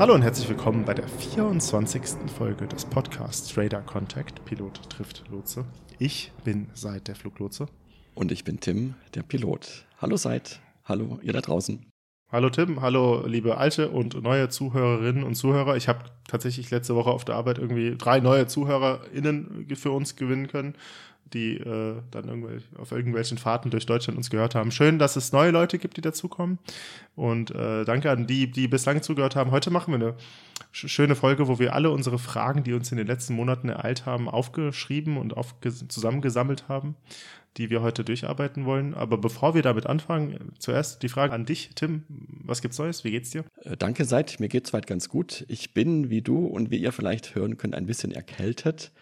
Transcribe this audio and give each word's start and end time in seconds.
Hallo 0.00 0.14
und 0.14 0.22
herzlich 0.22 0.48
willkommen 0.48 0.86
bei 0.86 0.94
der 0.94 1.06
24. 1.06 2.30
Folge 2.34 2.66
des 2.66 2.86
Podcasts 2.86 3.54
Radar 3.58 3.82
Contact. 3.82 4.42
Pilot 4.46 4.88
trifft 4.88 5.24
Lotse. 5.30 5.66
Ich 5.98 6.32
bin 6.42 6.68
Seid 6.72 7.06
der 7.06 7.14
Fluglotse. 7.14 7.66
Und 8.14 8.32
ich 8.32 8.42
bin 8.42 8.60
Tim, 8.60 8.94
der 9.14 9.22
Pilot. 9.22 9.84
Hallo 10.00 10.16
Seid. 10.16 10.62
Hallo 10.86 11.18
ihr 11.20 11.34
da 11.34 11.42
draußen. 11.42 11.84
Hallo 12.32 12.48
Tim, 12.48 12.80
hallo 12.80 13.26
liebe 13.26 13.58
alte 13.58 13.90
und 13.90 14.22
neue 14.22 14.48
Zuhörerinnen 14.48 15.22
und 15.22 15.34
Zuhörer. 15.34 15.76
Ich 15.76 15.86
habe 15.86 16.06
tatsächlich 16.26 16.70
letzte 16.70 16.94
Woche 16.94 17.10
auf 17.10 17.26
der 17.26 17.34
Arbeit 17.34 17.58
irgendwie 17.58 17.94
drei 17.98 18.20
neue 18.20 18.46
ZuhörerInnen 18.46 19.66
für 19.76 19.90
uns 19.90 20.16
gewinnen 20.16 20.48
können 20.48 20.76
die 21.32 21.56
äh, 21.56 21.96
dann 22.10 22.28
irgendwelche, 22.28 22.66
auf 22.78 22.92
irgendwelchen 22.92 23.38
Fahrten 23.38 23.70
durch 23.70 23.86
Deutschland 23.86 24.16
uns 24.16 24.30
gehört 24.30 24.54
haben. 24.54 24.70
Schön, 24.70 24.98
dass 24.98 25.16
es 25.16 25.32
neue 25.32 25.50
Leute 25.50 25.78
gibt, 25.78 25.96
die 25.96 26.00
dazukommen. 26.00 26.58
Und 27.14 27.50
äh, 27.50 27.84
danke 27.84 28.10
an 28.10 28.26
die, 28.26 28.50
die 28.50 28.68
bislang 28.68 29.02
zugehört 29.02 29.36
haben. 29.36 29.50
Heute 29.50 29.70
machen 29.70 29.92
wir 29.92 30.06
eine 30.06 30.16
schöne 30.72 31.14
Folge, 31.14 31.48
wo 31.48 31.58
wir 31.58 31.74
alle 31.74 31.90
unsere 31.90 32.18
Fragen, 32.18 32.64
die 32.64 32.72
uns 32.72 32.90
in 32.90 32.98
den 32.98 33.06
letzten 33.06 33.34
Monaten 33.34 33.68
ereilt 33.68 34.06
haben, 34.06 34.28
aufgeschrieben 34.28 35.16
und 35.16 35.34
zusammengesammelt 35.88 36.68
haben, 36.68 36.96
die 37.56 37.70
wir 37.70 37.82
heute 37.82 38.04
durcharbeiten 38.04 38.64
wollen. 38.64 38.94
Aber 38.94 39.18
bevor 39.18 39.54
wir 39.54 39.62
damit 39.62 39.86
anfangen, 39.86 40.52
zuerst 40.58 41.02
die 41.02 41.08
Frage 41.08 41.32
an 41.32 41.46
dich, 41.46 41.70
Tim. 41.74 42.04
Was 42.44 42.62
gibt's 42.62 42.78
Neues? 42.78 43.04
Wie 43.04 43.10
geht's 43.10 43.30
dir? 43.30 43.44
Äh, 43.62 43.76
danke, 43.76 44.04
Seid. 44.04 44.40
Mir 44.40 44.48
geht's 44.48 44.72
weit 44.72 44.86
ganz 44.86 45.08
gut. 45.08 45.44
Ich 45.48 45.74
bin, 45.74 46.10
wie 46.10 46.22
du 46.22 46.46
und 46.46 46.70
wie 46.70 46.78
ihr 46.78 46.92
vielleicht 46.92 47.34
hören 47.34 47.56
könnt, 47.56 47.74
ein 47.74 47.86
bisschen 47.86 48.12
erkältet. 48.12 48.92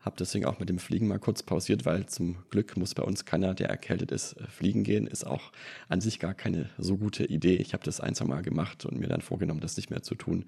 Habe 0.00 0.16
deswegen 0.18 0.44
auch 0.44 0.60
mit 0.60 0.68
dem 0.68 0.78
Fliegen 0.78 1.08
mal 1.08 1.18
kurz 1.18 1.42
pausiert, 1.42 1.84
weil 1.84 2.06
zum 2.06 2.36
Glück 2.50 2.76
muss 2.76 2.94
bei 2.94 3.02
uns 3.02 3.24
keiner, 3.24 3.54
der 3.54 3.68
erkältet 3.68 4.12
ist, 4.12 4.34
äh, 4.34 4.46
fliegen 4.46 4.84
gehen. 4.84 5.06
Ist 5.06 5.26
auch 5.26 5.50
an 5.88 6.00
sich 6.00 6.20
gar 6.20 6.34
keine 6.34 6.70
so 6.78 6.96
gute 6.96 7.24
Idee. 7.24 7.56
Ich 7.56 7.72
habe 7.72 7.84
das 7.84 8.00
ein, 8.00 8.14
zwei 8.14 8.26
Mal 8.26 8.42
gemacht 8.42 8.86
und 8.86 8.98
mir 8.98 9.08
dann 9.08 9.22
vorgenommen, 9.22 9.60
das 9.60 9.76
nicht 9.76 9.90
mehr 9.90 10.02
zu 10.02 10.14
tun. 10.14 10.44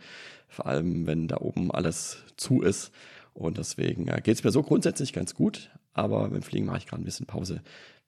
Vor 0.48 0.66
allem, 0.66 1.06
wenn 1.06 1.26
da 1.26 1.38
oben 1.38 1.72
alles 1.72 2.18
zu 2.36 2.62
ist. 2.62 2.92
Und 3.34 3.58
deswegen 3.58 4.06
äh, 4.08 4.20
geht 4.22 4.36
es 4.36 4.44
mir 4.44 4.52
so 4.52 4.62
grundsätzlich 4.62 5.12
ganz 5.12 5.34
gut. 5.34 5.70
Aber 5.92 6.28
beim 6.28 6.42
Fliegen 6.42 6.66
mache 6.66 6.78
ich 6.78 6.86
gerade 6.86 7.02
ein 7.02 7.06
bisschen 7.06 7.26
Pause. 7.26 7.60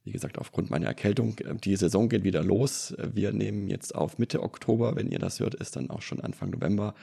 Wie 0.05 0.11
gesagt, 0.11 0.39
aufgrund 0.39 0.71
meiner 0.71 0.87
Erkältung. 0.87 1.37
Äh, 1.41 1.57
die 1.57 1.75
Saison 1.75 2.09
geht 2.09 2.23
wieder 2.23 2.45
los. 2.45 2.95
Wir 2.99 3.33
nehmen 3.33 3.69
jetzt 3.69 3.97
auf 3.97 4.19
Mitte 4.19 4.45
Oktober. 4.45 4.95
Wenn 4.95 5.11
ihr 5.11 5.19
das 5.19 5.41
hört, 5.41 5.55
ist 5.55 5.75
dann 5.75 5.91
auch 5.91 6.03
schon 6.03 6.21
Anfang 6.21 6.51
November 6.51 6.95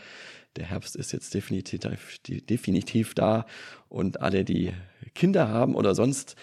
der 0.56 0.66
Herbst 0.66 0.96
ist 0.96 1.12
jetzt 1.12 1.34
definitiv, 1.34 1.80
definitiv 2.28 3.14
da 3.14 3.46
und 3.88 4.22
alle, 4.22 4.44
die 4.44 4.74
Kinder 5.16 5.48
haben 5.48 5.76
oder 5.76 5.96
sonst 5.96 6.36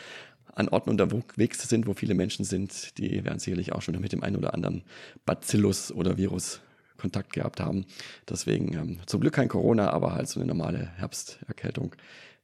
an 0.54 0.68
Orten 0.68 0.90
unterwegs 0.90 1.68
sind, 1.68 1.86
wo 1.86 1.92
viele 1.92 2.14
Menschen 2.14 2.44
sind, 2.44 2.96
die 2.98 3.24
werden 3.24 3.38
sicherlich 3.38 3.72
auch 3.72 3.82
schon 3.82 4.00
mit 4.00 4.12
dem 4.12 4.22
einen 4.22 4.36
oder 4.36 4.54
anderen 4.54 4.84
Bacillus 5.26 5.92
oder 5.92 6.16
Virus 6.16 6.60
Kontakt 6.96 7.34
gehabt 7.34 7.60
haben. 7.60 7.84
Deswegen 8.28 8.72
ähm, 8.74 9.00
zum 9.06 9.20
Glück 9.20 9.34
kein 9.34 9.48
Corona, 9.48 9.90
aber 9.90 10.14
halt 10.14 10.28
so 10.28 10.40
eine 10.40 10.46
normale 10.46 10.86
Herbsterkältung, 10.96 11.94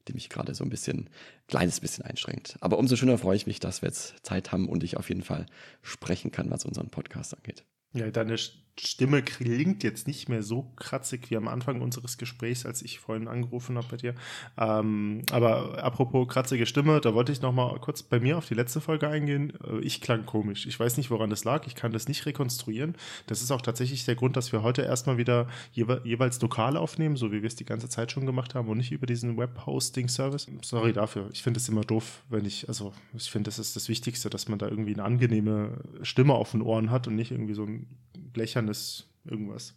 die 0.08 0.12
mich 0.12 0.28
gerade 0.28 0.54
so 0.54 0.64
ein 0.64 0.70
bisschen, 0.70 1.08
kleines 1.48 1.80
bisschen 1.80 2.04
einschränkt. 2.04 2.56
Aber 2.60 2.78
umso 2.78 2.96
schöner 2.96 3.18
freue 3.18 3.36
ich 3.36 3.46
mich, 3.46 3.60
dass 3.60 3.82
wir 3.82 3.88
jetzt 3.88 4.14
Zeit 4.22 4.52
haben 4.52 4.68
und 4.68 4.84
ich 4.84 4.96
auf 4.96 5.08
jeden 5.08 5.22
Fall 5.22 5.46
sprechen 5.80 6.30
kann, 6.30 6.50
was 6.50 6.64
unseren 6.64 6.90
Podcast 6.90 7.34
angeht. 7.34 7.64
Ja, 7.94 8.10
deine 8.10 8.36
Stimme 8.80 9.22
klingt 9.22 9.82
jetzt 9.82 10.06
nicht 10.06 10.30
mehr 10.30 10.42
so 10.42 10.72
kratzig 10.76 11.30
wie 11.30 11.36
am 11.36 11.46
Anfang 11.46 11.82
unseres 11.82 12.16
Gesprächs, 12.16 12.64
als 12.64 12.80
ich 12.80 13.00
vorhin 13.00 13.28
angerufen 13.28 13.76
habe 13.76 13.86
bei 13.90 13.96
dir. 13.98 14.14
Ähm, 14.56 15.22
aber 15.30 15.82
apropos 15.84 16.26
kratzige 16.28 16.64
Stimme, 16.64 17.00
da 17.00 17.12
wollte 17.14 17.32
ich 17.32 17.42
noch 17.42 17.52
mal 17.52 17.78
kurz 17.80 18.02
bei 18.02 18.18
mir 18.18 18.38
auf 18.38 18.48
die 18.48 18.54
letzte 18.54 18.80
Folge 18.80 19.08
eingehen. 19.08 19.52
Äh, 19.66 19.80
ich 19.80 20.00
klang 20.00 20.24
komisch. 20.24 20.66
Ich 20.66 20.80
weiß 20.80 20.96
nicht, 20.96 21.10
woran 21.10 21.28
das 21.28 21.44
lag. 21.44 21.66
Ich 21.66 21.74
kann 21.74 21.92
das 21.92 22.08
nicht 22.08 22.24
rekonstruieren. 22.24 22.96
Das 23.26 23.42
ist 23.42 23.50
auch 23.50 23.60
tatsächlich 23.60 24.06
der 24.06 24.14
Grund, 24.14 24.36
dass 24.36 24.52
wir 24.52 24.62
heute 24.62 24.82
erstmal 24.82 25.18
wieder 25.18 25.48
jewe 25.72 26.00
jeweils 26.04 26.40
lokal 26.40 26.78
aufnehmen, 26.78 27.16
so 27.16 27.30
wie 27.30 27.42
wir 27.42 27.46
es 27.46 27.56
die 27.56 27.66
ganze 27.66 27.90
Zeit 27.90 28.10
schon 28.10 28.24
gemacht 28.24 28.54
haben 28.54 28.68
und 28.68 28.78
nicht 28.78 28.92
über 28.92 29.06
diesen 29.06 29.36
Web-Hosting-Service. 29.36 30.46
Sorry 30.62 30.94
dafür. 30.94 31.28
Ich 31.32 31.42
finde 31.42 31.58
es 31.58 31.68
immer 31.68 31.82
doof, 31.82 32.22
wenn 32.30 32.46
ich, 32.46 32.68
also 32.68 32.92
ich 33.14 33.30
finde, 33.30 33.48
das 33.48 33.58
ist 33.58 33.76
das 33.76 33.90
Wichtigste, 33.90 34.30
dass 34.30 34.48
man 34.48 34.58
da 34.58 34.68
irgendwie 34.68 34.94
eine 34.94 35.04
angenehme 35.04 35.78
Stimme 36.00 36.32
auf 36.34 36.52
den 36.52 36.62
Ohren 36.62 36.90
hat 36.90 37.06
und 37.06 37.16
nicht 37.16 37.30
irgendwie 37.30 37.54
so 37.54 37.64
ein 37.64 37.86
blechernes 38.32 39.08
irgendwas. 39.24 39.74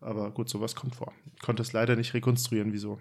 Aber 0.00 0.30
gut, 0.30 0.48
sowas 0.48 0.74
kommt 0.74 0.94
vor. 0.94 1.12
Ich 1.34 1.42
konnte 1.42 1.62
es 1.62 1.72
leider 1.72 1.96
nicht 1.96 2.14
rekonstruieren, 2.14 2.72
wieso. 2.72 3.00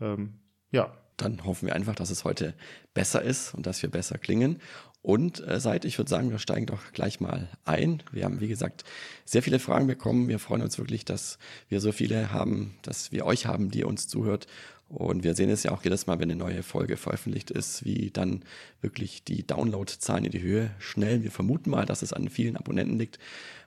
Ähm, 0.00 0.34
ja. 0.70 0.96
Dann 1.16 1.44
hoffen 1.44 1.66
wir 1.66 1.74
einfach, 1.74 1.94
dass 1.94 2.08
es 2.08 2.24
heute 2.24 2.54
besser 2.94 3.20
ist 3.20 3.52
und 3.52 3.66
dass 3.66 3.82
wir 3.82 3.90
besser 3.90 4.16
klingen. 4.16 4.58
Und 5.02 5.46
äh, 5.46 5.60
seit, 5.60 5.84
ich 5.84 5.98
würde 5.98 6.10
sagen, 6.10 6.30
wir 6.30 6.38
steigen 6.38 6.66
doch 6.66 6.92
gleich 6.92 7.20
mal 7.20 7.48
ein. 7.64 8.02
Wir 8.12 8.24
haben, 8.24 8.40
wie 8.40 8.48
gesagt, 8.48 8.84
sehr 9.24 9.42
viele 9.42 9.58
Fragen 9.58 9.86
bekommen. 9.86 10.28
Wir 10.28 10.38
freuen 10.38 10.62
uns 10.62 10.78
wirklich, 10.78 11.04
dass 11.04 11.38
wir 11.68 11.80
so 11.80 11.92
viele 11.92 12.32
haben, 12.32 12.74
dass 12.82 13.12
wir 13.12 13.26
euch 13.26 13.46
haben, 13.46 13.70
die 13.70 13.84
uns 13.84 14.08
zuhört. 14.08 14.46
Und 14.90 15.22
wir 15.22 15.36
sehen 15.36 15.50
es 15.50 15.62
ja 15.62 15.70
auch 15.70 15.84
jedes 15.84 16.08
Mal, 16.08 16.18
wenn 16.18 16.32
eine 16.32 16.38
neue 16.38 16.64
Folge 16.64 16.96
veröffentlicht 16.96 17.52
ist, 17.52 17.84
wie 17.84 18.10
dann 18.10 18.42
wirklich 18.80 19.22
die 19.22 19.46
Downloadzahlen 19.46 20.24
in 20.24 20.32
die 20.32 20.42
Höhe 20.42 20.72
schnellen. 20.80 21.22
Wir 21.22 21.30
vermuten 21.30 21.70
mal, 21.70 21.86
dass 21.86 22.02
es 22.02 22.12
an 22.12 22.28
vielen 22.28 22.56
Abonnenten 22.56 22.98
liegt. 22.98 23.20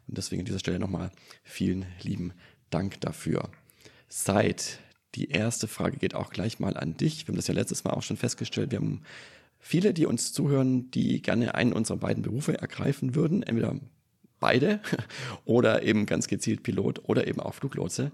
Und 0.05 0.17
deswegen 0.17 0.41
an 0.41 0.45
dieser 0.45 0.59
Stelle 0.59 0.79
nochmal 0.79 1.11
vielen 1.41 1.85
lieben 2.01 2.33
Dank 2.69 2.99
dafür. 2.99 3.49
Seit 4.09 4.79
die 5.15 5.29
erste 5.29 5.69
Frage 5.69 5.95
geht 5.95 6.13
auch 6.13 6.29
gleich 6.29 6.59
mal 6.59 6.75
an 6.75 6.97
dich. 6.97 7.25
Wir 7.25 7.29
haben 7.29 7.37
das 7.37 7.47
ja 7.47 7.53
letztes 7.53 7.85
Mal 7.85 7.91
auch 7.91 8.03
schon 8.03 8.17
festgestellt. 8.17 8.71
Wir 8.71 8.79
haben 8.79 9.03
viele, 9.59 9.93
die 9.93 10.05
uns 10.05 10.33
zuhören, 10.33 10.91
die 10.91 11.21
gerne 11.21 11.55
einen 11.55 11.71
unserer 11.71 11.97
beiden 11.97 12.23
Berufe 12.23 12.59
ergreifen 12.59 13.15
würden. 13.15 13.43
Entweder 13.43 13.79
beide 14.41 14.81
oder 15.45 15.83
eben 15.83 16.05
ganz 16.05 16.27
gezielt 16.27 16.63
Pilot 16.63 17.07
oder 17.07 17.27
eben 17.27 17.39
auch 17.39 17.53
Fluglotse. 17.53 18.11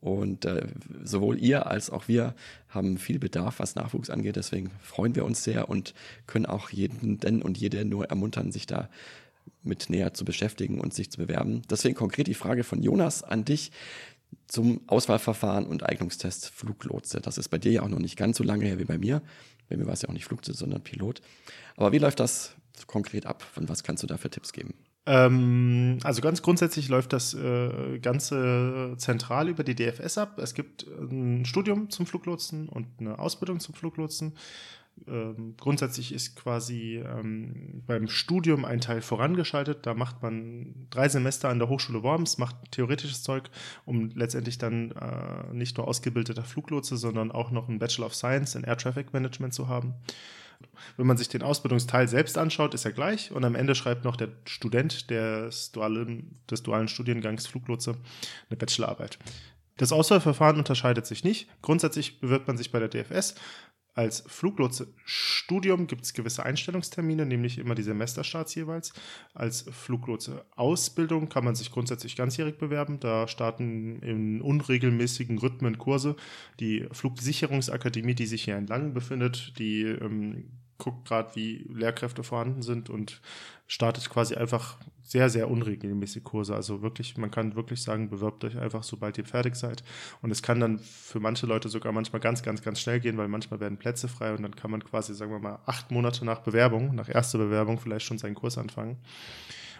Und 0.00 0.46
äh, 0.46 0.66
sowohl 1.04 1.38
ihr 1.38 1.66
als 1.66 1.90
auch 1.90 2.08
wir 2.08 2.34
haben 2.68 2.96
viel 2.96 3.18
Bedarf, 3.18 3.58
was 3.58 3.74
Nachwuchs 3.74 4.08
angeht. 4.08 4.36
Deswegen 4.36 4.70
freuen 4.82 5.14
wir 5.14 5.24
uns 5.24 5.44
sehr 5.44 5.68
und 5.68 5.94
können 6.26 6.46
auch 6.46 6.70
jeden 6.70 7.18
denn 7.18 7.42
und 7.42 7.58
jede 7.58 7.84
nur 7.84 8.06
ermuntern, 8.06 8.50
sich 8.50 8.66
da 8.66 8.88
mit 9.62 9.90
näher 9.90 10.14
zu 10.14 10.24
beschäftigen 10.24 10.80
und 10.80 10.94
sich 10.94 11.10
zu 11.10 11.18
bewerben. 11.18 11.62
Deswegen 11.68 11.94
konkret 11.94 12.28
die 12.28 12.34
Frage 12.34 12.64
von 12.64 12.82
Jonas 12.82 13.22
an 13.22 13.44
dich 13.44 13.72
zum 14.46 14.80
Auswahlverfahren 14.86 15.66
und 15.66 15.84
Eignungstest 15.84 16.48
Fluglotse. 16.48 17.20
Das 17.20 17.36
ist 17.36 17.48
bei 17.48 17.58
dir 17.58 17.72
ja 17.72 17.82
auch 17.82 17.88
noch 17.88 17.98
nicht 17.98 18.16
ganz 18.16 18.38
so 18.38 18.44
lange 18.44 18.64
her 18.64 18.78
wie 18.78 18.84
bei 18.84 18.96
mir. 18.96 19.22
Bei 19.68 19.76
mir 19.76 19.86
war 19.86 19.92
es 19.92 20.02
ja 20.02 20.08
auch 20.08 20.14
nicht 20.14 20.24
Fluglotse, 20.24 20.54
sondern 20.54 20.82
Pilot. 20.82 21.20
Aber 21.76 21.92
wie 21.92 21.98
läuft 21.98 22.20
das 22.20 22.54
konkret 22.86 23.26
ab 23.26 23.46
und 23.56 23.68
was 23.68 23.82
kannst 23.82 24.02
du 24.02 24.06
da 24.06 24.16
für 24.16 24.30
Tipps 24.30 24.52
geben? 24.52 24.74
Ähm, 25.06 25.98
also 26.02 26.20
ganz 26.20 26.42
grundsätzlich 26.42 26.88
läuft 26.88 27.12
das 27.12 27.34
äh, 27.34 27.98
Ganze 28.00 28.94
zentral 28.98 29.48
über 29.48 29.64
die 29.64 29.74
DFS 29.74 30.18
ab. 30.18 30.38
Es 30.38 30.54
gibt 30.54 30.86
ein 30.86 31.44
Studium 31.44 31.90
zum 31.90 32.06
Fluglotsen 32.06 32.68
und 32.68 32.86
eine 32.98 33.18
Ausbildung 33.18 33.60
zum 33.60 33.74
Fluglotsen 33.74 34.34
ähm, 35.06 35.54
grundsätzlich 35.58 36.12
ist 36.12 36.36
quasi 36.36 37.02
ähm, 37.04 37.82
beim 37.86 38.08
Studium 38.08 38.64
ein 38.64 38.80
Teil 38.80 39.00
vorangeschaltet. 39.00 39.86
Da 39.86 39.94
macht 39.94 40.22
man 40.22 40.86
drei 40.90 41.08
Semester 41.08 41.48
an 41.48 41.58
der 41.58 41.68
Hochschule 41.68 42.02
Worms, 42.02 42.38
macht 42.38 42.56
theoretisches 42.70 43.22
Zeug, 43.22 43.50
um 43.84 44.10
letztendlich 44.10 44.58
dann 44.58 44.92
äh, 44.92 45.54
nicht 45.54 45.78
nur 45.78 45.88
ausgebildeter 45.88 46.44
Fluglotse, 46.44 46.96
sondern 46.96 47.30
auch 47.30 47.50
noch 47.50 47.68
einen 47.68 47.78
Bachelor 47.78 48.06
of 48.06 48.14
Science 48.14 48.54
in 48.54 48.64
Air 48.64 48.76
Traffic 48.76 49.12
Management 49.12 49.54
zu 49.54 49.68
haben. 49.68 49.94
Wenn 50.96 51.06
man 51.06 51.16
sich 51.16 51.28
den 51.28 51.42
Ausbildungsteil 51.42 52.08
selbst 52.08 52.38
anschaut, 52.38 52.74
ist 52.74 52.84
er 52.84 52.92
gleich 52.92 53.32
und 53.32 53.44
am 53.44 53.54
Ende 53.54 53.74
schreibt 53.74 54.04
noch 54.04 54.16
der 54.16 54.28
Student 54.44 55.10
des 55.10 55.72
dualen, 55.72 56.40
des 56.50 56.62
dualen 56.62 56.88
Studiengangs 56.88 57.46
Fluglotse 57.46 57.96
eine 58.48 58.56
Bachelorarbeit. 58.56 59.18
Das 59.76 59.92
Auswahlverfahren 59.92 60.58
unterscheidet 60.58 61.06
sich 61.06 61.24
nicht. 61.24 61.48
Grundsätzlich 61.62 62.20
bewirbt 62.20 62.46
man 62.46 62.58
sich 62.58 62.70
bei 62.70 62.78
der 62.78 62.88
DFS, 62.88 63.34
als 63.94 64.22
Fluglotse-Studium 64.26 65.86
gibt 65.86 66.04
es 66.04 66.14
gewisse 66.14 66.44
Einstellungstermine, 66.44 67.26
nämlich 67.26 67.58
immer 67.58 67.74
die 67.74 67.82
Semesterstarts 67.82 68.54
jeweils. 68.54 68.92
Als 69.34 69.66
Fluglotse-Ausbildung 69.70 71.28
kann 71.28 71.44
man 71.44 71.56
sich 71.56 71.72
grundsätzlich 71.72 72.14
ganzjährig 72.14 72.56
bewerben. 72.56 73.00
Da 73.00 73.26
starten 73.26 74.00
in 74.00 74.40
unregelmäßigen 74.40 75.38
Rhythmen 75.38 75.78
Kurse. 75.78 76.16
Die 76.60 76.86
Flugsicherungsakademie, 76.92 78.14
die 78.14 78.26
sich 78.26 78.44
hier 78.44 78.56
in 78.56 78.68
Langen 78.68 78.94
befindet, 78.94 79.58
die 79.58 79.82
ähm, 79.82 80.50
guckt 80.80 81.06
gerade, 81.06 81.36
wie 81.36 81.64
Lehrkräfte 81.72 82.24
vorhanden 82.24 82.62
sind 82.62 82.90
und 82.90 83.20
startet 83.68 84.10
quasi 84.10 84.34
einfach 84.34 84.78
sehr, 85.02 85.30
sehr 85.30 85.48
unregelmäßig 85.48 86.24
Kurse. 86.24 86.56
Also 86.56 86.82
wirklich, 86.82 87.16
man 87.16 87.30
kann 87.30 87.54
wirklich 87.54 87.82
sagen, 87.82 88.10
bewirbt 88.10 88.44
euch 88.44 88.58
einfach, 88.58 88.82
sobald 88.82 89.18
ihr 89.18 89.24
fertig 89.24 89.54
seid. 89.54 89.84
Und 90.22 90.30
es 90.30 90.42
kann 90.42 90.58
dann 90.58 90.78
für 90.80 91.20
manche 91.20 91.46
Leute 91.46 91.68
sogar 91.68 91.92
manchmal 91.92 92.20
ganz, 92.20 92.42
ganz, 92.42 92.62
ganz 92.62 92.80
schnell 92.80 93.00
gehen, 93.00 93.16
weil 93.16 93.28
manchmal 93.28 93.60
werden 93.60 93.78
Plätze 93.78 94.08
frei 94.08 94.34
und 94.34 94.42
dann 94.42 94.56
kann 94.56 94.72
man 94.72 94.82
quasi, 94.82 95.14
sagen 95.14 95.30
wir 95.30 95.38
mal, 95.38 95.60
acht 95.66 95.90
Monate 95.92 96.24
nach 96.24 96.40
Bewerbung, 96.40 96.94
nach 96.94 97.08
erster 97.08 97.38
Bewerbung 97.38 97.78
vielleicht 97.78 98.06
schon 98.06 98.18
seinen 98.18 98.34
Kurs 98.34 98.58
anfangen. 98.58 98.96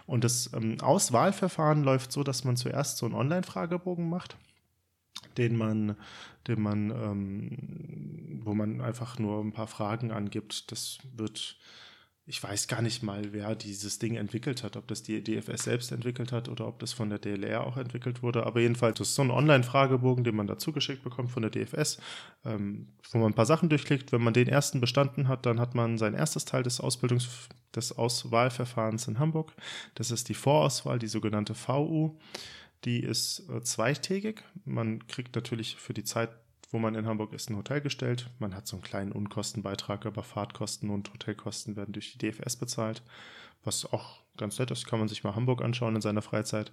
Und 0.05 0.23
das 0.23 0.51
ähm, 0.53 0.79
Auswahlverfahren 0.81 1.83
läuft 1.83 2.11
so, 2.11 2.23
dass 2.23 2.43
man 2.43 2.57
zuerst 2.57 2.97
so 2.97 3.05
einen 3.05 3.15
Online-Fragebogen 3.15 4.09
macht 4.09 4.37
den 5.37 5.55
man, 5.57 5.95
den 6.47 6.61
man, 6.61 6.91
ähm, 6.91 8.41
wo 8.43 8.53
man 8.53 8.81
einfach 8.81 9.19
nur 9.19 9.41
ein 9.43 9.53
paar 9.53 9.67
Fragen 9.67 10.11
angibt. 10.11 10.71
Das 10.71 10.99
wird 11.15 11.57
ich 12.27 12.41
weiß 12.41 12.67
gar 12.67 12.81
nicht 12.81 13.01
mal, 13.01 13.33
wer 13.33 13.55
dieses 13.55 13.97
Ding 13.97 14.15
entwickelt 14.15 14.63
hat, 14.63 14.77
ob 14.77 14.87
das 14.87 15.01
die 15.01 15.23
DFS 15.23 15.63
selbst 15.63 15.91
entwickelt 15.91 16.31
hat 16.31 16.49
oder 16.49 16.67
ob 16.67 16.79
das 16.79 16.93
von 16.93 17.09
der 17.09 17.17
DLR 17.19 17.65
auch 17.65 17.77
entwickelt 17.77 18.21
wurde. 18.21 18.45
Aber 18.45 18.61
jedenfalls 18.61 18.99
das 18.99 19.09
ist 19.09 19.15
so 19.15 19.23
ein 19.23 19.31
Online-Fragebogen, 19.31 20.23
den 20.23 20.35
man 20.35 20.47
dazu 20.47 20.71
geschickt 20.71 21.03
bekommt 21.03 21.31
von 21.31 21.41
der 21.41 21.51
DFS, 21.51 21.99
ähm, 22.45 22.89
wo 23.11 23.17
man 23.17 23.31
ein 23.31 23.35
paar 23.35 23.47
Sachen 23.47 23.69
durchklickt. 23.69 24.11
Wenn 24.11 24.23
man 24.23 24.33
den 24.33 24.47
ersten 24.47 24.79
bestanden 24.79 25.27
hat, 25.27 25.45
dann 25.45 25.59
hat 25.59 25.73
man 25.73 25.97
sein 25.97 26.13
erstes 26.13 26.45
Teil 26.45 26.63
des 26.63 26.79
Ausbildungs- 26.79 27.49
des 27.75 27.97
Auswahlverfahrens 27.97 29.07
in 29.07 29.17
Hamburg. 29.17 29.53
Das 29.95 30.11
ist 30.11 30.29
die 30.29 30.33
Vorauswahl, 30.33 30.99
die 30.99 31.07
sogenannte 31.07 31.55
VU. 31.55 32.17
Die 32.85 33.01
ist 33.01 33.47
äh, 33.49 33.61
zweitägig. 33.61 34.43
Man 34.65 35.07
kriegt 35.07 35.35
natürlich 35.35 35.75
für 35.75 35.93
die 35.93 36.03
Zeit 36.03 36.31
wo 36.71 36.79
man 36.79 36.95
in 36.95 37.05
Hamburg 37.05 37.33
ist, 37.33 37.49
ein 37.49 37.57
Hotel 37.57 37.81
gestellt. 37.81 38.29
Man 38.39 38.55
hat 38.55 38.67
so 38.67 38.77
einen 38.77 38.83
kleinen 38.83 39.11
Unkostenbeitrag, 39.11 40.05
aber 40.05 40.23
Fahrtkosten 40.23 40.89
und 40.89 41.11
Hotelkosten 41.13 41.75
werden 41.75 41.91
durch 41.91 42.13
die 42.13 42.17
DFS 42.17 42.55
bezahlt, 42.55 43.03
was 43.63 43.91
auch 43.91 44.21
ganz 44.37 44.57
nett 44.57 44.71
ist, 44.71 44.87
kann 44.87 44.99
man 44.99 45.07
sich 45.07 45.23
mal 45.23 45.35
Hamburg 45.35 45.61
anschauen 45.61 45.95
in 45.95 46.01
seiner 46.01 46.21
Freizeit. 46.21 46.71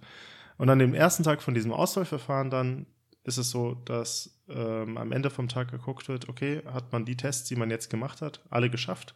Und 0.57 0.69
an 0.69 0.79
dem 0.79 0.93
ersten 0.93 1.23
Tag 1.23 1.41
von 1.41 1.53
diesem 1.53 1.73
Auswahlverfahren 1.73 2.49
dann 2.49 2.85
ist 3.23 3.37
es 3.37 3.49
so, 3.49 3.75
dass 3.85 4.39
ähm, 4.47 4.97
am 4.97 5.11
Ende 5.11 5.29
vom 5.29 5.49
Tag 5.49 5.69
geguckt 5.69 6.07
wird, 6.07 6.29
okay, 6.29 6.63
hat 6.65 6.91
man 6.91 7.05
die 7.05 7.17
Tests, 7.17 7.47
die 7.47 7.55
man 7.55 7.69
jetzt 7.69 7.89
gemacht 7.89 8.21
hat, 8.21 8.41
alle 8.49 8.69
geschafft? 8.69 9.13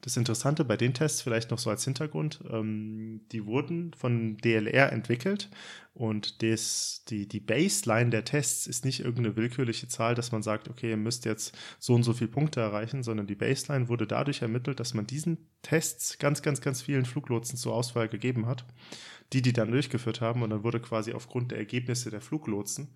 Das 0.00 0.16
Interessante 0.16 0.64
bei 0.64 0.76
den 0.76 0.94
Tests, 0.94 1.22
vielleicht 1.22 1.50
noch 1.50 1.58
so 1.58 1.70
als 1.70 1.84
Hintergrund, 1.84 2.40
ähm, 2.50 3.22
die 3.32 3.46
wurden 3.46 3.92
von 3.94 4.36
DLR 4.36 4.92
entwickelt 4.92 5.50
und 5.92 6.40
das, 6.44 7.02
die, 7.08 7.26
die 7.26 7.40
Baseline 7.40 8.10
der 8.10 8.24
Tests 8.24 8.68
ist 8.68 8.84
nicht 8.84 9.00
irgendeine 9.00 9.34
willkürliche 9.34 9.88
Zahl, 9.88 10.14
dass 10.14 10.30
man 10.30 10.44
sagt, 10.44 10.68
okay, 10.68 10.90
ihr 10.90 10.96
müsst 10.96 11.24
jetzt 11.24 11.58
so 11.80 11.94
und 11.94 12.04
so 12.04 12.12
viele 12.12 12.30
Punkte 12.30 12.60
erreichen, 12.60 13.02
sondern 13.02 13.26
die 13.26 13.34
Baseline 13.34 13.88
wurde 13.88 14.06
dadurch 14.06 14.40
ermittelt, 14.40 14.78
dass 14.78 14.94
man 14.94 15.08
diesen 15.08 15.48
Tests 15.62 16.18
ganz, 16.18 16.42
ganz, 16.42 16.60
ganz 16.60 16.80
vielen 16.80 17.04
Fluglotsen 17.04 17.58
zur 17.58 17.74
Auswahl 17.74 18.08
gegeben 18.08 18.46
hat, 18.46 18.64
die 19.32 19.42
die 19.42 19.52
dann 19.52 19.72
durchgeführt 19.72 20.20
haben 20.20 20.42
und 20.42 20.50
dann 20.50 20.62
wurde 20.62 20.78
quasi 20.78 21.12
aufgrund 21.12 21.50
der 21.50 21.58
Ergebnisse 21.58 22.10
der 22.10 22.20
Fluglotsen 22.20 22.94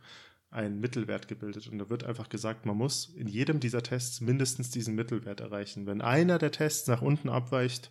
ein 0.52 0.81
Mittelwert 0.81 1.28
gebildet. 1.28 1.66
Und 1.69 1.78
da 1.78 1.88
wird 1.88 2.04
einfach 2.04 2.28
gesagt, 2.28 2.66
man 2.66 2.76
muss 2.76 3.06
in 3.16 3.26
jedem 3.26 3.58
dieser 3.58 3.82
Tests 3.82 4.20
mindestens 4.20 4.70
diesen 4.70 4.94
Mittelwert 4.94 5.40
erreichen. 5.40 5.87
Wenn 5.87 6.02
einer 6.02 6.38
der 6.38 6.52
Tests 6.52 6.87
nach 6.88 7.02
unten 7.02 7.28
abweicht, 7.28 7.90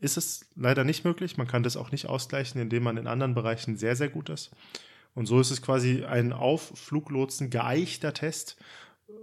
ist 0.00 0.16
es 0.16 0.46
leider 0.54 0.84
nicht 0.84 1.04
möglich. 1.04 1.36
Man 1.36 1.46
kann 1.46 1.62
das 1.62 1.76
auch 1.76 1.90
nicht 1.90 2.06
ausgleichen, 2.06 2.60
indem 2.60 2.82
man 2.82 2.96
in 2.96 3.06
anderen 3.06 3.34
Bereichen 3.34 3.76
sehr, 3.76 3.96
sehr 3.96 4.08
gut 4.08 4.28
ist. 4.28 4.50
Und 5.14 5.26
so 5.26 5.40
ist 5.40 5.50
es 5.50 5.62
quasi 5.62 6.04
ein 6.04 6.32
auf 6.32 6.72
Fluglotsen 6.74 7.50
geeichter 7.50 8.14
Test, 8.14 8.56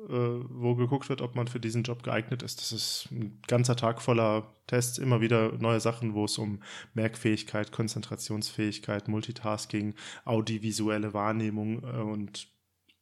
wo 0.09 0.75
geguckt 0.75 1.09
wird, 1.09 1.21
ob 1.21 1.35
man 1.35 1.47
für 1.47 1.59
diesen 1.59 1.83
Job 1.83 2.01
geeignet 2.01 2.41
ist. 2.41 2.61
Das 2.61 2.71
ist 2.71 3.09
ein 3.11 3.41
ganzer 3.47 3.75
Tag 3.75 4.01
voller 4.01 4.47
Tests, 4.65 4.97
immer 4.97 5.19
wieder 5.19 5.51
neue 5.59 5.81
Sachen, 5.81 6.13
wo 6.13 6.25
es 6.25 6.37
um 6.37 6.61
Merkfähigkeit, 6.93 7.71
Konzentrationsfähigkeit, 7.71 9.07
Multitasking, 9.09 9.95
audiovisuelle 10.23 11.13
Wahrnehmung 11.13 11.83
äh, 11.83 12.01
und 12.01 12.47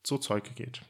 so 0.06 0.18
Zeug 0.18 0.56
geht. 0.56 0.82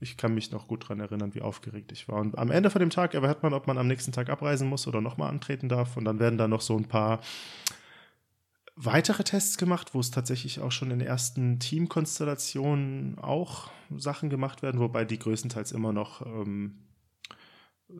Ich 0.00 0.16
kann 0.16 0.34
mich 0.34 0.50
noch 0.50 0.68
gut 0.68 0.84
daran 0.84 1.00
erinnern, 1.00 1.34
wie 1.34 1.42
aufgeregt 1.42 1.92
ich 1.92 2.08
war. 2.08 2.20
Und 2.20 2.38
am 2.38 2.50
Ende 2.50 2.70
von 2.70 2.80
dem 2.80 2.90
Tag 2.90 3.14
erfährt 3.14 3.42
man, 3.42 3.52
ob 3.52 3.66
man 3.66 3.78
am 3.78 3.86
nächsten 3.86 4.12
Tag 4.12 4.30
abreisen 4.30 4.68
muss 4.68 4.86
oder 4.86 5.00
nochmal 5.00 5.30
antreten 5.30 5.68
darf. 5.68 5.96
Und 5.96 6.04
dann 6.04 6.18
werden 6.18 6.38
da 6.38 6.48
noch 6.48 6.60
so 6.60 6.76
ein 6.76 6.86
paar 6.86 7.20
weitere 8.84 9.24
Tests 9.24 9.58
gemacht, 9.58 9.94
wo 9.94 10.00
es 10.00 10.10
tatsächlich 10.10 10.60
auch 10.60 10.72
schon 10.72 10.90
in 10.90 11.00
ersten 11.00 11.58
Teamkonstellationen 11.58 13.18
auch 13.18 13.70
Sachen 13.96 14.30
gemacht 14.30 14.62
werden, 14.62 14.80
wobei 14.80 15.04
die 15.04 15.18
größtenteils 15.18 15.72
immer 15.72 15.92
noch, 15.92 16.24
ähm, 16.24 16.78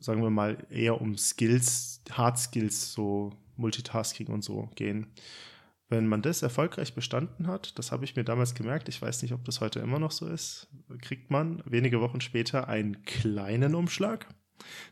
sagen 0.00 0.22
wir 0.22 0.30
mal, 0.30 0.66
eher 0.70 1.00
um 1.00 1.16
Skills, 1.16 2.02
Hard 2.10 2.38
Skills, 2.38 2.92
so 2.92 3.32
Multitasking 3.56 4.28
und 4.28 4.42
so 4.42 4.70
gehen. 4.74 5.08
Wenn 5.88 6.06
man 6.06 6.22
das 6.22 6.42
erfolgreich 6.42 6.94
bestanden 6.94 7.48
hat, 7.48 7.78
das 7.78 7.90
habe 7.90 8.04
ich 8.04 8.14
mir 8.14 8.24
damals 8.24 8.54
gemerkt, 8.54 8.88
ich 8.88 9.02
weiß 9.02 9.22
nicht, 9.22 9.32
ob 9.32 9.44
das 9.44 9.60
heute 9.60 9.80
immer 9.80 9.98
noch 9.98 10.12
so 10.12 10.28
ist, 10.28 10.68
kriegt 11.00 11.30
man 11.30 11.62
wenige 11.66 12.00
Wochen 12.00 12.20
später 12.20 12.68
einen 12.68 13.02
kleinen 13.04 13.74
Umschlag, 13.74 14.26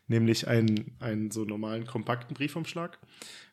nämlich 0.07 0.49
einen, 0.49 0.97
einen 1.01 1.31
so 1.31 1.45
normalen 1.45 1.87
kompakten 1.87 2.35
Briefumschlag, 2.35 2.99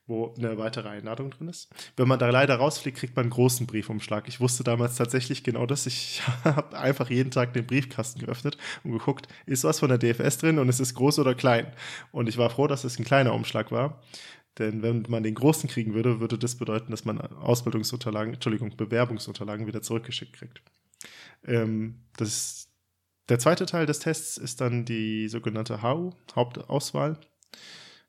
wo 0.07 0.33
eine 0.37 0.57
weitere 0.57 0.89
Einladung 0.89 1.31
drin 1.31 1.47
ist. 1.47 1.73
Wenn 1.97 2.07
man 2.07 2.19
da 2.19 2.29
leider 2.29 2.55
rausfliegt, 2.55 2.97
kriegt 2.97 3.15
man 3.15 3.23
einen 3.23 3.31
großen 3.31 3.65
Briefumschlag. 3.65 4.27
Ich 4.27 4.39
wusste 4.39 4.63
damals 4.63 4.95
tatsächlich 4.95 5.43
genau 5.43 5.65
das. 5.65 5.85
Ich 5.87 6.21
habe 6.43 6.77
einfach 6.77 7.09
jeden 7.09 7.31
Tag 7.31 7.53
den 7.53 7.65
Briefkasten 7.65 8.19
geöffnet 8.19 8.57
und 8.83 8.91
geguckt, 8.91 9.27
ist 9.45 9.63
was 9.63 9.79
von 9.79 9.89
der 9.89 9.97
DFS 9.97 10.37
drin 10.37 10.59
und 10.59 10.69
ist 10.69 10.79
es 10.79 10.93
groß 10.93 11.19
oder 11.19 11.33
klein. 11.33 11.67
Und 12.11 12.29
ich 12.29 12.37
war 12.37 12.49
froh, 12.49 12.67
dass 12.67 12.83
es 12.83 12.99
ein 12.99 13.05
kleiner 13.05 13.33
Umschlag 13.33 13.71
war. 13.71 14.01
Denn 14.57 14.81
wenn 14.81 15.05
man 15.09 15.23
den 15.23 15.35
großen 15.35 15.69
kriegen 15.69 15.93
würde, 15.93 16.19
würde 16.21 16.37
das 16.37 16.55
bedeuten, 16.55 16.91
dass 16.91 17.03
man 17.03 17.19
Ausbildungsunterlagen, 17.19 18.35
Entschuldigung, 18.35 18.75
Bewerbungsunterlagen 18.77 19.67
wieder 19.67 19.81
zurückgeschickt 19.81 20.33
kriegt. 20.33 20.61
Ähm, 21.45 22.03
das, 22.15 22.64
der 23.29 23.39
zweite 23.39 23.65
Teil 23.65 23.85
des 23.85 23.99
Tests 23.99 24.37
ist 24.37 24.61
dann 24.61 24.85
die 24.85 25.27
sogenannte 25.27 25.81
HU, 25.81 26.11
Hauptauswahl. 26.35 27.17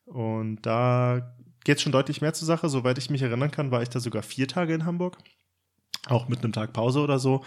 Und 0.04 0.62
da 0.62 1.34
geht 1.64 1.78
es 1.78 1.82
schon 1.82 1.92
deutlich 1.92 2.20
mehr 2.20 2.34
zur 2.34 2.46
Sache. 2.46 2.68
Soweit 2.68 2.98
ich 2.98 3.10
mich 3.10 3.22
erinnern 3.22 3.50
kann, 3.50 3.70
war 3.70 3.82
ich 3.82 3.88
da 3.88 3.98
sogar 3.98 4.22
vier 4.22 4.46
Tage 4.46 4.74
in 4.74 4.84
Hamburg. 4.84 5.18
Auch 6.06 6.28
mit 6.28 6.44
einem 6.44 6.52
Tag 6.52 6.72
Pause 6.72 7.00
oder 7.00 7.18
so. 7.18 7.44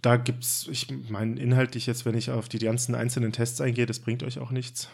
Da 0.00 0.16
gibt 0.16 0.44
es, 0.44 0.68
ich 0.68 0.88
meine, 1.10 1.38
inhaltlich 1.38 1.86
jetzt, 1.86 2.06
wenn 2.06 2.16
ich 2.16 2.30
auf 2.30 2.48
die 2.48 2.58
ganzen 2.58 2.94
einzelnen 2.94 3.32
Tests 3.32 3.60
eingehe, 3.60 3.84
das 3.84 3.98
bringt 3.98 4.22
euch 4.22 4.38
auch 4.38 4.50
nichts. 4.50 4.88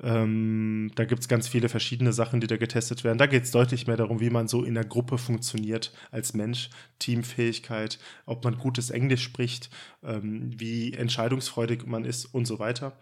Ähm, 0.00 0.92
da 0.94 1.04
gibt 1.04 1.22
es 1.22 1.28
ganz 1.28 1.48
viele 1.48 1.68
verschiedene 1.68 2.12
Sachen, 2.12 2.40
die 2.40 2.46
da 2.46 2.56
getestet 2.56 3.02
werden. 3.04 3.18
Da 3.18 3.26
geht 3.26 3.44
es 3.44 3.50
deutlich 3.50 3.86
mehr 3.86 3.96
darum, 3.96 4.20
wie 4.20 4.30
man 4.30 4.46
so 4.46 4.64
in 4.64 4.74
der 4.74 4.84
Gruppe 4.84 5.18
funktioniert 5.18 5.92
als 6.10 6.34
Mensch, 6.34 6.70
Teamfähigkeit, 6.98 7.98
ob 8.24 8.44
man 8.44 8.58
gutes 8.58 8.90
Englisch 8.90 9.22
spricht, 9.22 9.70
ähm, 10.02 10.50
wie 10.56 10.92
entscheidungsfreudig 10.92 11.86
man 11.86 12.04
ist 12.04 12.26
und 12.26 12.46
so 12.46 12.58
weiter. 12.58 12.96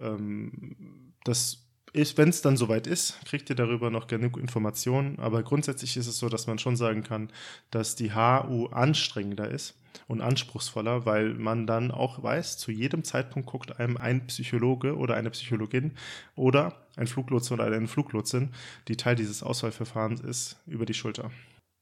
Ähm, 0.00 1.14
das 1.24 1.68
ist, 1.92 2.18
wenn 2.18 2.30
es 2.30 2.42
dann 2.42 2.56
soweit 2.56 2.86
ist, 2.86 3.18
kriegt 3.26 3.50
ihr 3.50 3.56
darüber 3.56 3.90
noch 3.90 4.06
genug 4.06 4.38
Informationen. 4.38 5.18
Aber 5.18 5.42
grundsätzlich 5.42 5.96
ist 5.96 6.06
es 6.06 6.18
so, 6.18 6.28
dass 6.28 6.46
man 6.46 6.58
schon 6.58 6.76
sagen 6.76 7.02
kann, 7.02 7.30
dass 7.70 7.94
die 7.94 8.14
HU 8.14 8.66
anstrengender 8.66 9.50
ist 9.50 9.76
und 10.08 10.20
anspruchsvoller, 10.20 11.06
weil 11.06 11.34
man 11.34 11.66
dann 11.66 11.90
auch 11.90 12.22
weiß, 12.22 12.58
zu 12.58 12.70
jedem 12.70 13.04
Zeitpunkt 13.04 13.48
guckt 13.48 13.78
einem 13.78 13.96
ein 13.96 14.26
Psychologe 14.26 14.96
oder 14.96 15.14
eine 15.14 15.30
Psychologin 15.30 15.92
oder 16.34 16.74
ein 16.96 17.06
Fluglotse 17.06 17.54
oder 17.54 17.64
eine 17.64 17.88
Fluglotsin, 17.88 18.50
die 18.88 18.96
Teil 18.96 19.16
dieses 19.16 19.42
Auswahlverfahrens 19.42 20.20
ist, 20.20 20.56
über 20.66 20.86
die 20.86 20.94
Schulter. 20.94 21.30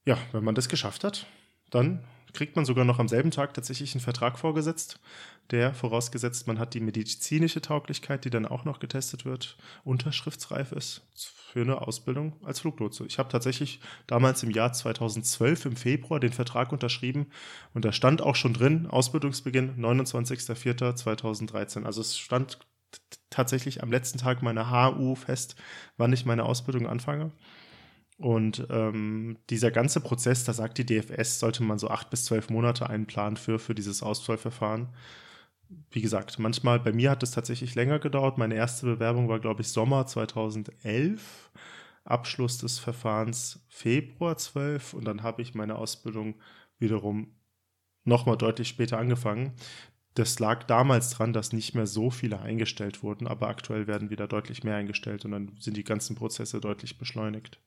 Ja, 0.06 0.18
wenn 0.32 0.44
man 0.44 0.54
das 0.54 0.68
geschafft 0.68 1.04
hat, 1.04 1.26
dann 1.70 2.04
kriegt 2.34 2.56
man 2.56 2.64
sogar 2.64 2.84
noch 2.84 2.98
am 2.98 3.08
selben 3.08 3.30
Tag 3.30 3.54
tatsächlich 3.54 3.94
einen 3.94 4.00
Vertrag 4.00 4.38
vorgesetzt, 4.38 4.98
der 5.50 5.74
vorausgesetzt, 5.74 6.46
man 6.46 6.58
hat 6.58 6.74
die 6.74 6.80
medizinische 6.80 7.60
Tauglichkeit, 7.60 8.24
die 8.24 8.30
dann 8.30 8.46
auch 8.46 8.64
noch 8.64 8.80
getestet 8.80 9.24
wird, 9.24 9.56
unterschriftsreif 9.84 10.72
ist 10.72 11.02
für 11.52 11.62
eine 11.62 11.82
Ausbildung 11.82 12.36
als 12.44 12.60
Fluglotse. 12.60 13.04
Ich 13.06 13.18
habe 13.18 13.28
tatsächlich 13.28 13.80
damals 14.06 14.42
im 14.42 14.50
Jahr 14.50 14.72
2012 14.72 15.66
im 15.66 15.76
Februar 15.76 16.20
den 16.20 16.32
Vertrag 16.32 16.72
unterschrieben 16.72 17.26
und 17.74 17.84
da 17.84 17.92
stand 17.92 18.22
auch 18.22 18.36
schon 18.36 18.54
drin, 18.54 18.86
Ausbildungsbeginn 18.86 19.76
29.04.2013. 19.76 21.84
Also 21.84 22.00
es 22.00 22.16
stand 22.16 22.58
tatsächlich 23.30 23.82
am 23.82 23.90
letzten 23.90 24.18
Tag 24.18 24.42
meiner 24.42 24.70
HU 24.70 25.14
fest, 25.14 25.56
wann 25.96 26.12
ich 26.12 26.24
meine 26.24 26.44
Ausbildung 26.44 26.86
anfange. 26.86 27.32
Und 28.20 28.66
ähm, 28.68 29.38
dieser 29.48 29.70
ganze 29.70 30.02
Prozess, 30.02 30.44
da 30.44 30.52
sagt 30.52 30.76
die 30.76 30.84
DFS, 30.84 31.38
sollte 31.38 31.62
man 31.62 31.78
so 31.78 31.88
acht 31.88 32.10
bis 32.10 32.26
zwölf 32.26 32.50
Monate 32.50 32.88
einplanen 32.88 33.38
für, 33.38 33.58
für 33.58 33.74
dieses 33.74 34.02
Auswahlverfahren. 34.02 34.88
Wie 35.90 36.02
gesagt, 36.02 36.38
manchmal, 36.38 36.80
bei 36.80 36.92
mir 36.92 37.10
hat 37.10 37.22
es 37.22 37.30
tatsächlich 37.30 37.74
länger 37.74 37.98
gedauert. 37.98 38.36
Meine 38.36 38.56
erste 38.56 38.84
Bewerbung 38.84 39.30
war, 39.30 39.40
glaube 39.40 39.62
ich, 39.62 39.68
Sommer 39.68 40.06
2011. 40.06 41.50
Abschluss 42.04 42.58
des 42.58 42.78
Verfahrens 42.78 43.64
Februar 43.68 44.36
12 44.36 44.94
und 44.94 45.04
dann 45.06 45.22
habe 45.22 45.40
ich 45.40 45.54
meine 45.54 45.76
Ausbildung 45.76 46.34
wiederum 46.78 47.34
nochmal 48.04 48.36
deutlich 48.36 48.68
später 48.68 48.98
angefangen. 48.98 49.52
Das 50.14 50.38
lag 50.38 50.64
damals 50.64 51.10
dran, 51.10 51.32
dass 51.32 51.52
nicht 51.52 51.74
mehr 51.74 51.86
so 51.86 52.10
viele 52.10 52.40
eingestellt 52.40 53.02
wurden, 53.02 53.26
aber 53.26 53.48
aktuell 53.48 53.86
werden 53.86 54.10
wieder 54.10 54.26
deutlich 54.28 54.64
mehr 54.64 54.76
eingestellt 54.76 55.24
und 55.24 55.30
dann 55.30 55.52
sind 55.58 55.76
die 55.76 55.84
ganzen 55.84 56.16
Prozesse 56.16 56.60
deutlich 56.60 56.98
beschleunigt. 56.98 57.60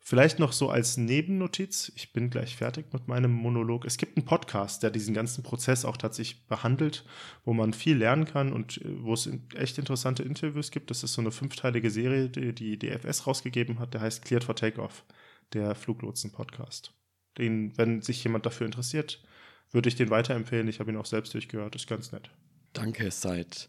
Vielleicht 0.00 0.38
noch 0.38 0.52
so 0.52 0.70
als 0.70 0.96
Nebennotiz, 0.96 1.92
ich 1.94 2.12
bin 2.12 2.30
gleich 2.30 2.56
fertig 2.56 2.92
mit 2.92 3.08
meinem 3.08 3.30
Monolog. 3.30 3.84
Es 3.84 3.98
gibt 3.98 4.16
einen 4.16 4.24
Podcast, 4.24 4.82
der 4.82 4.90
diesen 4.90 5.12
ganzen 5.12 5.42
Prozess 5.42 5.84
auch 5.84 5.98
tatsächlich 5.98 6.46
behandelt, 6.46 7.04
wo 7.44 7.52
man 7.52 7.74
viel 7.74 7.98
lernen 7.98 8.24
kann 8.24 8.52
und 8.52 8.78
äh, 8.78 9.02
wo 9.02 9.12
es 9.12 9.28
echt 9.54 9.76
interessante 9.76 10.22
Interviews 10.22 10.70
gibt. 10.70 10.90
Das 10.90 11.04
ist 11.04 11.12
so 11.12 11.20
eine 11.20 11.30
fünfteilige 11.30 11.90
Serie, 11.90 12.30
die 12.30 12.54
die 12.54 12.78
DFS 12.78 13.26
rausgegeben 13.26 13.80
hat, 13.80 13.92
der 13.92 14.00
heißt 14.00 14.24
Cleared 14.24 14.44
for 14.44 14.56
Takeoff, 14.56 15.04
der 15.52 15.74
Fluglotsen-Podcast. 15.74 16.94
Den, 17.36 17.76
wenn 17.76 18.00
sich 18.00 18.24
jemand 18.24 18.46
dafür 18.46 18.66
interessiert, 18.66 19.22
würde 19.70 19.90
ich 19.90 19.96
den 19.96 20.10
weiterempfehlen. 20.10 20.68
Ich 20.68 20.80
habe 20.80 20.90
ihn 20.90 20.96
auch 20.96 21.06
selbst 21.06 21.34
durchgehört, 21.34 21.76
ist 21.76 21.86
ganz 21.86 22.12
nett. 22.12 22.30
Danke, 22.72 23.10
seid 23.10 23.68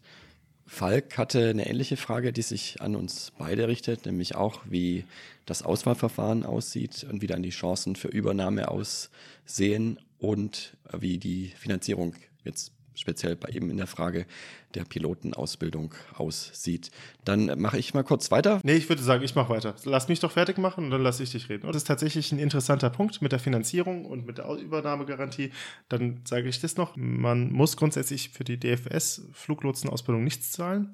Falk 0.72 1.18
hatte 1.18 1.50
eine 1.50 1.68
ähnliche 1.68 1.96
Frage, 1.96 2.32
die 2.32 2.42
sich 2.42 2.80
an 2.80 2.94
uns 2.94 3.32
beide 3.36 3.66
richtet, 3.66 4.06
nämlich 4.06 4.36
auch, 4.36 4.60
wie 4.70 5.04
das 5.44 5.64
Auswahlverfahren 5.64 6.46
aussieht 6.46 7.04
und 7.10 7.20
wie 7.20 7.26
dann 7.26 7.42
die 7.42 7.50
Chancen 7.50 7.96
für 7.96 8.06
Übernahme 8.06 8.68
aussehen 8.68 9.98
und 10.20 10.76
wie 10.96 11.18
die 11.18 11.48
Finanzierung 11.58 12.14
jetzt 12.44 12.70
speziell 12.94 13.34
bei 13.34 13.48
eben 13.48 13.68
in 13.68 13.78
der 13.78 13.88
Frage 13.88 14.26
der 14.74 14.84
Pilotenausbildung 14.84 15.94
aussieht. 16.16 16.90
Dann 17.24 17.60
mache 17.60 17.78
ich 17.78 17.94
mal 17.94 18.04
kurz 18.04 18.30
weiter. 18.30 18.60
Nee, 18.62 18.74
ich 18.74 18.88
würde 18.88 19.02
sagen, 19.02 19.22
ich 19.22 19.34
mache 19.34 19.50
weiter. 19.50 19.74
Lass 19.84 20.08
mich 20.08 20.20
doch 20.20 20.32
fertig 20.32 20.58
machen 20.58 20.84
und 20.84 20.90
dann 20.90 21.02
lasse 21.02 21.22
ich 21.22 21.30
dich 21.30 21.48
reden. 21.48 21.66
Das 21.66 21.76
ist 21.76 21.86
tatsächlich 21.86 22.32
ein 22.32 22.38
interessanter 22.38 22.90
Punkt 22.90 23.22
mit 23.22 23.32
der 23.32 23.38
Finanzierung 23.38 24.04
und 24.04 24.26
mit 24.26 24.38
der 24.38 24.48
Übernahmegarantie. 24.48 25.50
Dann 25.88 26.20
sage 26.24 26.48
ich 26.48 26.60
das 26.60 26.76
noch. 26.76 26.96
Man 26.96 27.52
muss 27.52 27.76
grundsätzlich 27.76 28.30
für 28.30 28.44
die 28.44 28.58
DFS-Fluglotsenausbildung 28.58 30.24
nichts 30.24 30.52
zahlen. 30.52 30.92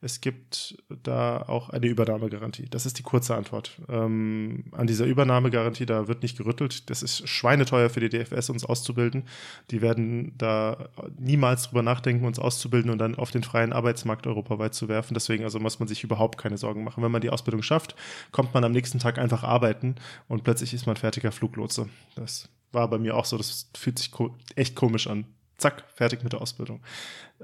Es 0.00 0.20
gibt 0.20 0.78
da 1.02 1.42
auch 1.42 1.70
eine 1.70 1.86
Übernahmegarantie. 1.86 2.66
Das 2.70 2.86
ist 2.86 2.98
die 2.98 3.02
kurze 3.02 3.34
Antwort. 3.34 3.80
Ähm, 3.88 4.64
an 4.70 4.86
dieser 4.86 5.06
Übernahmegarantie, 5.06 5.86
da 5.86 6.06
wird 6.06 6.22
nicht 6.22 6.38
gerüttelt. 6.38 6.88
Das 6.88 7.02
ist 7.02 7.28
schweineteuer 7.28 7.90
für 7.90 8.00
die 8.00 8.08
DFS, 8.08 8.50
uns 8.50 8.64
auszubilden. 8.64 9.24
Die 9.72 9.82
werden 9.82 10.34
da 10.38 10.88
niemals 11.18 11.64
drüber 11.64 11.82
nachdenken, 11.82 12.26
uns 12.26 12.38
auszubilden 12.38 12.90
und 12.90 12.98
dann 12.98 13.16
auf 13.18 13.30
den 13.30 13.42
freien 13.42 13.72
Arbeitsmarkt 13.72 14.26
europaweit 14.26 14.74
zu 14.74 14.88
werfen. 14.88 15.14
Deswegen 15.14 15.44
also 15.44 15.58
muss 15.60 15.78
man 15.78 15.88
sich 15.88 16.04
überhaupt 16.04 16.38
keine 16.38 16.58
Sorgen 16.58 16.84
machen. 16.84 17.02
Wenn 17.02 17.12
man 17.12 17.20
die 17.20 17.30
Ausbildung 17.30 17.62
schafft, 17.62 17.94
kommt 18.32 18.54
man 18.54 18.64
am 18.64 18.72
nächsten 18.72 18.98
Tag 18.98 19.18
einfach 19.18 19.44
arbeiten 19.44 19.96
und 20.28 20.44
plötzlich 20.44 20.74
ist 20.74 20.86
man 20.86 20.96
fertiger 20.96 21.32
Fluglotse. 21.32 21.88
Das 22.14 22.48
war 22.72 22.88
bei 22.88 22.98
mir 22.98 23.16
auch 23.16 23.24
so. 23.24 23.36
Das 23.36 23.70
fühlt 23.76 23.98
sich 23.98 24.10
echt 24.56 24.74
komisch 24.74 25.06
an 25.06 25.26
zack, 25.58 25.84
fertig 25.94 26.22
mit 26.22 26.32
der 26.32 26.40
Ausbildung. 26.40 26.80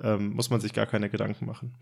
Ähm, 0.03 0.33
muss 0.35 0.51
man 0.51 0.61
sich 0.61 0.73
gar 0.73 0.87
keine 0.87 1.11
Gedanken 1.11 1.47
machen. 1.47 1.75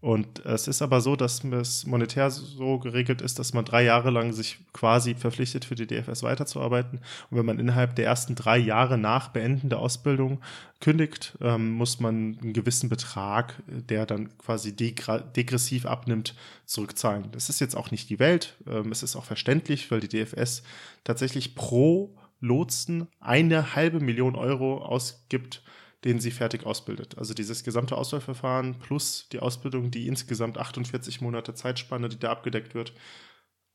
Und 0.00 0.44
es 0.44 0.66
ist 0.66 0.82
aber 0.82 1.00
so, 1.00 1.14
dass 1.14 1.44
es 1.44 1.86
monetär 1.86 2.30
so 2.30 2.78
geregelt 2.78 3.20
ist, 3.20 3.38
dass 3.38 3.52
man 3.52 3.64
drei 3.64 3.84
Jahre 3.84 4.10
lang 4.10 4.32
sich 4.32 4.58
quasi 4.72 5.14
verpflichtet, 5.14 5.64
für 5.64 5.74
die 5.74 5.86
DFS 5.86 6.22
weiterzuarbeiten. 6.22 7.00
Und 7.30 7.38
wenn 7.38 7.46
man 7.46 7.58
innerhalb 7.58 7.94
der 7.96 8.06
ersten 8.06 8.34
drei 8.34 8.56
Jahre 8.56 8.98
nach 8.98 9.28
Beenden 9.28 9.68
der 9.68 9.80
Ausbildung 9.80 10.40
kündigt, 10.80 11.36
ähm, 11.40 11.72
muss 11.72 12.00
man 12.00 12.38
einen 12.40 12.52
gewissen 12.52 12.88
Betrag, 12.88 13.62
der 13.66 14.06
dann 14.06 14.36
quasi 14.38 14.74
degressiv 14.74 15.86
abnimmt, 15.86 16.34
zurückzahlen. 16.66 17.30
Das 17.32 17.48
ist 17.50 17.60
jetzt 17.60 17.76
auch 17.76 17.90
nicht 17.90 18.10
die 18.10 18.18
Welt. 18.18 18.56
Ähm, 18.66 18.90
es 18.90 19.02
ist 19.02 19.16
auch 19.16 19.24
verständlich, 19.24 19.90
weil 19.90 20.00
die 20.00 20.08
DFS 20.08 20.62
tatsächlich 21.04 21.54
pro 21.54 22.16
Lotsen 22.40 23.06
eine 23.20 23.74
halbe 23.74 24.00
Million 24.00 24.34
Euro 24.34 24.78
ausgibt 24.78 25.62
den 26.04 26.20
sie 26.20 26.30
fertig 26.30 26.64
ausbildet. 26.64 27.18
Also 27.18 27.34
dieses 27.34 27.62
gesamte 27.64 27.96
Auswahlverfahren 27.96 28.78
plus 28.78 29.28
die 29.30 29.40
Ausbildung, 29.40 29.90
die 29.90 30.06
insgesamt 30.06 30.58
48 30.58 31.20
Monate 31.20 31.54
Zeitspanne, 31.54 32.08
die 32.08 32.18
da 32.18 32.30
abgedeckt 32.30 32.74
wird, 32.74 32.94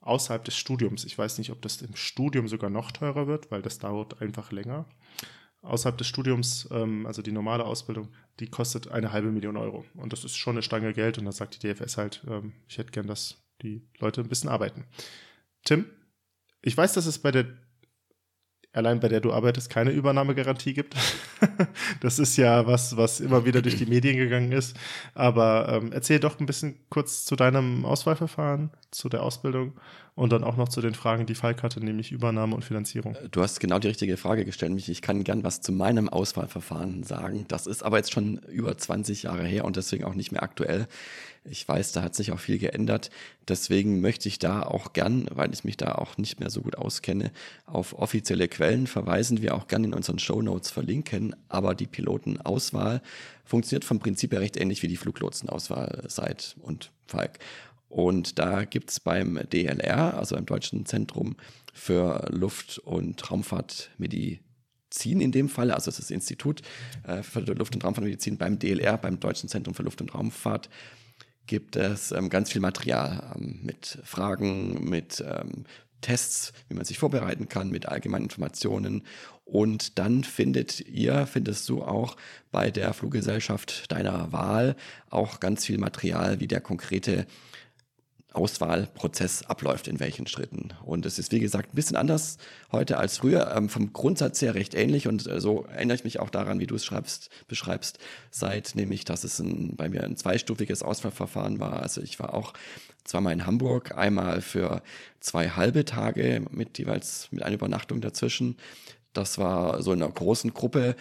außerhalb 0.01 0.43
des 0.43 0.55
Studiums. 0.55 1.05
Ich 1.05 1.17
weiß 1.17 1.37
nicht, 1.37 1.51
ob 1.51 1.61
das 1.61 1.81
im 1.81 1.95
Studium 1.95 2.47
sogar 2.47 2.69
noch 2.69 2.91
teurer 2.91 3.27
wird, 3.27 3.51
weil 3.51 3.61
das 3.61 3.79
dauert 3.79 4.21
einfach 4.21 4.51
länger. 4.51 4.85
Außerhalb 5.61 5.97
des 5.97 6.07
Studiums, 6.07 6.67
ähm, 6.71 7.07
also 7.07 7.21
die 7.21 7.31
normale 7.31 7.65
Ausbildung, 7.65 8.09
die 8.39 8.47
kostet 8.47 8.89
eine 8.89 9.11
halbe 9.11 9.31
Million 9.31 9.57
Euro. 9.57 9.83
Und 9.95 10.13
das 10.13 10.23
ist 10.23 10.35
schon 10.35 10.55
eine 10.55 10.61
Stange 10.61 10.93
Geld. 10.93 11.17
Und 11.17 11.25
da 11.25 11.31
sagt 11.31 11.55
die 11.55 11.67
DFS 11.67 11.97
halt, 11.97 12.23
ähm, 12.27 12.53
ich 12.67 12.77
hätte 12.77 12.91
gern, 12.91 13.07
dass 13.07 13.43
die 13.63 13.87
Leute 13.99 14.21
ein 14.21 14.29
bisschen 14.29 14.49
arbeiten. 14.49 14.85
Tim, 15.63 15.85
ich 16.61 16.77
weiß, 16.77 16.93
dass 16.93 17.07
es 17.07 17.19
bei 17.19 17.31
der 17.31 17.47
allein 18.75 18.99
bei 18.99 19.07
der 19.07 19.21
du 19.21 19.33
arbeitest, 19.33 19.69
keine 19.69 19.91
Übernahmegarantie 19.91 20.73
gibt. 20.73 20.95
das 22.01 22.19
ist 22.19 22.37
ja 22.37 22.67
was, 22.67 22.97
was 22.97 23.19
immer 23.19 23.45
wieder 23.45 23.61
durch 23.61 23.77
die 23.77 23.85
Medien 23.85 24.17
gegangen 24.17 24.51
ist. 24.51 24.75
Aber 25.13 25.67
ähm, 25.69 25.91
erzähl 25.91 26.19
doch 26.19 26.39
ein 26.39 26.45
bisschen 26.45 26.77
kurz 26.89 27.25
zu 27.25 27.35
deinem 27.35 27.85
Auswahlverfahren, 27.85 28.71
zu 28.91 29.09
der 29.09 29.23
Ausbildung 29.23 29.73
und 30.15 30.31
dann 30.31 30.45
auch 30.45 30.55
noch 30.55 30.69
zu 30.69 30.79
den 30.79 30.95
Fragen, 30.95 31.25
die 31.25 31.35
Falk 31.35 31.61
hatte, 31.61 31.83
nämlich 31.83 32.13
Übernahme 32.13 32.55
und 32.55 32.63
Finanzierung. 32.63 33.17
Du 33.31 33.41
hast 33.41 33.59
genau 33.59 33.79
die 33.79 33.89
richtige 33.89 34.15
Frage 34.15 34.45
gestellt, 34.45 34.71
mich. 34.71 34.87
Ich 34.87 35.01
kann 35.01 35.25
gern 35.25 35.43
was 35.43 35.59
zu 35.59 35.73
meinem 35.73 36.07
Auswahlverfahren 36.07 37.03
sagen. 37.03 37.45
Das 37.49 37.67
ist 37.67 37.83
aber 37.83 37.97
jetzt 37.97 38.13
schon 38.13 38.37
über 38.47 38.77
20 38.77 39.23
Jahre 39.23 39.43
her 39.43 39.65
und 39.65 39.75
deswegen 39.75 40.05
auch 40.05 40.15
nicht 40.15 40.31
mehr 40.31 40.41
aktuell. 40.41 40.87
Ich 41.43 41.67
weiß, 41.67 41.91
da 41.91 42.01
hat 42.01 42.15
sich 42.15 42.31
auch 42.31 42.39
viel 42.39 42.57
geändert. 42.57 43.11
Deswegen 43.47 43.99
möchte 43.99 44.29
ich 44.29 44.39
da 44.39 44.63
auch 44.63 44.93
gern, 44.93 45.27
weil 45.31 45.53
ich 45.53 45.65
mich 45.65 45.77
da 45.77 45.93
auch 45.95 46.17
nicht 46.17 46.39
mehr 46.39 46.49
so 46.49 46.61
gut 46.61 46.77
auskenne, 46.77 47.31
auf 47.65 47.93
offizielle 47.93 48.47
Quellen 48.47 48.87
verweisen, 48.87 49.41
wir 49.41 49.53
auch 49.53 49.67
gern 49.67 49.83
in 49.83 49.93
unseren 49.93 50.17
Show 50.17 50.41
Notes 50.41 50.71
verlinken. 50.71 51.35
Aber 51.49 51.75
die 51.75 51.87
Pilotenauswahl 51.87 53.01
funktioniert 53.43 53.83
vom 53.83 53.99
Prinzip 53.99 54.31
her 54.31 54.39
recht 54.39 54.57
ähnlich 54.57 54.81
wie 54.81 54.87
die 54.87 54.97
Fluglotsenauswahl 54.97 56.05
seit 56.07 56.55
und 56.61 56.91
Falk. 57.05 57.37
Und 57.95 58.39
da 58.39 58.65
gibt 58.65 58.91
es 58.91 58.99
beim 58.99 59.39
DLR, 59.53 60.17
also 60.17 60.35
beim 60.35 60.45
Deutschen 60.45 60.85
Zentrum 60.85 61.37
für 61.73 62.27
Luft- 62.29 62.77
und 62.79 63.31
Raumfahrtmedizin 63.31 65.21
in 65.21 65.31
dem 65.31 65.47
Fall, 65.47 65.71
also 65.71 65.91
das 65.91 66.11
Institut 66.11 66.61
äh, 67.07 67.23
für 67.23 67.39
Luft- 67.39 67.73
und 67.73 67.85
Raumfahrtmedizin 67.85 68.37
beim 68.37 68.59
DLR, 68.59 68.97
beim 68.97 69.21
Deutschen 69.21 69.47
Zentrum 69.47 69.75
für 69.75 69.83
Luft- 69.83 70.01
und 70.01 70.13
Raumfahrt, 70.13 70.69
gibt 71.47 71.77
es 71.77 72.11
ähm, 72.11 72.29
ganz 72.29 72.51
viel 72.51 72.59
Material 72.59 73.33
ähm, 73.33 73.61
mit 73.63 73.97
Fragen, 74.03 74.89
mit 74.89 75.23
ähm, 75.25 75.63
Tests, 76.01 76.51
wie 76.67 76.75
man 76.75 76.83
sich 76.83 76.99
vorbereiten 76.99 77.47
kann, 77.47 77.69
mit 77.69 77.85
allgemeinen 77.85 78.25
Informationen. 78.25 79.03
Und 79.45 79.97
dann 79.99 80.25
findet 80.25 80.81
ihr, 80.81 81.25
findest 81.27 81.69
du 81.69 81.81
auch 81.81 82.17
bei 82.51 82.71
der 82.71 82.93
Fluggesellschaft 82.93 83.89
deiner 83.89 84.33
Wahl 84.33 84.75
auch 85.09 85.39
ganz 85.39 85.65
viel 85.65 85.77
Material, 85.77 86.41
wie 86.41 86.47
der 86.47 86.59
konkrete 86.59 87.25
Auswahlprozess 88.35 89.43
abläuft, 89.43 89.87
in 89.87 89.99
welchen 89.99 90.27
Schritten. 90.27 90.73
Und 90.83 91.05
es 91.05 91.17
ist, 91.19 91.31
wie 91.31 91.39
gesagt, 91.39 91.73
ein 91.73 91.75
bisschen 91.75 91.95
anders 91.95 92.37
heute 92.71 92.97
als 92.97 93.17
früher, 93.17 93.53
ähm, 93.55 93.69
vom 93.69 93.93
Grundsatz 93.93 94.41
her 94.41 94.55
recht 94.55 94.73
ähnlich. 94.73 95.07
Und 95.07 95.25
äh, 95.27 95.39
so 95.39 95.63
erinnere 95.65 95.95
ich 95.95 96.03
mich 96.03 96.19
auch 96.19 96.29
daran, 96.29 96.59
wie 96.59 96.67
du 96.67 96.75
es 96.75 96.85
schreibst, 96.85 97.29
beschreibst, 97.47 97.99
seit 98.31 98.75
nämlich, 98.75 99.05
dass 99.05 99.23
es 99.23 99.39
ein, 99.39 99.75
bei 99.75 99.89
mir 99.89 100.03
ein 100.03 100.17
zweistufiges 100.17 100.83
Auswahlverfahren 100.83 101.59
war. 101.59 101.81
Also 101.81 102.01
ich 102.01 102.19
war 102.19 102.33
auch 102.33 102.53
zweimal 103.05 103.33
in 103.33 103.45
Hamburg, 103.45 103.97
einmal 103.97 104.41
für 104.41 104.81
zwei 105.19 105.49
halbe 105.49 105.85
Tage 105.85 106.45
mit 106.51 106.77
jeweils 106.77 107.29
mit 107.31 107.43
einer 107.43 107.55
Übernachtung 107.55 108.01
dazwischen. 108.01 108.57
Das 109.13 109.37
war 109.37 109.81
so 109.81 109.93
in 109.93 110.03
einer 110.03 110.11
großen 110.11 110.53
Gruppe 110.53 110.95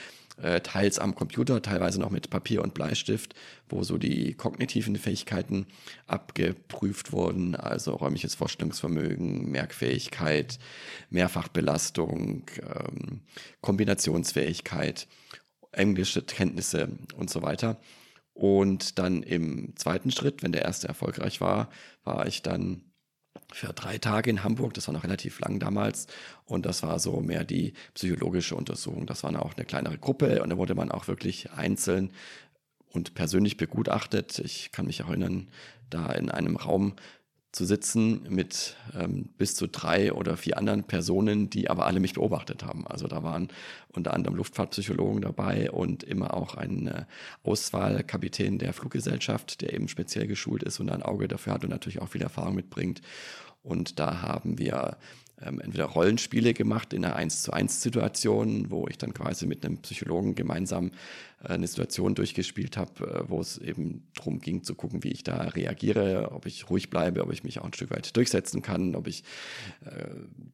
teils 0.63 0.99
am 0.99 1.15
Computer, 1.15 1.63
teilweise 1.63 2.01
noch 2.01 2.11
mit 2.11 2.31
Papier 2.31 2.63
und 2.63 2.75
Bleistift, 2.75 3.35
wo 3.69 3.83
so 3.85 3.99
die 3.99 4.35
kognitiven 4.35 4.97
Fähigkeiten 4.97 5.67
abgeprüft 6.07 7.13
wurden, 7.13 7.55
also 7.55 7.95
räumliches 7.95 8.35
Vorstellungsvermögen, 8.35 9.51
Merkfähigkeit, 9.51 10.59
Mehrfachbelastung, 11.11 12.47
ähm, 12.63 13.21
Kombinationsfähigkeit, 13.61 15.07
englische 15.73 16.23
Kenntnisse 16.23 16.89
und 17.17 17.31
so 17.31 17.43
weiter. 17.43 17.81
Und 18.33 18.99
dann 18.99 19.23
im 19.23 19.77
zweiten 19.77 20.11
Schritt, 20.11 20.43
wenn 20.43 20.53
der 20.53 20.63
erste 20.63 20.89
erfolgreich 20.89 21.41
war, 21.41 21.71
war 22.03 22.27
ich 22.27 22.43
dann 22.43 22.83
für 23.55 23.73
drei 23.73 23.99
Tage 23.99 24.31
in 24.31 24.43
Hamburg. 24.43 24.75
Das 24.75 24.89
war 24.89 24.93
noch 24.93 25.05
relativ 25.05 25.41
lang 25.41 25.61
damals. 25.61 26.07
Und 26.45 26.67
das 26.67 26.83
war 26.83 26.99
so 26.99 27.21
mehr 27.21 27.45
die 27.45 27.73
psychologische 27.95 28.57
Untersuchung. 28.57 29.07
Das 29.07 29.23
war 29.23 29.41
auch 29.41 29.55
eine 29.55 29.65
kleinere 29.65 29.99
Gruppe 29.99 30.43
und 30.43 30.51
da 30.51 30.57
wurde 30.59 30.75
man 30.75 30.91
auch 30.91 31.09
wirklich 31.09 31.53
einzeln 31.53 32.11
und 32.91 33.15
persönlich 33.15 33.57
begutachtet. 33.57 34.39
Ich 34.41 34.73
kann 34.73 34.87
mich 34.87 35.01
erinnern, 35.01 35.49
da 35.91 36.13
in 36.13 36.31
einem 36.31 36.57
Raum 36.57 36.95
zu 37.55 37.65
sitzen 37.65 38.27
mit 38.29 38.77
ähm, 38.99 39.29
bis 39.39 39.55
zu 39.55 39.69
drei 39.69 40.13
oder 40.13 40.37
vier 40.37 40.59
anderen 40.59 40.83
Personen, 40.85 41.51
die 41.51 41.71
aber 41.71 41.87
alle 41.87 42.01
mich 42.01 42.15
beobachtet 42.15 42.65
haben. 42.65 42.85
Also 42.87 43.07
da 43.07 43.23
waren 43.23 43.49
unter 43.93 44.13
anderem 44.13 44.37
Luftfahrtpsychologen 44.37 45.23
dabei 45.23 45.71
und 45.71 46.03
immer 46.03 46.35
auch 46.35 46.57
ein 46.57 46.89
äh, 46.89 47.05
Auswahlkapitän 47.45 48.59
der 48.59 48.73
Fluggesellschaft, 48.73 49.61
der 49.61 49.73
eben 49.73 49.87
speziell 49.87 50.27
geschult 50.27 50.65
ist 50.65 50.81
und 50.81 50.91
ein 50.91 51.05
Auge 51.05 51.29
dafür 51.29 51.55
hat 51.55 51.63
und 51.63 51.71
natürlich 51.71 52.03
auch 52.03 52.09
viel 52.09 52.23
Erfahrung 52.23 52.57
mitbringt. 52.57 53.03
Und 53.65 53.99
da 53.99 54.23
haben 54.23 54.59
wir 54.59 54.97
ähm, 55.43 55.61
entweder 55.61 55.87
Rollenspiele 55.87 56.55
gemacht 56.55 56.93
in 56.93 57.05
einer 57.05 57.17
1 57.17 57.43
zu 57.43 57.53
1 57.53 57.83
Situation, 57.83 58.71
wo 58.71 58.87
ich 58.89 58.99
dann 58.99 59.13
quasi 59.13 59.47
mit 59.47 59.65
einem 59.65 59.79
Psychologen 59.79 60.37
gemeinsam 60.37 60.93
eine 61.45 61.67
Situation 61.67 62.15
durchgespielt 62.15 62.77
habe, 62.77 63.07
äh, 63.07 63.29
wo 63.29 63.41
es 63.41 63.59
eben 63.59 64.07
darum 64.15 64.41
ging 64.41 64.63
zu 64.63 64.75
gucken, 64.75 65.05
wie 65.05 65.13
ich 65.13 65.23
da 65.23 65.37
reagiere, 65.43 66.33
ob 66.33 66.47
ich 66.47 66.71
ruhig 66.71 66.91
bleibe, 66.91 67.23
ob 67.23 67.33
ich 67.33 67.45
mich 67.45 67.61
auch 67.61 67.65
ein 67.65 67.73
Stück 67.73 67.91
weit 67.91 68.17
durchsetzen 68.17 68.63
kann, 68.63 68.95
ob 68.95 69.07
ich 69.07 69.25
äh, 69.85 70.07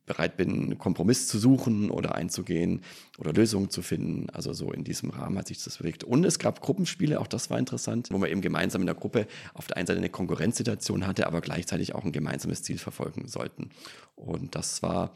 bereit 0.07 0.37
bin, 0.37 0.79
Kompromiss 0.79 1.29
zu 1.29 1.39
suchen 1.39 1.91
oder 1.91 2.15
einzugehen 2.15 2.83
oder 3.19 3.33
Lösungen 3.33 3.71
zu 3.71 3.83
finden. 3.83 4.31
Also 4.31 4.53
so 4.53 4.73
in 4.73 4.85
diesem 4.85 5.11
Rahmen 5.11 5.39
hat 5.39 5.49
sich 5.49 5.63
das 5.63 5.79
bewegt. 5.79 6.05
Und 6.05 6.25
es 6.25 6.39
gab 6.39 6.61
Gruppenspiele, 6.61 7.21
auch 7.21 7.27
das 7.27 7.51
war 7.51 7.59
interessant, 7.59 8.09
wo 8.11 8.19
man 8.19 8.31
eben 8.31 8.41
gemeinsam 8.41 8.83
in 8.83 8.87
der 8.87 8.95
Gruppe 8.95 9.27
auf 9.55 9.67
der 9.67 9.77
einen 9.77 9.87
Seite 9.87 9.99
eine 9.99 10.11
Konkurrenzsituation 10.11 11.07
hatte, 11.07 11.27
aber 11.27 11.41
gleichzeitig 11.41 11.95
auch 11.95 12.05
ein 12.05 12.13
gemeinsames 12.13 12.63
Ziel 12.63 12.79
verfolgen 12.79 13.29
sollten. 13.29 13.71
Und 14.17 14.55
das 14.55 14.83
war 14.83 15.13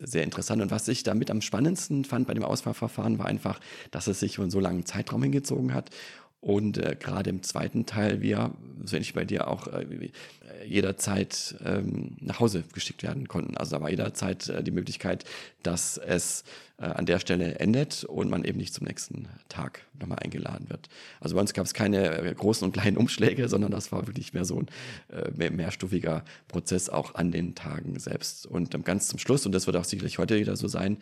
sehr 0.00 0.24
interessant. 0.24 0.62
Und 0.62 0.70
was 0.70 0.88
ich 0.88 1.02
damit 1.02 1.30
am 1.30 1.40
spannendsten 1.40 2.04
fand 2.04 2.26
bei 2.26 2.34
dem 2.34 2.44
Auswahlverfahren, 2.44 3.18
war 3.18 3.26
einfach, 3.26 3.60
dass 3.90 4.06
es 4.06 4.20
sich 4.20 4.38
einen 4.38 4.50
so 4.50 4.60
langen 4.60 4.86
Zeitraum 4.86 5.22
hingezogen 5.22 5.74
hat 5.74 5.90
Und 6.40 6.78
äh, 6.78 6.96
gerade 6.98 7.30
im 7.30 7.42
zweiten 7.42 7.84
Teil, 7.84 8.22
wir, 8.22 8.52
so 8.84 8.96
ähnlich 8.96 9.12
bei 9.12 9.24
dir 9.24 9.48
auch, 9.48 9.66
äh, 9.66 10.10
jederzeit 10.66 11.56
ähm, 11.64 12.16
nach 12.20 12.40
Hause 12.40 12.64
geschickt 12.72 13.02
werden 13.02 13.28
konnten. 13.28 13.56
Also 13.56 13.76
da 13.76 13.82
war 13.82 13.90
jederzeit 13.90 14.48
äh, 14.48 14.62
die 14.62 14.70
Möglichkeit, 14.70 15.24
dass 15.62 15.98
es 15.98 16.44
äh, 16.78 16.84
an 16.84 17.06
der 17.06 17.18
Stelle 17.18 17.58
endet 17.58 18.04
und 18.04 18.30
man 18.30 18.44
eben 18.44 18.58
nicht 18.58 18.74
zum 18.74 18.86
nächsten 18.86 19.28
Tag 19.48 19.82
nochmal 19.98 20.18
eingeladen 20.20 20.70
wird. 20.70 20.88
Also 21.20 21.34
bei 21.34 21.40
uns 21.40 21.52
gab 21.52 21.66
es 21.66 21.74
keine 21.74 22.18
äh, 22.18 22.34
großen 22.34 22.64
und 22.66 22.72
kleinen 22.72 22.96
Umschläge, 22.96 23.48
sondern 23.48 23.70
das 23.70 23.92
war 23.92 24.06
wirklich 24.06 24.32
mehr 24.32 24.44
so 24.44 24.60
ein 24.60 24.66
äh, 25.10 25.30
mehr, 25.32 25.50
mehrstufiger 25.50 26.24
Prozess 26.48 26.88
auch 26.88 27.14
an 27.14 27.32
den 27.32 27.54
Tagen 27.54 27.98
selbst. 27.98 28.46
Und 28.46 28.74
ähm, 28.74 28.84
ganz 28.84 29.08
zum 29.08 29.18
Schluss, 29.18 29.46
und 29.46 29.52
das 29.52 29.66
wird 29.66 29.76
auch 29.76 29.84
sicherlich 29.84 30.18
heute 30.18 30.38
wieder 30.38 30.56
so 30.56 30.68
sein, 30.68 30.98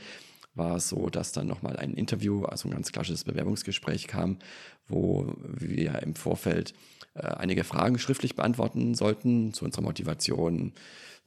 war 0.58 0.76
es 0.76 0.88
so, 0.88 1.08
dass 1.08 1.32
dann 1.32 1.46
nochmal 1.46 1.76
ein 1.76 1.94
Interview, 1.94 2.44
also 2.44 2.68
ein 2.68 2.72
ganz 2.72 2.92
klassisches 2.92 3.24
Bewerbungsgespräch 3.24 4.06
kam, 4.06 4.38
wo 4.86 5.32
wir 5.42 6.02
im 6.02 6.14
Vorfeld 6.14 6.74
äh, 7.14 7.22
einige 7.22 7.64
Fragen 7.64 7.98
schriftlich 7.98 8.36
beantworten 8.36 8.94
sollten 8.94 9.54
zu 9.54 9.64
unserer 9.64 9.82
Motivation, 9.82 10.72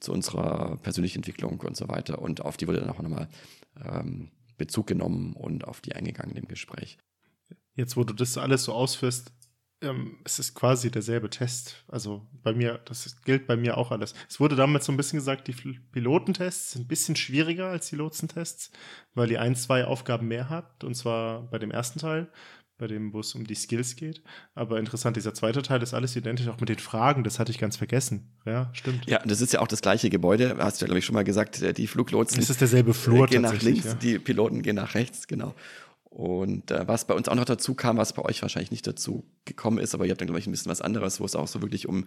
zu 0.00 0.12
unserer 0.12 0.76
persönlichen 0.82 1.18
Entwicklung 1.18 1.60
und 1.60 1.76
so 1.76 1.88
weiter. 1.88 2.20
Und 2.20 2.42
auf 2.42 2.56
die 2.56 2.68
wurde 2.68 2.80
dann 2.80 2.90
auch 2.90 3.00
nochmal 3.00 3.28
ähm, 3.84 4.30
Bezug 4.56 4.86
genommen 4.86 5.32
und 5.32 5.64
auf 5.64 5.80
die 5.80 5.94
eingegangen 5.94 6.36
im 6.36 6.46
Gespräch. 6.46 6.98
Jetzt, 7.74 7.96
wo 7.96 8.04
du 8.04 8.12
das 8.12 8.36
alles 8.36 8.64
so 8.64 8.72
ausführst, 8.72 9.32
ähm, 9.82 10.18
es 10.24 10.38
ist 10.38 10.54
quasi 10.54 10.90
derselbe 10.90 11.30
Test. 11.30 11.84
Also 11.88 12.26
bei 12.42 12.52
mir, 12.52 12.80
das 12.84 13.22
gilt 13.24 13.46
bei 13.46 13.56
mir 13.56 13.76
auch 13.76 13.90
alles. 13.90 14.14
Es 14.28 14.40
wurde 14.40 14.56
damals 14.56 14.86
so 14.86 14.92
ein 14.92 14.96
bisschen 14.96 15.18
gesagt, 15.18 15.48
die 15.48 15.52
Pilotentests 15.92 16.72
sind 16.72 16.82
ein 16.82 16.88
bisschen 16.88 17.16
schwieriger 17.16 17.68
als 17.68 17.88
die 17.88 17.96
Lotsentests, 17.96 18.70
weil 19.14 19.30
ihr 19.30 19.40
ein, 19.40 19.56
zwei 19.56 19.84
Aufgaben 19.84 20.28
mehr 20.28 20.48
habt, 20.48 20.84
und 20.84 20.94
zwar 20.94 21.42
bei 21.50 21.58
dem 21.58 21.70
ersten 21.70 21.98
Teil, 21.98 22.28
bei 22.78 22.88
dem, 22.88 23.12
wo 23.12 23.20
es 23.20 23.34
um 23.34 23.46
die 23.46 23.54
Skills 23.54 23.94
geht. 23.96 24.22
Aber 24.54 24.78
interessant, 24.78 25.16
dieser 25.16 25.34
zweite 25.34 25.62
Teil 25.62 25.82
ist 25.82 25.94
alles 25.94 26.16
identisch, 26.16 26.48
auch 26.48 26.58
mit 26.58 26.68
den 26.68 26.78
Fragen, 26.78 27.22
das 27.22 27.38
hatte 27.38 27.52
ich 27.52 27.58
ganz 27.58 27.76
vergessen. 27.76 28.32
Ja, 28.44 28.70
stimmt. 28.72 29.06
Ja, 29.06 29.20
das 29.24 29.40
ist 29.40 29.52
ja 29.52 29.60
auch 29.60 29.68
das 29.68 29.82
gleiche 29.82 30.10
Gebäude, 30.10 30.56
hast 30.58 30.80
du 30.80 30.84
ja, 30.84 30.86
glaube 30.86 30.98
ich, 30.98 31.04
schon 31.04 31.14
mal 31.14 31.24
gesagt, 31.24 31.62
äh, 31.62 31.72
die 31.72 31.86
Fluglotsen. 31.86 32.42
Es 32.42 32.50
ist 32.50 32.60
derselbe 32.60 32.92
Flur 32.92 33.26
gehen 33.26 33.42
nach 33.42 33.60
links, 33.62 33.84
ja. 33.84 33.94
die 33.94 34.18
Piloten 34.18 34.62
gehen 34.62 34.76
nach 34.76 34.94
rechts, 34.94 35.28
genau. 35.28 35.54
Und 36.12 36.70
äh, 36.70 36.86
was 36.86 37.06
bei 37.06 37.14
uns 37.14 37.26
auch 37.28 37.34
noch 37.34 37.46
dazu 37.46 37.74
kam, 37.74 37.96
was 37.96 38.12
bei 38.12 38.22
euch 38.22 38.42
wahrscheinlich 38.42 38.70
nicht 38.70 38.86
dazu 38.86 39.24
gekommen 39.46 39.78
ist, 39.78 39.94
aber 39.94 40.04
ihr 40.04 40.10
habt 40.10 40.20
dann, 40.20 40.26
glaube 40.26 40.40
ich, 40.40 40.46
ein 40.46 40.50
bisschen 40.50 40.70
was 40.70 40.82
anderes, 40.82 41.20
wo 41.20 41.24
es 41.24 41.34
auch 41.34 41.48
so 41.48 41.62
wirklich 41.62 41.88
um 41.88 42.04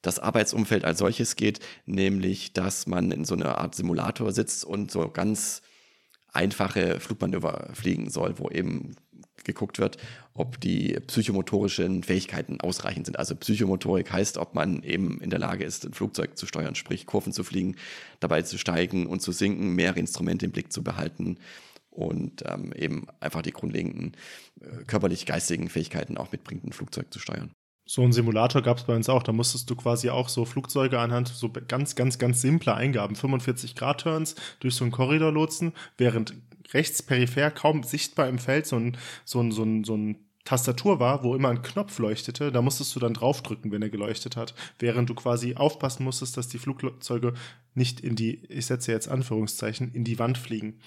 das 0.00 0.18
Arbeitsumfeld 0.18 0.86
als 0.86 1.00
solches 1.00 1.36
geht, 1.36 1.60
nämlich, 1.84 2.54
dass 2.54 2.86
man 2.86 3.10
in 3.10 3.26
so 3.26 3.34
einer 3.34 3.58
Art 3.58 3.74
Simulator 3.74 4.32
sitzt 4.32 4.64
und 4.64 4.90
so 4.90 5.10
ganz 5.10 5.60
einfache 6.32 6.98
Flugmanöver 6.98 7.68
fliegen 7.74 8.08
soll, 8.08 8.38
wo 8.38 8.48
eben 8.48 8.96
geguckt 9.44 9.78
wird, 9.78 9.98
ob 10.32 10.58
die 10.60 10.98
psychomotorischen 11.06 12.04
Fähigkeiten 12.04 12.60
ausreichend 12.62 13.04
sind. 13.04 13.18
Also 13.18 13.36
Psychomotorik 13.36 14.10
heißt, 14.10 14.38
ob 14.38 14.54
man 14.54 14.82
eben 14.82 15.20
in 15.20 15.28
der 15.28 15.38
Lage 15.38 15.64
ist, 15.64 15.84
ein 15.84 15.92
Flugzeug 15.92 16.38
zu 16.38 16.46
steuern, 16.46 16.74
sprich 16.74 17.04
Kurven 17.04 17.34
zu 17.34 17.44
fliegen, 17.44 17.76
dabei 18.18 18.42
zu 18.42 18.56
steigen 18.56 19.06
und 19.06 19.20
zu 19.20 19.32
sinken, 19.32 19.74
mehrere 19.74 20.00
Instrumente 20.00 20.46
im 20.46 20.52
Blick 20.52 20.72
zu 20.72 20.82
behalten, 20.82 21.38
und 21.96 22.44
ähm, 22.46 22.72
eben 22.74 23.06
einfach 23.20 23.42
die 23.42 23.52
grundlegenden 23.52 24.12
äh, 24.60 24.84
körperlich-geistigen 24.84 25.68
Fähigkeiten 25.68 26.18
auch 26.18 26.30
mitbringt, 26.30 26.64
ein 26.64 26.72
Flugzeug 26.72 27.12
zu 27.12 27.18
steuern. 27.18 27.50
So 27.88 28.02
ein 28.02 28.12
Simulator 28.12 28.62
gab 28.62 28.78
es 28.78 28.84
bei 28.84 28.94
uns 28.96 29.08
auch. 29.08 29.22
Da 29.22 29.32
musstest 29.32 29.70
du 29.70 29.76
quasi 29.76 30.10
auch 30.10 30.28
so 30.28 30.44
Flugzeuge 30.44 30.98
anhand 30.98 31.28
so 31.28 31.50
ganz, 31.68 31.94
ganz, 31.94 32.18
ganz 32.18 32.40
simpler 32.40 32.74
Eingaben, 32.74 33.14
45 33.14 33.76
Grad 33.76 34.00
Turns 34.00 34.34
durch 34.60 34.74
so 34.74 34.84
einen 34.84 34.90
Korridor 34.90 35.32
lotsen, 35.32 35.72
während 35.96 36.34
rechts 36.74 37.02
peripher 37.02 37.50
kaum 37.52 37.84
sichtbar 37.84 38.28
im 38.28 38.38
Feld 38.38 38.66
so 38.66 38.76
ein, 38.76 38.96
so 39.24 39.40
ein, 39.40 39.52
so 39.52 39.62
ein, 39.62 39.84
so 39.84 39.96
ein 39.96 40.16
Tastatur 40.44 41.00
war, 41.00 41.22
wo 41.22 41.34
immer 41.34 41.48
ein 41.48 41.62
Knopf 41.62 41.98
leuchtete, 41.98 42.52
da 42.52 42.62
musstest 42.62 42.94
du 42.94 43.00
dann 43.00 43.14
draufdrücken, 43.14 43.72
wenn 43.72 43.82
er 43.82 43.90
geleuchtet 43.90 44.36
hat, 44.36 44.54
während 44.78 45.10
du 45.10 45.14
quasi 45.14 45.56
aufpassen 45.56 46.04
musstest, 46.04 46.36
dass 46.36 46.48
die 46.48 46.58
Flugzeuge 46.58 47.34
nicht 47.74 48.00
in 48.00 48.16
die, 48.16 48.44
ich 48.48 48.66
setze 48.66 48.92
jetzt 48.92 49.08
Anführungszeichen, 49.08 49.92
in 49.92 50.04
die 50.04 50.18
Wand 50.18 50.38
fliegen 50.38 50.78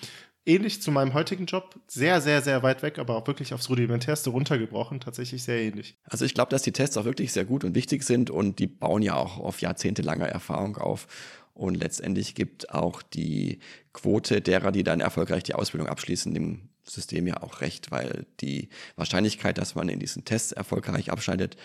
ähnlich 0.45 0.81
zu 0.81 0.91
meinem 0.91 1.13
heutigen 1.13 1.45
Job, 1.45 1.79
sehr, 1.87 2.21
sehr, 2.21 2.41
sehr 2.41 2.63
weit 2.63 2.81
weg, 2.81 2.99
aber 2.99 3.15
auch 3.15 3.27
wirklich 3.27 3.53
aufs 3.53 3.69
Rudimentärste 3.69 4.29
runtergebrochen, 4.29 4.99
tatsächlich 4.99 5.43
sehr 5.43 5.61
ähnlich. 5.61 5.97
Also 6.03 6.25
ich 6.25 6.33
glaube, 6.33 6.49
dass 6.49 6.61
die 6.61 6.71
Tests 6.71 6.97
auch 6.97 7.05
wirklich 7.05 7.31
sehr 7.31 7.45
gut 7.45 7.63
und 7.63 7.75
wichtig 7.75 8.03
sind 8.03 8.29
und 8.29 8.59
die 8.59 8.67
bauen 8.67 9.01
ja 9.01 9.15
auch 9.15 9.37
auf 9.37 9.61
jahrzehntelanger 9.61 10.27
Erfahrung 10.27 10.77
auf. 10.77 11.07
Und 11.53 11.75
letztendlich 11.75 12.35
gibt 12.35 12.73
auch 12.73 13.01
die 13.01 13.59
Quote 13.91 14.39
derer, 14.39 14.71
die 14.71 14.83
dann 14.83 15.01
erfolgreich 15.01 15.43
die 15.43 15.55
Ausbildung 15.55 15.89
abschließen, 15.89 16.33
dem 16.33 16.69
System 16.85 17.27
ja 17.27 17.43
auch 17.43 17.61
recht, 17.61 17.91
weil 17.91 18.25
die 18.39 18.69
Wahrscheinlichkeit, 18.95 19.57
dass 19.57 19.75
man 19.75 19.89
in 19.89 19.99
diesen 19.99 20.23
Tests 20.23 20.53
erfolgreich 20.53 21.11
abschneidet, 21.11 21.57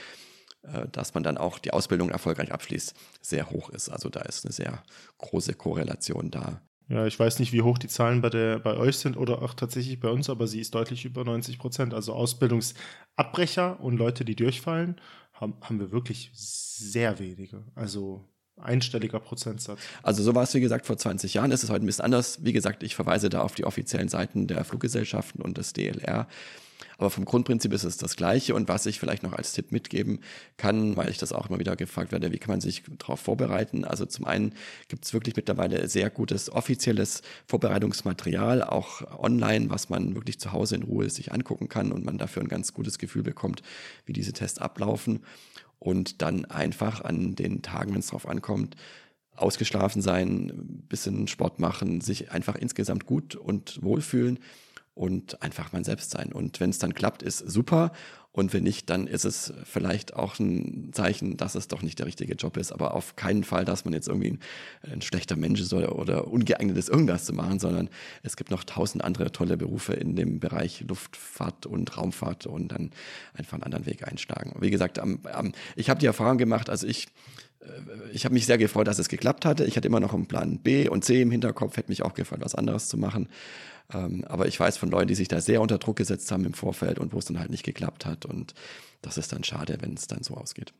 äh, 0.62 0.88
dass 0.90 1.14
man 1.14 1.22
dann 1.22 1.38
auch 1.38 1.58
die 1.58 1.72
Ausbildung 1.72 2.10
erfolgreich 2.10 2.52
abschließt, 2.52 2.94
sehr 3.20 3.50
hoch 3.50 3.70
ist. 3.70 3.88
Also 3.88 4.08
da 4.08 4.22
ist 4.22 4.44
eine 4.44 4.52
sehr 4.52 4.82
große 5.18 5.54
Korrelation 5.54 6.30
da. 6.30 6.60
Ja, 6.88 7.06
ich 7.06 7.18
weiß 7.18 7.38
nicht, 7.38 7.52
wie 7.52 7.62
hoch 7.62 7.78
die 7.78 7.88
Zahlen 7.88 8.20
bei, 8.20 8.28
der, 8.28 8.58
bei 8.58 8.76
euch 8.76 8.98
sind 8.98 9.16
oder 9.16 9.40
auch 9.42 9.54
tatsächlich 9.54 10.00
bei 10.00 10.10
uns, 10.10 10.28
aber 10.28 10.46
sie 10.46 10.60
ist 10.60 10.74
deutlich 10.74 11.04
über 11.04 11.24
90 11.24 11.58
Prozent. 11.58 11.94
Also 11.94 12.12
Ausbildungsabbrecher 12.12 13.80
und 13.80 13.96
Leute, 13.96 14.24
die 14.24 14.36
durchfallen, 14.36 15.00
haben, 15.32 15.54
haben 15.62 15.80
wir 15.80 15.92
wirklich 15.92 16.30
sehr 16.34 17.18
wenige. 17.18 17.64
Also 17.74 18.28
einstelliger 18.60 19.18
Prozentsatz. 19.18 19.80
Also 20.02 20.22
so 20.22 20.34
war 20.34 20.42
es, 20.42 20.54
wie 20.54 20.60
gesagt, 20.60 20.86
vor 20.86 20.96
20 20.96 21.34
Jahren. 21.34 21.50
Es 21.52 21.64
ist 21.64 21.70
heute 21.70 21.84
ein 21.84 21.86
bisschen 21.86 22.04
anders. 22.04 22.44
Wie 22.44 22.52
gesagt, 22.52 22.82
ich 22.82 22.94
verweise 22.94 23.28
da 23.30 23.40
auf 23.40 23.54
die 23.54 23.64
offiziellen 23.64 24.08
Seiten 24.08 24.46
der 24.46 24.64
Fluggesellschaften 24.64 25.42
und 25.42 25.58
des 25.58 25.72
DLR. 25.72 26.28
Aber 26.98 27.10
vom 27.10 27.24
Grundprinzip 27.24 27.72
ist 27.72 27.84
es 27.84 27.96
das 27.96 28.16
Gleiche. 28.16 28.54
Und 28.54 28.68
was 28.68 28.86
ich 28.86 29.00
vielleicht 29.00 29.22
noch 29.22 29.32
als 29.32 29.52
Tipp 29.52 29.72
mitgeben 29.72 30.20
kann, 30.56 30.96
weil 30.96 31.10
ich 31.10 31.18
das 31.18 31.32
auch 31.32 31.48
immer 31.48 31.58
wieder 31.58 31.76
gefragt 31.76 32.12
werde, 32.12 32.32
wie 32.32 32.38
kann 32.38 32.50
man 32.50 32.60
sich 32.60 32.82
darauf 32.98 33.20
vorbereiten? 33.20 33.84
Also 33.84 34.06
zum 34.06 34.26
einen 34.26 34.54
gibt 34.88 35.04
es 35.04 35.12
wirklich 35.12 35.36
mittlerweile 35.36 35.88
sehr 35.88 36.10
gutes 36.10 36.50
offizielles 36.50 37.22
Vorbereitungsmaterial, 37.46 38.62
auch 38.62 39.02
online, 39.18 39.70
was 39.70 39.88
man 39.88 40.14
wirklich 40.14 40.38
zu 40.38 40.52
Hause 40.52 40.76
in 40.76 40.82
Ruhe 40.82 41.10
sich 41.10 41.32
angucken 41.32 41.68
kann 41.68 41.92
und 41.92 42.04
man 42.04 42.18
dafür 42.18 42.42
ein 42.42 42.48
ganz 42.48 42.72
gutes 42.72 42.98
Gefühl 42.98 43.22
bekommt, 43.22 43.62
wie 44.06 44.12
diese 44.12 44.32
Tests 44.32 44.58
ablaufen. 44.58 45.20
Und 45.78 46.22
dann 46.22 46.46
einfach 46.46 47.02
an 47.02 47.34
den 47.34 47.60
Tagen, 47.60 47.92
wenn 47.92 48.00
es 48.00 48.06
drauf 48.06 48.26
ankommt, 48.26 48.76
ausgeschlafen 49.36 50.00
sein, 50.00 50.82
bisschen 50.88 51.28
Sport 51.28 51.58
machen, 51.58 52.00
sich 52.00 52.30
einfach 52.30 52.54
insgesamt 52.54 53.04
gut 53.04 53.34
und 53.34 53.82
wohlfühlen 53.82 54.38
und 54.94 55.42
einfach 55.42 55.72
man 55.72 55.84
selbst 55.84 56.10
sein. 56.10 56.32
Und 56.32 56.60
wenn 56.60 56.70
es 56.70 56.78
dann 56.78 56.94
klappt, 56.94 57.22
ist 57.22 57.38
super. 57.38 57.92
Und 58.30 58.52
wenn 58.52 58.64
nicht, 58.64 58.90
dann 58.90 59.06
ist 59.06 59.24
es 59.24 59.52
vielleicht 59.62 60.14
auch 60.14 60.40
ein 60.40 60.90
Zeichen, 60.92 61.36
dass 61.36 61.54
es 61.54 61.68
doch 61.68 61.82
nicht 61.82 62.00
der 62.00 62.06
richtige 62.06 62.34
Job 62.34 62.56
ist. 62.56 62.72
Aber 62.72 62.94
auf 62.94 63.14
keinen 63.14 63.44
Fall, 63.44 63.64
dass 63.64 63.84
man 63.84 63.94
jetzt 63.94 64.08
irgendwie 64.08 64.32
ein, 64.32 64.40
ein 64.92 65.02
schlechter 65.02 65.36
Mensch 65.36 65.60
ist 65.60 65.72
oder, 65.72 65.96
oder 65.96 66.26
ungeeignet 66.26 66.76
ist, 66.76 66.88
irgendwas 66.88 67.26
zu 67.26 67.32
machen, 67.32 67.60
sondern 67.60 67.88
es 68.24 68.36
gibt 68.36 68.50
noch 68.50 68.64
tausend 68.64 69.04
andere 69.04 69.30
tolle 69.30 69.56
Berufe 69.56 69.92
in 69.92 70.16
dem 70.16 70.40
Bereich 70.40 70.80
Luftfahrt 70.80 71.66
und 71.66 71.96
Raumfahrt 71.96 72.46
und 72.46 72.72
dann 72.72 72.90
einfach 73.34 73.54
einen 73.54 73.62
anderen 73.62 73.86
Weg 73.86 74.06
einschlagen. 74.06 74.56
Wie 74.58 74.70
gesagt, 74.70 74.98
am, 74.98 75.20
am, 75.32 75.52
ich 75.76 75.88
habe 75.88 76.00
die 76.00 76.06
Erfahrung 76.06 76.36
gemacht, 76.36 76.70
also 76.70 76.88
ich 76.88 77.06
äh, 77.60 77.68
ich 78.12 78.24
habe 78.24 78.34
mich 78.34 78.46
sehr 78.46 78.58
gefreut, 78.58 78.88
dass 78.88 78.98
es 78.98 79.08
geklappt 79.08 79.44
hatte. 79.44 79.64
Ich 79.64 79.76
hatte 79.76 79.86
immer 79.86 80.00
noch 80.00 80.12
einen 80.12 80.26
Plan 80.26 80.58
B 80.58 80.88
und 80.88 81.04
C 81.04 81.22
im 81.22 81.30
Hinterkopf, 81.30 81.76
hätte 81.76 81.90
mich 81.90 82.02
auch 82.02 82.14
gefreut, 82.14 82.40
was 82.42 82.54
anderes 82.54 82.88
zu 82.88 82.96
machen. 82.96 83.28
Ähm, 83.92 84.24
aber 84.26 84.46
ich 84.46 84.58
weiß 84.58 84.76
von 84.76 84.90
Leuten, 84.90 85.08
die 85.08 85.14
sich 85.14 85.28
da 85.28 85.40
sehr 85.40 85.60
unter 85.60 85.78
Druck 85.78 85.96
gesetzt 85.96 86.30
haben 86.32 86.44
im 86.44 86.54
Vorfeld 86.54 86.98
und 86.98 87.12
wo 87.12 87.18
es 87.18 87.26
dann 87.26 87.38
halt 87.38 87.50
nicht 87.50 87.64
geklappt 87.64 88.06
hat. 88.06 88.24
Und 88.24 88.54
das 89.02 89.18
ist 89.18 89.32
dann 89.32 89.44
schade, 89.44 89.78
wenn 89.80 89.94
es 89.94 90.06
dann 90.06 90.22
so 90.22 90.34
ausgeht. 90.34 90.72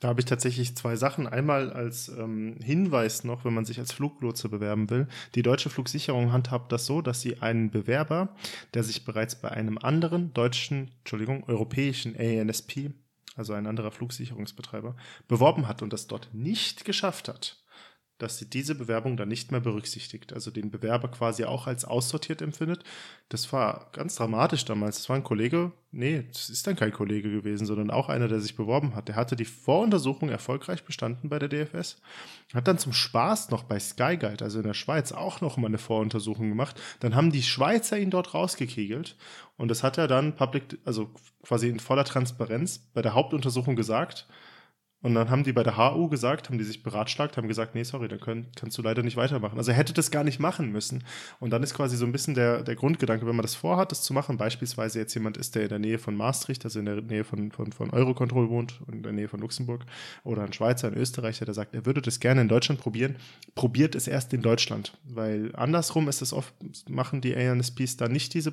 Da 0.00 0.08
habe 0.08 0.20
ich 0.20 0.26
tatsächlich 0.26 0.76
zwei 0.76 0.96
Sachen. 0.96 1.26
Einmal 1.26 1.72
als 1.72 2.08
ähm, 2.08 2.56
Hinweis 2.62 3.24
noch, 3.24 3.44
wenn 3.44 3.54
man 3.54 3.64
sich 3.64 3.78
als 3.78 3.92
Fluglotse 3.92 4.48
bewerben 4.48 4.90
will. 4.90 5.08
Die 5.34 5.42
deutsche 5.42 5.70
Flugsicherung 5.70 6.30
handhabt 6.30 6.72
das 6.72 6.86
so, 6.86 7.00
dass 7.00 7.22
sie 7.22 7.40
einen 7.40 7.70
Bewerber, 7.70 8.34
der 8.74 8.82
sich 8.82 9.04
bereits 9.04 9.40
bei 9.40 9.50
einem 9.50 9.78
anderen 9.78 10.34
deutschen, 10.34 10.90
Entschuldigung, 10.98 11.44
europäischen 11.44 12.14
ANSP, 12.16 12.90
also 13.34 13.54
ein 13.54 13.66
anderer 13.66 13.90
Flugsicherungsbetreiber, 13.90 14.94
beworben 15.26 15.68
hat 15.68 15.80
und 15.80 15.92
das 15.92 16.06
dort 16.06 16.28
nicht 16.34 16.84
geschafft 16.84 17.28
hat, 17.28 17.63
dass 18.18 18.38
sie 18.38 18.48
diese 18.48 18.76
Bewerbung 18.76 19.16
dann 19.16 19.28
nicht 19.28 19.50
mehr 19.50 19.60
berücksichtigt, 19.60 20.32
also 20.32 20.52
den 20.52 20.70
Bewerber 20.70 21.08
quasi 21.08 21.44
auch 21.44 21.66
als 21.66 21.84
aussortiert 21.84 22.42
empfindet. 22.42 22.84
Das 23.28 23.52
war 23.52 23.88
ganz 23.92 24.14
dramatisch 24.14 24.64
damals. 24.64 24.98
Das 24.98 25.08
war 25.08 25.16
ein 25.16 25.24
Kollege, 25.24 25.72
nee, 25.90 26.24
das 26.32 26.48
ist 26.48 26.64
dann 26.66 26.76
kein 26.76 26.92
Kollege 26.92 27.28
gewesen, 27.28 27.66
sondern 27.66 27.90
auch 27.90 28.08
einer, 28.08 28.28
der 28.28 28.40
sich 28.40 28.54
beworben 28.54 28.94
hat. 28.94 29.08
Der 29.08 29.16
hatte 29.16 29.34
die 29.34 29.44
Voruntersuchung 29.44 30.28
erfolgreich 30.28 30.84
bestanden 30.84 31.28
bei 31.28 31.40
der 31.40 31.48
DFS, 31.48 32.00
hat 32.54 32.68
dann 32.68 32.78
zum 32.78 32.92
Spaß 32.92 33.50
noch 33.50 33.64
bei 33.64 33.80
Skyguide, 33.80 34.44
also 34.44 34.58
in 34.58 34.66
der 34.66 34.74
Schweiz, 34.74 35.10
auch 35.10 35.40
noch 35.40 35.56
mal 35.56 35.66
eine 35.66 35.78
Voruntersuchung 35.78 36.48
gemacht. 36.48 36.80
Dann 37.00 37.16
haben 37.16 37.32
die 37.32 37.42
Schweizer 37.42 37.98
ihn 37.98 38.10
dort 38.10 38.32
rausgekegelt 38.32 39.16
und 39.56 39.68
das 39.68 39.82
hat 39.82 39.98
er 39.98 40.06
dann 40.06 40.36
public, 40.36 40.78
also 40.84 41.10
quasi 41.42 41.68
in 41.68 41.80
voller 41.80 42.04
Transparenz 42.04 42.78
bei 42.78 43.02
der 43.02 43.14
Hauptuntersuchung 43.14 43.74
gesagt 43.74 44.28
Und 45.04 45.14
dann 45.14 45.28
haben 45.28 45.44
die 45.44 45.52
bei 45.52 45.62
der 45.62 45.76
HU 45.76 46.08
gesagt, 46.08 46.48
haben 46.48 46.56
die 46.56 46.64
sich 46.64 46.82
beratschlagt, 46.82 47.36
haben 47.36 47.46
gesagt, 47.46 47.74
nee, 47.74 47.82
sorry, 47.82 48.08
dann 48.08 48.20
können, 48.20 48.46
kannst 48.56 48.78
du 48.78 48.82
leider 48.82 49.02
nicht 49.02 49.18
weitermachen. 49.18 49.58
Also 49.58 49.70
er 49.70 49.76
hätte 49.76 49.92
das 49.92 50.10
gar 50.10 50.24
nicht 50.24 50.40
machen 50.40 50.72
müssen. 50.72 51.04
Und 51.40 51.50
dann 51.50 51.62
ist 51.62 51.74
quasi 51.74 51.98
so 51.98 52.06
ein 52.06 52.12
bisschen 52.12 52.32
der, 52.32 52.62
der 52.62 52.74
Grundgedanke, 52.74 53.26
wenn 53.26 53.36
man 53.36 53.42
das 53.42 53.54
vorhat, 53.54 53.90
das 53.90 54.00
zu 54.00 54.14
machen, 54.14 54.38
beispielsweise 54.38 54.98
jetzt 54.98 55.12
jemand 55.12 55.36
ist, 55.36 55.56
der 55.56 55.64
in 55.64 55.68
der 55.68 55.78
Nähe 55.78 55.98
von 55.98 56.16
Maastricht, 56.16 56.64
also 56.64 56.78
in 56.78 56.86
der 56.86 57.02
Nähe 57.02 57.22
von, 57.22 57.52
von, 57.52 57.70
von 57.70 57.90
Eurocontrol 57.90 58.48
wohnt 58.48 58.80
in 58.90 59.02
der 59.02 59.12
Nähe 59.12 59.28
von 59.28 59.40
Luxemburg, 59.40 59.84
oder 60.24 60.42
ein 60.42 60.54
Schweizer, 60.54 60.88
ein 60.88 60.94
Österreicher, 60.94 61.44
der 61.44 61.52
sagt, 61.52 61.74
er 61.74 61.84
würde 61.84 62.00
das 62.00 62.18
gerne 62.18 62.40
in 62.40 62.48
Deutschland 62.48 62.80
probieren, 62.80 63.16
probiert 63.54 63.94
es 63.94 64.08
erst 64.08 64.32
in 64.32 64.40
Deutschland. 64.40 64.96
Weil 65.04 65.54
andersrum 65.54 66.08
ist 66.08 66.22
es 66.22 66.32
oft, 66.32 66.54
machen 66.88 67.20
die 67.20 67.36
ANSPs 67.36 67.98
da 67.98 68.08
nicht 68.08 68.32
diese 68.32 68.52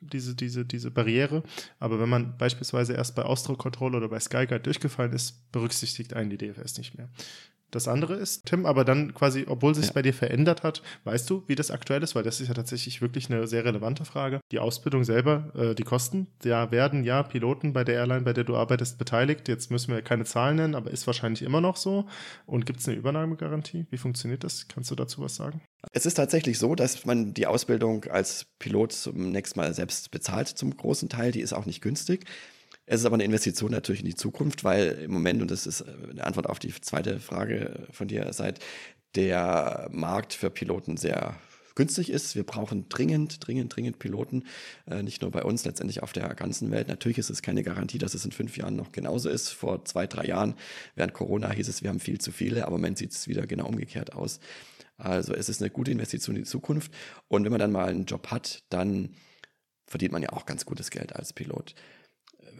diese, 0.00 0.34
diese, 0.34 0.64
diese 0.64 0.90
Barriere. 0.90 1.42
Aber 1.78 2.00
wenn 2.00 2.08
man 2.08 2.36
beispielsweise 2.36 2.94
erst 2.94 3.14
bei 3.14 3.22
Austro 3.22 3.56
Control 3.56 3.94
oder 3.94 4.08
bei 4.08 4.20
Skyguide 4.20 4.60
durchgefallen 4.60 5.12
ist, 5.12 5.50
berücksichtigt 5.52 6.14
einen 6.14 6.30
die 6.30 6.38
DFS 6.38 6.78
nicht 6.78 6.96
mehr. 6.96 7.08
Das 7.70 7.88
andere 7.88 8.14
ist, 8.14 8.46
Tim, 8.46 8.66
aber 8.66 8.84
dann 8.84 9.14
quasi, 9.14 9.44
obwohl 9.48 9.74
sich 9.74 9.86
ja. 9.86 9.92
bei 9.92 10.02
dir 10.02 10.14
verändert 10.14 10.62
hat, 10.62 10.82
weißt 11.04 11.28
du, 11.30 11.44
wie 11.46 11.54
das 11.54 11.70
aktuell 11.70 12.02
ist? 12.02 12.14
Weil 12.14 12.22
das 12.22 12.40
ist 12.40 12.48
ja 12.48 12.54
tatsächlich 12.54 13.00
wirklich 13.00 13.30
eine 13.30 13.46
sehr 13.46 13.64
relevante 13.64 14.04
Frage. 14.04 14.40
Die 14.50 14.58
Ausbildung 14.58 15.04
selber, 15.04 15.52
äh, 15.56 15.74
die 15.74 15.84
Kosten, 15.84 16.26
da 16.42 16.70
werden 16.70 17.04
ja 17.04 17.22
Piloten 17.22 17.72
bei 17.72 17.84
der 17.84 17.96
Airline, 17.96 18.22
bei 18.22 18.32
der 18.32 18.44
du 18.44 18.56
arbeitest, 18.56 18.98
beteiligt. 18.98 19.48
Jetzt 19.48 19.70
müssen 19.70 19.94
wir 19.94 20.02
keine 20.02 20.24
Zahlen 20.24 20.56
nennen, 20.56 20.74
aber 20.74 20.90
ist 20.90 21.06
wahrscheinlich 21.06 21.42
immer 21.42 21.60
noch 21.60 21.76
so. 21.76 22.06
Und 22.46 22.66
gibt 22.66 22.80
es 22.80 22.88
eine 22.88 22.96
Übernahmegarantie? 22.96 23.86
Wie 23.90 23.98
funktioniert 23.98 24.44
das? 24.44 24.66
Kannst 24.68 24.90
du 24.90 24.94
dazu 24.94 25.22
was 25.22 25.36
sagen? 25.36 25.60
Es 25.92 26.06
ist 26.06 26.14
tatsächlich 26.14 26.58
so, 26.58 26.74
dass 26.74 27.06
man 27.06 27.34
die 27.34 27.46
Ausbildung 27.46 28.04
als 28.04 28.46
Pilot 28.58 28.92
zunächst 28.92 29.56
mal 29.56 29.72
selbst 29.74 30.10
bezahlt, 30.10 30.48
zum 30.48 30.76
großen 30.76 31.08
Teil. 31.08 31.32
Die 31.32 31.40
ist 31.40 31.52
auch 31.52 31.66
nicht 31.66 31.80
günstig. 31.80 32.26
Es 32.92 32.98
ist 32.98 33.06
aber 33.06 33.14
eine 33.14 33.22
Investition 33.22 33.70
natürlich 33.70 34.00
in 34.00 34.08
die 34.08 34.16
Zukunft, 34.16 34.64
weil 34.64 35.02
im 35.04 35.12
Moment, 35.12 35.40
und 35.40 35.52
das 35.52 35.64
ist 35.64 35.84
eine 36.10 36.24
Antwort 36.24 36.48
auf 36.48 36.58
die 36.58 36.72
zweite 36.80 37.20
Frage 37.20 37.86
von 37.92 38.08
dir, 38.08 38.32
seit 38.32 38.58
der 39.14 39.88
Markt 39.92 40.34
für 40.34 40.50
Piloten 40.50 40.96
sehr 40.96 41.36
günstig 41.76 42.10
ist. 42.10 42.34
Wir 42.34 42.42
brauchen 42.42 42.88
dringend, 42.88 43.46
dringend, 43.46 43.76
dringend 43.76 44.00
Piloten, 44.00 44.42
äh, 44.90 45.04
nicht 45.04 45.22
nur 45.22 45.30
bei 45.30 45.44
uns, 45.44 45.64
letztendlich 45.64 46.02
auf 46.02 46.12
der 46.12 46.34
ganzen 46.34 46.72
Welt. 46.72 46.88
Natürlich 46.88 47.18
ist 47.18 47.30
es 47.30 47.42
keine 47.42 47.62
Garantie, 47.62 47.98
dass 47.98 48.14
es 48.14 48.24
in 48.24 48.32
fünf 48.32 48.56
Jahren 48.56 48.74
noch 48.74 48.90
genauso 48.90 49.28
ist. 49.28 49.50
Vor 49.50 49.84
zwei, 49.84 50.08
drei 50.08 50.24
Jahren 50.24 50.56
während 50.96 51.14
Corona 51.14 51.52
hieß 51.52 51.68
es, 51.68 51.84
wir 51.84 51.90
haben 51.90 52.00
viel 52.00 52.20
zu 52.20 52.32
viele, 52.32 52.66
aber 52.66 52.74
im 52.74 52.82
Moment 52.82 52.98
sieht 52.98 53.12
es 53.12 53.28
wieder 53.28 53.46
genau 53.46 53.68
umgekehrt 53.68 54.14
aus. 54.14 54.40
Also 54.96 55.32
es 55.32 55.48
ist 55.48 55.62
eine 55.62 55.70
gute 55.70 55.92
Investition 55.92 56.34
in 56.34 56.42
die 56.42 56.48
Zukunft. 56.48 56.90
Und 57.28 57.44
wenn 57.44 57.52
man 57.52 57.60
dann 57.60 57.70
mal 57.70 57.90
einen 57.90 58.06
Job 58.06 58.32
hat, 58.32 58.64
dann 58.68 59.14
verdient 59.86 60.10
man 60.10 60.22
ja 60.22 60.30
auch 60.30 60.44
ganz 60.44 60.66
gutes 60.66 60.90
Geld 60.90 61.14
als 61.14 61.32
Pilot. 61.32 61.76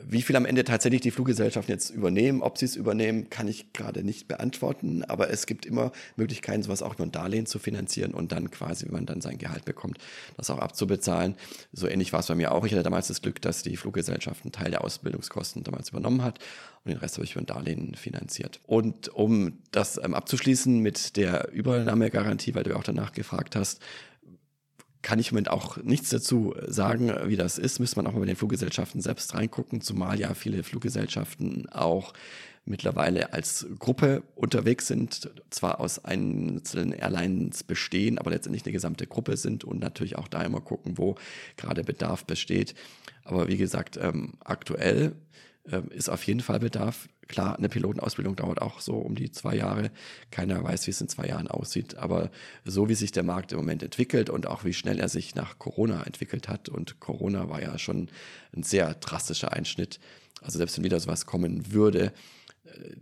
Wie 0.06 0.22
viel 0.22 0.36
am 0.36 0.44
Ende 0.44 0.64
tatsächlich 0.64 1.00
die 1.00 1.10
Fluggesellschaften 1.10 1.72
jetzt 1.72 1.90
übernehmen, 1.90 2.42
ob 2.42 2.58
sie 2.58 2.64
es 2.64 2.76
übernehmen, 2.76 3.30
kann 3.30 3.48
ich 3.48 3.72
gerade 3.72 4.02
nicht 4.02 4.28
beantworten. 4.28 5.04
Aber 5.04 5.30
es 5.30 5.46
gibt 5.46 5.66
immer 5.66 5.92
Möglichkeiten, 6.16 6.62
sowas 6.62 6.82
auch 6.82 6.94
über 6.94 7.04
ein 7.04 7.12
Darlehen 7.12 7.46
zu 7.46 7.58
finanzieren 7.58 8.12
und 8.12 8.32
dann 8.32 8.50
quasi, 8.50 8.86
wenn 8.86 8.92
man 8.92 9.06
dann 9.06 9.20
sein 9.20 9.38
Gehalt 9.38 9.64
bekommt, 9.64 9.98
das 10.36 10.50
auch 10.50 10.58
abzubezahlen. 10.58 11.36
So 11.72 11.88
ähnlich 11.88 12.12
war 12.12 12.20
es 12.20 12.26
bei 12.26 12.34
mir 12.34 12.52
auch. 12.52 12.64
Ich 12.64 12.72
hatte 12.72 12.82
damals 12.82 13.08
das 13.08 13.22
Glück, 13.22 13.40
dass 13.42 13.62
die 13.62 13.76
Fluggesellschaft 13.76 14.44
einen 14.44 14.52
Teil 14.52 14.70
der 14.70 14.84
Ausbildungskosten 14.84 15.62
damals 15.62 15.90
übernommen 15.90 16.22
hat 16.22 16.38
und 16.84 16.90
den 16.90 16.98
Rest 16.98 17.16
habe 17.16 17.24
ich 17.24 17.32
über 17.32 17.42
ein 17.42 17.46
Darlehen 17.46 17.94
finanziert. 17.94 18.60
Und 18.66 19.08
um 19.08 19.58
das 19.70 20.00
ähm, 20.02 20.14
abzuschließen 20.14 20.78
mit 20.78 21.16
der 21.16 21.52
Übernahmegarantie, 21.52 22.54
weil 22.54 22.62
du 22.62 22.74
auch 22.74 22.84
danach 22.84 23.12
gefragt 23.12 23.54
hast, 23.54 23.82
kann 25.02 25.18
ich 25.18 25.28
im 25.28 25.34
Moment 25.34 25.50
auch 25.50 25.78
nichts 25.78 26.10
dazu 26.10 26.54
sagen, 26.66 27.12
wie 27.26 27.36
das 27.36 27.58
ist. 27.58 27.78
Müsste 27.78 27.96
man 27.96 28.06
auch 28.06 28.12
mal 28.12 28.20
bei 28.20 28.26
den 28.26 28.36
Fluggesellschaften 28.36 29.00
selbst 29.00 29.34
reingucken, 29.34 29.80
zumal 29.80 30.20
ja 30.20 30.34
viele 30.34 30.62
Fluggesellschaften 30.62 31.68
auch 31.70 32.12
mittlerweile 32.64 33.32
als 33.32 33.66
Gruppe 33.78 34.22
unterwegs 34.34 34.86
sind, 34.86 35.30
zwar 35.50 35.80
aus 35.80 36.04
einzelnen 36.04 36.92
Airlines 36.92 37.64
bestehen, 37.64 38.18
aber 38.18 38.30
letztendlich 38.30 38.64
eine 38.64 38.72
gesamte 38.72 39.06
Gruppe 39.06 39.36
sind 39.36 39.64
und 39.64 39.80
natürlich 39.80 40.16
auch 40.16 40.28
da 40.28 40.42
immer 40.42 40.60
gucken, 40.60 40.98
wo 40.98 41.16
gerade 41.56 41.82
Bedarf 41.82 42.24
besteht. 42.24 42.74
Aber 43.24 43.48
wie 43.48 43.56
gesagt, 43.56 43.98
ähm, 44.00 44.34
aktuell 44.44 45.12
ist 45.90 46.08
auf 46.08 46.24
jeden 46.24 46.40
Fall 46.40 46.60
Bedarf. 46.60 47.08
Klar, 47.28 47.56
eine 47.56 47.68
Pilotenausbildung 47.68 48.36
dauert 48.36 48.60
auch 48.60 48.80
so 48.80 48.94
um 48.94 49.14
die 49.14 49.30
zwei 49.30 49.54
Jahre. 49.54 49.90
Keiner 50.30 50.62
weiß, 50.62 50.86
wie 50.86 50.90
es 50.90 51.00
in 51.00 51.08
zwei 51.08 51.26
Jahren 51.28 51.48
aussieht. 51.48 51.96
Aber 51.96 52.30
so 52.64 52.88
wie 52.88 52.94
sich 52.94 53.12
der 53.12 53.22
Markt 53.22 53.52
im 53.52 53.58
Moment 53.58 53.82
entwickelt 53.82 54.30
und 54.30 54.46
auch 54.46 54.64
wie 54.64 54.72
schnell 54.72 54.98
er 54.98 55.08
sich 55.08 55.34
nach 55.34 55.58
Corona 55.58 56.02
entwickelt 56.02 56.48
hat, 56.48 56.68
und 56.68 56.98
Corona 56.98 57.48
war 57.48 57.62
ja 57.62 57.78
schon 57.78 58.08
ein 58.54 58.64
sehr 58.64 58.94
drastischer 58.94 59.52
Einschnitt. 59.52 60.00
Also 60.42 60.58
selbst 60.58 60.76
wenn 60.76 60.84
wieder 60.84 60.98
sowas 60.98 61.26
kommen 61.26 61.72
würde, 61.72 62.12
äh, 62.64 62.96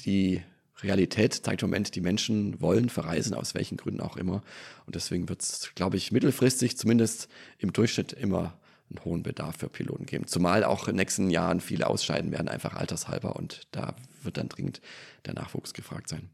die 0.00 0.42
Realität 0.82 1.34
zeigt 1.34 1.62
im 1.62 1.70
Moment, 1.70 1.94
die 1.94 2.00
Menschen 2.00 2.60
wollen 2.60 2.88
verreisen, 2.88 3.34
aus 3.34 3.54
welchen 3.54 3.76
Gründen 3.76 4.00
auch 4.00 4.16
immer. 4.16 4.42
Und 4.86 4.96
deswegen 4.96 5.28
wird 5.28 5.42
es, 5.42 5.70
glaube 5.74 5.96
ich, 5.96 6.12
mittelfristig 6.12 6.76
zumindest 6.76 7.28
im 7.58 7.72
Durchschnitt 7.72 8.12
immer 8.12 8.58
einen 8.96 9.04
hohen 9.04 9.22
Bedarf 9.22 9.56
für 9.58 9.68
Piloten 9.68 10.06
geben. 10.06 10.26
Zumal 10.26 10.64
auch 10.64 10.88
in 10.88 10.94
den 10.94 10.96
nächsten 10.96 11.30
Jahren 11.30 11.60
viele 11.60 11.86
ausscheiden 11.86 12.32
werden, 12.32 12.48
einfach 12.48 12.74
altershalber. 12.74 13.36
Und 13.36 13.66
da 13.72 13.94
wird 14.22 14.36
dann 14.36 14.48
dringend 14.48 14.80
der 15.26 15.34
Nachwuchs 15.34 15.74
gefragt 15.74 16.08
sein. 16.08 16.30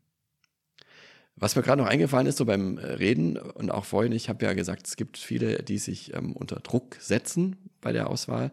Was 1.37 1.55
mir 1.55 1.63
gerade 1.63 1.81
noch 1.81 1.89
eingefallen 1.89 2.27
ist, 2.27 2.39
so 2.39 2.45
beim 2.45 2.79
Reden 2.79 3.37
und 3.37 3.71
auch 3.71 3.85
vorhin, 3.85 4.13
ich 4.13 4.29
habe 4.29 4.45
ja 4.45 4.55
gesagt, 4.55 4.89
es 4.89 4.97
gibt 4.97 5.19
viele, 5.19 5.63
die 5.63 5.79
sich 5.79 6.13
ähm, 6.15 6.33
unter 6.33 6.57
Druck 6.57 6.97
setzen 6.99 7.57
bei 7.81 7.93
der 7.93 8.11
Auswahl. 8.11 8.51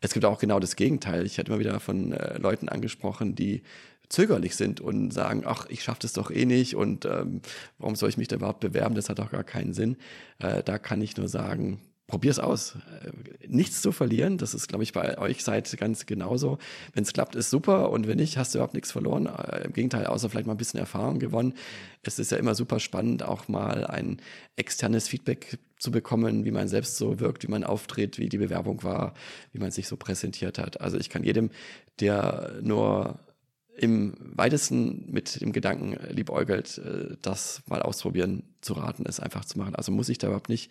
Es 0.00 0.12
gibt 0.14 0.24
auch 0.24 0.38
genau 0.38 0.60
das 0.60 0.76
Gegenteil. 0.76 1.26
Ich 1.26 1.38
hatte 1.38 1.50
immer 1.50 1.58
wieder 1.58 1.80
von 1.80 2.12
äh, 2.12 2.38
Leuten 2.38 2.68
angesprochen, 2.68 3.34
die 3.34 3.62
zögerlich 4.08 4.56
sind 4.56 4.80
und 4.80 5.12
sagen, 5.12 5.42
ach, 5.46 5.66
ich 5.68 5.82
schaffe 5.82 6.00
das 6.02 6.12
doch 6.12 6.30
eh 6.30 6.44
nicht 6.44 6.74
und 6.74 7.04
ähm, 7.04 7.40
warum 7.78 7.96
soll 7.96 8.08
ich 8.08 8.16
mich 8.16 8.28
da 8.28 8.36
überhaupt 8.36 8.60
bewerben? 8.60 8.94
Das 8.94 9.08
hat 9.08 9.18
doch 9.18 9.30
gar 9.30 9.44
keinen 9.44 9.72
Sinn. 9.72 9.96
Äh, 10.38 10.62
da 10.62 10.78
kann 10.78 11.00
ich 11.00 11.16
nur 11.16 11.28
sagen, 11.28 11.80
probier's 12.10 12.38
aus. 12.38 12.76
Äh, 13.02 13.46
nichts 13.46 13.80
zu 13.80 13.92
verlieren, 13.92 14.38
das 14.38 14.54
ist, 14.54 14.68
glaube 14.68 14.84
ich, 14.84 14.92
bei 14.92 15.18
euch 15.18 15.42
seid 15.42 15.74
ganz 15.78 16.06
genauso. 16.06 16.58
Wenn 16.92 17.04
es 17.04 17.12
klappt, 17.12 17.34
ist 17.34 17.50
super 17.50 17.90
und 17.90 18.06
wenn 18.06 18.18
nicht, 18.18 18.36
hast 18.36 18.54
du 18.54 18.58
überhaupt 18.58 18.74
nichts 18.74 18.92
verloren. 18.92 19.26
Äh, 19.26 19.64
Im 19.64 19.72
Gegenteil, 19.72 20.06
außer 20.06 20.28
vielleicht 20.28 20.46
mal 20.46 20.54
ein 20.54 20.58
bisschen 20.58 20.80
Erfahrung 20.80 21.18
gewonnen. 21.18 21.54
Es 22.02 22.18
ist 22.18 22.30
ja 22.30 22.38
immer 22.38 22.54
super 22.54 22.80
spannend, 22.80 23.22
auch 23.22 23.48
mal 23.48 23.86
ein 23.86 24.20
externes 24.56 25.08
Feedback 25.08 25.58
zu 25.78 25.90
bekommen, 25.90 26.44
wie 26.44 26.50
man 26.50 26.68
selbst 26.68 26.96
so 26.96 27.20
wirkt, 27.20 27.42
wie 27.42 27.50
man 27.50 27.64
auftritt, 27.64 28.18
wie 28.18 28.28
die 28.28 28.38
Bewerbung 28.38 28.82
war, 28.82 29.14
wie 29.52 29.58
man 29.58 29.70
sich 29.70 29.88
so 29.88 29.96
präsentiert 29.96 30.58
hat. 30.58 30.80
Also 30.80 30.98
ich 30.98 31.08
kann 31.08 31.24
jedem, 31.24 31.50
der 32.00 32.58
nur 32.60 33.18
im 33.80 34.14
weitesten 34.20 35.10
mit 35.10 35.40
dem 35.40 35.52
Gedanken 35.52 35.96
liebäugelt, 36.12 36.78
äh, 36.78 37.16
das 37.22 37.62
mal 37.66 37.80
ausprobieren 37.80 38.42
zu 38.60 38.74
raten, 38.74 39.04
es 39.06 39.20
einfach 39.20 39.46
zu 39.46 39.56
machen. 39.58 39.74
Also 39.74 39.90
muss 39.90 40.10
ich 40.10 40.18
da 40.18 40.26
überhaupt 40.26 40.50
nicht 40.50 40.70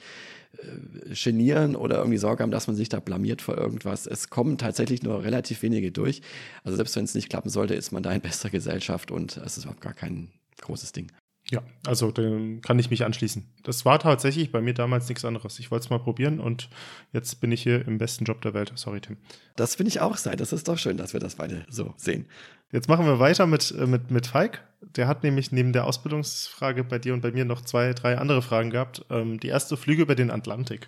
äh, 0.58 1.16
genieren 1.16 1.76
oder 1.76 1.98
irgendwie 1.98 2.20
Sorge 2.20 2.44
haben, 2.44 2.52
dass 2.52 2.68
man 2.68 2.76
sich 2.76 2.88
da 2.88 3.00
blamiert 3.00 3.42
vor 3.42 3.58
irgendwas. 3.58 4.06
Es 4.06 4.30
kommen 4.30 4.60
tatsächlich 4.60 5.02
nur 5.02 5.24
relativ 5.24 5.64
wenige 5.64 5.92
durch. 5.92 6.22
Also 6.64 6.76
selbst 6.76 6.96
wenn 6.96 7.06
es 7.06 7.16
nicht 7.16 7.30
klappen 7.30 7.50
sollte, 7.50 7.74
ist 7.74 7.92
man 7.92 8.04
da 8.04 8.12
in 8.12 8.22
bester 8.22 8.52
Gesellschaft 8.52 9.10
und 9.10 9.38
es 9.38 9.58
ist 9.58 9.64
überhaupt 9.64 9.82
gar 9.82 9.96
kein 9.96 10.30
großes 10.62 10.92
Ding. 10.92 11.12
Ja, 11.52 11.64
also 11.88 12.12
dem 12.12 12.62
kann 12.62 12.78
ich 12.78 12.92
mich 12.92 13.04
anschließen. 13.04 13.44
Das 13.64 13.84
war 13.84 13.98
tatsächlich 13.98 14.52
bei 14.52 14.62
mir 14.62 14.76
damals 14.76 15.10
nichts 15.10 15.26
anderes. 15.26 15.58
Ich 15.58 15.72
wollte 15.72 15.86
es 15.86 15.90
mal 15.90 15.98
probieren 15.98 16.40
und 16.40 16.70
jetzt 17.12 17.42
bin 17.42 17.52
ich 17.52 17.64
hier 17.64 17.88
im 17.88 17.98
besten 17.98 18.26
Job 18.26 18.42
der 18.42 18.54
Welt. 18.54 18.72
Sorry, 18.76 19.02
Tim. 19.02 19.18
Das 19.56 19.76
finde 19.76 19.90
ich 19.90 20.00
auch 20.00 20.18
sein. 20.18 20.38
Das 20.38 20.54
ist 20.54 20.68
doch 20.68 20.78
schön, 20.78 20.98
dass 20.98 21.14
wir 21.14 21.20
das 21.20 21.36
beide 21.36 21.66
so 21.68 21.96
sehen. 21.98 22.28
Jetzt 22.72 22.88
machen 22.88 23.06
wir 23.06 23.20
weiter 23.20 23.48
mit, 23.48 23.72
äh, 23.72 23.88
mit, 23.88 24.12
mit 24.12 24.28
Falk. 24.28 24.64
Der 24.96 25.08
hat 25.08 25.24
nämlich 25.24 25.52
neben 25.52 25.74
der 25.74 25.86
Ausbildungsfrage 25.86 26.84
bei 26.84 27.00
dir 27.00 27.14
und 27.14 27.22
bei 27.22 27.32
mir 27.32 27.46
noch 27.46 27.62
zwei, 27.62 27.94
drei 27.94 28.18
andere 28.18 28.42
Fragen 28.42 28.70
gehabt. 28.70 29.06
Ähm, 29.10 29.40
die 29.40 29.48
erste 29.48 29.76
Flüge 29.76 30.04
über 30.04 30.16
den 30.16 30.32
Atlantik. 30.32 30.88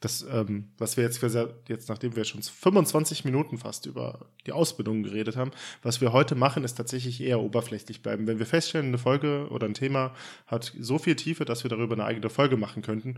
Das, 0.00 0.24
ähm, 0.30 0.68
was 0.78 0.96
wir 0.96 1.04
jetzt, 1.04 1.20
jetzt, 1.68 1.88
nachdem 1.88 2.14
wir 2.14 2.24
schon 2.24 2.40
25 2.40 3.24
Minuten 3.24 3.58
fast 3.58 3.86
über 3.86 4.26
die 4.46 4.52
Ausbildung 4.52 5.02
geredet 5.02 5.36
haben, 5.36 5.50
was 5.82 6.00
wir 6.00 6.12
heute 6.12 6.36
machen, 6.36 6.62
ist 6.62 6.74
tatsächlich 6.74 7.20
eher 7.20 7.40
oberflächlich 7.40 8.00
bleiben. 8.00 8.28
Wenn 8.28 8.38
wir 8.38 8.46
feststellen, 8.46 8.86
eine 8.86 8.98
Folge 8.98 9.48
oder 9.50 9.66
ein 9.66 9.74
Thema 9.74 10.14
hat 10.46 10.72
so 10.78 10.98
viel 10.98 11.16
Tiefe, 11.16 11.44
dass 11.44 11.64
wir 11.64 11.68
darüber 11.68 11.94
eine 11.94 12.04
eigene 12.04 12.30
Folge 12.30 12.56
machen 12.56 12.82
könnten, 12.82 13.16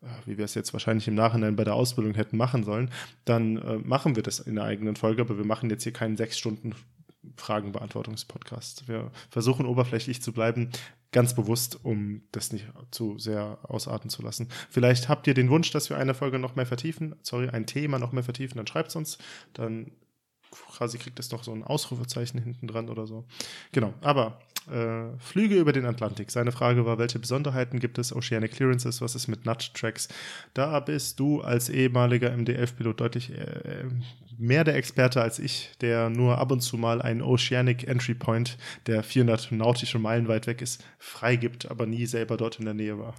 äh, 0.00 0.06
wie 0.24 0.38
wir 0.38 0.46
es 0.46 0.54
jetzt 0.54 0.72
wahrscheinlich 0.72 1.06
im 1.06 1.14
Nachhinein 1.14 1.54
bei 1.54 1.64
der 1.64 1.74
Ausbildung 1.74 2.14
hätten 2.14 2.38
machen 2.38 2.64
sollen, 2.64 2.90
dann 3.26 3.58
äh, 3.58 3.78
machen 3.78 4.16
wir 4.16 4.22
das 4.22 4.40
in 4.40 4.58
einer 4.58 4.66
eigenen 4.66 4.96
Folge, 4.96 5.22
aber 5.22 5.36
wir 5.36 5.44
machen 5.44 5.68
jetzt 5.68 5.82
hier 5.82 5.92
keinen 5.92 6.16
sechs 6.16 6.38
Stunden 6.38 6.74
Fragenbeantwortungspodcast. 7.36 8.88
Wir 8.88 9.10
versuchen 9.30 9.66
oberflächlich 9.66 10.22
zu 10.22 10.32
bleiben, 10.32 10.70
ganz 11.12 11.34
bewusst, 11.34 11.84
um 11.84 12.22
das 12.32 12.52
nicht 12.52 12.66
zu 12.90 13.18
sehr 13.18 13.58
ausarten 13.62 14.10
zu 14.10 14.22
lassen. 14.22 14.48
Vielleicht 14.70 15.08
habt 15.08 15.26
ihr 15.26 15.34
den 15.34 15.50
Wunsch, 15.50 15.70
dass 15.70 15.90
wir 15.90 15.98
eine 15.98 16.14
Folge 16.14 16.38
noch 16.38 16.56
mehr 16.56 16.66
vertiefen, 16.66 17.14
sorry, 17.22 17.48
ein 17.48 17.66
Thema 17.66 17.98
noch 17.98 18.12
mehr 18.12 18.24
vertiefen, 18.24 18.56
dann 18.56 18.66
schreibt 18.66 18.88
es 18.88 18.96
uns. 18.96 19.18
Dann 19.52 19.92
quasi 20.50 20.98
kriegt 20.98 21.18
es 21.18 21.30
noch 21.30 21.44
so 21.44 21.52
ein 21.52 21.64
Ausrufezeichen 21.64 22.40
hinten 22.40 22.66
dran 22.66 22.88
oder 22.88 23.06
so. 23.06 23.24
Genau, 23.72 23.94
aber 24.00 24.40
äh, 24.70 25.18
Flüge 25.18 25.56
über 25.56 25.72
den 25.72 25.86
Atlantik. 25.86 26.30
Seine 26.30 26.52
Frage 26.52 26.86
war, 26.86 26.98
welche 26.98 27.18
Besonderheiten 27.18 27.78
gibt 27.78 27.98
es? 27.98 28.14
Oceanic 28.14 28.52
Clearances, 28.52 29.00
was 29.00 29.14
ist 29.14 29.28
mit 29.28 29.44
Nudge 29.44 29.70
Tracks? 29.74 30.08
Da 30.54 30.80
bist 30.80 31.18
du 31.20 31.40
als 31.40 31.68
ehemaliger 31.68 32.36
MDF-Pilot 32.36 33.00
deutlich 33.00 33.30
äh, 33.30 33.84
mehr 34.38 34.64
der 34.64 34.76
Experte 34.76 35.22
als 35.22 35.38
ich, 35.38 35.70
der 35.80 36.10
nur 36.10 36.38
ab 36.38 36.50
und 36.50 36.60
zu 36.60 36.76
mal 36.76 37.00
einen 37.00 37.22
Oceanic 37.22 37.86
Entry 37.86 38.14
Point, 38.14 38.58
der 38.86 39.02
400 39.02 39.52
nautische 39.52 39.98
Meilen 39.98 40.28
weit 40.28 40.46
weg 40.46 40.62
ist, 40.62 40.84
freigibt, 40.98 41.70
aber 41.70 41.86
nie 41.86 42.06
selber 42.06 42.36
dort 42.36 42.58
in 42.58 42.64
der 42.64 42.74
Nähe 42.74 42.98
war. 42.98 43.14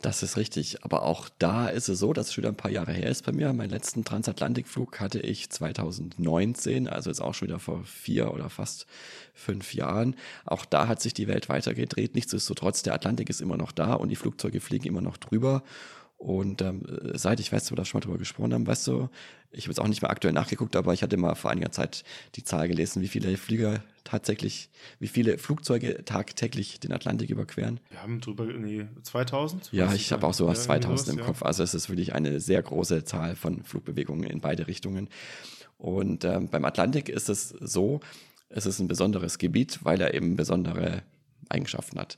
Das 0.00 0.22
ist 0.22 0.36
richtig. 0.36 0.84
Aber 0.84 1.02
auch 1.02 1.28
da 1.38 1.68
ist 1.68 1.88
es 1.88 1.98
so, 1.98 2.12
dass 2.12 2.28
es 2.28 2.34
schon 2.34 2.42
wieder 2.42 2.52
ein 2.52 2.56
paar 2.56 2.70
Jahre 2.70 2.92
her 2.92 3.10
ist 3.10 3.24
bei 3.24 3.32
mir. 3.32 3.52
Meinen 3.52 3.70
letzten 3.70 4.04
Transatlantikflug 4.04 5.00
hatte 5.00 5.18
ich 5.18 5.50
2019, 5.50 6.88
also 6.88 7.10
jetzt 7.10 7.20
auch 7.20 7.34
schon 7.34 7.48
wieder 7.48 7.58
vor 7.58 7.82
vier 7.84 8.32
oder 8.32 8.48
fast 8.48 8.86
fünf 9.34 9.74
Jahren. 9.74 10.14
Auch 10.44 10.64
da 10.64 10.86
hat 10.86 11.02
sich 11.02 11.14
die 11.14 11.26
Welt 11.26 11.48
weitergedreht. 11.48 12.14
Nichtsdestotrotz, 12.14 12.82
der 12.82 12.94
Atlantik 12.94 13.28
ist 13.28 13.40
immer 13.40 13.56
noch 13.56 13.72
da 13.72 13.94
und 13.94 14.08
die 14.08 14.16
Flugzeuge 14.16 14.60
fliegen 14.60 14.86
immer 14.86 15.00
noch 15.00 15.16
drüber. 15.16 15.64
Und 16.16 16.62
ähm, 16.62 16.82
seit 17.14 17.38
ich 17.40 17.52
weiß, 17.52 17.62
dass 17.62 17.72
wir 17.72 17.76
da 17.76 17.84
schon 17.84 17.98
mal 18.00 18.04
drüber 18.04 18.18
gesprochen 18.18 18.52
haben, 18.52 18.66
weißt 18.66 18.88
du, 18.88 19.08
ich 19.52 19.64
habe 19.64 19.70
jetzt 19.70 19.80
auch 19.80 19.86
nicht 19.86 20.02
mehr 20.02 20.10
aktuell 20.10 20.34
nachgeguckt, 20.34 20.74
aber 20.74 20.92
ich 20.92 21.02
hatte 21.02 21.16
mal 21.16 21.34
vor 21.34 21.50
einiger 21.50 21.70
Zeit 21.70 22.04
die 22.34 22.44
Zahl 22.44 22.68
gelesen, 22.68 23.02
wie 23.02 23.08
viele 23.08 23.36
Flieger 23.36 23.82
tatsächlich, 24.08 24.70
wie 24.98 25.08
viele 25.08 25.38
Flugzeuge 25.38 26.04
tagtäglich 26.04 26.80
den 26.80 26.92
Atlantik 26.92 27.28
überqueren. 27.30 27.78
Wir 27.90 28.02
haben 28.02 28.20
drüber, 28.20 28.46
nee, 28.46 28.86
2000? 29.02 29.70
Ja, 29.72 29.92
ich 29.92 30.12
habe 30.12 30.26
auch 30.26 30.34
sowas 30.34 30.58
ja, 30.58 30.64
2000 30.80 31.08
im 31.10 31.18
ja. 31.18 31.24
Kopf. 31.26 31.42
Also 31.42 31.62
es 31.62 31.74
ist 31.74 31.88
wirklich 31.88 32.14
eine 32.14 32.40
sehr 32.40 32.62
große 32.62 33.04
Zahl 33.04 33.36
von 33.36 33.62
Flugbewegungen 33.62 34.28
in 34.28 34.40
beide 34.40 34.66
Richtungen. 34.66 35.08
Und 35.76 36.24
ähm, 36.24 36.48
beim 36.48 36.64
Atlantik 36.64 37.08
ist 37.08 37.28
es 37.28 37.50
so, 37.50 38.00
es 38.48 38.64
ist 38.64 38.78
ein 38.78 38.88
besonderes 38.88 39.38
Gebiet, 39.38 39.80
weil 39.84 40.00
er 40.00 40.14
eben 40.14 40.36
besondere 40.36 41.02
Eigenschaften 41.50 41.98
hat. 41.98 42.16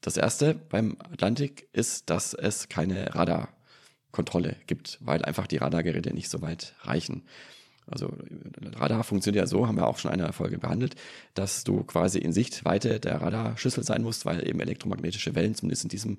Das 0.00 0.16
erste 0.16 0.54
beim 0.54 0.96
Atlantik 1.12 1.68
ist, 1.72 2.08
dass 2.08 2.34
es 2.34 2.68
keine 2.68 3.14
Radarkontrolle 3.14 4.56
gibt, 4.66 4.98
weil 5.00 5.24
einfach 5.24 5.46
die 5.46 5.56
Radargeräte 5.56 6.14
nicht 6.14 6.30
so 6.30 6.40
weit 6.40 6.76
reichen. 6.82 7.24
Also 7.86 8.12
Radar 8.76 9.04
funktioniert 9.04 9.42
ja 9.42 9.46
so, 9.46 9.66
haben 9.66 9.76
wir 9.76 9.86
auch 9.86 9.98
schon 9.98 10.10
eine 10.10 10.32
Folge 10.32 10.58
behandelt, 10.58 10.94
dass 11.34 11.64
du 11.64 11.84
quasi 11.84 12.18
in 12.18 12.32
Sichtweite 12.32 13.00
der 13.00 13.20
Radarschüssel 13.20 13.84
sein 13.84 14.02
musst, 14.02 14.24
weil 14.24 14.46
eben 14.48 14.60
elektromagnetische 14.60 15.34
Wellen, 15.34 15.54
zumindest 15.54 15.84
in 15.84 15.90
diesem 15.90 16.18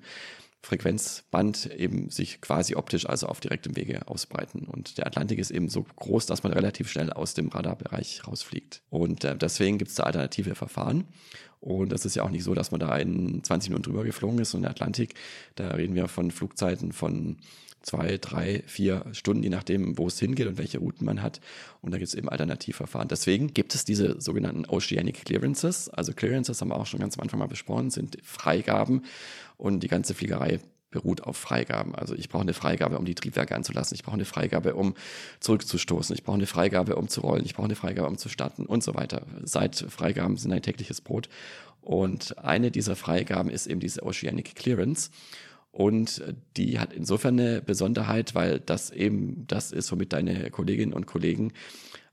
Frequenzband, 0.62 1.66
eben 1.76 2.10
sich 2.10 2.40
quasi 2.40 2.74
optisch, 2.74 3.08
also 3.08 3.28
auf 3.28 3.40
direktem 3.40 3.76
Wege 3.76 4.08
ausbreiten. 4.08 4.64
Und 4.64 4.98
der 4.98 5.06
Atlantik 5.06 5.38
ist 5.38 5.50
eben 5.50 5.68
so 5.68 5.84
groß, 5.96 6.26
dass 6.26 6.42
man 6.42 6.52
relativ 6.52 6.90
schnell 6.90 7.12
aus 7.12 7.34
dem 7.34 7.48
Radarbereich 7.48 8.26
rausfliegt. 8.26 8.82
Und 8.90 9.24
äh, 9.24 9.36
deswegen 9.36 9.78
gibt 9.78 9.90
es 9.90 9.96
da 9.96 10.04
alternative 10.04 10.54
Verfahren. 10.54 11.04
Und 11.60 11.90
das 11.90 12.04
ist 12.04 12.16
ja 12.16 12.22
auch 12.22 12.30
nicht 12.30 12.44
so, 12.44 12.54
dass 12.54 12.70
man 12.70 12.80
da 12.80 12.96
in 12.96 13.42
20 13.42 13.70
Minuten 13.70 13.84
drüber 13.84 14.04
geflogen 14.04 14.38
ist. 14.40 14.54
Und 14.54 14.62
der 14.62 14.70
Atlantik, 14.70 15.14
da 15.54 15.68
reden 15.70 15.94
wir 15.94 16.08
von 16.08 16.30
Flugzeiten 16.30 16.92
von 16.92 17.38
zwei, 17.86 18.18
drei, 18.18 18.64
vier 18.66 19.04
Stunden, 19.12 19.44
je 19.44 19.48
nachdem, 19.48 19.96
wo 19.96 20.08
es 20.08 20.18
hingeht 20.18 20.48
und 20.48 20.58
welche 20.58 20.78
Routen 20.78 21.06
man 21.06 21.22
hat. 21.22 21.40
Und 21.82 21.92
da 21.92 21.98
gibt 21.98 22.08
es 22.08 22.14
eben 22.14 22.28
Alternativverfahren. 22.28 23.06
Deswegen 23.06 23.54
gibt 23.54 23.76
es 23.76 23.84
diese 23.84 24.20
sogenannten 24.20 24.66
Oceanic 24.66 25.24
Clearances. 25.24 25.88
Also 25.88 26.12
Clearances 26.12 26.60
haben 26.60 26.68
wir 26.68 26.76
auch 26.76 26.86
schon 26.86 26.98
ganz 26.98 27.16
am 27.16 27.22
Anfang 27.22 27.38
mal 27.38 27.46
besprochen, 27.46 27.90
sind 27.90 28.18
Freigaben 28.24 29.02
und 29.56 29.84
die 29.84 29.88
ganze 29.88 30.14
Fliegerei 30.14 30.58
beruht 30.90 31.22
auf 31.22 31.36
Freigaben. 31.36 31.94
Also 31.94 32.16
ich 32.16 32.28
brauche 32.28 32.42
eine 32.42 32.54
Freigabe, 32.54 32.98
um 32.98 33.04
die 33.04 33.14
Triebwerke 33.14 33.54
anzulassen. 33.54 33.94
Ich 33.94 34.02
brauche 34.02 34.14
eine 34.14 34.24
Freigabe, 34.24 34.74
um 34.74 34.94
zurückzustoßen. 35.38 36.14
Ich 36.16 36.24
brauche 36.24 36.38
eine 36.38 36.46
Freigabe, 36.46 36.96
um 36.96 37.06
zu 37.06 37.20
rollen. 37.20 37.44
Ich 37.44 37.54
brauche 37.54 37.66
eine 37.66 37.76
Freigabe, 37.76 38.08
um 38.08 38.18
zu 38.18 38.28
starten 38.28 38.66
und 38.66 38.82
so 38.82 38.94
weiter. 38.94 39.22
Seit 39.44 39.76
Freigaben 39.76 40.36
sind 40.36 40.52
ein 40.52 40.62
tägliches 40.62 41.00
Brot. 41.00 41.28
Und 41.82 42.38
eine 42.38 42.72
dieser 42.72 42.96
Freigaben 42.96 43.48
ist 43.48 43.68
eben 43.68 43.78
diese 43.78 44.02
Oceanic 44.02 44.56
Clearance. 44.56 45.10
Und 45.76 46.22
die 46.56 46.78
hat 46.78 46.94
insofern 46.94 47.38
eine 47.38 47.60
Besonderheit, 47.60 48.34
weil 48.34 48.60
das 48.60 48.88
eben 48.88 49.44
das 49.46 49.72
ist, 49.72 49.92
womit 49.92 50.14
deine 50.14 50.50
Kolleginnen 50.50 50.94
und 50.94 51.04
Kollegen 51.04 51.52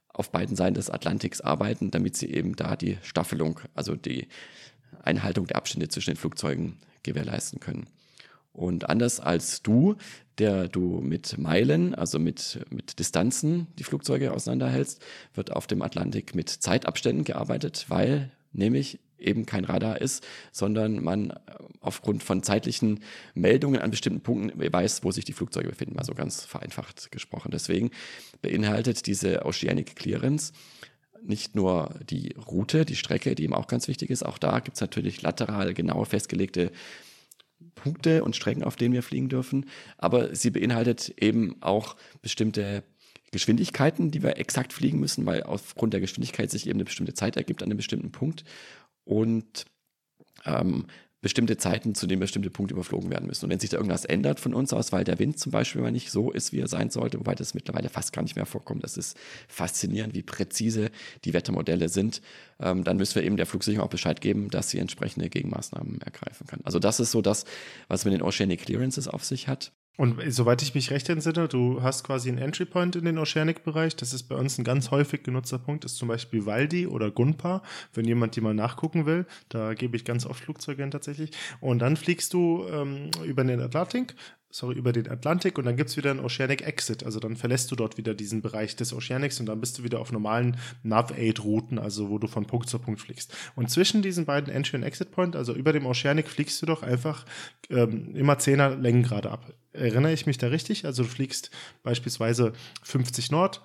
auf 0.10 0.34
beiden 0.34 0.58
Seiten 0.58 0.74
des 0.74 0.90
Atlantiks 0.90 1.40
arbeiten, 1.40 1.90
damit 1.90 2.18
sie 2.18 2.30
eben 2.30 2.58
da 2.58 2.76
die 2.76 2.98
Staffelung, 3.04 3.62
also 3.74 3.96
die 3.96 4.28
Einhaltung 5.02 5.48
der 5.48 5.56
Abstände 5.56 5.88
zwischen 5.88 6.10
den 6.10 6.18
Flugzeugen 6.18 6.76
gewährleisten 7.04 7.62
können. 7.62 7.88
Und 8.52 8.90
anders 8.90 9.22
als 9.22 9.62
du, 9.62 9.96
der 10.40 10.68
du 10.68 11.00
mit 11.00 11.38
Meilen, 11.38 11.96
also 11.96 12.20
mit, 12.20 12.66
mit 12.70 13.00
Distanzen 13.00 13.68
die 13.80 13.86
Flugzeuge 13.86 14.34
auseinanderhältst, 14.34 15.02
wird 15.36 15.54
auf 15.54 15.68
dem 15.68 15.82
Atlantik 15.84 16.36
mit 16.36 16.50
Zeitabständen 16.50 17.24
gearbeitet, 17.24 17.86
weil 17.88 18.30
nämlich 18.52 19.00
eben 19.24 19.46
kein 19.46 19.66
Radar 19.66 20.02
ist, 20.02 20.26
sondern 20.52 21.04
man 21.04 21.34
aufgrund 21.80 22.24
von 22.24 22.44
zeitlichen 22.44 23.02
Meldungen 23.34 23.82
an 23.82 23.92
bestimmten 23.92 24.22
Punkten 24.22 24.74
weiß, 24.74 25.04
wo 25.04 25.12
sich 25.12 25.26
die 25.26 25.34
Flugzeuge 25.34 25.70
befinden, 25.70 26.00
also 26.00 26.14
ganz 26.14 26.46
vereinfacht 26.46 27.12
gesprochen. 27.12 27.52
Deswegen 27.52 27.92
beinhaltet 28.42 29.06
diese 29.08 29.46
Oceanic 29.46 29.96
Clearance 29.96 30.54
nicht 31.26 31.56
nur 31.56 31.96
die 32.10 32.34
Route, 32.34 32.86
die 32.86 32.96
Strecke, 32.96 33.36
die 33.36 33.44
eben 33.44 33.54
auch 33.54 33.68
ganz 33.68 33.88
wichtig 33.88 34.10
ist, 34.10 34.24
auch 34.24 34.38
da 34.38 34.60
gibt 34.60 34.76
es 34.76 34.82
natürlich 34.82 35.22
lateral 35.22 35.74
genau 35.74 36.04
festgelegte 36.04 36.72
Punkte 37.76 38.24
und 38.24 38.36
Strecken, 38.36 38.64
auf 38.64 38.76
denen 38.76 38.94
wir 38.94 39.04
fliegen 39.04 39.30
dürfen, 39.30 39.66
aber 39.98 40.36
sie 40.36 40.52
beinhaltet 40.52 41.14
eben 41.18 41.56
auch 41.62 41.96
bestimmte 42.22 42.84
Geschwindigkeiten, 43.32 44.12
die 44.12 44.22
wir 44.22 44.38
exakt 44.38 44.74
fliegen 44.74 45.00
müssen, 45.00 45.26
weil 45.26 45.44
aufgrund 45.44 45.94
der 45.94 46.02
Geschwindigkeit 46.02 46.52
sich 46.52 46.68
eben 46.68 46.78
eine 46.78 46.86
bestimmte 46.86 47.16
Zeit 47.16 47.36
ergibt 47.36 47.64
an 47.64 47.68
einem 47.68 47.78
bestimmten 47.78 48.12
Punkt 48.12 48.44
und 49.06 49.66
ähm, 50.46 50.88
bestimmte 51.24 51.56
Zeiten, 51.56 51.96
zu 51.96 52.06
denen 52.06 52.20
bestimmte 52.20 52.50
Punkte 52.50 52.74
überflogen 52.74 53.10
werden 53.10 53.28
müssen. 53.28 53.46
Und 53.46 53.52
wenn 53.52 53.60
sich 53.60 53.70
da 53.70 53.78
irgendwas 53.78 54.04
ändert 54.04 54.42
von 54.42 54.54
uns 54.54 54.74
aus, 54.74 54.92
weil 54.92 55.06
der 55.06 55.20
Wind 55.20 55.40
zum 55.40 55.54
Beispiel 55.54 55.82
mal 55.82 55.90
nicht 55.90 56.12
so 56.12 56.32
ist, 56.32 56.52
wie 56.52 56.60
er 56.60 56.68
sein 56.68 56.90
sollte, 56.90 57.18
wobei 57.18 57.34
das 57.34 57.54
mittlerweile 57.54 57.88
fast 57.88 58.12
gar 58.12 58.22
nicht 58.24 58.36
mehr 58.36 58.46
vorkommt, 58.46 58.84
das 58.84 58.98
ist 58.98 59.18
faszinierend, 59.48 60.14
wie 60.14 60.22
präzise 60.22 60.92
die 61.24 61.34
Wettermodelle 61.34 61.88
sind, 61.88 62.22
ähm, 62.60 62.84
dann 62.84 62.98
müssen 62.98 63.16
wir 63.16 63.24
eben 63.24 63.38
der 63.38 63.46
Flugsicherung 63.46 63.88
auch 63.88 63.90
Bescheid 63.90 64.20
geben, 64.20 64.50
dass 64.50 64.70
sie 64.70 64.80
entsprechende 64.80 65.30
Gegenmaßnahmen 65.30 66.02
ergreifen 66.02 66.46
kann. 66.46 66.60
Also 66.66 66.78
das 66.78 67.00
ist 67.00 67.12
so 67.12 67.22
das, 67.22 67.46
was 67.88 68.04
mit 68.04 68.14
den 68.14 68.22
Oceanic 68.22 68.66
Clearances 68.66 69.08
auf 69.08 69.24
sich 69.24 69.48
hat. 69.48 69.72
Und 69.96 70.20
soweit 70.30 70.64
ich 70.64 70.74
mich 70.74 70.90
recht 70.90 71.08
entsinne, 71.10 71.48
du 71.48 71.84
hast 71.84 72.04
quasi 72.04 72.30
einen 72.30 72.40
Entry 72.40 72.66
Point 72.66 72.96
in 72.96 73.06
den 73.06 73.20
Oceanic-Bereich. 73.20 73.96
Das 73.96 74.12
ist 74.12 74.24
bei 74.24 74.36
uns 74.36 74.58
ein 74.58 74.64
ganz 74.64 74.90
häufig 74.90 75.22
genutzter 75.22 75.60
Punkt, 75.60 75.86
ist 75.86 75.98
zum 75.98 76.08
Beispiel 76.08 76.48
Waldi 76.48 76.88
oder 76.88 77.12
Gunpa, 77.12 77.62
wenn 77.94 78.06
jemand 78.06 78.36
die 78.36 78.42
mal 78.42 78.56
nachgucken 78.56 79.06
will. 79.06 79.28
Da 79.50 79.76
gebe 79.76 79.96
ich 79.96 80.04
ganz 80.04 80.26
oft 80.26 80.44
Flugzeuge 80.44 80.82
hin 80.82 80.90
tatsächlich. 80.90 81.30
Und 81.62 81.80
dann 81.80 81.96
fliegst 81.96 82.34
du 82.34 82.66
ähm, 82.72 83.12
über 83.24 83.44
den 83.44 83.62
Atlantik, 83.62 84.16
sorry, 84.54 84.76
über 84.76 84.94
den 84.94 85.10
Atlantik 85.10 85.58
und 85.58 85.66
dann 85.66 85.76
gibt 85.76 85.90
es 85.90 85.98
wieder 85.98 86.12
einen 86.12 86.20
Oceanic 86.20 86.62
Exit. 86.62 87.04
Also 87.04 87.20
dann 87.20 87.36
verlässt 87.36 87.72
du 87.72 87.76
dort 87.76 87.98
wieder 87.98 88.14
diesen 88.14 88.44
Bereich 88.44 88.76
des 88.76 88.94
Oceanics 88.94 89.40
und 89.40 89.48
dann 89.48 89.60
bist 89.60 89.80
du 89.80 89.84
wieder 89.84 90.00
auf 90.00 90.12
normalen 90.12 90.58
Nav-8-Routen, 90.84 91.80
also 91.80 92.10
wo 92.10 92.20
du 92.20 92.28
von 92.28 92.46
Punkt 92.46 92.70
zu 92.70 92.78
Punkt 92.78 93.02
fliegst. 93.02 93.36
Und 93.56 93.72
zwischen 93.72 94.04
diesen 94.04 94.26
beiden 94.26 94.54
Entry- 94.54 94.78
und 94.78 94.84
Exit-Point, 94.84 95.36
also 95.36 95.56
über 95.56 95.74
dem 95.74 95.88
Oceanic, 95.88 96.28
fliegst 96.28 96.62
du 96.62 96.68
doch 96.68 96.84
einfach 96.84 97.26
ähm, 97.72 98.14
immer 98.16 98.36
10er 98.36 98.76
Längengrade 98.76 99.32
ab. 99.32 99.52
Erinnere 99.72 100.14
ich 100.14 100.28
mich 100.28 100.38
da 100.38 100.48
richtig? 100.48 100.86
Also 100.86 101.02
du 101.02 101.10
fliegst 101.10 101.50
beispielsweise 101.82 102.54
50 102.84 103.32
Nord, 103.32 103.64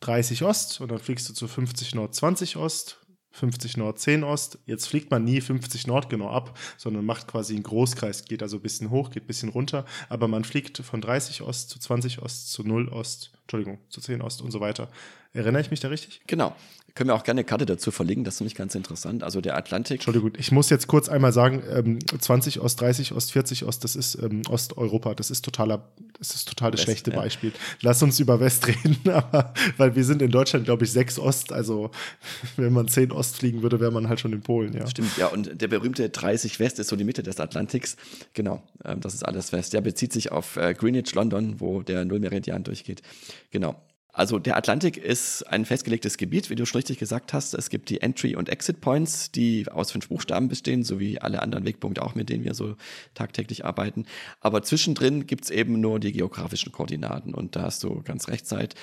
30 0.00 0.42
Ost 0.42 0.82
und 0.82 0.90
dann 0.90 0.98
fliegst 0.98 1.26
du 1.30 1.32
zu 1.32 1.48
50 1.48 1.94
Nord, 1.94 2.14
20 2.14 2.58
Ost, 2.58 3.05
50 3.36 3.76
Nord, 3.76 3.98
10 3.98 4.24
Ost. 4.24 4.58
Jetzt 4.64 4.88
fliegt 4.88 5.10
man 5.10 5.24
nie 5.24 5.40
50 5.40 5.86
Nord 5.86 6.08
genau 6.08 6.30
ab, 6.30 6.58
sondern 6.78 7.04
macht 7.04 7.28
quasi 7.28 7.54
einen 7.54 7.64
Großkreis, 7.64 8.24
geht 8.24 8.42
also 8.42 8.56
ein 8.56 8.62
bisschen 8.62 8.90
hoch, 8.90 9.10
geht 9.10 9.24
ein 9.24 9.26
bisschen 9.26 9.50
runter, 9.50 9.84
aber 10.08 10.26
man 10.26 10.44
fliegt 10.44 10.78
von 10.78 11.00
30 11.02 11.42
Ost 11.42 11.68
zu 11.68 11.78
20 11.78 12.22
Ost 12.22 12.50
zu 12.50 12.62
0 12.64 12.88
Ost, 12.88 13.32
Entschuldigung, 13.42 13.78
zu 13.90 14.00
10 14.00 14.22
Ost 14.22 14.40
und 14.40 14.50
so 14.50 14.60
weiter. 14.60 14.88
Erinnere 15.34 15.60
ich 15.60 15.70
mich 15.70 15.80
da 15.80 15.88
richtig? 15.88 16.22
Genau. 16.26 16.56
Können 16.96 17.10
wir 17.10 17.14
auch 17.14 17.24
gerne 17.24 17.40
eine 17.40 17.44
Karte 17.44 17.66
dazu 17.66 17.90
verlinken, 17.90 18.24
das 18.24 18.36
ist 18.36 18.40
nämlich 18.40 18.54
ganz 18.54 18.74
interessant. 18.74 19.22
Also 19.22 19.42
der 19.42 19.54
Atlantik. 19.54 19.96
Entschuldigung, 19.96 20.32
ich 20.38 20.50
muss 20.50 20.70
jetzt 20.70 20.86
kurz 20.86 21.10
einmal 21.10 21.30
sagen, 21.30 21.62
ähm, 21.70 21.98
20 22.00 22.60
Ost, 22.60 22.80
30 22.80 23.12
Ost, 23.12 23.32
40 23.32 23.64
Ost, 23.66 23.84
das 23.84 23.96
ist 23.96 24.14
ähm, 24.14 24.40
Osteuropa, 24.48 25.14
das 25.14 25.30
ist 25.30 25.44
totaler, 25.44 25.86
das 26.18 26.34
ist 26.34 26.48
total 26.48 26.70
das 26.70 26.80
West, 26.80 26.84
schlechte 26.86 27.10
ja. 27.10 27.18
Beispiel. 27.18 27.52
Lass 27.82 28.02
uns 28.02 28.18
über 28.18 28.40
West 28.40 28.66
reden, 28.66 28.98
aber, 29.12 29.52
weil 29.76 29.94
wir 29.94 30.04
sind 30.04 30.22
in 30.22 30.30
Deutschland, 30.30 30.64
glaube 30.64 30.84
ich, 30.86 30.92
6 30.92 31.18
Ost, 31.18 31.52
also 31.52 31.90
wenn 32.56 32.72
man 32.72 32.88
10 32.88 33.12
Ost 33.12 33.36
fliegen 33.36 33.60
würde, 33.60 33.78
wäre 33.78 33.92
man 33.92 34.08
halt 34.08 34.20
schon 34.20 34.32
in 34.32 34.40
Polen, 34.40 34.72
ja. 34.72 34.86
Stimmt, 34.86 35.18
ja, 35.18 35.26
und 35.26 35.60
der 35.60 35.68
berühmte 35.68 36.08
30 36.08 36.58
West 36.60 36.78
ist 36.78 36.88
so 36.88 36.96
die 36.96 37.04
Mitte 37.04 37.22
des 37.22 37.38
Atlantiks. 37.38 37.98
Genau, 38.32 38.62
ähm, 38.86 39.00
das 39.02 39.12
ist 39.12 39.22
alles 39.22 39.52
West. 39.52 39.74
Der 39.74 39.82
bezieht 39.82 40.14
sich 40.14 40.32
auf 40.32 40.56
äh, 40.56 40.72
Greenwich, 40.72 41.14
London, 41.14 41.60
wo 41.60 41.82
der 41.82 42.06
Nullmeridian 42.06 42.64
durchgeht. 42.64 43.02
Genau. 43.50 43.76
Also 44.16 44.38
der 44.38 44.56
Atlantik 44.56 44.96
ist 44.96 45.42
ein 45.42 45.66
festgelegtes 45.66 46.16
Gebiet, 46.16 46.48
wie 46.48 46.54
du 46.54 46.64
schon 46.64 46.78
richtig 46.78 46.98
gesagt 46.98 47.34
hast. 47.34 47.52
Es 47.52 47.68
gibt 47.68 47.90
die 47.90 48.00
Entry- 48.00 48.34
und 48.34 48.48
Exit-Points, 48.48 49.30
die 49.30 49.70
aus 49.70 49.90
fünf 49.90 50.08
Buchstaben 50.08 50.48
bestehen, 50.48 50.84
sowie 50.84 51.18
alle 51.18 51.42
anderen 51.42 51.66
Wegpunkte 51.66 52.00
auch, 52.00 52.14
mit 52.14 52.30
denen 52.30 52.42
wir 52.42 52.54
so 52.54 52.76
tagtäglich 53.12 53.66
arbeiten. 53.66 54.06
Aber 54.40 54.62
zwischendrin 54.62 55.26
gibt's 55.26 55.50
eben 55.50 55.82
nur 55.82 56.00
die 56.00 56.12
geografischen 56.12 56.72
Koordinaten. 56.72 57.34
Und 57.34 57.56
da 57.56 57.64
hast 57.64 57.84
du 57.84 58.00
ganz 58.04 58.28
recht 58.28 58.46
Zeit. 58.46 58.74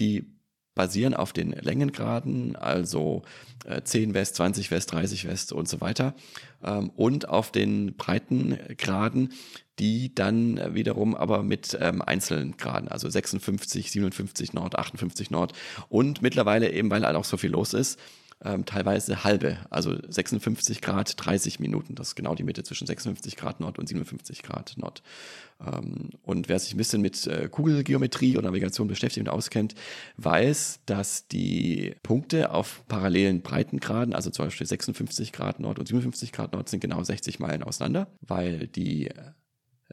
Die 0.00 0.26
basieren 0.74 1.14
auf 1.14 1.32
den 1.32 1.52
Längengraden, 1.52 2.56
also 2.56 3.22
äh, 3.64 3.82
10 3.82 4.14
West, 4.14 4.36
20 4.36 4.70
West, 4.70 4.92
30 4.92 5.26
West 5.26 5.52
und 5.52 5.68
so 5.68 5.80
weiter, 5.80 6.14
ähm, 6.64 6.90
und 6.90 7.28
auf 7.28 7.52
den 7.52 7.94
Breitengraden, 7.96 9.32
die 9.78 10.14
dann 10.14 10.74
wiederum 10.74 11.14
aber 11.14 11.42
mit 11.42 11.76
ähm, 11.80 12.02
einzelnen 12.02 12.56
Graden, 12.56 12.88
also 12.88 13.08
56, 13.08 13.90
57 13.90 14.52
Nord, 14.52 14.78
58 14.78 15.30
Nord 15.30 15.52
und 15.88 16.22
mittlerweile 16.22 16.70
eben, 16.72 16.90
weil 16.90 17.04
halt 17.04 17.16
auch 17.16 17.24
so 17.24 17.36
viel 17.36 17.50
los 17.50 17.74
ist, 17.74 17.98
ähm, 18.44 18.64
teilweise 18.66 19.24
halbe, 19.24 19.58
also 19.70 19.96
56 20.08 20.80
Grad 20.80 21.14
30 21.24 21.60
Minuten. 21.60 21.94
Das 21.94 22.08
ist 22.08 22.14
genau 22.16 22.34
die 22.34 22.42
Mitte 22.42 22.64
zwischen 22.64 22.86
56 22.86 23.36
Grad 23.36 23.60
Nord 23.60 23.78
und 23.78 23.88
57 23.88 24.42
Grad 24.42 24.74
Nord. 24.76 25.02
Ähm, 25.60 26.10
und 26.22 26.48
wer 26.48 26.58
sich 26.58 26.74
ein 26.74 26.78
bisschen 26.78 27.02
mit 27.02 27.26
äh, 27.26 27.48
Kugelgeometrie 27.48 28.36
oder 28.36 28.48
Navigation 28.48 28.88
beschäftigt 28.88 29.26
und 29.26 29.32
auskennt, 29.32 29.74
weiß, 30.16 30.80
dass 30.86 31.28
die 31.28 31.94
Punkte 32.02 32.50
auf 32.52 32.84
parallelen 32.88 33.42
Breitengraden, 33.42 34.14
also 34.14 34.30
zum 34.30 34.46
Beispiel 34.46 34.66
56 34.66 35.32
Grad 35.32 35.60
Nord 35.60 35.78
und 35.78 35.86
57 35.86 36.32
Grad 36.32 36.52
Nord, 36.52 36.68
sind 36.68 36.80
genau 36.80 37.02
60 37.02 37.38
Meilen 37.38 37.62
auseinander, 37.62 38.08
weil 38.20 38.66
die 38.66 39.08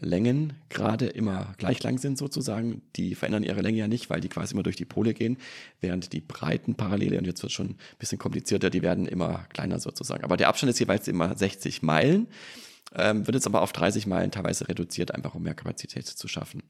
Längen 0.02 0.54
gerade 0.70 1.08
immer 1.08 1.54
gleich 1.58 1.84
lang 1.84 1.98
sind 1.98 2.18
sozusagen. 2.18 2.82
Die 2.96 3.16
verändern 3.16 3.44
ihre 3.44 3.62
Länge 3.62 3.80
ja 3.80 3.88
nicht, 3.88 4.10
weil 4.10 4.22
die 4.22 4.30
quasi 4.30 4.54
immer 4.54 4.64
durch 4.64 4.76
die 4.76 4.86
Pole 4.86 5.14
gehen, 5.14 5.38
während 5.82 6.14
die 6.14 6.22
breiten 6.22 6.76
Parallele, 6.76 7.18
und 7.18 7.26
jetzt 7.26 7.42
wird 7.42 7.52
es 7.52 7.56
schon 7.56 7.72
ein 7.72 7.78
bisschen 7.98 8.18
komplizierter, 8.18 8.70
die 8.70 8.82
werden 8.82 9.06
immer 9.06 9.46
kleiner 9.50 9.80
sozusagen. 9.80 10.24
Aber 10.24 10.38
der 10.38 10.48
Abstand 10.48 10.70
ist 10.70 10.80
jeweils 10.80 11.08
immer 11.08 11.36
60 11.36 11.82
Meilen, 11.82 12.28
ähm, 12.96 13.28
wird 13.28 13.36
jetzt 13.36 13.48
aber 13.48 13.62
auf 13.62 13.74
30 13.74 14.08
Meilen 14.08 14.32
teilweise 14.32 14.68
reduziert, 14.68 15.14
einfach 15.14 15.36
um 15.36 15.44
mehr 15.44 15.56
Kapazität 15.56 16.08
zu 16.08 16.28
schaffen. 16.28 16.64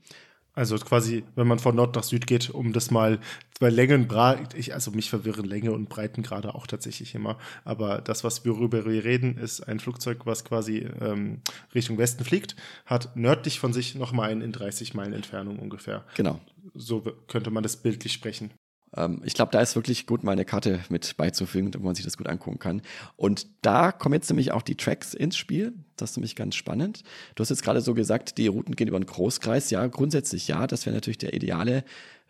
Also 0.53 0.77
quasi, 0.77 1.23
wenn 1.36 1.47
man 1.47 1.60
von 1.60 1.75
Nord 1.75 1.95
nach 1.95 2.03
Süd 2.03 2.27
geht, 2.27 2.49
um 2.49 2.73
das 2.73 2.91
mal, 2.91 3.19
bei 3.60 3.69
Längen, 3.69 4.10
ich, 4.55 4.73
also 4.73 4.91
mich 4.91 5.10
verwirren 5.10 5.45
Länge 5.45 5.71
und 5.71 5.89
Breiten 5.89 6.21
gerade 6.21 6.55
auch 6.55 6.67
tatsächlich 6.67 7.15
immer. 7.15 7.38
Aber 7.63 8.01
das, 8.01 8.23
was 8.23 8.43
wir 8.43 8.58
worüber 8.58 8.86
wir 8.86 9.03
reden, 9.05 9.38
ist 9.38 9.62
ein 9.62 9.79
Flugzeug, 9.79 10.25
was 10.25 10.43
quasi 10.43 10.79
ähm, 10.99 11.41
Richtung 11.73 11.97
Westen 11.97 12.25
fliegt, 12.25 12.55
hat 12.86 13.15
nördlich 13.15 13.60
von 13.60 13.73
sich 13.73 13.95
nochmal 13.95 14.32
einen 14.32 14.41
in 14.41 14.51
30 14.51 14.93
Meilen 14.95 15.13
Entfernung 15.13 15.60
ungefähr. 15.60 16.03
Genau. 16.15 16.39
So 16.73 17.01
könnte 17.27 17.51
man 17.51 17.63
das 17.63 17.77
bildlich 17.77 18.12
sprechen. 18.13 18.51
Ähm, 18.95 19.21
ich 19.23 19.34
glaube, 19.34 19.52
da 19.52 19.62
ist 19.62 19.75
wirklich 19.75 20.06
gut, 20.06 20.23
mal 20.23 20.32
eine 20.32 20.45
Karte 20.45 20.80
mit 20.89 21.15
beizufügen, 21.17 21.71
wo 21.78 21.84
man 21.84 21.95
sich 21.95 22.06
das 22.06 22.17
gut 22.17 22.28
angucken 22.28 22.60
kann. 22.60 22.82
Und 23.15 23.47
da 23.62 23.91
kommen 23.91 24.13
jetzt 24.13 24.30
nämlich 24.30 24.52
auch 24.52 24.62
die 24.62 24.75
Tracks 24.75 25.13
ins 25.13 25.38
Spiel. 25.38 25.73
Das 25.95 26.12
ist 26.12 26.17
nämlich 26.17 26.36
ganz 26.36 26.56
spannend. 26.56 27.04
Du 27.36 27.41
hast 27.41 27.49
jetzt 27.49 27.63
gerade 27.63 27.82
so 27.82 27.93
gesagt, 27.93 28.38
die 28.38 28.47
Routen 28.47 28.75
gehen 28.75 28.88
über 28.88 28.97
einen 28.97 29.06
Großkreis. 29.06 29.69
Ja, 29.69 29.86
grundsätzlich 29.88 30.47
ja. 30.47 30.67
Das 30.67 30.86
wäre 30.86 30.95
natürlich 30.95 31.17
der 31.17 31.34
ideale 31.34 31.84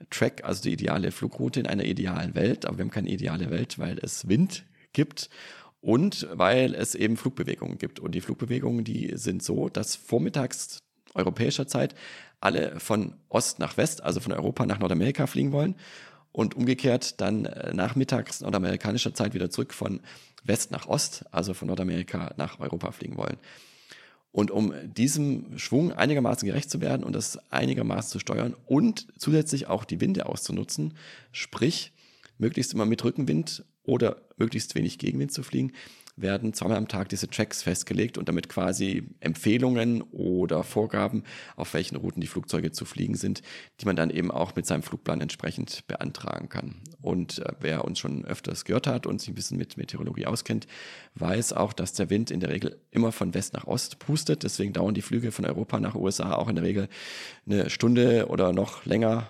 Track, 0.09 0.43
also 0.43 0.61
die 0.61 0.73
ideale 0.73 1.11
Flugroute 1.11 1.59
in 1.59 1.67
einer 1.67 1.85
idealen 1.85 2.35
Welt. 2.35 2.65
Aber 2.65 2.77
wir 2.77 2.83
haben 2.83 2.91
keine 2.91 3.09
ideale 3.09 3.49
Welt, 3.49 3.79
weil 3.79 3.99
es 3.99 4.27
Wind 4.27 4.65
gibt 4.93 5.29
und 5.81 6.27
weil 6.33 6.73
es 6.73 6.95
eben 6.95 7.15
Flugbewegungen 7.15 7.77
gibt. 7.77 7.99
Und 7.99 8.13
die 8.13 8.21
Flugbewegungen, 8.21 8.83
die 8.83 9.13
sind 9.15 9.43
so, 9.43 9.69
dass 9.69 9.95
vormittags 9.95 10.79
europäischer 11.13 11.67
Zeit 11.67 11.95
alle 12.39 12.79
von 12.79 13.15
Ost 13.29 13.59
nach 13.59 13.77
West, 13.77 14.03
also 14.03 14.19
von 14.19 14.31
Europa 14.31 14.65
nach 14.65 14.79
Nordamerika 14.79 15.27
fliegen 15.27 15.51
wollen 15.51 15.75
und 16.31 16.55
umgekehrt 16.55 17.19
dann 17.21 17.45
äh, 17.45 17.73
nachmittags 17.73 18.41
nordamerikanischer 18.41 19.13
Zeit 19.13 19.33
wieder 19.33 19.49
zurück 19.49 19.73
von 19.73 20.01
West 20.43 20.71
nach 20.71 20.87
Ost, 20.87 21.25
also 21.31 21.53
von 21.53 21.67
Nordamerika 21.67 22.33
nach 22.37 22.59
Europa 22.59 22.91
fliegen 22.91 23.17
wollen. 23.17 23.37
Und 24.31 24.51
um 24.51 24.73
diesem 24.83 25.57
Schwung 25.57 25.91
einigermaßen 25.91 26.47
gerecht 26.47 26.69
zu 26.69 26.81
werden 26.81 27.03
und 27.03 27.13
das 27.13 27.39
einigermaßen 27.51 28.11
zu 28.11 28.19
steuern 28.19 28.55
und 28.67 29.07
zusätzlich 29.17 29.67
auch 29.67 29.85
die 29.85 30.01
Winde 30.01 30.27
auszunutzen, 30.27 30.93
sprich 31.31 31.91
möglichst 32.37 32.73
immer 32.73 32.85
mit 32.85 33.03
Rückenwind 33.03 33.65
oder 33.83 34.21
möglichst 34.37 34.75
wenig 34.75 34.99
Gegenwind 34.99 35.31
zu 35.31 35.41
fliegen, 35.41 35.73
werden 36.21 36.53
zweimal 36.53 36.77
am 36.77 36.87
Tag 36.87 37.09
diese 37.09 37.29
Tracks 37.29 37.63
festgelegt 37.63 38.17
und 38.17 38.27
damit 38.27 38.49
quasi 38.49 39.03
Empfehlungen 39.19 40.01
oder 40.01 40.63
Vorgaben, 40.63 41.23
auf 41.55 41.73
welchen 41.73 41.95
Routen 41.95 42.21
die 42.21 42.27
Flugzeuge 42.27 42.71
zu 42.71 42.85
fliegen 42.85 43.15
sind, 43.15 43.41
die 43.79 43.85
man 43.85 43.95
dann 43.95 44.09
eben 44.09 44.31
auch 44.31 44.55
mit 44.55 44.65
seinem 44.65 44.83
Flugplan 44.83 45.21
entsprechend 45.21 45.87
beantragen 45.87 46.49
kann. 46.49 46.81
Und 47.01 47.39
äh, 47.39 47.53
wer 47.59 47.85
uns 47.85 47.99
schon 47.99 48.25
öfters 48.25 48.65
gehört 48.65 48.87
hat 48.87 49.07
und 49.07 49.19
sich 49.19 49.29
ein 49.29 49.35
bisschen 49.35 49.57
mit 49.57 49.77
Meteorologie 49.77 50.25
auskennt, 50.25 50.67
weiß 51.15 51.53
auch, 51.53 51.73
dass 51.73 51.93
der 51.93 52.09
Wind 52.09 52.31
in 52.31 52.39
der 52.39 52.49
Regel 52.49 52.79
immer 52.91 53.11
von 53.11 53.33
West 53.33 53.53
nach 53.53 53.65
Ost 53.65 53.99
pustet. 53.99 54.43
Deswegen 54.43 54.73
dauern 54.73 54.93
die 54.93 55.01
Flüge 55.01 55.31
von 55.31 55.45
Europa 55.45 55.79
nach 55.79 55.95
USA 55.95 56.33
auch 56.33 56.49
in 56.49 56.55
der 56.55 56.65
Regel 56.65 56.89
eine 57.45 57.69
Stunde 57.69 58.27
oder 58.27 58.53
noch 58.53 58.85
länger, 58.85 59.29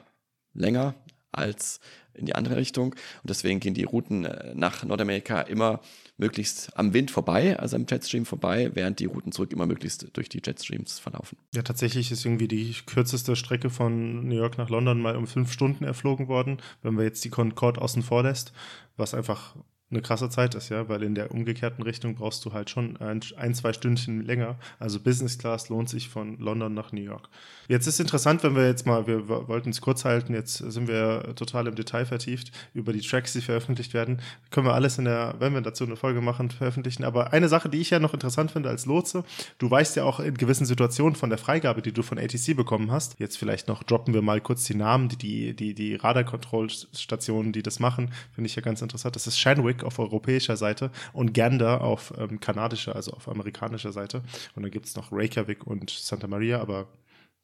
länger 0.54 0.96
als 1.32 1.80
in 2.20 2.26
die 2.26 2.36
andere 2.36 2.58
Richtung. 2.58 2.94
Und 2.94 3.30
deswegen 3.30 3.60
gehen 3.60 3.74
die 3.74 3.84
Routen 3.84 4.26
äh, 4.26 4.54
nach 4.56 4.84
Nordamerika 4.84 5.42
immer 5.42 5.82
möglichst 6.18 6.78
am 6.78 6.94
Wind 6.94 7.12
vorbei, 7.12 7.58
also 7.58 7.76
am 7.76 7.86
Jetstream 7.90 8.26
vorbei, 8.26 8.72
während 8.74 9.00
die 9.00 9.06
Routen 9.06 9.32
zurück 9.32 9.52
immer 9.54 9.66
möglichst 9.66 10.06
durch 10.14 10.30
die 10.30 10.42
Jetstreams 10.46 11.00
verlaufen. 11.00 11.38
Ja, 11.56 11.62
tatsächlich 11.62 12.12
ist 12.12 12.26
irgendwie 12.26 12.48
die 12.48 12.76
kürzeste 12.86 13.36
Strecke 13.36 13.70
von 13.70 14.28
New 14.28 14.36
York 14.36 14.58
nach 14.58 14.70
London 14.70 15.02
mal 15.02 15.16
um 15.16 15.28
fünf 15.28 15.52
Stunden 15.52 15.86
erflogen 15.86 16.28
worden, 16.28 16.58
wenn 16.84 16.94
man 16.94 17.06
jetzt 17.06 17.24
die 17.24 17.30
Concorde 17.30 17.82
außen 17.82 18.04
vor 18.04 18.24
lässt, 18.24 18.52
was 18.98 19.14
einfach 19.14 19.56
eine 19.92 20.02
krasse 20.02 20.30
Zeit 20.30 20.54
ist, 20.54 20.70
ja, 20.70 20.88
weil 20.88 21.02
in 21.02 21.16
der 21.16 21.32
umgekehrten 21.32 21.84
Richtung 21.84 22.16
brauchst 22.16 22.46
du 22.46 22.54
halt 22.54 22.70
schon 22.70 22.98
ein, 22.98 23.22
ein, 23.38 23.56
zwei 23.56 23.74
Stündchen 23.74 24.22
länger. 24.22 24.58
Also 24.78 25.00
Business 25.00 25.38
Class 25.38 25.70
lohnt 25.70 25.90
sich 25.90 26.10
von 26.10 26.38
London 26.38 26.74
nach 26.74 26.92
New 26.92 27.02
York. 27.02 27.28
Jetzt 27.68 27.88
ist 27.88 28.00
interessant, 28.00 28.44
wenn 28.44 28.56
wir 28.56 28.68
jetzt 28.68 28.86
mal, 28.86 29.08
wir 29.08 29.28
wollten 29.28 29.70
es 29.70 29.82
kurz 29.82 30.06
halten, 30.06 30.34
jetzt 30.34 30.58
sind 30.58 30.88
wir 30.88 31.36
total 31.36 31.68
im 31.68 31.76
Detail 31.76 32.06
vertieft 32.06 32.52
über 32.74 32.94
die 32.94 33.02
Tracks, 33.02 33.34
die 33.34 33.42
veröffentlicht 33.42 33.94
werden. 33.94 34.22
Können 34.52 34.68
wir 34.68 34.74
alles 34.74 34.98
in 34.98 35.06
der, 35.06 35.36
wenn 35.40 35.54
wir 35.54 35.62
dazu 35.62 35.84
eine 35.84 35.96
Folge 35.96 36.22
machen, 36.22 36.50
veröffentlichen. 36.50 37.04
Aber 37.04 37.34
eine 37.34 37.48
Sache, 37.48 37.70
die 37.70 37.80
ich 37.80 37.90
ja 37.90 38.00
noch 38.00 38.14
interessant 38.14 38.52
finde 38.52 38.70
als 38.70 38.86
Lotse, 38.86 39.24
du 39.58 39.70
weißt 39.70 39.96
ja 39.96 40.04
auch 40.04 40.20
in 40.20 40.36
gewissen 40.36 40.66
Situationen 40.66 41.16
von 41.16 41.30
der 41.30 41.38
Freigabe, 41.38 41.82
die 41.82 41.92
du 41.92 42.04
von 42.04 42.18
ATC 42.18 42.56
bekommen 42.56 42.92
hast. 42.92 43.20
Jetzt 43.20 43.38
vielleicht 43.38 43.68
noch 43.68 43.84
droppen 43.84 44.14
wir 44.14 44.22
mal 44.22 44.42
kurz 44.42 44.66
die 44.66 44.76
Namen, 44.76 45.10
die, 45.10 45.18
die, 45.18 45.56
die, 45.56 45.74
die 45.74 45.96
Radarkontrollstationen, 45.96 47.52
die 47.52 47.64
das 47.64 47.80
machen, 47.80 48.12
finde 48.34 48.48
ich 48.48 48.56
ja 48.56 48.62
ganz 48.62 48.82
interessant. 48.82 49.16
Das 49.16 49.28
ist 49.28 49.40
Shanwick 49.40 49.79
auf 49.84 50.00
europäischer 50.00 50.58
Seite 50.58 50.92
und 51.14 51.34
Gander 51.34 51.82
auf 51.82 52.14
ähm, 52.18 52.40
kanadischer, 52.40 52.96
also 52.96 53.12
auf 53.12 53.28
amerikanischer 53.28 53.92
Seite. 53.92 54.24
Und 54.56 54.64
dann 54.64 54.72
gibt 54.72 54.86
es 54.86 54.96
noch 54.96 55.12
Reykjavik 55.12 55.66
und 55.66 55.90
Santa 55.90 56.28
Maria, 56.28 56.62
aber 56.62 56.88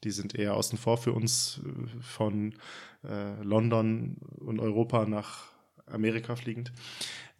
die 0.03 0.11
sind 0.11 0.35
eher 0.35 0.55
außen 0.55 0.77
vor 0.77 0.97
für 0.97 1.13
uns 1.13 1.61
äh, 1.65 2.01
von 2.01 2.53
äh, 3.03 3.41
London 3.43 4.17
und 4.39 4.59
Europa 4.59 5.05
nach 5.05 5.55
Amerika 5.87 6.35
fliegend. 6.35 6.71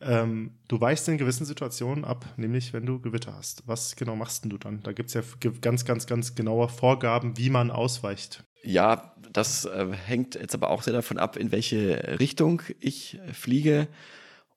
Ähm, 0.01 0.51
du 0.67 0.79
weichst 0.79 1.07
in 1.07 1.17
gewissen 1.17 1.45
Situationen 1.45 2.03
ab, 2.03 2.25
nämlich 2.37 2.73
wenn 2.73 2.85
du 2.85 2.99
Gewitter 2.99 3.33
hast. 3.35 3.63
Was 3.65 3.95
genau 3.95 4.15
machst 4.15 4.43
denn 4.43 4.49
du 4.49 4.57
dann? 4.57 4.83
Da 4.83 4.91
gibt 4.91 5.09
es 5.09 5.13
ja 5.13 5.21
ganz, 5.61 5.85
ganz, 5.85 6.05
ganz 6.05 6.35
genaue 6.35 6.67
Vorgaben, 6.67 7.37
wie 7.37 7.49
man 7.49 7.71
ausweicht. 7.71 8.43
Ja, 8.63 9.15
das 9.31 9.65
äh, 9.65 9.87
hängt 9.93 10.35
jetzt 10.35 10.53
aber 10.53 10.69
auch 10.69 10.81
sehr 10.81 10.93
davon 10.93 11.17
ab, 11.17 11.37
in 11.37 11.51
welche 11.51 12.19
Richtung 12.19 12.61
ich 12.79 13.19
fliege 13.31 13.87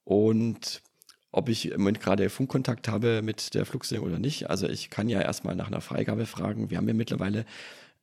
und 0.09 0.81
ob 1.33 1.51
ich 1.51 1.66
im 1.66 1.83
Moment 1.83 2.01
gerade 2.01 2.31
Funkkontakt 2.31 2.88
habe 2.88 3.21
mit 3.21 3.53
der 3.53 3.66
Flugsicherung 3.66 4.09
oder 4.09 4.18
nicht. 4.18 4.49
Also 4.49 4.66
ich 4.66 4.88
kann 4.88 5.11
ja 5.11 5.21
erstmal 5.21 5.55
nach 5.55 5.66
einer 5.66 5.83
Freigabe 5.83 6.25
fragen. 6.25 6.71
Wir 6.71 6.79
haben 6.79 6.88
ja 6.88 6.94
mittlerweile 6.94 7.44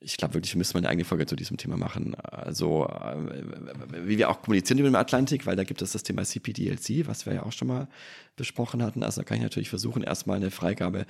ich 0.00 0.16
glaube 0.18 0.34
wirklich, 0.34 0.54
wir 0.54 0.58
müssen 0.58 0.74
mal 0.74 0.80
eine 0.80 0.90
eigene 0.90 1.04
Folge 1.04 1.26
zu 1.26 1.36
diesem 1.36 1.56
Thema 1.56 1.76
machen. 1.76 2.14
Also, 2.16 2.86
äh, 2.86 4.06
wie 4.06 4.18
wir 4.18 4.30
auch 4.30 4.42
kommunizieren 4.42 4.78
über 4.78 4.90
den 4.90 4.96
Atlantik, 4.96 5.46
weil 5.46 5.56
da 5.56 5.64
gibt 5.64 5.80
es 5.82 5.92
das 5.92 6.02
Thema 6.02 6.22
CPDLC, 6.22 7.06
was 7.06 7.26
wir 7.26 7.34
ja 7.34 7.42
auch 7.44 7.52
schon 7.52 7.68
mal 7.68 7.88
besprochen 8.36 8.82
hatten. 8.82 9.02
Also, 9.02 9.22
da 9.22 9.24
kann 9.24 9.38
ich 9.38 9.42
natürlich 9.42 9.70
versuchen, 9.70 10.02
erstmal 10.02 10.36
eine 10.36 10.50
Freigabe 10.50 11.06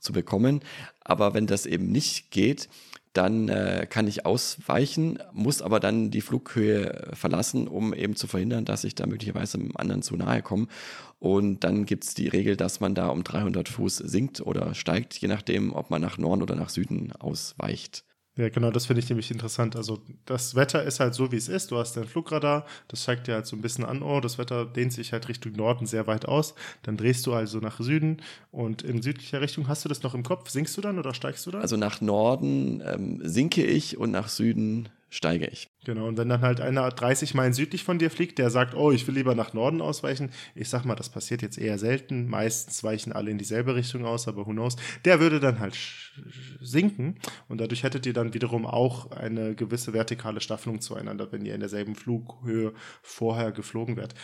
zu 0.00 0.12
bekommen. 0.12 0.60
Aber 1.00 1.34
wenn 1.34 1.46
das 1.46 1.66
eben 1.66 1.92
nicht 1.92 2.30
geht, 2.30 2.68
dann 3.12 3.48
äh, 3.48 3.86
kann 3.90 4.06
ich 4.06 4.24
ausweichen, 4.24 5.18
muss 5.32 5.62
aber 5.62 5.80
dann 5.80 6.10
die 6.10 6.20
Flughöhe 6.20 7.10
verlassen, 7.12 7.66
um 7.66 7.92
eben 7.92 8.14
zu 8.14 8.28
verhindern, 8.28 8.64
dass 8.64 8.84
ich 8.84 8.94
da 8.94 9.06
möglicherweise 9.06 9.58
einem 9.58 9.72
anderen 9.76 10.02
zu 10.02 10.16
nahe 10.16 10.42
komme. 10.42 10.68
Und 11.18 11.64
dann 11.64 11.86
gibt 11.86 12.04
es 12.04 12.14
die 12.14 12.28
Regel, 12.28 12.56
dass 12.56 12.80
man 12.80 12.94
da 12.94 13.08
um 13.08 13.24
300 13.24 13.68
Fuß 13.68 13.96
sinkt 13.98 14.40
oder 14.40 14.74
steigt, 14.74 15.14
je 15.18 15.28
nachdem, 15.28 15.72
ob 15.72 15.90
man 15.90 16.00
nach 16.00 16.18
Norden 16.18 16.42
oder 16.42 16.54
nach 16.54 16.70
Süden 16.70 17.12
ausweicht. 17.12 18.04
Ja, 18.36 18.48
genau, 18.48 18.70
das 18.70 18.86
finde 18.86 19.00
ich 19.00 19.08
nämlich 19.08 19.30
interessant. 19.30 19.76
Also 19.76 19.98
das 20.24 20.54
Wetter 20.54 20.82
ist 20.84 21.00
halt 21.00 21.14
so, 21.14 21.30
wie 21.32 21.36
es 21.36 21.48
ist. 21.48 21.70
Du 21.72 21.78
hast 21.78 21.96
dein 21.96 22.06
Flugradar, 22.06 22.64
das 22.88 23.02
zeigt 23.02 23.26
dir 23.26 23.34
halt 23.34 23.46
so 23.46 23.56
ein 23.56 23.60
bisschen 23.60 23.84
an, 23.84 24.02
oh, 24.02 24.20
das 24.20 24.38
Wetter 24.38 24.64
dehnt 24.66 24.92
sich 24.92 25.12
halt 25.12 25.28
Richtung 25.28 25.52
Norden 25.52 25.86
sehr 25.86 26.06
weit 26.06 26.26
aus. 26.26 26.54
Dann 26.82 26.96
drehst 26.96 27.26
du 27.26 27.34
also 27.34 27.58
nach 27.58 27.80
Süden 27.80 28.22
und 28.52 28.82
in 28.82 29.02
südlicher 29.02 29.40
Richtung 29.40 29.68
hast 29.68 29.84
du 29.84 29.88
das 29.88 30.02
noch 30.02 30.14
im 30.14 30.22
Kopf. 30.22 30.48
Sinkst 30.48 30.76
du 30.76 30.80
dann 30.80 30.98
oder 30.98 31.12
steigst 31.12 31.44
du 31.46 31.50
dann? 31.50 31.60
Also 31.60 31.76
nach 31.76 32.00
Norden 32.00 32.82
ähm, 32.86 33.20
sinke 33.28 33.64
ich 33.64 33.98
und 33.98 34.12
nach 34.12 34.28
Süden 34.28 34.88
steige 35.10 35.46
ich. 35.46 35.68
Genau, 35.84 36.06
und 36.06 36.16
wenn 36.16 36.28
dann 36.28 36.40
halt 36.40 36.60
einer 36.60 36.88
30 36.88 37.34
Meilen 37.34 37.52
südlich 37.52 37.84
von 37.84 37.98
dir 37.98 38.10
fliegt, 38.10 38.38
der 38.38 38.48
sagt, 38.48 38.74
oh, 38.74 38.92
ich 38.92 39.06
will 39.06 39.14
lieber 39.14 39.34
nach 39.34 39.52
Norden 39.52 39.80
ausweichen, 39.80 40.30
ich 40.54 40.68
sag 40.68 40.84
mal, 40.84 40.94
das 40.94 41.08
passiert 41.08 41.42
jetzt 41.42 41.58
eher 41.58 41.78
selten, 41.78 42.28
meistens 42.28 42.84
weichen 42.84 43.12
alle 43.12 43.30
in 43.30 43.38
dieselbe 43.38 43.74
Richtung 43.74 44.04
aus, 44.06 44.28
aber 44.28 44.46
who 44.46 44.52
knows, 44.52 44.76
der 45.04 45.20
würde 45.20 45.40
dann 45.40 45.58
halt 45.58 45.76
sinken 46.60 47.16
und 47.48 47.60
dadurch 47.60 47.82
hättet 47.82 48.06
ihr 48.06 48.12
dann 48.12 48.34
wiederum 48.34 48.66
auch 48.66 49.10
eine 49.10 49.54
gewisse 49.54 49.92
vertikale 49.92 50.40
Staffelung 50.40 50.80
zueinander, 50.80 51.32
wenn 51.32 51.44
ihr 51.44 51.54
in 51.54 51.60
derselben 51.60 51.96
Flughöhe 51.96 52.72
vorher 53.02 53.52
geflogen 53.52 53.96
werdet 53.96 54.14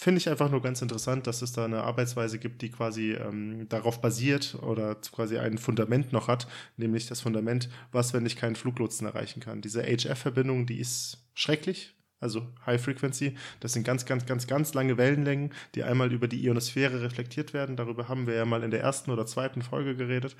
finde 0.00 0.18
ich 0.18 0.28
einfach 0.30 0.50
nur 0.50 0.62
ganz 0.62 0.80
interessant, 0.80 1.26
dass 1.26 1.42
es 1.42 1.52
da 1.52 1.66
eine 1.66 1.82
Arbeitsweise 1.82 2.38
gibt, 2.38 2.62
die 2.62 2.70
quasi 2.70 3.12
ähm, 3.12 3.68
darauf 3.68 4.00
basiert 4.00 4.56
oder 4.62 4.94
quasi 4.94 5.36
ein 5.36 5.58
Fundament 5.58 6.12
noch 6.12 6.26
hat, 6.26 6.48
nämlich 6.78 7.06
das 7.06 7.20
Fundament, 7.20 7.68
was, 7.92 8.14
wenn 8.14 8.24
ich 8.24 8.36
keinen 8.36 8.56
Fluglotsen 8.56 9.06
erreichen 9.06 9.40
kann. 9.40 9.60
Diese 9.60 9.82
HF-Verbindung, 9.82 10.64
die 10.64 10.80
ist 10.80 11.18
schrecklich, 11.34 11.94
also 12.18 12.46
High 12.64 12.82
Frequency. 12.82 13.36
Das 13.60 13.74
sind 13.74 13.84
ganz, 13.84 14.06
ganz, 14.06 14.24
ganz, 14.24 14.46
ganz 14.46 14.72
lange 14.72 14.96
Wellenlängen, 14.96 15.52
die 15.74 15.84
einmal 15.84 16.12
über 16.12 16.28
die 16.28 16.42
Ionosphäre 16.44 17.02
reflektiert 17.02 17.52
werden. 17.52 17.76
Darüber 17.76 18.08
haben 18.08 18.26
wir 18.26 18.34
ja 18.34 18.46
mal 18.46 18.62
in 18.62 18.70
der 18.70 18.80
ersten 18.80 19.10
oder 19.10 19.26
zweiten 19.26 19.60
Folge 19.60 19.96
geredet. 19.96 20.34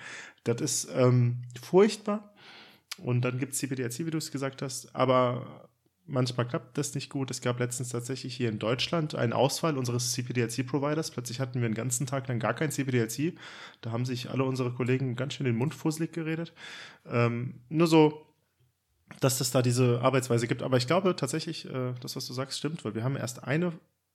Das 0.44 0.60
ist 0.62 0.88
ähm, 0.94 1.42
furchtbar. 1.60 2.32
Und 2.96 3.22
dann 3.22 3.38
gibt 3.38 3.52
es 3.52 3.58
CPDRC, 3.58 4.00
wie 4.00 4.10
du 4.10 4.18
es 4.18 4.30
gesagt 4.30 4.62
hast. 4.62 4.94
Aber 4.94 5.69
Manchmal 6.10 6.46
klappt 6.46 6.76
das 6.76 6.94
nicht 6.94 7.08
gut. 7.08 7.30
Es 7.30 7.40
gab 7.40 7.60
letztens 7.60 7.90
tatsächlich 7.90 8.34
hier 8.34 8.48
in 8.48 8.58
Deutschland 8.58 9.14
einen 9.14 9.32
Ausfall 9.32 9.78
unseres 9.78 10.12
CPDLC-Providers. 10.12 11.12
Plötzlich 11.12 11.38
hatten 11.38 11.60
wir 11.60 11.66
einen 11.66 11.74
ganzen 11.74 12.06
Tag 12.06 12.26
lang 12.26 12.40
gar 12.40 12.54
kein 12.54 12.72
CPDLC. 12.72 13.34
Da 13.80 13.92
haben 13.92 14.04
sich 14.04 14.28
alle 14.28 14.42
unsere 14.44 14.72
Kollegen 14.72 15.14
ganz 15.14 15.34
schön 15.34 15.46
den 15.46 15.56
Mund 15.56 15.72
fusselig 15.72 16.12
geredet. 16.12 16.52
Ähm, 17.06 17.60
nur 17.68 17.86
so, 17.86 18.26
dass 19.20 19.40
es 19.40 19.52
da 19.52 19.62
diese 19.62 20.00
Arbeitsweise 20.00 20.48
gibt. 20.48 20.62
Aber 20.62 20.76
ich 20.76 20.88
glaube 20.88 21.14
tatsächlich, 21.14 21.66
äh, 21.66 21.94
das, 22.00 22.16
was 22.16 22.26
du 22.26 22.32
sagst, 22.32 22.58
stimmt, 22.58 22.84
weil 22.84 22.94
wir 22.96 23.04
haben 23.04 23.16
erst 23.16 23.44
eine 23.44 23.72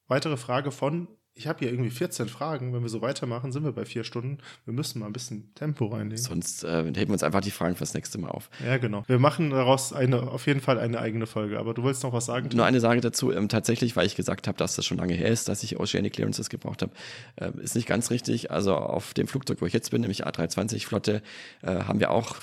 weitere 0.07 0.35
Frage 0.35 0.71
von 0.71 1.07
ich 1.37 1.47
habe 1.47 1.59
hier 1.59 1.69
irgendwie 1.69 1.89
14 1.89 2.29
Fragen. 2.29 2.73
Wenn 2.73 2.81
wir 2.81 2.89
so 2.89 3.01
weitermachen, 3.01 3.51
sind 3.51 3.65
wir 3.65 3.73
bei 3.73 3.83
vier 3.83 4.05
Stunden. 4.05 4.37
Wir 4.63 4.73
müssen 4.73 4.99
mal 4.99 5.07
ein 5.07 5.13
bisschen 5.13 5.53
Tempo 5.53 5.87
reinlegen. 5.87 6.23
Sonst 6.23 6.63
äh, 6.63 6.85
heben 6.85 6.95
wir 6.95 7.11
uns 7.11 7.23
einfach 7.23 7.41
die 7.41 7.51
Fragen 7.51 7.75
fürs 7.75 7.93
nächste 7.93 8.17
Mal 8.17 8.29
auf. 8.29 8.49
Ja, 8.65 8.77
genau. 8.77 9.03
Wir 9.07 9.19
machen 9.19 9.49
daraus 9.49 9.91
eine, 9.91 10.31
auf 10.31 10.47
jeden 10.47 10.61
Fall 10.61 10.79
eine 10.79 10.99
eigene 10.99 11.27
Folge. 11.27 11.59
Aber 11.59 11.73
du 11.73 11.83
wolltest 11.83 12.03
noch 12.03 12.13
was 12.13 12.25
sagen? 12.25 12.49
Nur 12.53 12.65
eine 12.65 12.79
Sache 12.79 13.01
dazu. 13.01 13.33
Ähm, 13.33 13.49
tatsächlich, 13.49 13.97
weil 13.97 14.07
ich 14.07 14.15
gesagt 14.15 14.47
habe, 14.47 14.57
dass 14.57 14.77
das 14.77 14.85
schon 14.85 14.97
lange 14.97 15.13
her 15.13 15.27
ist, 15.27 15.49
dass 15.49 15.61
ich 15.61 15.77
Oceanic 15.77 16.13
Clearances 16.13 16.49
gebraucht 16.49 16.81
habe, 16.81 16.93
äh, 17.35 17.51
ist 17.61 17.75
nicht 17.75 17.87
ganz 17.87 18.11
richtig. 18.11 18.51
Also 18.51 18.75
auf 18.75 19.13
dem 19.13 19.27
Flugzeug, 19.27 19.61
wo 19.61 19.65
ich 19.65 19.73
jetzt 19.73 19.91
bin, 19.91 20.01
nämlich 20.01 20.25
A320-Flotte, 20.25 21.21
äh, 21.63 21.67
haben 21.67 21.99
wir 21.99 22.11
auch 22.11 22.37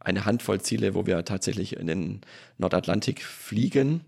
eine 0.00 0.24
Handvoll 0.24 0.60
Ziele, 0.62 0.94
wo 0.94 1.06
wir 1.06 1.22
tatsächlich 1.26 1.76
in 1.76 1.86
den 1.86 2.22
Nordatlantik 2.56 3.22
fliegen 3.22 4.00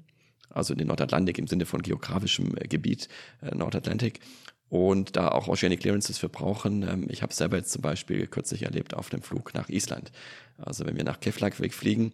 also 0.55 0.72
in 0.72 0.78
den 0.78 0.88
Nordatlantik 0.88 1.38
im 1.38 1.46
Sinne 1.46 1.66
von 1.66 1.82
geografischem 1.82 2.57
äh, 2.57 2.68
Gebiet 2.68 3.09
äh, 3.42 3.55
Nordatlantik 3.55 4.20
und 4.70 5.16
da 5.16 5.28
auch 5.28 5.48
Oceanic 5.48 5.80
Clearances 5.80 6.18
für 6.18 6.28
brauchen. 6.28 6.82
Ähm, 6.82 7.07
ich 7.09 7.22
habe 7.22 7.32
selber 7.32 7.57
jetzt 7.57 7.72
zum 7.72 7.82
Beispiel 7.82 8.26
kürzlich 8.26 8.62
erlebt 8.62 8.94
auf 8.94 9.11
dem 9.11 9.22
Flug 9.22 9.55
nach 9.55 9.68
Island. 9.68 10.11
Also 10.59 10.86
wenn 10.86 10.96
wir 10.96 11.05
nach 11.05 11.20
Keflavik 11.20 11.74
fliegen, 11.74 12.12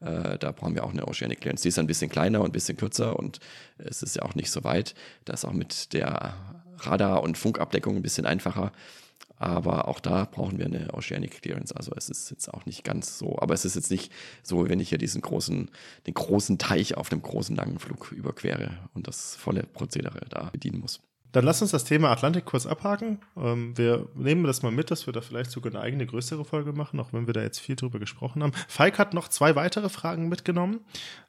äh, 0.00 0.38
da 0.38 0.52
brauchen 0.52 0.74
wir 0.74 0.84
auch 0.84 0.92
eine 0.92 1.06
Oceanic 1.06 1.40
Clearance. 1.40 1.62
Die 1.62 1.68
ist 1.68 1.78
ein 1.78 1.86
bisschen 1.86 2.10
kleiner 2.10 2.40
und 2.40 2.46
ein 2.46 2.52
bisschen 2.52 2.76
kürzer 2.76 3.18
und 3.18 3.40
es 3.78 4.02
ist 4.02 4.16
ja 4.16 4.22
auch 4.22 4.34
nicht 4.34 4.50
so 4.50 4.64
weit. 4.64 4.94
Das 5.24 5.40
ist 5.40 5.44
auch 5.44 5.52
mit 5.52 5.92
der 5.92 6.34
Radar- 6.78 7.22
und 7.22 7.38
Funkabdeckung 7.38 7.96
ein 7.96 8.02
bisschen 8.02 8.26
einfacher. 8.26 8.72
Aber 9.42 9.88
auch 9.88 9.98
da 9.98 10.24
brauchen 10.24 10.58
wir 10.58 10.66
eine 10.66 10.94
Oceanic 10.94 11.42
Clearance. 11.42 11.74
Also 11.74 11.90
es 11.96 12.08
ist 12.08 12.30
jetzt 12.30 12.52
auch 12.54 12.64
nicht 12.64 12.84
ganz 12.84 13.18
so. 13.18 13.38
Aber 13.40 13.54
es 13.54 13.64
ist 13.64 13.74
jetzt 13.74 13.90
nicht 13.90 14.12
so, 14.44 14.68
wenn 14.68 14.78
ich 14.78 14.90
hier 14.90 14.98
diesen 14.98 15.20
großen, 15.20 15.68
den 16.06 16.14
großen 16.14 16.58
Teich 16.58 16.96
auf 16.96 17.10
einem 17.10 17.22
großen 17.22 17.56
langen 17.56 17.80
Flug 17.80 18.12
überquere 18.12 18.70
und 18.94 19.08
das 19.08 19.34
volle 19.34 19.64
Prozedere 19.64 20.20
da 20.30 20.48
bedienen 20.50 20.78
muss. 20.78 21.00
Dann 21.32 21.44
lass 21.44 21.62
uns 21.62 21.70
das 21.70 21.84
Thema 21.84 22.10
Atlantik 22.10 22.44
kurz 22.44 22.66
abhaken. 22.66 23.18
Ähm, 23.36 23.76
wir 23.76 24.06
nehmen 24.14 24.44
das 24.44 24.62
mal 24.62 24.70
mit, 24.70 24.90
dass 24.90 25.06
wir 25.06 25.12
da 25.12 25.20
vielleicht 25.20 25.50
sogar 25.50 25.72
eine 25.72 25.82
eigene 25.82 26.06
größere 26.06 26.44
Folge 26.44 26.72
machen, 26.72 27.00
auch 27.00 27.12
wenn 27.12 27.26
wir 27.26 27.34
da 27.34 27.42
jetzt 27.42 27.58
viel 27.58 27.74
drüber 27.74 27.98
gesprochen 27.98 28.42
haben. 28.42 28.52
Falk 28.68 28.98
hat 28.98 29.14
noch 29.14 29.28
zwei 29.28 29.56
weitere 29.56 29.88
Fragen 29.88 30.28
mitgenommen. 30.28 30.80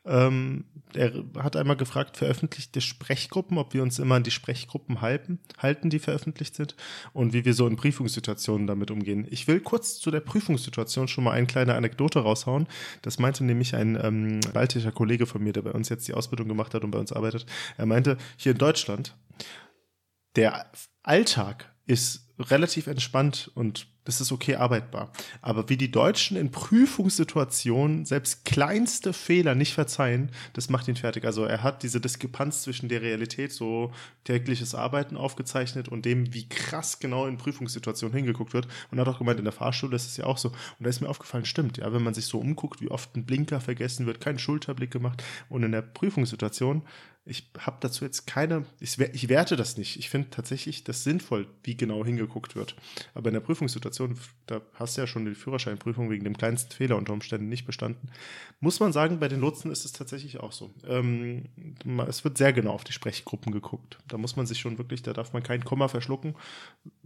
Ähm, 0.06 0.66
er 0.94 1.14
hat 1.40 1.56
einmal 1.56 1.78
gefragt, 1.78 2.18
veröffentlichte 2.18 2.82
Sprechgruppen, 2.82 3.58
ob 3.58 3.74
wir 3.74 3.82
uns 3.82 4.00
immer 4.00 4.16
an 4.16 4.24
die 4.24 4.32
Sprechgruppen 4.32 5.02
halten, 5.02 5.40
halten, 5.58 5.90
die 5.90 6.00
veröffentlicht 6.00 6.56
sind 6.56 6.76
und 7.14 7.34
wie 7.34 7.46
wir 7.46 7.54
so 7.54 7.66
in 7.66 7.78
Prüfungssituationen 7.78 8.68
damit 8.68 8.92
umgehen. 8.92 9.26
Ich 9.30 9.48
will 9.48 9.62
kurz 9.62 10.00
zu 10.00 10.12
der 10.12 10.20
Prüfungssituation 10.20 11.08
schon 11.08 11.24
mal 11.24 11.32
eine 11.32 11.48
kleine 11.48 11.76
Anekdote 11.76 12.20
raushauen. 12.20 12.68
Das 13.02 13.20
meinte 13.20 13.46
nämlich 13.46 13.76
ein 13.76 13.98
ähm, 14.02 14.42
baltischer 14.54 14.92
Kollege 14.92 15.26
von 15.26 15.42
mir, 15.42 15.54
der 15.54 15.62
bei 15.62 15.72
uns 15.72 15.88
jetzt 15.88 16.08
die 16.08 16.14
Ausbildung 16.14 16.50
gemacht 16.50 16.74
hat 16.74 16.84
und 16.84 16.92
bei 16.92 17.00
uns 17.00 17.14
arbeitet. 17.14 17.46
Er 17.78 17.86
meinte, 17.86 18.18
hier 18.36 18.52
in 18.52 18.58
Deutschland 18.58 19.16
der 20.36 20.72
Alltag 21.04 21.74
ist 21.86 22.30
relativ 22.40 22.88
entspannt 22.88 23.52
und 23.54 23.88
das 24.06 24.20
ist 24.20 24.32
okay 24.32 24.56
arbeitbar. 24.56 25.12
Aber 25.42 25.70
wie 25.70 25.78
die 25.78 25.92
Deutschen 25.92 26.36
in 26.36 26.52
Prüfungssituationen 26.52 28.06
selbst 28.06 28.44
kleinste 28.44 29.14
Fehler 29.14 29.56
nicht 29.56 29.74
verzeihen, 29.74 30.32
das 30.54 30.70
macht 30.70 30.88
ihn 30.88 30.98
fertig. 30.98 31.24
Also 31.24 31.46
er 31.46 31.64
hat 31.64 31.84
diese 31.84 32.02
Diskrepanz 32.02 32.64
zwischen 32.64 32.90
der 32.90 33.02
Realität, 33.02 33.54
so 33.54 33.92
tägliches 34.26 34.76
Arbeiten 34.76 35.16
aufgezeichnet 35.16 35.88
und 35.88 36.06
dem, 36.06 36.34
wie 36.34 36.50
krass 36.50 37.00
genau 37.00 37.28
in 37.28 37.38
Prüfungssituationen 37.38 38.16
hingeguckt 38.16 38.54
wird. 38.54 38.68
Und 38.92 38.98
er 38.98 39.06
hat 39.06 39.14
auch 39.14 39.20
gemeint, 39.20 39.40
in 39.40 39.46
der 39.46 39.54
Fahrschule 39.54 39.96
ist 39.96 40.08
es 40.08 40.18
ja 40.18 40.26
auch 40.26 40.38
so. 40.38 40.50
Und 40.50 40.58
da 40.80 40.90
ist 40.90 41.00
mir 41.00 41.10
aufgefallen, 41.10 41.46
stimmt, 41.46 41.78
ja, 41.78 41.94
wenn 41.94 42.04
man 42.04 42.14
sich 42.14 42.26
so 42.26 42.40
umguckt, 42.40 42.82
wie 42.82 42.92
oft 42.92 43.16
ein 43.16 43.26
Blinker 43.26 43.62
vergessen 43.62 44.06
wird, 44.06 44.20
kein 44.20 44.40
Schulterblick 44.40 44.92
gemacht 44.92 45.24
und 45.48 45.64
in 45.64 45.72
der 45.72 45.82
Prüfungssituation 45.82 46.84
ich 47.26 47.50
habe 47.58 47.78
dazu 47.80 48.04
jetzt 48.04 48.28
keine, 48.28 48.66
ich, 48.82 49.00
ich 49.00 49.30
werte 49.30 49.56
das 49.56 49.78
nicht. 49.78 49.98
Ich 49.98 50.10
finde 50.10 50.30
tatsächlich 50.30 50.84
das 50.84 51.06
sinnvoll, 51.06 51.48
wie 51.64 51.78
genau 51.78 52.04
hingeguckt 52.04 52.56
wird. 52.56 52.76
Aber 53.14 53.30
in 53.30 53.34
der 53.34 53.40
Prüfungssituation, 53.40 54.20
da 54.46 54.62
hast 54.74 54.98
du 54.98 55.02
ja 55.02 55.08
schon 55.08 55.24
die 55.26 55.36
Führerscheinprüfung 55.36 56.10
wegen 56.10 56.26
dem 56.26 56.36
kleinsten 56.36 56.74
Fehler 56.74 56.98
unter 56.98 57.14
Umständen 57.14 57.48
nicht 57.48 57.66
bestanden. 57.66 58.10
Muss 58.60 58.82
man 58.82 58.92
sagen, 58.92 59.20
bei 59.20 59.30
den 59.30 59.40
Lotsen 59.40 59.72
ist 59.72 59.86
es 59.86 59.94
tatsächlich 59.94 60.42
auch 60.42 60.52
so. 60.52 60.74
Ähm, 60.86 61.46
es 62.08 62.26
wird 62.26 62.38
sehr 62.38 62.52
genau 62.52 62.72
auf 62.72 62.84
die 62.84 62.94
Sprechgruppen 62.94 63.54
geguckt. 63.54 64.00
Da 64.10 64.18
muss 64.18 64.36
man 64.36 64.46
sich 64.46 64.60
schon 64.60 64.78
wirklich, 64.78 65.02
da 65.02 65.14
darf 65.14 65.32
man 65.32 65.44
kein 65.44 65.64
Komma 65.64 65.88
verschlucken. 65.88 66.36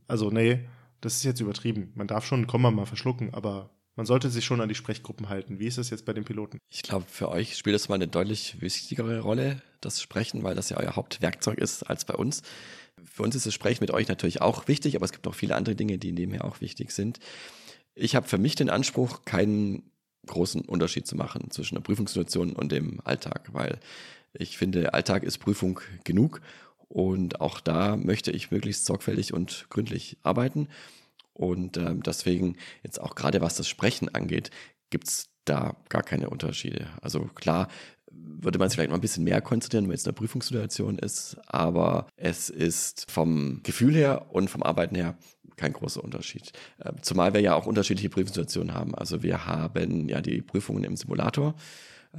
Also, 0.08 0.32
nee, 0.32 0.62
das 1.00 1.18
ist 1.18 1.24
jetzt 1.26 1.42
übertrieben. 1.42 1.92
Man 1.94 2.08
darf 2.08 2.26
schon 2.26 2.42
ein 2.42 2.48
Komma 2.48 2.72
mal 2.72 2.88
verschlucken, 2.88 3.36
aber 3.36 3.70
man 3.98 4.06
sollte 4.06 4.30
sich 4.30 4.46
schon 4.46 4.62
an 4.62 4.70
die 4.70 4.76
Sprechgruppen 4.76 5.28
halten. 5.28 5.60
Wie 5.60 5.66
ist 5.66 5.80
das 5.80 5.90
jetzt 5.90 6.06
bei 6.06 6.14
den 6.14 6.24
Piloten? 6.24 6.60
Ich 6.70 6.84
glaube, 6.84 7.06
für 7.10 7.30
euch 7.30 7.58
spielt 7.58 7.74
das 7.74 7.90
mal 7.90 7.96
eine 7.96 8.08
deutlich 8.08 8.62
wichtigere 8.62 9.20
Rolle, 9.22 9.62
das 9.82 10.02
Sprechen, 10.02 10.44
weil 10.44 10.56
das 10.56 10.70
ja 10.70 10.78
euer 10.78 10.96
Hauptwerkzeug 10.96 11.58
ist 11.58 11.84
als 11.84 12.06
bei 12.06 12.14
uns. 12.14 12.44
Für 13.04 13.24
uns 13.24 13.36
ist 13.36 13.48
das 13.48 13.56
Sprechen 13.56 13.84
mit 13.84 13.92
euch 13.92 14.08
natürlich 14.08 14.42
auch 14.42 14.68
wichtig, 14.68 14.96
aber 14.96 15.06
es 15.06 15.12
gibt 15.12 15.28
auch 15.28 15.36
viele 15.36 15.56
andere 15.56 15.76
Dinge, 15.76 15.98
die 15.98 16.12
nebenher 16.12 16.46
auch 16.46 16.62
wichtig 16.62 16.92
sind. 16.92 17.20
Ich 17.96 18.16
habe 18.16 18.28
für 18.28 18.38
mich 18.38 18.56
den 18.56 18.70
Anspruch, 18.70 19.26
keinen 19.26 19.92
großen 20.28 20.62
Unterschied 20.62 21.08
zu 21.08 21.16
machen 21.16 21.50
zwischen 21.50 21.76
der 21.76 21.82
Prüfungssituation 21.82 22.54
und 22.54 22.72
dem 22.72 23.02
Alltag, 23.04 23.50
weil 23.54 23.80
ich 24.34 24.58
finde, 24.58 24.94
Alltag 24.94 25.24
ist 25.24 25.40
Prüfung 25.40 25.80
genug 26.04 26.42
und 26.88 27.42
auch 27.42 27.60
da 27.60 27.96
möchte 27.96 28.32
ich 28.32 28.52
möglichst 28.52 28.86
sorgfältig 28.86 29.34
und 29.34 29.66
gründlich 29.70 30.18
arbeiten. 30.22 30.68
Und 31.38 31.78
ähm, 31.78 32.02
deswegen 32.02 32.58
jetzt 32.84 33.00
auch 33.00 33.16
gerade 33.16 33.42
was 33.42 33.56
das 33.56 33.68
Sprechen 33.68 34.14
angeht, 34.14 34.50
gibt's 34.90 35.30
da 35.46 35.76
gar 35.90 36.04
keine 36.04 36.30
Unterschiede. 36.30 36.88
Also 37.02 37.22
klar 37.36 37.68
würde 38.12 38.58
man 38.58 38.70
sich 38.70 38.76
vielleicht 38.76 38.90
noch 38.90 38.98
ein 38.98 39.02
bisschen 39.02 39.24
mehr 39.24 39.42
konzentrieren, 39.42 39.88
wenn 39.88 39.96
es 39.96 40.06
eine 40.06 40.14
Prüfungssituation 40.14 40.98
ist, 40.98 41.38
aber 41.46 42.08
es 42.16 42.50
ist 42.50 43.10
vom 43.10 43.62
Gefühl 43.64 43.94
her 43.94 44.28
und 44.32 44.50
vom 44.50 44.64
Arbeiten 44.64 44.96
her 44.96 45.18
kein 45.56 45.74
großer 45.74 46.04
Unterschied. 46.04 46.52
Ähm, 46.84 46.96
zumal 47.02 47.34
wir 47.34 47.42
ja 47.42 47.56
auch 47.56 47.66
unterschiedliche 47.66 48.10
Prüfungssituationen 48.10 48.74
haben. 48.74 48.96
Also 48.96 49.24
wir 49.24 49.46
haben 49.46 50.10
ja 50.10 50.22
die 50.22 50.42
Prüfungen 50.42 50.84
im 50.84 50.96
Simulator. 50.96 51.56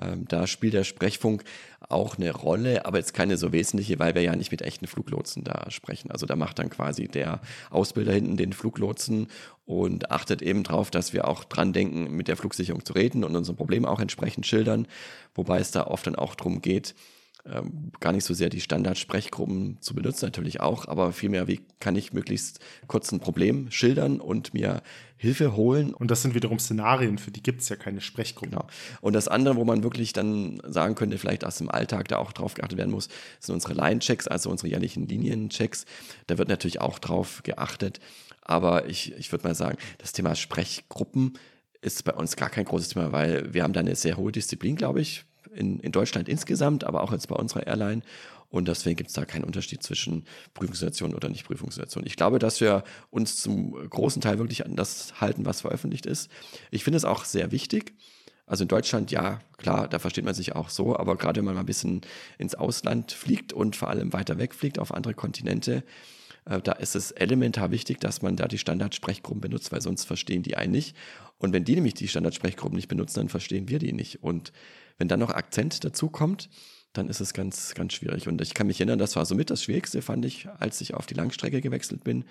Ähm, 0.00 0.26
da 0.28 0.46
spielt 0.46 0.74
der 0.74 0.84
Sprechfunk 0.84 1.44
auch 1.88 2.18
eine 2.18 2.32
Rolle, 2.32 2.84
aber 2.84 2.98
jetzt 2.98 3.14
keine 3.14 3.36
so 3.36 3.52
wesentliche, 3.52 3.98
weil 3.98 4.14
wir 4.14 4.22
ja 4.22 4.36
nicht 4.36 4.50
mit 4.50 4.62
echten 4.62 4.86
Fluglotsen 4.86 5.44
da 5.44 5.70
sprechen. 5.70 6.10
Also 6.10 6.26
da 6.26 6.36
macht 6.36 6.58
dann 6.58 6.70
quasi 6.70 7.08
der 7.08 7.40
Ausbilder 7.70 8.12
hinten 8.12 8.36
den 8.36 8.52
Fluglotsen 8.52 9.28
und 9.64 10.10
achtet 10.10 10.42
eben 10.42 10.64
darauf, 10.64 10.90
dass 10.90 11.12
wir 11.12 11.28
auch 11.28 11.44
dran 11.44 11.72
denken, 11.72 12.10
mit 12.16 12.28
der 12.28 12.36
Flugsicherung 12.36 12.84
zu 12.84 12.92
reden 12.92 13.24
und 13.24 13.36
unser 13.36 13.54
Problem 13.54 13.84
auch 13.84 14.00
entsprechend 14.00 14.46
schildern, 14.46 14.86
wobei 15.34 15.60
es 15.60 15.70
da 15.70 15.86
oft 15.86 16.06
dann 16.06 16.16
auch 16.16 16.34
darum 16.34 16.62
geht, 16.62 16.94
ähm, 17.52 17.92
gar 18.00 18.12
nicht 18.12 18.24
so 18.24 18.34
sehr 18.34 18.48
die 18.48 18.60
Standardsprechgruppen 18.60 19.78
zu 19.80 19.94
benutzen, 19.94 20.26
natürlich 20.26 20.60
auch, 20.60 20.86
aber 20.86 21.12
vielmehr, 21.12 21.48
wie 21.48 21.60
kann 21.80 21.96
ich 21.96 22.12
möglichst 22.12 22.60
kurz 22.86 23.12
ein 23.12 23.20
Problem 23.20 23.70
schildern 23.70 24.20
und 24.20 24.54
mir 24.54 24.82
Hilfe 25.16 25.56
holen. 25.56 25.92
Und 25.92 26.10
das 26.10 26.22
sind 26.22 26.34
wiederum 26.34 26.58
Szenarien, 26.58 27.18
für 27.18 27.30
die 27.30 27.42
gibt 27.42 27.60
es 27.60 27.68
ja 27.68 27.76
keine 27.76 28.00
Sprechgruppen. 28.00 28.52
Genau. 28.52 28.66
Und 29.00 29.14
das 29.14 29.28
andere, 29.28 29.56
wo 29.56 29.64
man 29.64 29.82
wirklich 29.82 30.12
dann 30.12 30.62
sagen 30.64 30.94
könnte, 30.94 31.18
vielleicht 31.18 31.44
aus 31.44 31.58
dem 31.58 31.68
Alltag 31.68 32.08
da 32.08 32.18
auch 32.18 32.32
drauf 32.32 32.54
geachtet 32.54 32.78
werden 32.78 32.92
muss, 32.92 33.08
sind 33.40 33.54
unsere 33.54 33.74
Line-Checks, 33.74 34.28
also 34.28 34.48
unsere 34.48 34.68
jährlichen 34.68 35.06
Linienchecks. 35.06 35.86
Da 36.28 36.38
wird 36.38 36.48
natürlich 36.48 36.80
auch 36.80 36.98
drauf 36.98 37.42
geachtet. 37.42 38.00
Aber 38.42 38.86
ich, 38.88 39.12
ich 39.18 39.32
würde 39.32 39.46
mal 39.46 39.54
sagen, 39.54 39.76
das 39.98 40.12
Thema 40.12 40.34
Sprechgruppen 40.34 41.36
ist 41.80 42.04
bei 42.04 42.14
uns 42.14 42.36
gar 42.36 42.50
kein 42.50 42.64
großes 42.64 42.90
Thema, 42.90 43.12
weil 43.12 43.52
wir 43.52 43.62
haben 43.62 43.72
da 43.72 43.80
eine 43.80 43.94
sehr 43.96 44.16
hohe 44.16 44.32
Disziplin, 44.32 44.76
glaube 44.76 45.00
ich, 45.00 45.24
in, 45.54 45.80
in 45.80 45.92
Deutschland 45.92 46.28
insgesamt, 46.28 46.84
aber 46.84 47.02
auch 47.02 47.12
jetzt 47.12 47.28
bei 47.28 47.36
unserer 47.36 47.66
Airline. 47.66 48.02
Und 48.50 48.68
deswegen 48.68 48.96
gibt 48.96 49.10
es 49.10 49.14
da 49.14 49.24
keinen 49.24 49.44
Unterschied 49.44 49.82
zwischen 49.82 50.24
Prüfungssituation 50.54 51.14
oder 51.14 51.28
Nicht-Prüfungssituation. 51.28 52.06
Ich 52.06 52.16
glaube, 52.16 52.38
dass 52.38 52.60
wir 52.60 52.82
uns 53.10 53.36
zum 53.36 53.72
großen 53.72 54.22
Teil 54.22 54.38
wirklich 54.38 54.64
an 54.64 54.74
das 54.74 55.20
halten, 55.20 55.44
was 55.44 55.60
veröffentlicht 55.60 56.06
ist. 56.06 56.30
Ich 56.70 56.82
finde 56.82 56.96
es 56.96 57.04
auch 57.04 57.24
sehr 57.24 57.52
wichtig. 57.52 57.92
Also 58.46 58.64
in 58.64 58.68
Deutschland, 58.68 59.10
ja, 59.10 59.40
klar, 59.58 59.88
da 59.88 59.98
versteht 59.98 60.24
man 60.24 60.32
sich 60.32 60.56
auch 60.56 60.70
so, 60.70 60.96
aber 60.96 61.16
gerade 61.16 61.38
wenn 61.38 61.44
man 61.44 61.54
mal 61.54 61.60
ein 61.60 61.66
bisschen 61.66 62.00
ins 62.38 62.54
Ausland 62.54 63.12
fliegt 63.12 63.52
und 63.52 63.76
vor 63.76 63.90
allem 63.90 64.14
weiter 64.14 64.38
weg 64.38 64.54
fliegt 64.54 64.78
auf 64.78 64.94
andere 64.94 65.12
Kontinente, 65.12 65.84
äh, 66.46 66.60
da 66.62 66.72
ist 66.72 66.96
es 66.96 67.10
elementar 67.10 67.70
wichtig, 67.70 68.00
dass 68.00 68.22
man 68.22 68.36
da 68.36 68.48
die 68.48 68.56
Standardsprechgruppen 68.56 69.42
benutzt, 69.42 69.70
weil 69.70 69.82
sonst 69.82 70.04
verstehen 70.04 70.42
die 70.42 70.56
einen 70.56 70.72
nicht. 70.72 70.96
Und 71.36 71.52
wenn 71.52 71.64
die 71.64 71.74
nämlich 71.74 71.94
die 71.94 72.08
Standardsprechgruppen 72.08 72.76
nicht 72.76 72.88
benutzen, 72.88 73.20
dann 73.20 73.28
verstehen 73.28 73.68
wir 73.68 73.78
die 73.78 73.92
nicht. 73.92 74.22
Und 74.22 74.52
wenn 74.98 75.08
dann 75.08 75.20
noch 75.20 75.30
Akzent 75.30 75.84
dazu 75.84 76.08
kommt, 76.08 76.50
dann 76.92 77.08
ist 77.08 77.20
es 77.20 77.32
ganz, 77.32 77.74
ganz 77.74 77.92
schwierig. 77.92 78.28
Und 78.28 78.40
ich 78.40 78.54
kann 78.54 78.66
mich 78.66 78.80
erinnern, 78.80 78.98
das 78.98 79.16
war 79.16 79.24
somit 79.24 79.50
das 79.50 79.62
Schwierigste, 79.62 80.02
fand 80.02 80.24
ich, 80.24 80.48
als 80.58 80.80
ich 80.80 80.94
auf 80.94 81.06
die 81.06 81.14
Langstrecke 81.14 81.60
gewechselt 81.60 82.04
bin, 82.04 82.24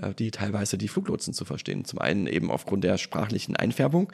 äh, 0.00 0.14
die 0.14 0.30
teilweise 0.30 0.78
die 0.78 0.88
Fluglotsen 0.88 1.34
zu 1.34 1.44
verstehen. 1.44 1.84
Zum 1.84 1.98
einen 1.98 2.26
eben 2.26 2.50
aufgrund 2.50 2.84
der 2.84 2.96
sprachlichen 2.96 3.56
Einfärbung, 3.56 4.12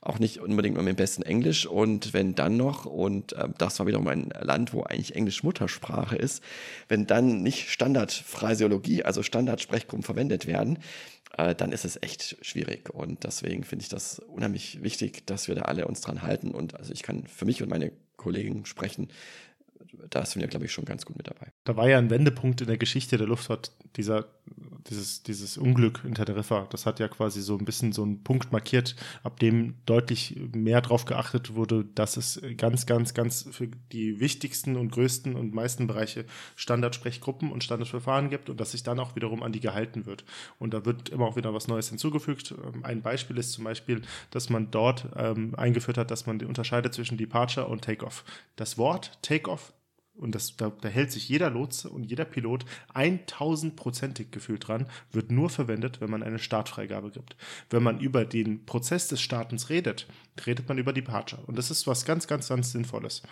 auch 0.00 0.18
nicht 0.18 0.40
unbedingt 0.40 0.76
mit 0.76 0.86
dem 0.86 0.96
besten 0.96 1.22
Englisch 1.22 1.66
und 1.66 2.12
wenn 2.12 2.34
dann 2.34 2.56
noch, 2.56 2.84
und 2.84 3.32
äh, 3.32 3.48
das 3.56 3.78
war 3.78 3.86
wiederum 3.86 4.08
ein 4.08 4.30
Land, 4.40 4.74
wo 4.74 4.82
eigentlich 4.82 5.14
Englisch 5.14 5.42
Muttersprache 5.42 6.16
ist, 6.16 6.42
wenn 6.88 7.06
dann 7.06 7.42
nicht 7.42 7.70
Standardphraseologie, 7.70 9.04
also 9.04 9.22
Standardsprechgruppen 9.22 10.04
verwendet 10.04 10.46
werden, 10.46 10.78
äh, 11.36 11.54
dann 11.54 11.72
ist 11.72 11.84
es 11.84 12.00
echt 12.02 12.36
schwierig. 12.42 12.90
Und 12.90 13.24
deswegen 13.24 13.64
finde 13.64 13.82
ich 13.82 13.88
das 13.88 14.18
unheimlich 14.18 14.82
wichtig, 14.82 15.26
dass 15.26 15.48
wir 15.48 15.54
da 15.54 15.62
alle 15.62 15.86
uns 15.86 16.00
dran 16.00 16.22
halten. 16.22 16.50
Und 16.50 16.74
also 16.76 16.92
ich 16.92 17.02
kann 17.02 17.26
für 17.26 17.44
mich 17.44 17.62
und 17.62 17.68
meine 17.68 17.92
Kollegen 18.16 18.66
sprechen, 18.66 19.08
da 20.10 20.24
sind 20.24 20.40
wir, 20.40 20.48
glaube 20.48 20.66
ich, 20.66 20.72
schon 20.72 20.84
ganz 20.84 21.04
gut 21.04 21.16
mit 21.16 21.26
dabei. 21.26 21.52
Da 21.64 21.76
war 21.76 21.88
ja 21.88 21.98
ein 21.98 22.10
Wendepunkt 22.10 22.60
in 22.60 22.66
der 22.66 22.78
Geschichte 22.78 23.16
der 23.16 23.26
Luftfahrt, 23.26 23.72
dieser, 23.96 24.26
dieses, 24.88 25.22
dieses 25.22 25.56
Unglück 25.56 26.02
in 26.04 26.14
Teneriffa. 26.14 26.66
Das 26.70 26.86
hat 26.86 27.00
ja 27.00 27.08
quasi 27.08 27.40
so 27.40 27.56
ein 27.56 27.64
bisschen 27.64 27.92
so 27.92 28.02
einen 28.02 28.22
Punkt 28.22 28.52
markiert, 28.52 28.96
ab 29.22 29.40
dem 29.40 29.74
deutlich 29.86 30.38
mehr 30.52 30.80
darauf 30.80 31.04
geachtet 31.04 31.54
wurde, 31.54 31.84
dass 31.84 32.16
es 32.16 32.40
ganz, 32.56 32.86
ganz, 32.86 33.14
ganz 33.14 33.48
für 33.50 33.68
die 33.92 34.20
wichtigsten 34.20 34.76
und 34.76 34.92
größten 34.92 35.34
und 35.34 35.54
meisten 35.54 35.86
Bereiche 35.86 36.26
Standardsprechgruppen 36.56 37.50
und 37.50 37.64
Standardverfahren 37.64 38.30
gibt 38.30 38.50
und 38.50 38.60
dass 38.60 38.72
sich 38.72 38.82
dann 38.82 39.00
auch 39.00 39.16
wiederum 39.16 39.42
an 39.42 39.52
die 39.52 39.60
gehalten 39.60 40.06
wird. 40.06 40.24
Und 40.58 40.74
da 40.74 40.84
wird 40.84 41.08
immer 41.08 41.26
auch 41.26 41.36
wieder 41.36 41.54
was 41.54 41.68
Neues 41.68 41.88
hinzugefügt. 41.88 42.52
Ähm, 42.52 42.84
ein 42.84 43.02
Beispiel 43.02 43.38
ist 43.38 43.52
zum 43.52 43.64
Beispiel, 43.64 44.02
dass 44.30 44.50
man 44.50 44.70
dort 44.70 45.08
ähm, 45.16 45.54
eingeführt 45.54 45.98
hat, 45.98 46.10
dass 46.10 46.26
man 46.26 46.42
unterscheidet 46.42 46.94
zwischen 46.94 47.16
Departure 47.16 47.66
und 47.66 47.82
Takeoff. 47.82 48.24
Das 48.56 48.78
Wort 48.78 49.18
Takeoff 49.22 49.72
und 50.16 50.34
das, 50.34 50.56
da, 50.56 50.70
da 50.80 50.88
hält 50.88 51.10
sich 51.10 51.28
jeder 51.28 51.50
Lotse 51.50 51.90
und 51.90 52.04
jeder 52.04 52.24
Pilot 52.24 52.64
1000%ig 52.94 54.30
gefühlt 54.30 54.68
dran, 54.68 54.86
wird 55.10 55.32
nur 55.32 55.50
verwendet, 55.50 56.00
wenn 56.00 56.10
man 56.10 56.22
eine 56.22 56.38
Startfreigabe 56.38 57.10
gibt. 57.10 57.36
Wenn 57.68 57.82
man 57.82 57.98
über 57.98 58.24
den 58.24 58.64
Prozess 58.64 59.08
des 59.08 59.20
Startens 59.20 59.70
redet, 59.70 60.06
redet 60.46 60.68
man 60.68 60.78
über 60.78 60.92
Departure. 60.92 61.42
Und 61.46 61.58
das 61.58 61.70
ist 61.70 61.86
was 61.86 62.04
ganz, 62.04 62.28
ganz, 62.28 62.48
ganz 62.48 62.70
Sinnvolles. 62.70 63.22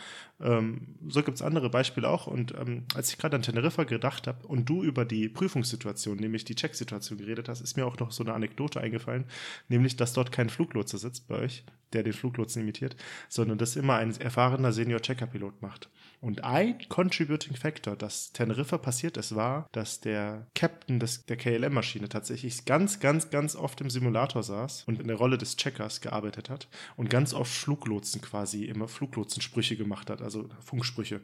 Ähm, 0.40 0.96
so 1.08 1.22
gibt 1.22 1.36
es 1.36 1.42
andere 1.42 1.70
Beispiele 1.70 2.08
auch. 2.08 2.26
Und 2.26 2.54
ähm, 2.58 2.84
als 2.94 3.10
ich 3.10 3.18
gerade 3.18 3.36
an 3.36 3.42
Teneriffa 3.42 3.84
gedacht 3.84 4.26
habe 4.26 4.46
und 4.46 4.68
du 4.68 4.82
über 4.82 5.04
die 5.04 5.28
Prüfungssituation, 5.28 6.16
nämlich 6.16 6.44
die 6.44 6.56
Checksituation 6.56 7.18
geredet 7.18 7.48
hast, 7.48 7.60
ist 7.60 7.76
mir 7.76 7.86
auch 7.86 7.98
noch 7.98 8.10
so 8.10 8.24
eine 8.24 8.34
Anekdote 8.34 8.80
eingefallen, 8.80 9.24
nämlich, 9.68 9.96
dass 9.96 10.14
dort 10.14 10.32
kein 10.32 10.50
Fluglotse 10.50 10.98
sitzt 10.98 11.28
bei 11.28 11.36
euch, 11.36 11.64
der 11.92 12.02
den 12.02 12.12
Fluglotsen 12.12 12.62
imitiert, 12.62 12.96
sondern 13.28 13.58
das 13.58 13.76
immer 13.76 13.96
ein 13.96 14.18
erfahrener 14.20 14.72
Senior-Checker-Pilot 14.72 15.62
macht. 15.62 15.88
Und 16.22 16.44
ein 16.44 16.78
Contributing 16.88 17.56
Factor, 17.56 17.96
das 17.96 18.32
Teneriffa 18.32 18.78
passiert 18.78 19.16
ist, 19.16 19.34
war, 19.34 19.68
dass 19.72 20.00
der 20.00 20.46
Captain 20.54 21.00
des, 21.00 21.26
der 21.26 21.36
KLM-Maschine 21.36 22.08
tatsächlich 22.08 22.64
ganz, 22.64 23.00
ganz, 23.00 23.30
ganz 23.30 23.56
oft 23.56 23.80
im 23.80 23.90
Simulator 23.90 24.44
saß 24.44 24.84
und 24.84 25.00
in 25.00 25.08
der 25.08 25.16
Rolle 25.16 25.36
des 25.36 25.56
Checkers 25.56 26.00
gearbeitet 26.00 26.48
hat 26.48 26.68
und 26.96 27.10
ganz 27.10 27.34
oft 27.34 27.52
Fluglotsen 27.52 28.20
quasi 28.20 28.66
immer 28.66 28.86
Fluglotsensprüche 28.86 29.76
gemacht 29.76 30.10
hat, 30.10 30.22
also 30.22 30.48
Funksprüche. 30.60 31.22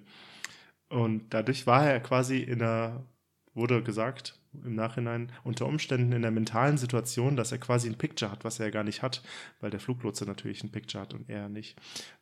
Und 0.88 1.32
dadurch 1.32 1.68
war 1.68 1.88
er 1.88 2.00
quasi 2.00 2.38
in 2.38 2.60
einer, 2.60 3.06
wurde 3.54 3.84
gesagt, 3.84 4.34
im 4.64 4.74
Nachhinein 4.74 5.30
unter 5.44 5.66
Umständen 5.66 6.12
in 6.12 6.22
der 6.22 6.30
mentalen 6.32 6.78
Situation, 6.78 7.36
dass 7.36 7.52
er 7.52 7.58
quasi 7.58 7.88
ein 7.88 7.98
Picture 7.98 8.30
hat, 8.30 8.44
was 8.44 8.58
er 8.58 8.66
ja 8.66 8.72
gar 8.72 8.84
nicht 8.84 9.02
hat, 9.02 9.22
weil 9.60 9.70
der 9.70 9.78
Fluglotse 9.78 10.24
natürlich 10.24 10.64
ein 10.64 10.72
Picture 10.72 11.02
hat 11.02 11.14
und 11.14 11.28
er 11.28 11.48
nicht. 11.48 11.78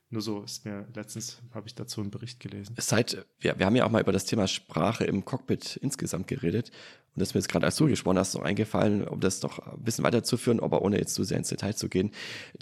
Nur 0.08 0.22
so 0.22 0.42
ist 0.44 0.64
mir 0.64 0.86
letztens, 0.94 1.42
habe 1.52 1.66
ich 1.66 1.74
dazu 1.74 2.00
einen 2.00 2.12
Bericht 2.12 2.38
gelesen. 2.38 2.76
Seit, 2.78 3.26
wir, 3.40 3.58
wir 3.58 3.66
haben 3.66 3.74
ja 3.74 3.84
auch 3.84 3.90
mal 3.90 4.00
über 4.00 4.12
das 4.12 4.24
Thema 4.24 4.46
Sprache 4.46 5.04
im 5.04 5.24
Cockpit 5.24 5.76
insgesamt 5.82 6.28
geredet. 6.28 6.70
Und 7.14 7.20
das 7.20 7.30
ist 7.30 7.34
mir 7.34 7.40
jetzt 7.40 7.48
gerade, 7.48 7.66
als 7.66 7.74
du 7.76 7.86
gesprochen 7.86 8.18
hast, 8.18 8.34
noch 8.34 8.42
eingefallen, 8.42 9.08
um 9.08 9.18
das 9.20 9.42
noch 9.42 9.58
ein 9.58 9.82
bisschen 9.82 10.04
weiterzuführen, 10.04 10.60
aber 10.60 10.82
ohne 10.82 10.98
jetzt 10.98 11.14
zu 11.14 11.24
sehr 11.24 11.38
ins 11.38 11.48
Detail 11.48 11.74
zu 11.74 11.88
gehen. 11.88 12.12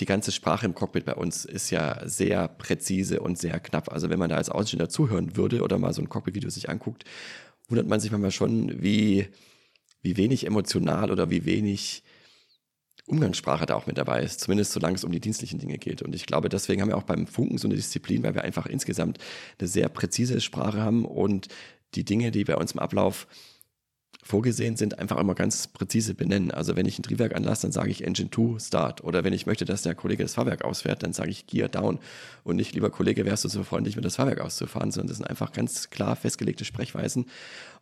Die 0.00 0.06
ganze 0.06 0.32
Sprache 0.32 0.64
im 0.64 0.74
Cockpit 0.74 1.04
bei 1.04 1.14
uns 1.14 1.44
ist 1.44 1.70
ja 1.70 2.08
sehr 2.08 2.48
präzise 2.48 3.20
und 3.20 3.36
sehr 3.36 3.60
knapp. 3.60 3.92
Also 3.92 4.08
wenn 4.08 4.18
man 4.18 4.30
da 4.30 4.36
als 4.36 4.48
Aussteller 4.48 4.88
zuhören 4.88 5.36
würde 5.36 5.60
oder 5.60 5.76
mal 5.76 5.92
so 5.92 6.00
ein 6.00 6.08
Cockpit-Video 6.08 6.48
sich 6.48 6.70
anguckt, 6.70 7.04
wundert 7.68 7.88
man 7.88 8.00
sich 8.00 8.10
manchmal 8.10 8.30
schon, 8.30 8.82
wie, 8.82 9.26
wie 10.00 10.16
wenig 10.16 10.46
emotional 10.46 11.10
oder 11.10 11.28
wie 11.28 11.44
wenig 11.44 12.03
Umgangssprache 13.06 13.66
da 13.66 13.74
auch 13.74 13.86
mit 13.86 13.98
dabei 13.98 14.22
ist, 14.22 14.40
zumindest 14.40 14.72
solange 14.72 14.96
es 14.96 15.04
um 15.04 15.12
die 15.12 15.20
dienstlichen 15.20 15.58
Dinge 15.58 15.78
geht. 15.78 16.02
Und 16.02 16.14
ich 16.14 16.24
glaube, 16.24 16.48
deswegen 16.48 16.80
haben 16.80 16.88
wir 16.88 16.96
auch 16.96 17.02
beim 17.02 17.26
Funken 17.26 17.58
so 17.58 17.68
eine 17.68 17.76
Disziplin, 17.76 18.22
weil 18.22 18.34
wir 18.34 18.44
einfach 18.44 18.66
insgesamt 18.66 19.18
eine 19.58 19.68
sehr 19.68 19.88
präzise 19.88 20.40
Sprache 20.40 20.80
haben 20.80 21.04
und 21.04 21.48
die 21.94 22.04
Dinge, 22.04 22.30
die 22.30 22.44
bei 22.44 22.56
uns 22.56 22.72
im 22.72 22.80
Ablauf 22.80 23.26
vorgesehen 24.22 24.76
sind, 24.76 24.98
einfach 24.98 25.18
immer 25.18 25.34
ganz 25.34 25.66
präzise 25.66 26.14
benennen. 26.14 26.50
Also 26.50 26.76
wenn 26.76 26.86
ich 26.86 26.98
ein 26.98 27.02
Triebwerk 27.02 27.36
anlasse, 27.36 27.62
dann 27.62 27.72
sage 27.72 27.90
ich 27.90 28.04
Engine 28.04 28.30
2 28.30 28.58
Start. 28.58 29.04
Oder 29.04 29.22
wenn 29.22 29.34
ich 29.34 29.44
möchte, 29.44 29.66
dass 29.66 29.82
der 29.82 29.94
Kollege 29.94 30.22
das 30.22 30.34
Fahrwerk 30.34 30.64
ausfährt, 30.64 31.02
dann 31.02 31.12
sage 31.12 31.30
ich 31.30 31.46
Gear 31.46 31.68
Down. 31.68 31.98
Und 32.42 32.56
nicht, 32.56 32.74
lieber 32.74 32.88
Kollege, 32.88 33.26
wärst 33.26 33.44
du 33.44 33.48
so 33.48 33.62
freundlich, 33.64 33.96
mir 33.96 34.02
das 34.02 34.16
Fahrwerk 34.16 34.40
auszufahren, 34.40 34.90
sondern 34.90 35.08
das 35.08 35.18
sind 35.18 35.26
einfach 35.26 35.52
ganz 35.52 35.90
klar 35.90 36.16
festgelegte 36.16 36.64
Sprechweisen. 36.64 37.26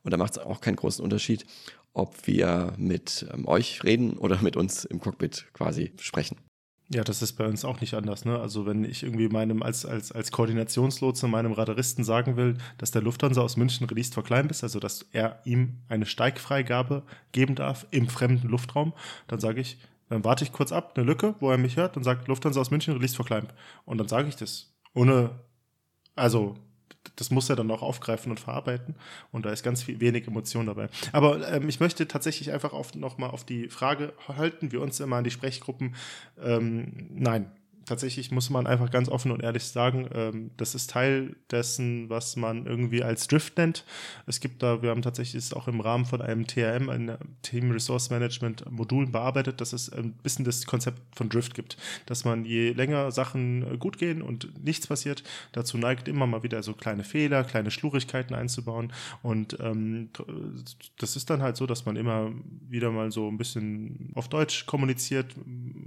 Und 0.03 0.11
da 0.11 0.17
macht 0.17 0.33
es 0.33 0.39
auch 0.39 0.61
keinen 0.61 0.77
großen 0.77 1.05
Unterschied, 1.05 1.47
ob 1.95 2.27
wir 2.27 2.73
mit 2.77 3.27
ähm, 3.33 3.47
euch 3.47 3.85
reden 3.85 4.15
oder 4.15 4.41
mit 4.43 4.57
uns 4.57 4.85
im 4.85 5.01
Cockpit 5.01 5.47
quasi 5.53 5.93
sprechen. 6.01 6.37
Ja, 6.89 7.05
das 7.05 7.23
ist 7.23 7.35
bei 7.35 7.47
uns 7.47 7.65
auch 7.65 7.81
nicht 7.81 7.95
anders. 7.95 8.27
Ne? 8.27 8.39
Also 8.39 8.67
wenn 8.67 8.85
ich 8.85 9.03
irgendwie 9.03 9.29
meinem 9.29 9.63
als, 9.63 9.87
als, 9.87 10.13
als 10.13 10.31
Koordinationslotse 10.31 11.27
meinem 11.27 11.53
Radaristen 11.53 12.05
sagen 12.05 12.37
will, 12.37 12.59
dass 12.77 12.91
der 12.91 13.01
Lufthansa 13.01 13.41
aus 13.41 13.57
München 13.57 13.87
released 13.87 14.13
for 14.13 14.23
climb 14.23 14.51
ist, 14.51 14.63
also 14.63 14.79
dass 14.79 15.07
er 15.13 15.41
ihm 15.45 15.79
eine 15.89 16.05
Steigfreigabe 16.05 17.03
geben 17.33 17.55
darf 17.55 17.87
im 17.93 18.09
fremden 18.09 18.49
Luftraum, 18.49 18.93
dann 19.27 19.41
sage 19.41 19.63
ich, 19.63 19.79
dann 20.11 20.25
warte 20.25 20.45
ich 20.45 20.53
kurz 20.53 20.71
ab, 20.71 20.93
eine 20.95 21.07
Lücke, 21.07 21.35
wo 21.41 21.51
er 21.51 21.57
mich 21.57 21.77
hört 21.77 21.97
und 21.97 22.05
sagt, 22.05 22.29
Lufthansa 22.29 22.61
aus 22.61 22.71
München 22.71 22.93
released 22.93 23.17
for 23.17 23.25
climb. 23.25 23.49
Und 23.87 23.97
dann 23.97 24.09
sage 24.09 24.29
ich 24.29 24.37
das. 24.37 24.75
Ohne, 24.93 25.31
also 26.15 26.57
das 27.17 27.31
muss 27.31 27.51
er 27.51 27.57
dann 27.57 27.71
auch 27.71 27.83
aufgreifen 27.83 28.31
und 28.31 28.41
verarbeiten. 28.41 28.95
Und 29.31 29.47
da 29.47 29.51
ist 29.51 29.63
ganz 29.63 29.83
viel, 29.83 30.01
wenig 30.01 30.27
Emotion 30.27 30.67
dabei. 30.67 30.89
Aber 31.13 31.47
ähm, 31.53 31.69
ich 31.69 31.81
möchte 31.81 32.09
tatsächlich 32.09 32.53
einfach 32.53 32.73
auf, 32.73 32.95
nochmal 32.95 33.31
auf 33.31 33.45
die 33.45 33.69
Frage 33.69 34.13
halten, 34.29 34.73
wir 34.73 34.81
uns 34.81 35.01
immer 35.01 35.17
an 35.17 35.25
die 35.25 35.31
Sprechgruppen. 35.31 35.95
Ähm, 36.43 37.09
nein, 37.11 37.51
tatsächlich 37.87 38.31
muss 38.31 38.51
man 38.51 38.67
einfach 38.67 38.91
ganz 38.91 39.09
offen 39.09 39.31
und 39.33 39.43
ehrlich 39.43 39.65
sagen, 39.65 40.09
ähm, 40.15 40.51
das 40.57 40.75
ist 40.75 40.91
Teil 40.91 41.37
dessen, 41.51 42.09
was 42.09 42.37
man 42.37 42.67
irgendwie 42.67 43.03
als 43.03 43.29
Drift 43.29 43.57
nennt. 43.57 43.85
Es 44.27 44.41
gibt 44.41 44.63
da, 44.63 44.83
wir 44.83 44.91
haben 44.91 45.03
tatsächlich 45.03 45.55
auch 45.55 45.69
im 45.69 45.81
Rahmen 45.81 46.05
von 46.05 46.23
einem 46.23 46.47
TRM, 46.47 46.89
ein 46.89 47.17
Team 47.43 47.71
Resource 47.71 48.11
Management 48.11 48.71
Modul 48.71 49.07
bearbeitet, 49.07 49.61
dass 49.61 49.73
es 49.73 49.93
ein 49.93 50.13
bisschen 50.15 50.45
das 50.45 50.67
Konzept 50.67 51.01
von 51.17 51.29
Drift 51.29 51.55
gibt, 51.55 51.77
dass 52.07 52.25
man 52.25 52.45
je 52.45 52.73
länger 52.73 53.11
Sachen 53.11 53.75
äh, 53.75 53.77
gut 53.77 53.99
gehen 53.99 54.23
und 54.23 54.65
nichts 54.65 54.87
passiert, 54.87 55.23
dazu 55.53 55.79
neigt 55.79 56.09
immer 56.09 56.27
mal 56.27 56.43
wieder 56.43 56.63
so 56.63 56.75
kleine 56.75 57.05
Fehler, 57.05 57.45
kleine 57.45 57.71
Schlurigkeiten 57.71 58.35
einzubauen 58.35 58.93
und 59.23 59.59
ähm, 59.61 60.11
das 60.99 61.17
ist 61.17 61.31
dann 61.31 61.43
halt 61.43 61.57
so, 61.57 61.67
dass 61.67 61.87
man 61.87 61.97
immer 61.97 62.33
wieder 62.69 62.91
mal 62.91 63.11
so 63.11 63.29
ein 63.29 63.39
bisschen 63.39 64.11
auf 64.15 64.29
Deutsch 64.29 64.67
kommuniziert 64.67 65.35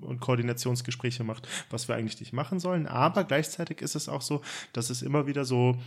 und 0.02 0.20
Koordinationsgespräche 0.20 1.24
macht, 1.24 1.48
was 1.70 1.85
wir 1.88 1.96
eigentlich 1.96 2.20
nicht 2.20 2.34
machen 2.34 2.60
sollen. 2.60 2.88
Aber 2.88 3.24
gleichzeitig 3.24 3.82
ist 3.82 3.96
es 3.96 4.10
auch 4.10 4.22
so, 4.22 4.42
dass 4.74 4.90
es 4.90 5.02
immer 5.02 5.28
wieder 5.28 5.46
so 5.46 5.78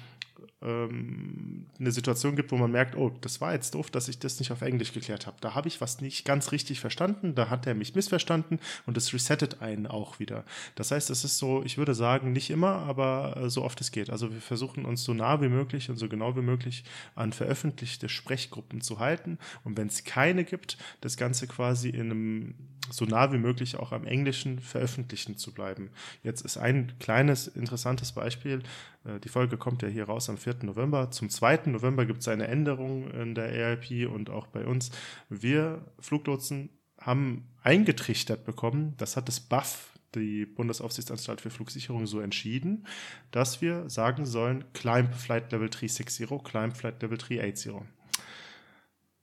ähm, 0.62 1.66
eine 1.78 1.92
Situation 1.92 2.36
gibt, 2.36 2.50
wo 2.50 2.56
man 2.56 2.70
merkt, 2.70 2.96
oh, 2.96 3.12
das 3.20 3.40
war 3.40 3.52
jetzt 3.52 3.74
doof, 3.74 3.90
dass 3.90 4.08
ich 4.08 4.18
das 4.18 4.38
nicht 4.38 4.50
auf 4.50 4.62
Englisch 4.62 4.92
geklärt 4.92 5.26
habe. 5.26 5.36
Da 5.40 5.54
habe 5.54 5.68
ich 5.68 5.80
was 5.80 6.00
nicht 6.00 6.24
ganz 6.24 6.52
richtig 6.52 6.80
verstanden, 6.80 7.34
da 7.34 7.50
hat 7.50 7.66
er 7.66 7.74
mich 7.74 7.94
missverstanden 7.94 8.58
und 8.86 8.96
es 8.96 9.12
resettet 9.12 9.62
einen 9.62 9.86
auch 9.86 10.18
wieder. 10.18 10.44
Das 10.74 10.90
heißt, 10.90 11.10
es 11.10 11.24
ist 11.24 11.38
so, 11.38 11.62
ich 11.64 11.78
würde 11.78 11.94
sagen, 11.94 12.32
nicht 12.32 12.50
immer, 12.50 12.70
aber 12.70 13.36
äh, 13.36 13.50
so 13.50 13.62
oft 13.62 13.80
es 13.80 13.92
geht. 13.92 14.10
Also 14.10 14.32
wir 14.32 14.40
versuchen 14.40 14.84
uns 14.84 15.04
so 15.04 15.14
nah 15.14 15.40
wie 15.40 15.48
möglich 15.48 15.90
und 15.90 15.96
so 15.96 16.08
genau 16.08 16.36
wie 16.36 16.42
möglich 16.42 16.84
an 17.14 17.32
veröffentlichte 17.32 18.08
Sprechgruppen 18.08 18.80
zu 18.80 18.98
halten 18.98 19.38
und 19.64 19.76
wenn 19.76 19.88
es 19.88 20.04
keine 20.04 20.44
gibt, 20.44 20.76
das 21.00 21.16
Ganze 21.16 21.46
quasi 21.46 21.90
in 21.90 22.10
einem 22.10 22.54
so 22.90 23.04
nah 23.04 23.32
wie 23.32 23.38
möglich 23.38 23.76
auch 23.76 23.92
am 23.92 24.06
Englischen 24.06 24.60
veröffentlichen 24.60 25.36
zu 25.36 25.52
bleiben. 25.52 25.90
Jetzt 26.22 26.42
ist 26.42 26.56
ein 26.56 26.92
kleines, 26.98 27.46
interessantes 27.46 28.12
Beispiel. 28.12 28.62
Äh, 29.04 29.20
die 29.20 29.28
Folge 29.28 29.56
kommt 29.56 29.82
ja 29.82 29.88
hier 29.88 30.04
raus 30.04 30.28
am 30.28 30.38
4. 30.38 30.56
November. 30.62 31.10
Zum 31.10 31.30
2. 31.30 31.62
November 31.66 32.06
gibt 32.06 32.20
es 32.20 32.28
eine 32.28 32.48
Änderung 32.48 33.10
in 33.10 33.34
der 33.34 33.50
AIP 33.50 34.10
und 34.10 34.30
auch 34.30 34.46
bei 34.46 34.66
uns. 34.66 34.90
Wir 35.28 35.84
Fluglotsen 35.98 36.70
haben 37.00 37.48
eingetrichtert 37.62 38.44
bekommen, 38.44 38.94
das 38.96 39.16
hat 39.16 39.28
das 39.28 39.40
BAF, 39.40 39.92
die 40.14 40.46
Bundesaufsichtsanstalt 40.46 41.40
für 41.40 41.50
Flugsicherung, 41.50 42.06
so 42.06 42.20
entschieden, 42.20 42.86
dass 43.30 43.60
wir 43.60 43.88
sagen 43.90 44.26
sollen, 44.26 44.64
Climb 44.72 45.14
Flight 45.14 45.52
Level 45.52 45.68
360, 45.68 46.28
Climb 46.42 46.76
Flight 46.76 47.02
Level 47.02 47.18
380. 47.18 47.74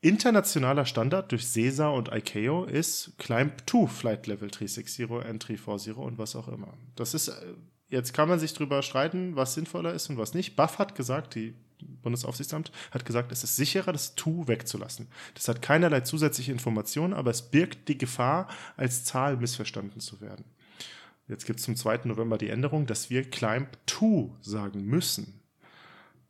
Internationaler 0.06 0.86
Standard 0.86 1.32
durch 1.32 1.48
CESA 1.48 1.90
und 1.90 2.12
ICAO 2.14 2.66
ist 2.66 3.14
Climb 3.18 3.64
2 3.66 3.88
Flight 3.88 4.28
Level 4.28 4.52
360 4.52 5.10
and 5.10 5.48
340 5.48 5.98
und 5.98 6.20
was 6.20 6.36
auch 6.36 6.48
immer. 6.48 6.76
Das 6.96 7.16
ist, 7.16 7.30
äh, 7.30 7.34
jetzt 7.90 8.14
kann 8.14 8.30
man 8.30 8.38
sich 8.38 8.54
drüber 8.54 8.84
streiten, 8.84 9.36
was 9.36 9.56
sinnvoller 9.56 9.96
ist 9.96 10.08
und 10.12 10.20
was 10.20 10.36
nicht. 10.36 10.56
BAF 10.56 10.78
hat 10.78 10.94
gesagt, 10.94 11.34
die 11.34 11.56
Bundesaufsichtsamt 12.04 12.72
hat 12.92 13.04
gesagt, 13.04 13.32
es 13.32 13.44
ist 13.44 13.56
sicherer, 13.56 13.94
das 13.94 14.14
TU 14.14 14.48
wegzulassen. 14.48 15.08
Das 15.34 15.48
hat 15.48 15.64
keinerlei 15.64 16.02
zusätzliche 16.02 16.52
Informationen, 16.52 17.14
aber 17.14 17.32
es 17.32 17.42
birgt 17.42 17.88
die 17.88 17.98
Gefahr, 17.98 18.48
als 18.78 19.06
Zahl 19.06 19.38
missverstanden 19.38 20.02
zu 20.02 20.22
werden. 20.22 20.46
Jetzt 21.28 21.48
gibt 21.48 21.60
es 21.60 21.66
zum 21.66 21.76
2. 21.76 22.02
November 22.04 22.38
die 22.38 22.50
Änderung, 22.50 22.86
dass 22.86 23.10
wir 23.10 23.28
Climb 23.28 23.70
2 23.88 24.30
sagen 24.42 24.86
müssen. 24.86 25.42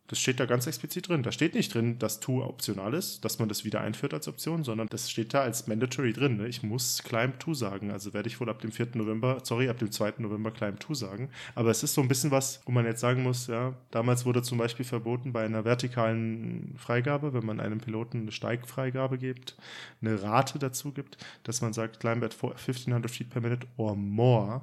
Das 0.07 0.19
steht 0.19 0.39
da 0.39 0.45
ganz 0.45 0.67
explizit 0.67 1.09
drin. 1.09 1.23
Da 1.23 1.31
steht 1.31 1.55
nicht 1.55 1.73
drin, 1.73 1.97
dass 1.97 2.19
To 2.19 2.43
optional 2.43 2.93
ist, 2.93 3.25
dass 3.25 3.39
man 3.39 3.49
das 3.49 3.65
wieder 3.65 3.81
einführt 3.81 4.13
als 4.13 4.27
Option, 4.27 4.63
sondern 4.63 4.87
das 4.87 5.09
steht 5.09 5.33
da 5.33 5.41
als 5.41 5.65
mandatory 5.65 6.13
drin. 6.13 6.37
Ne? 6.37 6.47
Ich 6.47 6.61
muss 6.61 7.01
Climb 7.03 7.39
To 7.39 7.55
sagen. 7.55 7.89
Also 7.91 8.13
werde 8.13 8.29
ich 8.29 8.39
wohl 8.39 8.49
ab 8.49 8.59
dem 8.59 8.71
4. 8.71 8.89
November, 8.93 9.39
sorry, 9.43 9.67
ab 9.67 9.79
dem 9.79 9.91
2. 9.91 10.13
November 10.19 10.51
Climb 10.51 10.79
To 10.79 10.93
sagen. 10.93 11.29
Aber 11.55 11.71
es 11.71 11.81
ist 11.81 11.95
so 11.95 12.01
ein 12.01 12.07
bisschen 12.07 12.29
was, 12.29 12.61
wo 12.65 12.71
man 12.71 12.85
jetzt 12.85 13.01
sagen 13.01 13.23
muss, 13.23 13.47
ja, 13.47 13.73
damals 13.89 14.25
wurde 14.25 14.43
zum 14.43 14.59
Beispiel 14.59 14.85
verboten 14.85 15.33
bei 15.33 15.43
einer 15.43 15.65
vertikalen 15.65 16.75
Freigabe, 16.77 17.33
wenn 17.33 17.45
man 17.45 17.59
einem 17.59 17.79
Piloten 17.79 18.21
eine 18.21 18.31
Steigfreigabe 18.31 19.17
gibt, 19.17 19.55
eine 20.01 20.21
Rate 20.21 20.59
dazu 20.59 20.91
gibt, 20.91 21.17
dass 21.43 21.61
man 21.61 21.73
sagt, 21.73 21.99
Climb 21.99 22.23
at 22.23 22.33
1500 22.33 23.09
feet 23.09 23.29
per 23.31 23.41
minute 23.41 23.65
or 23.77 23.95
more 23.95 24.61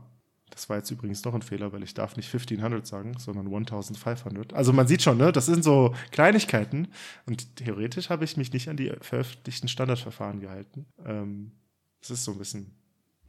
das 0.52 0.68
war 0.68 0.76
jetzt 0.76 0.90
übrigens 0.90 1.22
doch 1.22 1.34
ein 1.34 1.42
Fehler, 1.42 1.72
weil 1.72 1.82
ich 1.82 1.94
darf 1.94 2.16
nicht 2.16 2.26
1500 2.26 2.86
sagen, 2.86 3.16
sondern 3.18 3.46
1500. 3.46 4.52
Also 4.52 4.72
man 4.72 4.86
sieht 4.86 5.02
schon, 5.02 5.16
ne, 5.16 5.32
das 5.32 5.46
sind 5.46 5.64
so 5.64 5.94
Kleinigkeiten. 6.10 6.88
Und 7.26 7.56
theoretisch 7.56 8.10
habe 8.10 8.24
ich 8.24 8.36
mich 8.36 8.52
nicht 8.52 8.68
an 8.68 8.76
die 8.76 8.92
veröffentlichten 9.00 9.68
Standardverfahren 9.68 10.40
gehalten. 10.40 10.86
Ähm, 11.04 11.52
das 12.00 12.10
ist 12.10 12.24
so 12.24 12.32
ein 12.32 12.38
bisschen, 12.38 12.72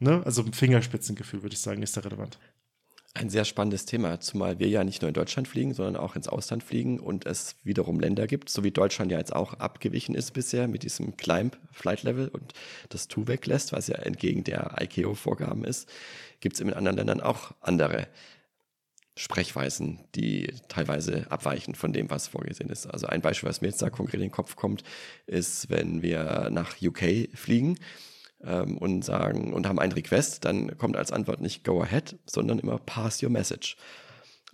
ne, 0.00 0.22
also 0.24 0.42
ein 0.42 0.52
Fingerspitzengefühl, 0.52 1.42
würde 1.42 1.54
ich 1.54 1.60
sagen, 1.60 1.82
ist 1.82 1.96
da 1.96 2.02
relevant. 2.02 2.38
Ein 3.16 3.30
sehr 3.30 3.44
spannendes 3.44 3.86
Thema, 3.86 4.18
zumal 4.18 4.58
wir 4.58 4.66
ja 4.66 4.82
nicht 4.82 5.00
nur 5.00 5.08
in 5.08 5.14
Deutschland 5.14 5.46
fliegen, 5.46 5.72
sondern 5.72 5.94
auch 5.94 6.16
ins 6.16 6.26
Ausland 6.26 6.64
fliegen 6.64 6.98
und 6.98 7.26
es 7.26 7.54
wiederum 7.62 8.00
Länder 8.00 8.26
gibt, 8.26 8.48
so 8.50 8.64
wie 8.64 8.72
Deutschland 8.72 9.12
ja 9.12 9.18
jetzt 9.18 9.32
auch 9.32 9.54
abgewichen 9.54 10.16
ist 10.16 10.32
bisher 10.32 10.66
mit 10.66 10.82
diesem 10.82 11.16
Climb 11.16 11.56
Flight 11.70 12.02
Level 12.02 12.26
und 12.26 12.54
das 12.88 13.06
TU 13.06 13.28
weglässt, 13.28 13.72
was 13.72 13.86
ja 13.86 13.98
entgegen 13.98 14.42
der 14.42 14.78
ICAO-Vorgaben 14.80 15.64
ist, 15.64 15.88
gibt 16.40 16.56
es 16.56 16.60
in 16.60 16.74
anderen 16.74 16.96
Ländern 16.96 17.20
auch 17.20 17.52
andere 17.60 18.08
Sprechweisen, 19.16 20.00
die 20.16 20.52
teilweise 20.66 21.30
abweichen 21.30 21.76
von 21.76 21.92
dem, 21.92 22.10
was 22.10 22.26
vorgesehen 22.26 22.68
ist. 22.68 22.88
Also 22.88 23.06
ein 23.06 23.20
Beispiel, 23.20 23.48
was 23.48 23.60
mir 23.60 23.68
jetzt 23.68 23.80
da 23.80 23.90
konkret 23.90 24.14
in 24.14 24.22
den 24.22 24.32
Kopf 24.32 24.56
kommt, 24.56 24.82
ist, 25.26 25.70
wenn 25.70 26.02
wir 26.02 26.48
nach 26.50 26.82
UK 26.82 27.28
fliegen 27.32 27.78
ähm, 28.46 28.78
und 28.78 29.04
sagen 29.04 29.52
und 29.52 29.66
haben 29.66 29.78
einen 29.78 29.92
Request, 29.92 30.44
dann 30.44 30.76
kommt 30.78 30.96
als 30.96 31.12
Antwort 31.12 31.40
nicht 31.40 31.64
Go 31.64 31.82
ahead, 31.82 32.16
sondern 32.26 32.58
immer 32.58 32.78
Pass 32.78 33.22
your 33.22 33.30
message 33.30 33.76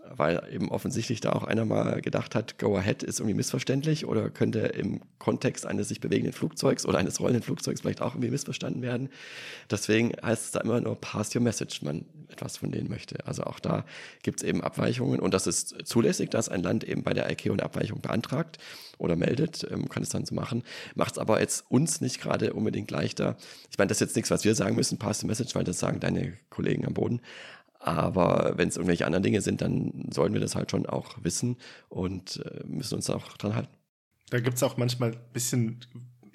weil 0.08 0.42
eben 0.52 0.70
offensichtlich 0.70 1.20
da 1.20 1.32
auch 1.32 1.44
einer 1.44 1.64
mal 1.64 2.00
gedacht 2.00 2.34
hat, 2.34 2.58
Go 2.58 2.76
Ahead 2.76 3.02
ist 3.02 3.20
irgendwie 3.20 3.36
missverständlich 3.36 4.06
oder 4.06 4.30
könnte 4.30 4.60
im 4.60 5.00
Kontext 5.18 5.66
eines 5.66 5.88
sich 5.88 6.00
bewegenden 6.00 6.32
Flugzeugs 6.32 6.84
oder 6.84 6.98
eines 6.98 7.20
rollenden 7.20 7.42
Flugzeugs 7.42 7.80
vielleicht 7.80 8.02
auch 8.02 8.14
irgendwie 8.14 8.30
missverstanden 8.30 8.82
werden. 8.82 9.08
Deswegen 9.70 10.12
heißt 10.22 10.46
es 10.46 10.50
da 10.50 10.60
immer 10.60 10.80
nur 10.80 11.00
Pass 11.00 11.34
Your 11.34 11.42
Message, 11.42 11.82
wenn 11.82 11.86
man 11.86 12.04
etwas 12.28 12.56
von 12.56 12.70
denen 12.70 12.88
möchte. 12.88 13.26
Also 13.26 13.44
auch 13.44 13.60
da 13.60 13.84
gibt 14.22 14.42
es 14.42 14.48
eben 14.48 14.62
Abweichungen 14.62 15.20
und 15.20 15.34
das 15.34 15.46
ist 15.46 15.74
zulässig, 15.84 16.30
dass 16.30 16.48
ein 16.48 16.62
Land 16.62 16.84
eben 16.84 17.02
bei 17.02 17.12
der 17.12 17.30
ICAO 17.30 17.52
eine 17.52 17.62
Abweichung 17.62 18.00
beantragt 18.00 18.58
oder 18.98 19.16
meldet, 19.16 19.66
ähm, 19.70 19.88
kann 19.88 20.02
es 20.02 20.10
dann 20.10 20.24
so 20.24 20.34
machen. 20.34 20.62
Macht 20.94 21.12
es 21.12 21.18
aber 21.18 21.40
jetzt 21.40 21.64
uns 21.68 22.00
nicht 22.00 22.20
gerade 22.20 22.52
unbedingt 22.52 22.90
leichter. 22.90 23.36
Ich 23.70 23.78
meine, 23.78 23.88
das 23.88 23.98
ist 23.98 24.08
jetzt 24.08 24.16
nichts, 24.16 24.30
was 24.30 24.44
wir 24.44 24.54
sagen 24.54 24.76
müssen, 24.76 24.98
Pass 24.98 25.22
Your 25.22 25.28
Message, 25.28 25.54
weil 25.54 25.64
das 25.64 25.78
sagen 25.78 26.00
deine 26.00 26.34
Kollegen 26.50 26.86
am 26.86 26.94
Boden. 26.94 27.20
Aber 27.80 28.52
wenn 28.56 28.68
es 28.68 28.76
irgendwelche 28.76 29.06
anderen 29.06 29.22
Dinge 29.22 29.40
sind, 29.40 29.62
dann 29.62 30.08
sollten 30.12 30.34
wir 30.34 30.40
das 30.40 30.54
halt 30.54 30.70
schon 30.70 30.86
auch 30.86 31.16
wissen 31.22 31.56
und 31.88 32.36
äh, 32.44 32.62
müssen 32.66 32.96
uns 32.96 33.08
auch 33.08 33.36
dran 33.38 33.54
halten. 33.54 33.74
Da 34.28 34.38
gibt 34.38 34.56
es 34.56 34.62
auch 34.62 34.76
manchmal 34.76 35.12
ein 35.12 35.32
bisschen 35.32 35.80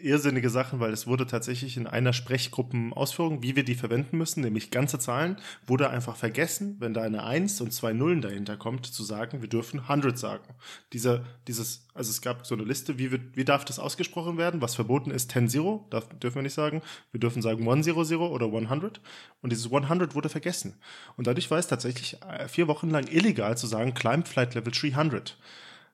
irrsinnige 0.05 0.49
Sachen, 0.49 0.79
weil 0.79 0.93
es 0.93 1.07
wurde 1.07 1.25
tatsächlich 1.25 1.77
in 1.77 1.87
einer 1.87 2.13
Sprechgruppenausführung, 2.13 3.41
wie 3.41 3.55
wir 3.55 3.65
die 3.65 3.75
verwenden 3.75 4.17
müssen, 4.17 4.41
nämlich 4.41 4.69
ganze 4.69 4.99
Zahlen, 4.99 5.37
wurde 5.65 5.89
einfach 5.89 6.15
vergessen, 6.15 6.77
wenn 6.79 6.93
da 6.93 7.01
eine 7.01 7.23
1 7.23 7.59
und 7.61 7.73
zwei 7.73 7.91
Nullen 7.91 8.21
dahinter 8.21 8.55
kommt, 8.55 8.85
zu 8.85 9.03
sagen, 9.03 9.41
wir 9.41 9.49
dürfen 9.49 9.79
100 9.79 10.17
sagen. 10.17 10.53
Dieser, 10.93 11.25
dieses, 11.47 11.87
also 11.93 12.11
es 12.11 12.21
gab 12.21 12.45
so 12.45 12.55
eine 12.55 12.63
Liste, 12.63 12.99
wie, 12.99 13.11
wird, 13.11 13.35
wie 13.35 13.45
darf 13.45 13.65
das 13.65 13.79
ausgesprochen 13.79 14.37
werden? 14.37 14.61
Was 14.61 14.75
verboten 14.75 15.09
ist, 15.09 15.33
10-0, 15.35 15.89
darf, 15.89 16.07
dürfen 16.19 16.35
wir 16.35 16.43
nicht 16.43 16.53
sagen. 16.53 16.81
Wir 17.11 17.19
dürfen 17.19 17.41
sagen 17.41 17.67
100 17.67 17.95
oder 17.95 18.45
100. 18.45 19.01
Und 19.41 19.51
dieses 19.51 19.71
100 19.71 20.13
wurde 20.13 20.29
vergessen. 20.29 20.75
Und 21.17 21.27
dadurch 21.27 21.49
war 21.49 21.57
es 21.57 21.67
tatsächlich 21.67 22.21
äh, 22.21 22.47
vier 22.47 22.67
Wochen 22.67 22.89
lang 22.89 23.07
illegal 23.07 23.57
zu 23.57 23.65
sagen, 23.65 23.93
Climb 23.93 24.27
Flight 24.27 24.53
Level 24.53 24.71
300. 24.71 25.37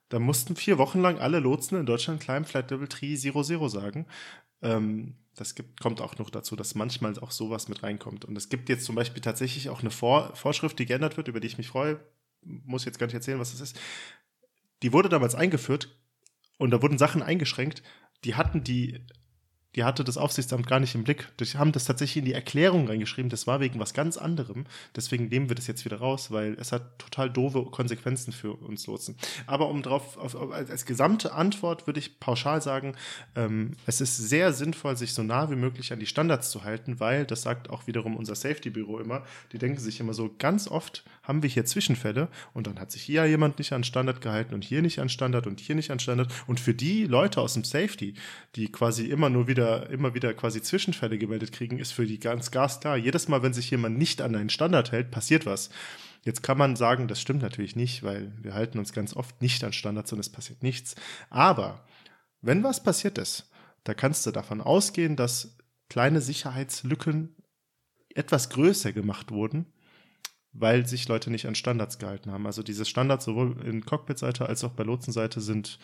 Da 0.08 0.18
mussten 0.18 0.56
vier 0.56 0.78
Wochen 0.78 1.00
lang 1.00 1.18
alle 1.18 1.40
Lotsen 1.40 1.78
in 1.78 1.86
Deutschland 1.86 2.20
Climb 2.20 2.46
Flight 2.46 2.70
Level 2.70 2.88
300 2.88 3.70
sagen. 3.70 4.06
Ähm, 4.60 5.16
das 5.34 5.54
gibt, 5.54 5.80
kommt 5.80 6.00
auch 6.00 6.18
noch 6.18 6.30
dazu, 6.30 6.56
dass 6.56 6.74
manchmal 6.74 7.18
auch 7.18 7.30
sowas 7.30 7.68
mit 7.68 7.82
reinkommt. 7.82 8.24
Und 8.24 8.36
es 8.36 8.48
gibt 8.48 8.68
jetzt 8.68 8.84
zum 8.84 8.94
Beispiel 8.94 9.22
tatsächlich 9.22 9.70
auch 9.70 9.80
eine 9.80 9.90
Vor 9.90 10.36
Vorschrift, 10.36 10.78
die 10.78 10.86
geändert 10.86 11.16
wird, 11.16 11.28
über 11.28 11.40
die 11.40 11.46
ich 11.46 11.58
mich 11.58 11.68
freue. 11.68 12.00
Muss 12.42 12.84
jetzt 12.84 12.98
gar 12.98 13.06
nicht 13.06 13.14
erzählen, 13.14 13.38
was 13.38 13.52
das 13.52 13.60
ist. 13.60 13.80
Die 14.82 14.92
wurde 14.92 15.08
damals 15.08 15.34
eingeführt 15.34 15.96
und 16.58 16.70
da 16.70 16.82
wurden 16.82 16.98
Sachen 16.98 17.22
eingeschränkt, 17.22 17.82
die 18.24 18.34
hatten 18.34 18.62
die 18.62 19.06
die 19.74 19.84
hatte 19.84 20.04
das 20.04 20.16
Aufsichtsamt 20.16 20.66
gar 20.66 20.80
nicht 20.80 20.94
im 20.94 21.04
Blick. 21.04 21.28
Die 21.38 21.44
haben 21.58 21.72
das 21.72 21.84
tatsächlich 21.84 22.18
in 22.18 22.24
die 22.24 22.34
Erklärung 22.34 22.88
reingeschrieben, 22.88 23.30
das 23.30 23.46
war 23.46 23.60
wegen 23.60 23.80
was 23.80 23.94
ganz 23.94 24.16
anderem. 24.16 24.66
Deswegen 24.94 25.28
nehmen 25.28 25.48
wir 25.48 25.56
das 25.56 25.66
jetzt 25.66 25.84
wieder 25.84 25.98
raus, 25.98 26.30
weil 26.30 26.56
es 26.60 26.72
hat 26.72 26.98
total 26.98 27.30
doofe 27.30 27.64
Konsequenzen 27.64 28.32
für 28.32 28.52
uns 28.52 28.86
Lotsen. 28.86 29.16
Aber 29.46 29.68
um 29.68 29.82
drauf, 29.82 30.16
auf, 30.18 30.36
als 30.52 30.84
gesamte 30.84 31.32
Antwort 31.32 31.86
würde 31.86 32.00
ich 32.00 32.20
pauschal 32.20 32.60
sagen, 32.60 32.94
ähm, 33.34 33.72
es 33.86 34.00
ist 34.00 34.16
sehr 34.16 34.52
sinnvoll, 34.52 34.96
sich 34.96 35.14
so 35.14 35.22
nah 35.22 35.50
wie 35.50 35.56
möglich 35.56 35.92
an 35.92 36.00
die 36.00 36.06
Standards 36.06 36.50
zu 36.50 36.64
halten, 36.64 37.00
weil, 37.00 37.24
das 37.24 37.42
sagt 37.42 37.70
auch 37.70 37.86
wiederum 37.86 38.16
unser 38.16 38.34
Safety-Büro 38.34 38.98
immer, 38.98 39.24
die 39.52 39.58
denken 39.58 39.78
sich 39.78 40.00
immer 40.00 40.14
so, 40.14 40.34
ganz 40.38 40.68
oft 40.68 41.04
haben 41.22 41.42
wir 41.42 41.48
hier 41.48 41.64
Zwischenfälle 41.64 42.28
und 42.52 42.66
dann 42.66 42.78
hat 42.78 42.90
sich 42.90 43.02
hier 43.02 43.24
jemand 43.26 43.58
nicht 43.58 43.72
an 43.72 43.84
Standard 43.84 44.20
gehalten 44.20 44.54
und 44.54 44.64
hier 44.64 44.82
nicht 44.82 44.98
an 44.98 45.08
Standard 45.08 45.46
und 45.46 45.60
hier 45.60 45.74
nicht 45.74 45.90
an 45.90 46.00
Standard. 46.00 46.32
Und 46.46 46.60
für 46.60 46.74
die 46.74 47.04
Leute 47.04 47.40
aus 47.40 47.54
dem 47.54 47.64
Safety, 47.64 48.14
die 48.56 48.70
quasi 48.70 49.06
immer 49.06 49.30
nur 49.30 49.46
wieder 49.46 49.61
wieder, 49.62 49.90
immer 49.90 50.14
wieder 50.14 50.34
quasi 50.34 50.60
Zwischenfälle 50.62 51.18
gemeldet 51.18 51.52
kriegen, 51.52 51.78
ist 51.78 51.92
für 51.92 52.06
die 52.06 52.18
ganz 52.18 52.50
glasklar. 52.50 52.96
Jedes 52.96 53.28
Mal, 53.28 53.42
wenn 53.42 53.52
sich 53.52 53.70
jemand 53.70 53.98
nicht 53.98 54.20
an 54.20 54.34
einen 54.34 54.50
Standard 54.50 54.92
hält, 54.92 55.10
passiert 55.10 55.46
was. 55.46 55.70
Jetzt 56.24 56.42
kann 56.42 56.58
man 56.58 56.76
sagen, 56.76 57.08
das 57.08 57.20
stimmt 57.20 57.42
natürlich 57.42 57.76
nicht, 57.76 58.02
weil 58.02 58.32
wir 58.40 58.54
halten 58.54 58.78
uns 58.78 58.92
ganz 58.92 59.14
oft 59.14 59.40
nicht 59.42 59.62
an 59.64 59.72
Standards 59.72 60.12
und 60.12 60.18
es 60.18 60.30
passiert 60.30 60.62
nichts. 60.62 60.94
Aber 61.30 61.84
wenn 62.40 62.62
was 62.62 62.82
passiert 62.82 63.18
ist, 63.18 63.50
da 63.84 63.94
kannst 63.94 64.26
du 64.26 64.30
davon 64.30 64.60
ausgehen, 64.60 65.16
dass 65.16 65.56
kleine 65.88 66.20
Sicherheitslücken 66.20 67.36
etwas 68.14 68.50
größer 68.50 68.92
gemacht 68.92 69.30
wurden, 69.30 69.66
weil 70.52 70.86
sich 70.86 71.08
Leute 71.08 71.30
nicht 71.30 71.46
an 71.46 71.54
Standards 71.54 71.98
gehalten 71.98 72.30
haben. 72.30 72.46
Also 72.46 72.62
diese 72.62 72.84
Standards 72.84 73.24
sowohl 73.24 73.60
in 73.64 73.84
Cockpit-Seite 73.84 74.46
als 74.46 74.62
auch 74.64 74.72
bei 74.72 74.84
Lotsenseite 74.84 75.40
sind 75.40 75.78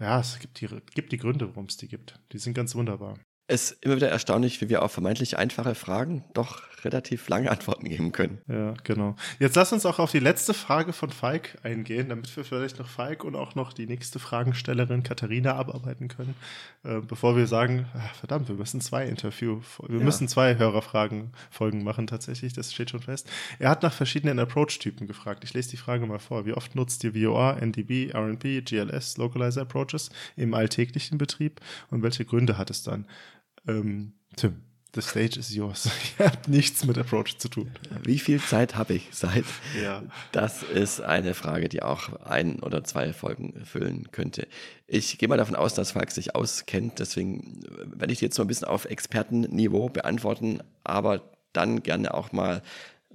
ja, 0.00 0.20
es 0.20 0.38
gibt 0.38 0.60
die, 0.60 0.68
gibt 0.94 1.12
die 1.12 1.18
Gründe, 1.18 1.48
warum 1.48 1.66
es 1.66 1.76
die 1.76 1.88
gibt. 1.88 2.20
Die 2.32 2.38
sind 2.38 2.54
ganz 2.54 2.74
wunderbar. 2.74 3.18
Es 3.46 3.72
ist 3.72 3.84
immer 3.84 3.96
wieder 3.96 4.08
erstaunlich, 4.08 4.62
wie 4.62 4.70
wir 4.70 4.82
auf 4.82 4.92
vermeintlich 4.92 5.36
einfache 5.36 5.74
Fragen 5.74 6.24
doch 6.32 6.62
relativ 6.84 7.28
lange 7.28 7.50
Antworten 7.50 7.88
geben 7.88 8.12
können. 8.12 8.38
Ja, 8.48 8.74
genau. 8.84 9.16
Jetzt 9.38 9.56
lass 9.56 9.72
uns 9.72 9.86
auch 9.86 9.98
auf 9.98 10.10
die 10.10 10.18
letzte 10.18 10.54
Frage 10.54 10.92
von 10.92 11.10
Falk 11.10 11.58
eingehen, 11.62 12.08
damit 12.08 12.34
wir 12.36 12.44
vielleicht 12.44 12.78
noch 12.78 12.88
Falk 12.88 13.24
und 13.24 13.36
auch 13.36 13.54
noch 13.54 13.72
die 13.72 13.86
nächste 13.86 14.18
Fragenstellerin 14.18 15.02
Katharina 15.02 15.54
abarbeiten 15.54 16.08
können, 16.08 16.34
äh, 16.84 17.00
bevor 17.00 17.36
wir 17.36 17.46
sagen, 17.46 17.86
ach, 17.94 18.14
verdammt, 18.14 18.48
wir 18.48 18.54
müssen 18.54 18.80
zwei 18.80 19.06
Interview, 19.06 19.60
wir 19.86 19.98
ja. 19.98 20.04
müssen 20.04 20.28
zwei 20.28 20.56
Hörerfragen 20.56 21.32
Folgen 21.50 21.84
machen 21.84 22.06
tatsächlich, 22.06 22.52
das 22.52 22.72
steht 22.72 22.90
schon 22.90 23.00
fest. 23.00 23.28
Er 23.58 23.70
hat 23.70 23.82
nach 23.82 23.92
verschiedenen 23.92 24.38
Approach-Typen 24.38 25.06
gefragt. 25.06 25.44
Ich 25.44 25.54
lese 25.54 25.70
die 25.70 25.76
Frage 25.76 26.06
mal 26.06 26.18
vor. 26.18 26.46
Wie 26.46 26.52
oft 26.52 26.74
nutzt 26.74 27.04
ihr 27.04 27.14
VOR, 27.14 27.56
NDB, 27.60 28.12
RNP, 28.14 28.62
GLS, 28.64 29.16
Localizer 29.16 29.62
Approaches 29.62 30.10
im 30.36 30.54
alltäglichen 30.54 31.18
Betrieb 31.18 31.60
und 31.90 32.02
welche 32.02 32.24
Gründe 32.24 32.58
hat 32.58 32.70
es 32.70 32.82
dann? 32.82 33.06
Ähm, 33.66 34.12
Tim, 34.36 34.62
the 34.94 35.00
stage 35.00 35.38
is 35.38 35.54
yours. 35.54 35.88
Ihr 36.18 36.26
habt 36.26 36.48
nichts 36.48 36.84
mit 36.84 36.98
Approach 36.98 37.38
zu 37.38 37.48
tun. 37.48 37.70
Wie 38.02 38.18
viel 38.18 38.40
Zeit 38.40 38.76
habe 38.76 38.94
ich 38.94 39.10
Zeit? 39.12 39.44
Ja. 39.82 40.02
Das 40.32 40.62
ist 40.62 41.00
eine 41.00 41.34
Frage, 41.34 41.68
die 41.68 41.82
auch 41.82 42.20
ein 42.22 42.60
oder 42.60 42.84
zwei 42.84 43.12
Folgen 43.12 43.64
füllen 43.64 44.10
könnte. 44.12 44.46
Ich 44.86 45.18
gehe 45.18 45.28
mal 45.28 45.38
davon 45.38 45.56
aus, 45.56 45.74
dass 45.74 45.92
Falk 45.92 46.10
sich 46.10 46.34
auskennt, 46.34 46.98
deswegen 46.98 47.60
werde 47.94 48.12
ich 48.12 48.20
jetzt 48.20 48.36
so 48.36 48.42
ein 48.42 48.48
bisschen 48.48 48.68
auf 48.68 48.84
Expertenniveau 48.84 49.88
beantworten, 49.88 50.60
aber 50.82 51.22
dann 51.52 51.82
gerne 51.82 52.14
auch 52.14 52.32
mal 52.32 52.62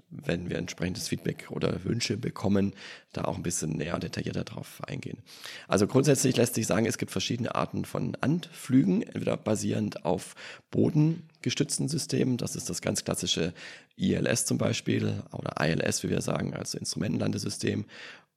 wenn 0.10 0.50
wir 0.50 0.58
entsprechendes 0.58 1.08
Feedback 1.08 1.48
oder 1.50 1.84
Wünsche 1.84 2.18
bekommen, 2.18 2.74
da 3.14 3.26
auch 3.26 3.38
ein 3.38 3.44
bisschen 3.44 3.72
näher 3.72 4.00
detaillierter 4.00 4.44
drauf 4.44 4.82
eingehen. 4.88 5.20
Also 5.68 5.88
grundsätzlich 5.88 6.38
lässt 6.38 6.56
sich 6.56 6.68
sagen, 6.68 6.86
es 6.86 6.98
gibt 6.98 7.12
verschiedene 7.12 7.56
Arten 7.56 7.86
von 7.86 8.16
Anflügen, 8.22 9.02
entweder 9.02 9.38
basierend 9.38 10.06
auf 10.06 10.36
bodengestützten 10.72 11.88
Systemen, 11.88 12.38
das 12.38 12.56
ist 12.56 12.70
das 12.70 12.82
ganz 12.82 13.04
klassische 13.04 13.54
ILS 13.98 14.46
zum 14.46 14.58
Beispiel 14.58 15.24
oder 15.32 15.56
ILS, 15.60 16.04
wie 16.04 16.10
wir 16.10 16.22
sagen, 16.22 16.54
also 16.54 16.78
Instrumentenlandesystem, 16.78 17.86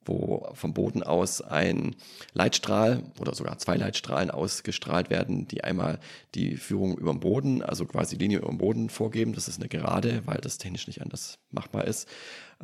wo 0.05 0.49
vom 0.55 0.75
Boden 0.75 1.03
aus 1.03 1.41
ein 1.41 1.95
Leitstrahl 2.33 3.03
oder 3.21 3.35
sogar 3.35 3.59
zwei 3.59 3.77
Leitstrahlen 3.77 4.31
ausgestrahlt 4.31 5.11
werden, 5.11 5.49
die 5.49 5.65
einmal 5.65 5.99
die 6.35 6.57
Führung 6.57 6.97
über 6.97 7.11
dem 7.13 7.21
Boden, 7.21 7.63
also 7.63 7.87
quasi 7.87 8.17
Linie 8.17 8.39
über 8.39 8.49
dem 8.49 8.59
Boden 8.59 8.91
vorgeben, 8.91 9.33
das 9.33 9.49
ist 9.49 9.61
eine 9.61 9.69
Gerade, 9.69 10.23
weil 10.27 10.39
das 10.39 10.59
technisch 10.59 10.87
nicht 10.87 11.03
anders 11.03 11.39
machbar 11.51 11.87
ist, 11.87 12.09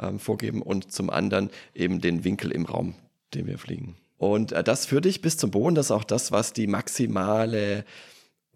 ähm, 0.01 0.18
vorgeben. 0.18 0.62
Und 0.62 0.93
zum 0.93 1.11
anderen 1.11 1.51
eben 1.74 2.01
den 2.01 2.24
Winkel 2.24 2.51
im 2.51 2.66
Raum, 2.66 2.95
den 3.34 3.47
wir 3.47 3.59
fliegen. 3.59 3.97
Und 4.18 4.53
äh, 4.53 4.64
das 4.64 4.86
führt 4.86 5.05
dich 5.05 5.22
bis 5.22 5.36
zum 5.36 5.51
Boden, 5.51 5.74
das 5.74 5.86
ist 5.86 5.93
auch 5.93 6.05
das, 6.05 6.32
was 6.32 6.53
die 6.53 6.66
maximale 6.66 7.84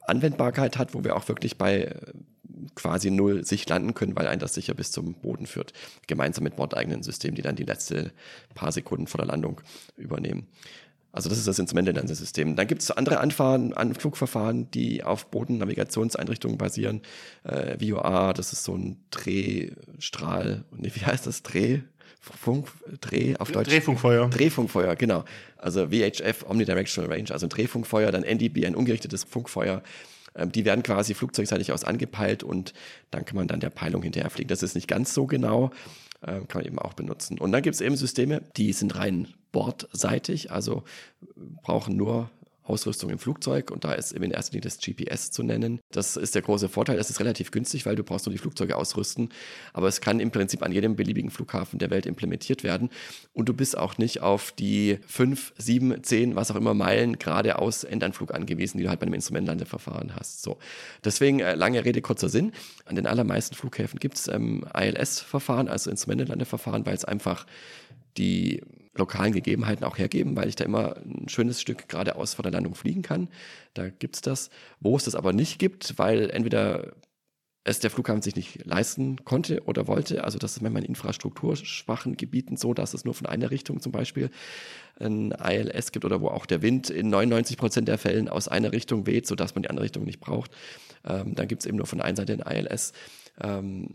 Anwendbarkeit 0.06 0.78
hat, 0.78 0.94
wo 0.94 1.04
wir 1.04 1.16
auch 1.16 1.28
wirklich 1.28 1.58
bei 1.58 1.82
äh, 1.82 1.96
quasi 2.74 3.10
null 3.10 3.44
sich 3.44 3.68
landen 3.68 3.94
können, 3.94 4.16
weil 4.16 4.26
ein 4.26 4.38
das 4.38 4.54
sicher 4.54 4.74
bis 4.74 4.92
zum 4.92 5.14
Boden 5.14 5.46
führt. 5.46 5.72
Gemeinsam 6.06 6.44
mit 6.44 6.56
bordeigenen 6.56 7.02
Systemen, 7.02 7.34
die 7.34 7.42
dann 7.42 7.56
die 7.56 7.64
letzte 7.64 8.12
paar 8.54 8.72
Sekunden 8.72 9.06
vor 9.06 9.18
der 9.18 9.26
Landung 9.26 9.60
übernehmen. 9.96 10.46
Also 11.12 11.28
das 11.28 11.38
ist 11.38 11.46
das 11.46 11.58
Instrumentenlandesystem. 11.58 12.56
Dann 12.56 12.66
gibt 12.66 12.80
es 12.80 12.90
andere 12.90 13.20
Anfahren, 13.20 13.74
Anflugverfahren, 13.74 14.70
die 14.70 15.04
auf 15.04 15.26
Bodennavigationseinrichtungen 15.30 16.56
basieren. 16.56 17.02
Äh, 17.44 17.78
VOA, 17.78 18.32
das 18.32 18.54
ist 18.54 18.64
so 18.64 18.74
ein 18.74 19.04
Drehstrahl, 19.10 20.64
nee, 20.74 20.90
wie 20.94 21.04
heißt 21.04 21.26
das? 21.26 21.42
Dreh? 21.42 21.80
Funk, 22.22 22.68
Dreh 23.00 23.34
auf 23.36 23.50
Deutsch. 23.50 23.68
Drehfunkfeuer. 23.68 24.30
Drehfunkfeuer, 24.30 24.94
genau. 24.94 25.24
Also 25.56 25.88
VHF, 25.88 26.44
Omnidirectional 26.48 27.10
Range, 27.10 27.30
also 27.30 27.46
ein 27.46 27.50
Drehfunkfeuer, 27.50 28.12
dann 28.12 28.22
NDB, 28.22 28.64
ein 28.64 28.76
ungerichtetes 28.76 29.24
Funkfeuer. 29.24 29.82
Ähm, 30.36 30.52
die 30.52 30.64
werden 30.64 30.84
quasi 30.84 31.14
flugzeugseitig 31.14 31.72
aus 31.72 31.82
angepeilt 31.82 32.44
und 32.44 32.74
dann 33.10 33.24
kann 33.24 33.36
man 33.36 33.48
dann 33.48 33.58
der 33.58 33.70
Peilung 33.70 34.02
hinterherfliegen. 34.02 34.48
Das 34.48 34.62
ist 34.62 34.76
nicht 34.76 34.86
ganz 34.86 35.14
so 35.14 35.26
genau, 35.26 35.70
äh, 36.20 36.40
kann 36.46 36.60
man 36.60 36.64
eben 36.64 36.78
auch 36.78 36.94
benutzen. 36.94 37.38
Und 37.38 37.50
dann 37.50 37.62
gibt 37.62 37.74
es 37.74 37.80
eben 37.80 37.96
Systeme, 37.96 38.42
die 38.56 38.72
sind 38.72 38.94
rein 38.94 39.28
bordseitig, 39.50 40.52
also 40.52 40.84
brauchen 41.62 41.96
nur 41.96 42.30
Ausrüstung 42.64 43.10
im 43.10 43.18
Flugzeug 43.18 43.70
und 43.70 43.84
da 43.84 43.92
ist 43.92 44.12
eben 44.12 44.24
in 44.24 44.30
erster 44.30 44.52
Linie 44.52 44.62
das 44.62 44.78
GPS 44.78 45.30
zu 45.30 45.42
nennen. 45.42 45.80
Das 45.90 46.16
ist 46.16 46.34
der 46.34 46.42
große 46.42 46.68
Vorteil, 46.68 46.98
es 46.98 47.10
ist 47.10 47.20
relativ 47.20 47.50
günstig, 47.50 47.86
weil 47.86 47.96
du 47.96 48.04
brauchst 48.04 48.26
nur 48.26 48.32
die 48.32 48.38
Flugzeuge 48.38 48.76
ausrüsten, 48.76 49.30
aber 49.72 49.88
es 49.88 50.00
kann 50.00 50.20
im 50.20 50.30
Prinzip 50.30 50.62
an 50.62 50.72
jedem 50.72 50.96
beliebigen 50.96 51.30
Flughafen 51.30 51.78
der 51.78 51.90
Welt 51.90 52.06
implementiert 52.06 52.62
werden 52.62 52.90
und 53.32 53.48
du 53.48 53.54
bist 53.54 53.76
auch 53.76 53.98
nicht 53.98 54.20
auf 54.22 54.52
die 54.52 54.98
fünf, 55.06 55.52
sieben, 55.58 56.02
zehn, 56.02 56.36
was 56.36 56.50
auch 56.50 56.56
immer 56.56 56.74
Meilen 56.74 57.18
geradeaus 57.18 57.84
Endanflug 57.84 58.34
angewiesen, 58.34 58.78
die 58.78 58.84
du 58.84 58.90
halt 58.90 59.00
bei 59.00 59.06
einem 59.06 59.14
Instrumentlandeverfahren 59.14 60.14
hast. 60.16 60.42
So. 60.42 60.58
Deswegen 61.04 61.40
äh, 61.40 61.54
lange 61.54 61.84
Rede, 61.84 62.00
kurzer 62.00 62.28
Sinn. 62.28 62.52
An 62.84 62.96
den 62.96 63.06
allermeisten 63.06 63.54
Flughäfen 63.54 63.98
gibt 63.98 64.16
es 64.16 64.28
ähm, 64.28 64.64
ILS-Verfahren, 64.74 65.68
also 65.68 65.90
Instrumentenlandeverfahren, 65.90 66.86
weil 66.86 66.94
es 66.94 67.04
einfach 67.04 67.46
die 68.16 68.62
lokalen 68.94 69.32
Gegebenheiten 69.32 69.84
auch 69.84 69.98
hergeben, 69.98 70.36
weil 70.36 70.48
ich 70.48 70.56
da 70.56 70.64
immer 70.64 70.96
ein 70.98 71.28
schönes 71.28 71.60
Stück 71.60 71.88
geradeaus 71.88 72.34
vor 72.34 72.42
der 72.42 72.52
Landung 72.52 72.74
fliegen 72.74 73.02
kann. 73.02 73.28
Da 73.74 73.88
gibt 73.88 74.16
es 74.16 74.20
das. 74.20 74.50
Wo 74.80 74.96
es 74.96 75.04
das 75.04 75.14
aber 75.14 75.32
nicht 75.32 75.58
gibt, 75.58 75.98
weil 75.98 76.30
entweder 76.30 76.94
es 77.64 77.78
der 77.78 77.90
Flughafen 77.90 78.22
sich 78.22 78.34
nicht 78.34 78.66
leisten 78.66 79.24
konnte 79.24 79.62
oder 79.64 79.86
wollte. 79.86 80.24
Also 80.24 80.38
das 80.38 80.56
ist 80.56 80.62
manchmal 80.62 80.82
in 80.82 80.88
infrastrukturschwachen 80.88 82.16
Gebieten 82.16 82.56
so, 82.56 82.74
dass 82.74 82.92
es 82.92 83.04
nur 83.04 83.14
von 83.14 83.26
einer 83.26 83.50
Richtung 83.50 83.80
zum 83.80 83.92
Beispiel 83.92 84.30
ein 84.98 85.30
ILS 85.30 85.92
gibt 85.92 86.04
oder 86.04 86.20
wo 86.20 86.28
auch 86.28 86.46
der 86.46 86.60
Wind 86.62 86.90
in 86.90 87.08
99 87.08 87.56
Prozent 87.56 87.88
der 87.88 87.98
Fällen 87.98 88.28
aus 88.28 88.48
einer 88.48 88.72
Richtung 88.72 89.06
weht, 89.06 89.26
sodass 89.26 89.54
man 89.54 89.62
die 89.62 89.70
andere 89.70 89.84
Richtung 89.84 90.04
nicht 90.04 90.20
braucht. 90.20 90.50
Ähm, 91.04 91.34
dann 91.34 91.46
gibt 91.46 91.62
es 91.62 91.66
eben 91.66 91.76
nur 91.76 91.86
von 91.86 92.00
einer 92.00 92.16
Seite 92.16 92.32
ein 92.32 92.66
ILS 92.66 92.92
ähm, 93.40 93.88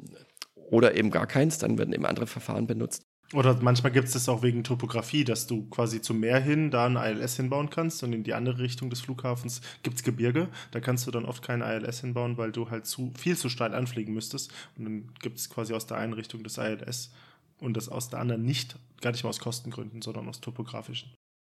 oder 0.56 0.96
eben 0.96 1.12
gar 1.12 1.28
keins. 1.28 1.58
Dann 1.58 1.78
werden 1.78 1.94
eben 1.94 2.06
andere 2.06 2.28
Verfahren 2.28 2.68
benutzt. 2.68 3.06
Oder 3.34 3.56
manchmal 3.62 3.92
gibt 3.92 4.08
es 4.08 4.14
das 4.14 4.30
auch 4.30 4.42
wegen 4.42 4.64
Topografie, 4.64 5.26
dass 5.26 5.48
du 5.48 5.68
quasi 5.70 6.02
zum 6.02 6.22
Meer 6.22 6.40
hin 6.40 6.72
da 6.72 6.86
ein 6.86 6.96
ILS 6.96 7.36
hinbauen 7.36 7.70
kannst 7.70 8.02
und 8.04 8.14
in 8.14 8.24
die 8.24 8.34
andere 8.34 8.60
Richtung 8.60 8.90
des 8.90 9.02
Flughafens 9.02 9.60
gibt 9.84 9.98
es 9.98 10.04
Gebirge. 10.04 10.48
Da 10.72 10.80
kannst 10.80 11.06
du 11.08 11.12
dann 11.12 11.26
oft 11.26 11.44
kein 11.44 11.62
ILS 11.62 12.00
hinbauen, 12.00 12.38
weil 12.38 12.54
du 12.54 12.70
halt 12.70 12.86
zu 12.86 13.12
viel 13.18 13.38
zu 13.38 13.50
steil 13.50 13.74
anfliegen 13.74 14.14
müsstest. 14.14 14.54
Und 14.78 14.86
dann 14.86 15.12
gibt 15.22 15.40
es 15.40 15.50
quasi 15.50 15.74
aus 15.74 15.88
der 15.88 15.98
einen 15.98 16.14
Richtung 16.14 16.42
das 16.44 16.58
ILS 16.58 17.12
und 17.60 17.76
das 17.76 17.90
aus 17.90 18.10
der 18.10 18.20
anderen 18.20 18.44
nicht, 18.44 18.78
gar 19.02 19.12
nicht 19.12 19.24
mal 19.24 19.30
aus 19.30 19.40
Kostengründen, 19.40 20.02
sondern 20.02 20.30
aus 20.30 20.40
topografischen. 20.40 21.12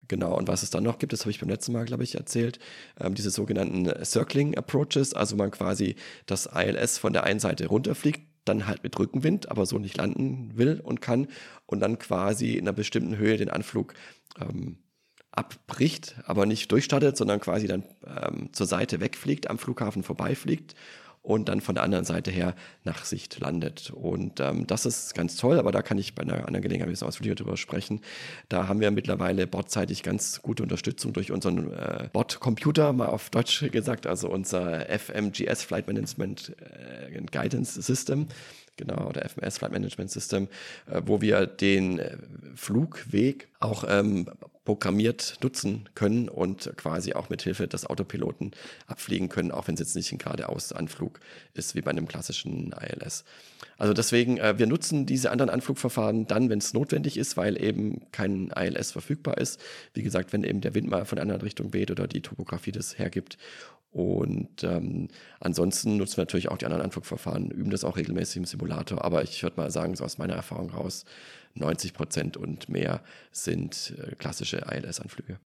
Genau, 0.08 0.36
und 0.36 0.48
was 0.48 0.62
es 0.62 0.70
dann 0.70 0.84
noch 0.84 0.98
gibt, 0.98 1.12
das 1.12 1.20
habe 1.20 1.30
ich 1.30 1.40
beim 1.40 1.48
letzten 1.48 1.72
Mal, 1.72 1.84
glaube 1.84 2.02
ich, 2.02 2.16
erzählt, 2.16 2.58
ähm, 3.00 3.14
diese 3.14 3.30
sogenannten 3.30 4.04
Circling 4.04 4.56
Approaches, 4.56 5.14
also 5.14 5.36
man 5.36 5.50
quasi 5.52 5.96
das 6.26 6.50
ILS 6.52 6.98
von 6.98 7.12
der 7.12 7.24
einen 7.24 7.40
Seite 7.40 7.66
runterfliegt, 7.66 8.20
dann 8.44 8.66
halt 8.66 8.82
mit 8.82 8.98
Rückenwind, 8.98 9.50
aber 9.50 9.66
so 9.66 9.78
nicht 9.78 9.96
landen 9.96 10.56
will 10.56 10.80
und 10.82 11.00
kann 11.00 11.28
und 11.66 11.80
dann 11.80 11.98
quasi 11.98 12.54
in 12.54 12.62
einer 12.62 12.72
bestimmten 12.72 13.16
Höhe 13.16 13.36
den 13.36 13.50
Anflug 13.50 13.94
ähm, 14.40 14.78
abbricht, 15.30 16.16
aber 16.26 16.46
nicht 16.46 16.70
durchstartet, 16.70 17.16
sondern 17.16 17.40
quasi 17.40 17.66
dann 17.66 17.84
ähm, 18.06 18.52
zur 18.52 18.66
Seite 18.66 19.00
wegfliegt, 19.00 19.48
am 19.48 19.58
Flughafen 19.58 20.02
vorbeifliegt 20.02 20.74
und 21.22 21.48
dann 21.48 21.60
von 21.60 21.74
der 21.74 21.84
anderen 21.84 22.04
Seite 22.04 22.30
her 22.30 22.54
nach 22.84 23.04
Sicht 23.04 23.38
landet. 23.38 23.90
Und 23.90 24.40
ähm, 24.40 24.66
das 24.66 24.86
ist 24.86 25.14
ganz 25.14 25.36
toll, 25.36 25.58
aber 25.58 25.70
da 25.70 25.82
kann 25.82 25.98
ich 25.98 26.14
bei 26.14 26.22
einer 26.22 26.46
anderen 26.46 26.62
Gelegenheit 26.62 26.88
ein 26.88 26.92
bisschen 26.92 27.06
ausführlicher 27.08 27.36
drüber 27.36 27.56
sprechen. 27.56 28.00
Da 28.48 28.68
haben 28.68 28.80
wir 28.80 28.90
mittlerweile 28.90 29.46
bordseitig 29.46 30.02
ganz 30.02 30.42
gute 30.42 30.62
Unterstützung 30.62 31.12
durch 31.12 31.30
unseren 31.30 31.72
äh, 31.72 32.08
Bordcomputer, 32.12 32.92
mal 32.92 33.06
auf 33.06 33.30
Deutsch 33.30 33.70
gesagt, 33.70 34.06
also 34.06 34.28
unser 34.28 34.86
FMGS 34.88 35.62
Flight 35.62 35.86
Management 35.86 36.56
äh, 36.60 37.20
Guidance 37.30 37.80
System 37.80 38.26
genau, 38.76 39.08
oder 39.08 39.28
FMS 39.28 39.58
Flight 39.58 39.72
Management 39.72 40.10
System, 40.10 40.48
äh, 40.90 41.02
wo 41.04 41.20
wir 41.20 41.46
den 41.46 41.98
äh, 41.98 42.16
Flugweg 42.54 43.48
auch 43.60 43.84
ähm, 43.86 44.28
programmiert 44.64 45.38
nutzen 45.42 45.88
können 45.94 46.28
und 46.28 46.72
quasi 46.76 47.14
auch 47.14 47.28
mit 47.28 47.42
Hilfe 47.42 47.66
des 47.66 47.84
Autopiloten 47.86 48.52
abfliegen 48.86 49.28
können, 49.28 49.50
auch 49.50 49.66
wenn 49.66 49.74
es 49.74 49.80
jetzt 49.80 49.96
nicht 49.96 50.12
ein 50.12 50.18
geradeaus 50.18 50.72
Anflug 50.72 51.18
ist 51.54 51.74
wie 51.74 51.80
bei 51.80 51.90
einem 51.90 52.06
klassischen 52.06 52.72
ILS. 52.72 53.24
Also 53.76 53.92
deswegen, 53.92 54.38
äh, 54.38 54.58
wir 54.58 54.66
nutzen 54.68 55.06
diese 55.06 55.32
anderen 55.32 55.50
Anflugverfahren 55.50 56.26
dann, 56.26 56.48
wenn 56.48 56.58
es 56.58 56.74
notwendig 56.74 57.16
ist, 57.16 57.36
weil 57.36 57.60
eben 57.60 58.02
kein 58.12 58.52
ILS 58.56 58.92
verfügbar 58.92 59.38
ist. 59.38 59.60
Wie 59.94 60.02
gesagt, 60.02 60.32
wenn 60.32 60.44
eben 60.44 60.60
der 60.60 60.74
Wind 60.74 60.88
mal 60.88 61.04
von 61.04 61.18
einer 61.18 61.22
anderen 61.22 61.42
Richtung 61.42 61.72
weht 61.72 61.90
oder 61.90 62.06
die 62.06 62.20
Topografie 62.20 62.72
das 62.72 62.98
hergibt. 62.98 63.38
Und 63.92 64.64
ähm, 64.64 65.08
ansonsten 65.38 65.98
nutzen 65.98 66.16
wir 66.16 66.22
natürlich 66.22 66.48
auch 66.48 66.56
die 66.56 66.64
anderen 66.64 66.82
Anflugverfahren, 66.82 67.50
üben 67.50 67.70
das 67.70 67.84
auch 67.84 67.98
regelmäßig 67.98 68.38
im 68.38 68.44
Simulator. 68.46 69.04
Aber 69.04 69.22
ich 69.22 69.42
würde 69.42 69.60
mal 69.60 69.70
sagen, 69.70 69.96
so 69.96 70.04
aus 70.04 70.16
meiner 70.16 70.34
Erfahrung 70.34 70.70
raus, 70.70 71.04
90 71.54 71.94
Prozent 71.94 72.36
und 72.36 72.68
mehr 72.68 73.02
sind 73.30 73.94
äh, 73.98 74.14
klassische 74.14 74.64
ILS-Anflüge. 74.70 75.38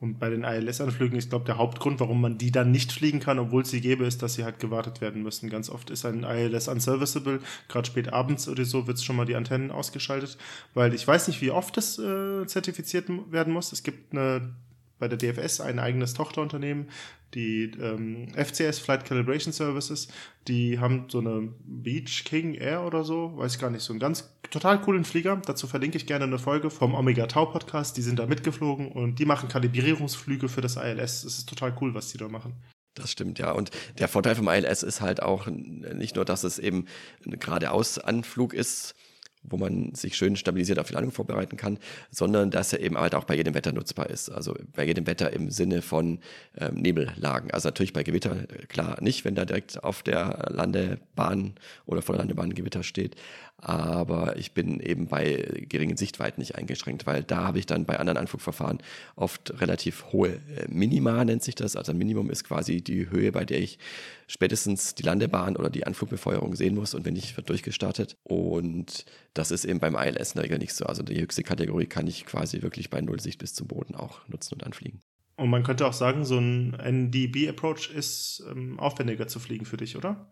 Und 0.00 0.18
bei 0.18 0.30
den 0.30 0.44
ILS-Anflügen 0.44 1.18
ist, 1.18 1.28
glaube 1.28 1.42
ich, 1.42 1.46
der 1.46 1.58
Hauptgrund, 1.58 2.00
warum 2.00 2.22
man 2.22 2.38
die 2.38 2.50
dann 2.50 2.70
nicht 2.70 2.90
fliegen 2.90 3.20
kann, 3.20 3.38
obwohl 3.38 3.66
sie 3.66 3.82
gäbe, 3.82 4.06
ist, 4.06 4.22
dass 4.22 4.32
sie 4.34 4.44
halt 4.44 4.58
gewartet 4.58 5.02
werden 5.02 5.22
müssen. 5.22 5.50
Ganz 5.50 5.68
oft 5.68 5.90
ist 5.90 6.06
ein 6.06 6.24
ILS 6.24 6.68
unserviceable, 6.68 7.40
gerade 7.68 7.86
spät 7.86 8.10
abends 8.10 8.48
oder 8.48 8.64
so 8.64 8.86
wird 8.86 9.02
schon 9.02 9.16
mal 9.16 9.26
die 9.26 9.36
Antennen 9.36 9.70
ausgeschaltet, 9.70 10.38
weil 10.72 10.94
ich 10.94 11.06
weiß 11.06 11.28
nicht, 11.28 11.42
wie 11.42 11.50
oft 11.50 11.76
das 11.76 11.98
äh, 11.98 12.46
zertifiziert 12.46 13.10
werden 13.30 13.52
muss. 13.52 13.72
Es 13.72 13.82
gibt 13.82 14.12
eine 14.12 14.54
bei 15.00 15.08
der 15.08 15.18
DFS 15.18 15.60
ein 15.60 15.80
eigenes 15.80 16.14
Tochterunternehmen, 16.14 16.88
die 17.34 17.72
ähm, 17.80 18.28
FCS 18.34 18.78
Flight 18.78 19.04
Calibration 19.04 19.52
Services, 19.52 20.08
die 20.46 20.78
haben 20.78 21.06
so 21.08 21.18
eine 21.18 21.52
Beach 21.64 22.24
King 22.24 22.54
Air 22.54 22.82
oder 22.82 23.02
so, 23.02 23.36
weiß 23.36 23.54
ich 23.54 23.60
gar 23.60 23.70
nicht, 23.70 23.82
so 23.82 23.92
einen 23.92 24.00
ganz 24.00 24.32
total 24.50 24.80
coolen 24.80 25.04
Flieger. 25.04 25.40
Dazu 25.44 25.66
verlinke 25.66 25.96
ich 25.96 26.06
gerne 26.06 26.24
eine 26.24 26.38
Folge 26.38 26.70
vom 26.70 26.94
Omega 26.94 27.26
Tau 27.26 27.46
Podcast. 27.46 27.96
Die 27.96 28.02
sind 28.02 28.18
da 28.18 28.26
mitgeflogen 28.26 28.92
und 28.92 29.18
die 29.18 29.24
machen 29.24 29.48
Kalibrierungsflüge 29.48 30.48
für 30.48 30.60
das 30.60 30.76
ILS. 30.76 31.24
Es 31.24 31.38
ist 31.38 31.48
total 31.48 31.76
cool, 31.80 31.94
was 31.94 32.08
die 32.08 32.18
da 32.18 32.28
machen. 32.28 32.54
Das 32.94 33.12
stimmt, 33.12 33.38
ja. 33.38 33.52
Und 33.52 33.70
der 33.98 34.08
Vorteil 34.08 34.34
vom 34.34 34.48
ILS 34.48 34.82
ist 34.82 35.00
halt 35.00 35.22
auch 35.22 35.46
nicht 35.46 36.16
nur, 36.16 36.24
dass 36.24 36.42
es 36.42 36.58
eben 36.58 36.86
ein 37.24 37.38
geradeaus 37.38 37.98
Anflug 37.98 38.52
ist, 38.52 38.94
wo 39.42 39.56
man 39.56 39.94
sich 39.94 40.16
schön 40.16 40.36
stabilisiert 40.36 40.78
auf 40.78 40.88
die 40.88 40.94
Landung 40.94 41.12
vorbereiten 41.12 41.56
kann, 41.56 41.78
sondern 42.10 42.50
dass 42.50 42.72
er 42.72 42.80
eben 42.80 42.98
halt 42.98 43.14
auch 43.14 43.24
bei 43.24 43.34
jedem 43.34 43.54
Wetter 43.54 43.72
nutzbar 43.72 44.10
ist. 44.10 44.28
Also 44.28 44.54
bei 44.74 44.84
jedem 44.84 45.06
Wetter 45.06 45.32
im 45.32 45.50
Sinne 45.50 45.82
von 45.82 46.18
ähm, 46.58 46.74
Nebellagen. 46.74 47.50
Also 47.50 47.68
natürlich 47.68 47.92
bei 47.92 48.02
Gewitter 48.02 48.46
klar 48.68 48.98
nicht, 49.00 49.24
wenn 49.24 49.34
da 49.34 49.44
direkt 49.44 49.82
auf 49.82 50.02
der 50.02 50.48
Landebahn 50.50 51.54
oder 51.86 52.02
vor 52.02 52.14
der 52.14 52.20
Landebahn 52.20 52.54
Gewitter 52.54 52.82
steht. 52.82 53.16
Aber 53.62 54.36
ich 54.36 54.52
bin 54.52 54.80
eben 54.80 55.06
bei 55.06 55.64
geringen 55.68 55.96
Sichtweiten 55.96 56.40
nicht 56.40 56.56
eingeschränkt, 56.56 57.06
weil 57.06 57.22
da 57.22 57.44
habe 57.44 57.58
ich 57.58 57.66
dann 57.66 57.84
bei 57.84 57.98
anderen 57.98 58.16
Anflugverfahren 58.16 58.78
oft 59.16 59.60
relativ 59.60 60.06
hohe 60.12 60.30
äh, 60.56 60.66
Minima, 60.68 61.24
nennt 61.24 61.42
sich 61.42 61.54
das. 61.54 61.76
Also 61.76 61.92
ein 61.92 61.98
Minimum 61.98 62.30
ist 62.30 62.44
quasi 62.44 62.80
die 62.80 63.10
Höhe, 63.10 63.32
bei 63.32 63.44
der 63.44 63.60
ich 63.60 63.78
spätestens 64.26 64.94
die 64.94 65.02
Landebahn 65.02 65.56
oder 65.56 65.68
die 65.68 65.86
Anflugbefeuerung 65.86 66.54
sehen 66.54 66.74
muss 66.74 66.94
und 66.94 67.04
wenn 67.04 67.14
nicht, 67.14 67.36
wird 67.36 67.50
durchgestartet. 67.50 68.16
Und 68.22 69.04
das 69.34 69.50
ist 69.50 69.64
eben 69.64 69.80
beim 69.80 69.94
ILS 69.94 70.32
in 70.32 70.36
der 70.36 70.44
Regel 70.44 70.58
nicht 70.58 70.74
so. 70.74 70.86
Also 70.86 71.02
die 71.02 71.20
höchste 71.20 71.42
Kategorie 71.42 71.86
kann 71.86 72.06
ich 72.06 72.24
quasi 72.24 72.62
wirklich 72.62 72.88
bei 72.88 73.00
Nullsicht 73.00 73.38
bis 73.38 73.54
zum 73.54 73.66
Boden 73.66 73.94
auch 73.94 74.26
nutzen 74.28 74.54
und 74.54 74.64
anfliegen. 74.64 75.02
Und 75.36 75.50
man 75.50 75.62
könnte 75.62 75.86
auch 75.86 75.94
sagen, 75.94 76.24
so 76.24 76.38
ein 76.38 76.74
NDB-Approach 76.74 77.90
ist 77.94 78.42
ähm, 78.50 78.78
aufwendiger 78.78 79.26
zu 79.26 79.40
fliegen 79.40 79.64
für 79.64 79.78
dich, 79.78 79.96
oder? 79.96 80.30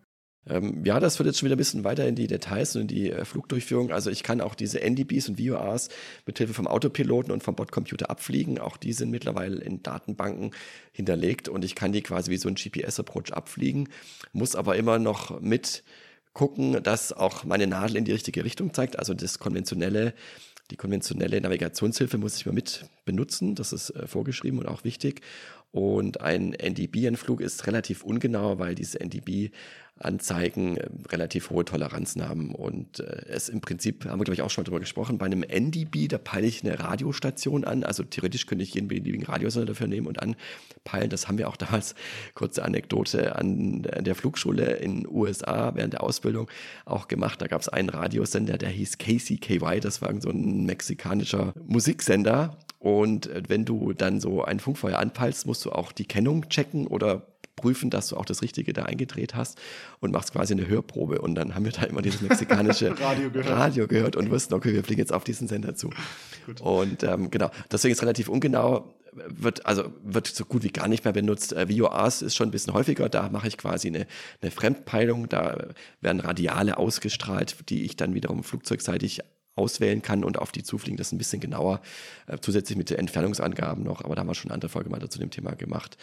Ähm, 0.49 0.85
ja, 0.85 1.01
das 1.01 1.19
wird 1.19 1.27
jetzt 1.27 1.39
schon 1.39 1.47
wieder 1.47 1.57
ein 1.57 1.59
bisschen 1.59 1.85
weiter 1.85 2.07
in 2.07 2.15
die 2.15 2.27
Details 2.27 2.75
und 2.77 2.83
in 2.83 2.89
die 2.89 3.11
äh, 3.11 3.25
Flugdurchführung. 3.25 3.93
Also 3.93 4.11
ich 4.11 4.23
kann 4.23 4.41
auch 4.41 4.55
diese 4.55 4.81
NDBs 4.81 5.29
und 5.29 5.41
VORs 5.41 5.89
mit 6.27 6.39
Hilfe 6.39 6.55
vom 6.55 6.67
Autopiloten 6.67 7.33
und 7.33 7.43
vom 7.43 7.55
Bordcomputer 7.55 8.11
abfliegen. 8.11 8.59
Auch 8.59 8.77
die 8.77 8.93
sind 8.93 9.11
mittlerweile 9.11 9.61
in 9.61 9.83
Datenbanken 9.83 10.53
hinterlegt 10.93 11.49
und 11.49 11.65
ich 11.65 11.75
kann 11.75 11.93
die 11.93 12.03
quasi 12.03 12.31
wie 12.31 12.39
so 12.39 12.49
ein 12.49 12.55
GPS-Approach 12.55 13.33
abfliegen, 13.33 13.89
muss 14.33 14.57
aber 14.57 14.77
immer 14.77 14.99
noch 14.99 15.41
mit 15.41 15.85
gucken, 16.33 16.83
dass 16.83 17.13
auch 17.13 17.45
meine 17.45 17.67
Nadel 17.67 17.97
in 17.97 18.05
die 18.05 18.13
richtige 18.13 18.45
Richtung 18.45 18.73
zeigt. 18.73 18.99
Also 18.99 19.13
das 19.13 19.39
konventionelle 19.39 20.15
die 20.71 20.77
konventionelle 20.77 21.41
Navigationshilfe 21.41 22.19
muss 22.19 22.37
ich 22.37 22.45
mal 22.45 22.53
mit 22.53 22.85
benutzen. 23.07 23.55
Das 23.55 23.73
ist 23.73 23.91
äh, 23.91 24.07
vorgeschrieben 24.07 24.59
und 24.59 24.69
auch 24.69 24.85
wichtig. 24.85 25.23
Und 25.71 26.21
ein 26.21 26.55
NDB-Entflug 26.55 27.41
ist 27.41 27.67
relativ 27.67 28.03
ungenau, 28.03 28.59
weil 28.59 28.75
diese 28.75 29.01
NDB 29.01 29.51
Anzeigen 30.01 30.77
äh, 30.77 30.89
relativ 31.11 31.51
hohe 31.51 31.65
Toleranzen 31.65 32.29
haben. 32.29 32.55
Und 32.55 33.01
äh, 33.01 33.25
es 33.29 33.49
im 33.49 33.61
Prinzip, 33.61 34.05
haben 34.05 34.21
wir 34.21 34.25
glaube 34.25 34.35
ich 34.35 34.43
auch 34.43 34.51
schon 34.51 34.63
mal 34.63 34.67
drüber 34.67 34.81
gesprochen, 34.81 35.19
bei 35.19 35.27
einem 35.27 35.43
NDB, 35.43 36.09
da 36.09 36.19
peile 36.19 36.47
ich 36.47 36.65
eine 36.65 36.79
Radiostation 36.79 37.65
an. 37.65 37.85
Also 37.85 38.03
theoretisch 38.03 38.47
könnte 38.47 38.63
ich 38.63 38.75
jeden 38.75 38.89
beliebigen 38.89 39.25
Radiosender 39.25 39.67
dafür 39.67 39.87
nehmen 39.87 40.07
und 40.07 40.21
anpeilen. 40.21 41.11
Das 41.11 41.29
haben 41.29 41.39
wir 41.39 41.49
auch 41.49 41.57
damals, 41.57 41.95
kurze 42.35 42.65
Anekdote, 42.65 43.37
an 43.37 43.83
der 43.83 44.15
Flugschule 44.15 44.77
in 44.77 45.03
den 45.03 45.09
USA 45.09 45.75
während 45.75 45.95
der 45.95 46.03
Ausbildung 46.03 46.49
auch 46.85 47.09
gemacht. 47.09 47.41
Da 47.41 47.47
gab 47.47 47.61
es 47.61 47.69
einen 47.69 47.89
Radiosender, 47.89 48.59
der 48.59 48.71
hieß 48.71 48.99
KCKY. 48.99 49.81
Das 49.81 50.03
war 50.03 50.09
so 50.21 50.31
ein 50.31 50.65
mexikanischer 50.65 51.53
Musiksender. 51.67 52.57
Und 52.79 53.27
äh, 53.27 53.43
wenn 53.49 53.65
du 53.65 53.93
dann 53.93 54.21
so 54.21 54.45
ein 54.45 54.61
Funkfeuer 54.61 54.99
anpeilst, 54.99 55.47
musst 55.47 55.65
du 55.65 55.73
auch 55.73 55.93
die 55.93 56.07
Kennung 56.07 56.49
checken 56.49 56.87
oder 56.87 57.27
prüfen, 57.59 57.91
dass 57.91 58.09
du 58.09 58.17
auch 58.17 58.25
das 58.25 58.41
Richtige 58.41 58.73
da 58.73 58.85
eingedreht 58.85 59.35
hast 59.35 59.59
und 60.01 60.13
machst 60.13 60.33
quasi 60.33 60.55
eine 60.55 60.67
Hörprobe. 60.67 61.21
Und 61.21 61.35
dann 61.35 61.55
haben 61.55 61.65
wir 61.65 61.73
da 61.73 61.83
immer 61.83 62.03
dieses 62.03 62.23
mexikanische 62.23 62.91
Radio, 63.01 63.31
gehört. 63.31 63.51
Radio, 63.51 63.87
gehört. 63.87 64.17
und 64.17 64.31
wussten, 64.31 64.55
okay, 64.55 64.73
wir 64.73 64.85
fliegen 64.85 65.01
jetzt 65.01 65.13
auf 65.13 65.25
diesen 65.25 65.49
Sender 65.49 65.75
zu. 65.75 65.91
Gut. 66.47 66.61
Und 66.61 67.03
ähm, 67.03 67.31
genau, 67.31 67.51
deswegen 67.71 67.93
ist 67.93 67.99
es 67.99 68.03
relativ 68.03 68.29
ungenau. 68.29 68.95
Wird, 69.27 69.67
also 69.67 69.91
wird 70.05 70.29
so 70.29 70.45
gut 70.45 70.63
wie 70.63 70.71
gar 70.71 70.87
nicht 70.87 71.05
mehr 71.05 71.13
benutzt. 71.13 71.53
Äh, 71.53 71.67
VORs 71.69 72.23
ist 72.23 72.37
schon 72.37 72.49
ein 72.49 72.53
bisschen 72.53 72.73
häufiger. 72.73 73.09
Da 73.09 73.29
mache 73.31 73.49
ich 73.49 73.59
quasi 73.59 73.89
eine, 73.89 74.07
eine 74.41 74.53
Fremdpeilung. 74.53 75.29
Da 75.29 75.69
werden 76.01 76.21
Radiale 76.21 76.79
ausgestrahlt, 76.79 77.69
die 77.69 77.85
ich 77.85 77.97
dann 77.97 78.15
wiederum 78.15 78.45
flugzeugseitig 78.45 79.23
auswählen 79.59 80.01
kann 80.01 80.25
und 80.25 80.39
auf 80.39 80.53
die 80.53 80.63
zufliegen. 80.63 80.97
Das 80.97 81.09
ist 81.09 81.13
ein 81.13 81.19
bisschen 81.19 81.41
genauer, 81.41 81.81
äh, 82.27 82.39
zusätzlich 82.41 82.79
mit 82.79 82.91
den 82.91 82.99
Entfernungsangaben 82.99 83.85
noch, 83.85 84.05
aber 84.05 84.15
da 84.15 84.21
haben 84.21 84.29
wir 84.29 84.35
schon 84.35 84.51
eine 84.51 84.55
andere 84.55 84.69
Folge 84.69 84.89
mal 84.89 85.07
zu 85.09 85.19
dem 85.19 85.31
Thema 85.31 85.55
gemacht. 85.55 85.99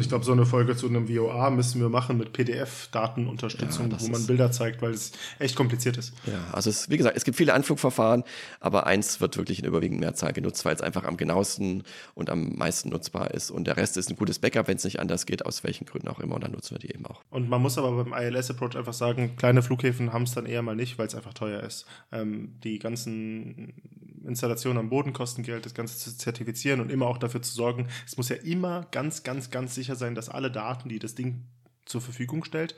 ich 0.00 0.08
glaube, 0.08 0.24
so 0.24 0.32
eine 0.32 0.46
Folge 0.46 0.76
zu 0.76 0.86
einem 0.86 1.08
VOA 1.08 1.50
müssen 1.50 1.80
wir 1.80 1.88
machen 1.88 2.18
mit 2.18 2.32
PDF-Datenunterstützung, 2.32 3.90
ja, 3.90 4.00
wo 4.00 4.08
man 4.08 4.26
Bilder 4.26 4.52
zeigt, 4.52 4.82
weil 4.82 4.92
es 4.92 5.12
echt 5.38 5.56
kompliziert 5.56 5.96
ist. 5.96 6.12
Ja, 6.26 6.52
also 6.52 6.68
es, 6.70 6.90
wie 6.90 6.98
gesagt, 6.98 7.16
es 7.16 7.24
gibt 7.24 7.36
viele 7.36 7.54
Anflugverfahren, 7.54 8.24
aber 8.60 8.86
eins 8.86 9.20
wird 9.20 9.36
wirklich 9.36 9.60
in 9.60 9.64
überwiegend 9.64 10.00
Mehrzahl 10.00 10.32
genutzt, 10.32 10.64
weil 10.64 10.74
es 10.74 10.82
einfach 10.82 11.04
am 11.04 11.16
genauesten 11.16 11.84
und 12.14 12.28
am 12.28 12.56
meisten 12.56 12.90
nutzbar 12.90 13.30
ist. 13.30 13.50
Und 13.50 13.66
der 13.66 13.76
Rest 13.76 13.96
ist 13.96 14.10
ein 14.10 14.16
gutes 14.16 14.38
Backup, 14.38 14.68
wenn 14.68 14.76
es 14.76 14.84
nicht 14.84 15.00
anders 15.00 15.24
geht, 15.24 15.46
aus 15.46 15.64
welchen 15.64 15.86
Gründen 15.86 16.08
auch 16.08 16.20
immer, 16.20 16.34
und 16.34 16.44
dann 16.44 16.52
nutzen 16.52 16.72
wir 16.72 16.78
die 16.78 16.92
eben 16.94 17.06
auch. 17.06 17.22
Und 17.30 17.48
man 17.48 17.62
muss 17.62 17.78
aber 17.78 18.04
beim 18.04 18.12
ILS-Approach 18.12 18.76
einfach 18.76 18.92
sagen, 18.92 19.36
kleine 19.36 19.62
Flughäfen 19.62 20.12
haben 20.12 20.24
es 20.24 20.32
dann 20.32 20.46
eher 20.46 20.62
mal 20.62 20.76
nicht, 20.76 20.98
weil 20.98 21.06
es 21.06 21.14
einfach 21.14 21.32
teuer 21.34 21.62
ist. 21.62 21.86
Ähm, 22.12 22.56
die 22.62 22.78
ganzen 22.78 22.89
Installationen 22.96 24.78
am 24.78 24.90
Boden 24.90 25.12
kosten 25.12 25.42
Geld, 25.42 25.66
das 25.66 25.74
Ganze 25.74 25.98
zu 25.98 26.16
zertifizieren 26.16 26.80
und 26.80 26.90
immer 26.90 27.06
auch 27.06 27.18
dafür 27.18 27.42
zu 27.42 27.52
sorgen, 27.52 27.88
es 28.06 28.16
muss 28.16 28.28
ja 28.28 28.36
immer 28.36 28.86
ganz, 28.90 29.22
ganz, 29.22 29.50
ganz 29.50 29.74
sicher 29.74 29.96
sein, 29.96 30.14
dass 30.14 30.28
alle 30.28 30.50
Daten, 30.50 30.88
die 30.88 30.98
das 30.98 31.14
Ding 31.14 31.46
zur 31.84 32.00
Verfügung 32.00 32.44
stellt, 32.44 32.76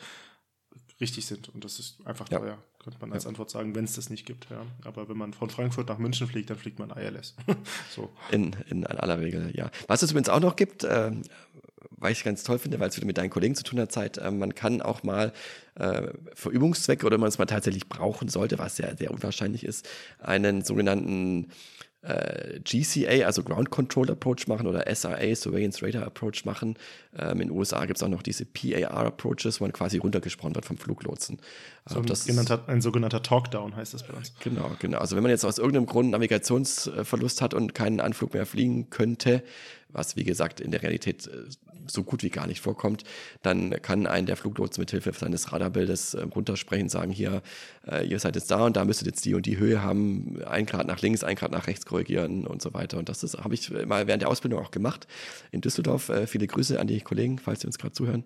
richtig 1.01 1.27
sind. 1.27 1.49
Und 1.51 1.65
das 1.65 1.79
ist 1.79 2.07
einfach 2.07 2.29
ja. 2.31 2.39
teuer, 2.39 2.59
könnte 2.79 2.99
man 3.01 3.13
als 3.13 3.25
ja. 3.25 3.29
Antwort 3.29 3.51
sagen, 3.51 3.75
wenn 3.75 3.85
es 3.85 3.95
das 3.95 4.09
nicht 4.09 4.25
gibt. 4.25 4.49
Ja. 4.51 4.65
Aber 4.85 5.09
wenn 5.09 5.17
man 5.17 5.35
von 5.35 5.51
Frankfurt 5.51 5.89
nach 5.89 5.99
München 5.99 6.27
fliegt, 6.27 6.49
dann 6.49 6.57
fliegt 6.57 6.79
man 6.79 6.91
ILS. 6.91 7.35
so. 7.91 8.11
in, 8.31 8.57
in 8.69 8.87
aller 8.87 9.21
Regel, 9.21 9.53
ja. 9.55 9.71
Was 9.89 10.03
es 10.03 10.11
übrigens 10.13 10.29
auch 10.29 10.41
noch 10.41 10.57
gibt, 10.57 10.85
äh, 10.85 11.11
was 12.03 12.13
ich 12.13 12.25
ganz 12.25 12.43
toll 12.43 12.59
finde, 12.59 12.81
weil 12.81 12.89
es 12.89 12.97
wieder 12.97 13.07
mit 13.07 13.19
deinen 13.19 13.31
Kollegen 13.31 13.55
zu 13.55 13.63
tun 13.63 13.81
hat, 13.81 13.93
Zeit, 13.93 14.19
äh, 14.19 14.31
man 14.31 14.55
kann 14.55 14.83
auch 14.83 15.03
mal 15.03 15.33
äh, 15.77 16.09
für 16.35 16.51
Übungszwecke 16.51 17.07
oder 17.07 17.19
man 17.19 17.29
es 17.29 17.39
mal 17.39 17.47
tatsächlich 17.47 17.89
brauchen 17.89 18.29
sollte, 18.29 18.59
was 18.59 18.77
sehr, 18.77 18.97
sehr 18.97 19.11
unwahrscheinlich 19.11 19.65
ist, 19.65 19.89
einen 20.19 20.63
sogenannten 20.63 21.49
äh, 22.03 22.59
GCA, 22.61 23.27
also 23.27 23.45
Ground 23.45 23.71
Control 23.71 24.11
Approach 24.11 24.49
machen 24.49 24.67
oder 24.67 24.93
SRA, 24.93 25.35
Surveillance 25.35 25.85
Radar 25.85 26.05
Approach 26.05 26.45
machen. 26.45 26.77
Ähm, 27.17 27.41
in 27.41 27.49
den 27.49 27.51
USA 27.53 27.85
gibt 27.87 27.99
es 27.99 28.03
auch 28.03 28.09
noch 28.09 28.23
diese 28.23 28.45
PAR 28.45 29.07
Approaches, 29.07 29.61
wo 29.61 29.65
man 29.65 29.73
quasi 29.73 29.99
runtergesprochen 29.99 30.55
wird 30.55 30.65
vom 30.65 30.77
Fluglotsen. 30.77 31.39
So 31.87 32.01
ein, 32.01 32.07
das, 32.07 32.27
genannter, 32.27 32.65
ein 32.67 32.81
sogenannter 32.81 33.23
Talkdown 33.23 33.77
heißt 33.77 33.95
das 33.95 34.03
bei 34.03 34.15
uns. 34.15 34.33
Genau, 34.41 34.73
genau. 34.81 34.99
Also 34.99 35.15
wenn 35.15 35.23
man 35.23 35.31
jetzt 35.31 35.45
aus 35.45 35.59
irgendeinem 35.59 35.87
Grund 35.87 36.11
Navigationsverlust 36.11 37.41
hat 37.41 37.55
und 37.55 37.75
keinen 37.75 38.01
Anflug 38.01 38.35
mehr 38.35 38.47
fliegen 38.47 38.91
könnte, 38.91 39.45
was 39.93 40.17
wie 40.17 40.25
gesagt 40.25 40.61
in 40.61 40.71
der 40.71 40.83
Realität 40.83 41.27
äh, 41.27 41.31
so 41.87 42.05
gut 42.05 42.23
wie 42.23 42.31
gar 42.31 42.47
nicht 42.47 42.61
vorkommt, 42.61 43.05
dann 43.43 43.71
kann 43.83 44.07
ein 44.07 44.27
der 44.27 44.37
Fluglotse 44.37 44.81
mit 44.81 44.91
Hilfe 44.91 45.13
seines 45.13 45.53
Radarbildes 45.53 46.15
äh, 46.15 46.23
runtersprechen, 46.23 46.89
sagen 46.89 47.13
hier, 47.13 47.43
äh, 47.87 48.07
ihr 48.07 48.19
seid 48.19 48.37
jetzt 48.37 48.51
da 48.51 48.67
und 48.67 48.77
da 48.77 48.85
müsstet 48.85 49.07
jetzt 49.07 49.25
die 49.25 49.35
und 49.35 49.47
die 49.47 49.59
Höhe 49.59 49.83
haben, 49.83 50.43
ein 50.45 50.67
Grad 50.67 50.87
nach 50.87 51.01
links, 51.01 51.25
ein 51.25 51.37
Grad 51.37 51.51
nach 51.51 51.67
rechts 51.67 51.87
korrigieren 51.87 52.47
und 52.47 52.63
so 52.63 52.73
weiter. 52.75 52.99
Und 52.99 53.09
das 53.09 53.23
habe 53.39 53.55
ich 53.55 53.71
mal 53.71 54.07
während 54.07 54.23
der 54.23 54.29
Ausbildung 54.29 54.61
auch 54.61 54.71
gemacht 54.71 55.07
in 55.51 55.61
Düsseldorf. 55.61 56.09
Äh, 56.09 56.27
viele 56.27 56.47
Grüße 56.47 56.79
an 56.79 56.87
die 56.87 57.01
Kollegen, 57.01 57.39
falls 57.39 57.61
sie 57.61 57.67
uns 57.67 57.79
gerade 57.79 57.93
zuhören. 57.93 58.25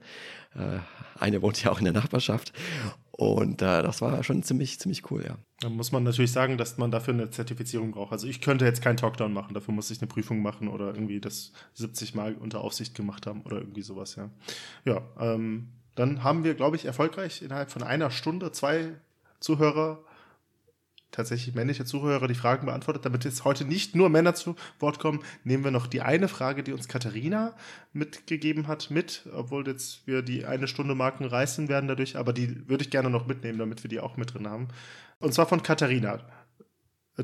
Eine 1.18 1.42
wohnt 1.42 1.62
ja 1.62 1.70
auch 1.70 1.78
in 1.78 1.84
der 1.84 1.92
Nachbarschaft. 1.92 2.54
Und 3.10 3.60
das 3.60 4.00
war 4.00 4.24
schon 4.24 4.42
ziemlich, 4.42 4.80
ziemlich 4.80 5.10
cool, 5.10 5.22
ja. 5.22 5.36
Da 5.60 5.70
muss 5.70 5.90
man 5.90 6.02
natürlich 6.02 6.32
sagen, 6.32 6.58
dass 6.58 6.76
man 6.76 6.90
dafür 6.90 7.14
eine 7.14 7.30
Zertifizierung 7.30 7.92
braucht. 7.92 8.12
Also 8.12 8.26
ich 8.26 8.42
könnte 8.42 8.66
jetzt 8.66 8.82
keinen 8.82 8.98
Talkdown 8.98 9.32
machen, 9.32 9.54
dafür 9.54 9.72
muss 9.72 9.90
ich 9.90 10.00
eine 10.00 10.08
Prüfung 10.08 10.42
machen 10.42 10.68
oder 10.68 10.88
irgendwie 10.88 11.18
das 11.18 11.52
70 11.74 12.14
Mal 12.14 12.34
unter 12.34 12.60
Aufsicht 12.60 12.94
gemacht 12.94 13.26
haben 13.26 13.40
oder 13.42 13.58
irgendwie 13.58 13.82
sowas, 13.82 14.16
ja. 14.16 14.28
Ja, 14.84 15.00
ähm, 15.18 15.68
dann 15.94 16.22
haben 16.22 16.44
wir, 16.44 16.54
glaube 16.54 16.76
ich, 16.76 16.84
erfolgreich 16.84 17.40
innerhalb 17.40 17.70
von 17.70 17.82
einer 17.82 18.10
Stunde 18.10 18.52
zwei 18.52 18.92
Zuhörer 19.40 20.04
tatsächlich 21.10 21.54
männliche 21.54 21.84
Zuhörer 21.84 22.28
die 22.28 22.34
Fragen 22.34 22.66
beantwortet. 22.66 23.04
Damit 23.04 23.24
jetzt 23.24 23.44
heute 23.44 23.64
nicht 23.64 23.94
nur 23.94 24.10
Männer 24.10 24.34
zu 24.34 24.54
Wort 24.78 24.98
kommen, 24.98 25.20
nehmen 25.44 25.64
wir 25.64 25.70
noch 25.70 25.86
die 25.86 26.02
eine 26.02 26.28
Frage, 26.28 26.62
die 26.62 26.72
uns 26.72 26.88
Katharina 26.88 27.54
mitgegeben 27.94 28.68
hat, 28.68 28.90
mit, 28.90 29.26
obwohl 29.32 29.66
jetzt 29.66 30.06
wir 30.06 30.20
die 30.22 30.44
eine 30.44 30.68
Stunde 30.68 30.94
Marken 30.94 31.24
reißen 31.24 31.68
werden 31.68 31.88
dadurch, 31.88 32.16
aber 32.16 32.32
die 32.32 32.68
würde 32.68 32.84
ich 32.84 32.90
gerne 32.90 33.08
noch 33.08 33.26
mitnehmen, 33.26 33.58
damit 33.58 33.82
wir 33.82 33.88
die 33.88 34.00
auch 34.00 34.16
mit 34.16 34.34
drin 34.34 34.48
haben. 34.48 34.68
Und 35.18 35.34
zwar 35.34 35.46
von 35.46 35.62
Katharina. 35.62 36.20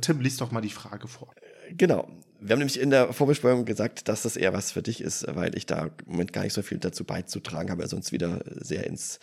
Tim, 0.01 0.20
liest 0.20 0.40
doch 0.40 0.51
mal 0.51 0.61
die 0.61 0.70
Frage 0.70 1.07
vor. 1.07 1.34
Genau. 1.70 2.09
Wir 2.40 2.55
haben 2.55 2.59
nämlich 2.59 2.80
in 2.80 2.90
der 2.90 3.12
Vorbesprechung 3.12 3.64
gesagt, 3.64 4.09
dass 4.09 4.22
das 4.22 4.36
eher 4.36 4.53
was 4.53 4.72
für 4.72 4.82
dich 4.82 5.01
ist, 5.01 5.26
weil 5.28 5.57
ich 5.57 5.66
da 5.66 5.86
im 5.86 6.12
Moment 6.12 6.32
gar 6.32 6.43
nicht 6.43 6.55
so 6.55 6.62
viel 6.62 6.78
dazu 6.78 7.05
beizutragen 7.05 7.70
habe, 7.70 7.86
sonst 7.86 8.11
wieder 8.11 8.43
sehr 8.47 8.86
ins 8.86 9.20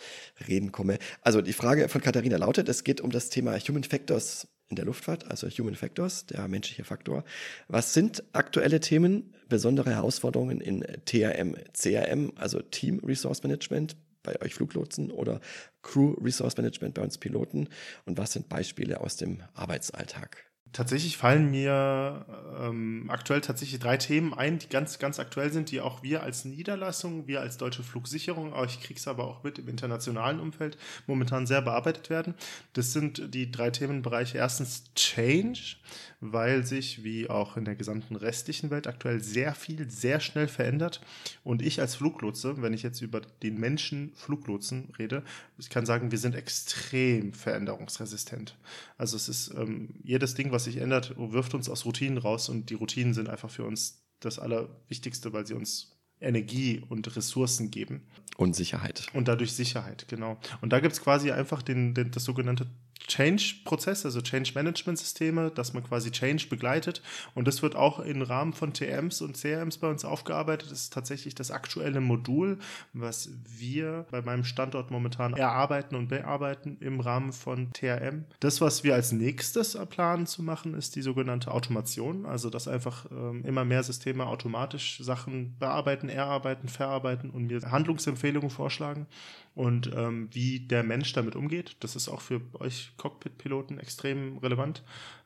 Reden 0.48 0.72
komme. 0.72 0.98
Also 1.20 1.42
die 1.42 1.52
Frage 1.52 1.88
von 1.88 2.00
Katharina 2.00 2.38
lautet, 2.38 2.68
es 2.68 2.82
geht 2.82 3.00
um 3.00 3.10
das 3.10 3.28
Thema 3.28 3.58
Human 3.58 3.84
Factors 3.84 4.48
in 4.68 4.76
der 4.76 4.86
Luftfahrt, 4.86 5.30
also 5.30 5.48
Human 5.48 5.74
Factors, 5.74 6.26
der 6.26 6.46
menschliche 6.48 6.84
Faktor. 6.84 7.24
Was 7.68 7.92
sind 7.92 8.22
aktuelle 8.32 8.80
Themen, 8.80 9.34
besondere 9.48 9.90
Herausforderungen 9.90 10.60
in 10.60 10.86
TRM, 11.04 11.56
CRM, 11.74 12.32
also 12.36 12.62
Team 12.62 13.00
Resource 13.04 13.42
Management 13.42 13.96
bei 14.22 14.40
euch 14.42 14.54
Fluglotsen 14.54 15.10
oder 15.10 15.40
Crew 15.82 16.14
Resource 16.20 16.56
Management 16.56 16.94
bei 16.94 17.02
uns 17.02 17.18
Piloten? 17.18 17.68
Und 18.04 18.18
was 18.18 18.32
sind 18.32 18.48
Beispiele 18.48 19.00
aus 19.00 19.16
dem 19.16 19.42
Arbeitsalltag? 19.54 20.49
Tatsächlich 20.72 21.16
fallen 21.16 21.50
mir 21.50 22.24
ähm, 22.60 23.06
aktuell 23.08 23.40
tatsächlich 23.40 23.80
drei 23.80 23.96
Themen 23.96 24.32
ein, 24.32 24.58
die 24.58 24.68
ganz, 24.68 25.00
ganz 25.00 25.18
aktuell 25.18 25.52
sind, 25.52 25.72
die 25.72 25.80
auch 25.80 26.04
wir 26.04 26.22
als 26.22 26.44
Niederlassung, 26.44 27.26
wir 27.26 27.40
als 27.40 27.56
deutsche 27.56 27.82
Flugsicherung, 27.82 28.52
aber 28.52 28.66
ich 28.66 28.80
kriege 28.80 28.98
es 28.98 29.08
aber 29.08 29.24
auch 29.24 29.42
mit 29.42 29.58
im 29.58 29.68
internationalen 29.68 30.38
Umfeld 30.38 30.78
momentan 31.08 31.46
sehr 31.46 31.60
bearbeitet 31.60 32.08
werden. 32.08 32.34
Das 32.74 32.92
sind 32.92 33.34
die 33.34 33.50
drei 33.50 33.70
Themenbereiche. 33.70 34.38
Erstens 34.38 34.84
Change, 34.94 35.76
weil 36.20 36.64
sich, 36.64 37.02
wie 37.02 37.28
auch 37.28 37.56
in 37.56 37.64
der 37.64 37.74
gesamten 37.74 38.14
restlichen 38.14 38.70
Welt 38.70 38.86
aktuell, 38.86 39.20
sehr 39.20 39.54
viel, 39.54 39.90
sehr 39.90 40.20
schnell 40.20 40.48
verändert. 40.48 41.00
Und 41.42 41.62
ich 41.62 41.80
als 41.80 41.96
Fluglotse, 41.96 42.62
wenn 42.62 42.74
ich 42.74 42.82
jetzt 42.82 43.00
über 43.00 43.22
den 43.42 43.58
Menschen 43.58 44.12
Fluglotsen 44.14 44.92
rede, 44.98 45.24
ich 45.58 45.70
kann 45.70 45.86
sagen, 45.86 46.10
wir 46.10 46.18
sind 46.18 46.34
extrem 46.34 47.32
veränderungsresistent. 47.32 48.56
Also 48.98 49.16
es 49.16 49.28
ist 49.28 49.54
ähm, 49.56 49.94
jedes 50.04 50.34
Ding, 50.34 50.52
was 50.52 50.59
was 50.60 50.64
sich 50.64 50.76
ändert, 50.76 51.14
wirft 51.16 51.54
uns 51.54 51.70
aus 51.70 51.86
Routinen 51.86 52.18
raus 52.18 52.50
und 52.50 52.68
die 52.68 52.74
Routinen 52.74 53.14
sind 53.14 53.30
einfach 53.30 53.48
für 53.48 53.64
uns 53.64 54.02
das 54.20 54.38
Allerwichtigste, 54.38 55.32
weil 55.32 55.46
sie 55.46 55.54
uns 55.54 55.96
Energie 56.20 56.82
und 56.86 57.16
Ressourcen 57.16 57.70
geben. 57.70 58.06
Und 58.36 58.54
Sicherheit. 58.54 59.06
Und 59.14 59.26
dadurch 59.26 59.52
Sicherheit, 59.52 60.06
genau. 60.06 60.38
Und 60.60 60.74
da 60.74 60.80
gibt 60.80 60.92
es 60.92 61.00
quasi 61.00 61.30
einfach 61.30 61.62
den, 61.62 61.94
den, 61.94 62.10
das 62.10 62.24
sogenannte 62.24 62.66
Change-Prozess, 63.06 64.04
also 64.04 64.20
Change-Management-Systeme, 64.20 65.50
dass 65.50 65.72
man 65.72 65.82
quasi 65.82 66.10
Change 66.10 66.46
begleitet. 66.48 67.02
Und 67.34 67.48
das 67.48 67.62
wird 67.62 67.76
auch 67.76 67.98
im 68.00 68.22
Rahmen 68.22 68.52
von 68.52 68.72
TMs 68.72 69.20
und 69.20 69.36
CRMs 69.36 69.78
bei 69.78 69.88
uns 69.88 70.04
aufgearbeitet. 70.04 70.70
Das 70.70 70.82
ist 70.82 70.92
tatsächlich 70.92 71.34
das 71.34 71.50
aktuelle 71.50 72.00
Modul, 72.00 72.58
was 72.92 73.30
wir 73.58 74.06
bei 74.10 74.22
meinem 74.22 74.44
Standort 74.44 74.90
momentan 74.90 75.34
erarbeiten 75.34 75.96
und 75.96 76.08
bearbeiten 76.08 76.76
im 76.80 77.00
Rahmen 77.00 77.32
von 77.32 77.72
TRM. 77.72 78.24
Das, 78.40 78.60
was 78.60 78.84
wir 78.84 78.94
als 78.94 79.12
nächstes 79.12 79.78
planen 79.88 80.26
zu 80.26 80.42
machen, 80.42 80.74
ist 80.74 80.96
die 80.96 81.02
sogenannte 81.02 81.50
Automation. 81.52 82.26
Also, 82.26 82.50
dass 82.50 82.68
einfach 82.68 83.06
ähm, 83.10 83.44
immer 83.44 83.64
mehr 83.64 83.82
Systeme 83.82 84.26
automatisch 84.26 84.98
Sachen 85.02 85.56
bearbeiten, 85.58 86.08
erarbeiten, 86.08 86.68
verarbeiten 86.68 87.30
und 87.30 87.46
mir 87.46 87.60
Handlungsempfehlungen 87.70 88.50
vorschlagen 88.50 89.06
und 89.54 89.90
ähm, 89.94 90.28
wie 90.32 90.60
der 90.60 90.82
Mensch 90.82 91.12
damit 91.12 91.36
umgeht. 91.36 91.76
Das 91.80 91.96
ist 91.96 92.08
auch 92.08 92.20
für 92.20 92.40
euch 92.54 92.92
Cockpit-Piloten 92.96 93.78
extrem 93.78 94.38
relevant. 94.38 94.82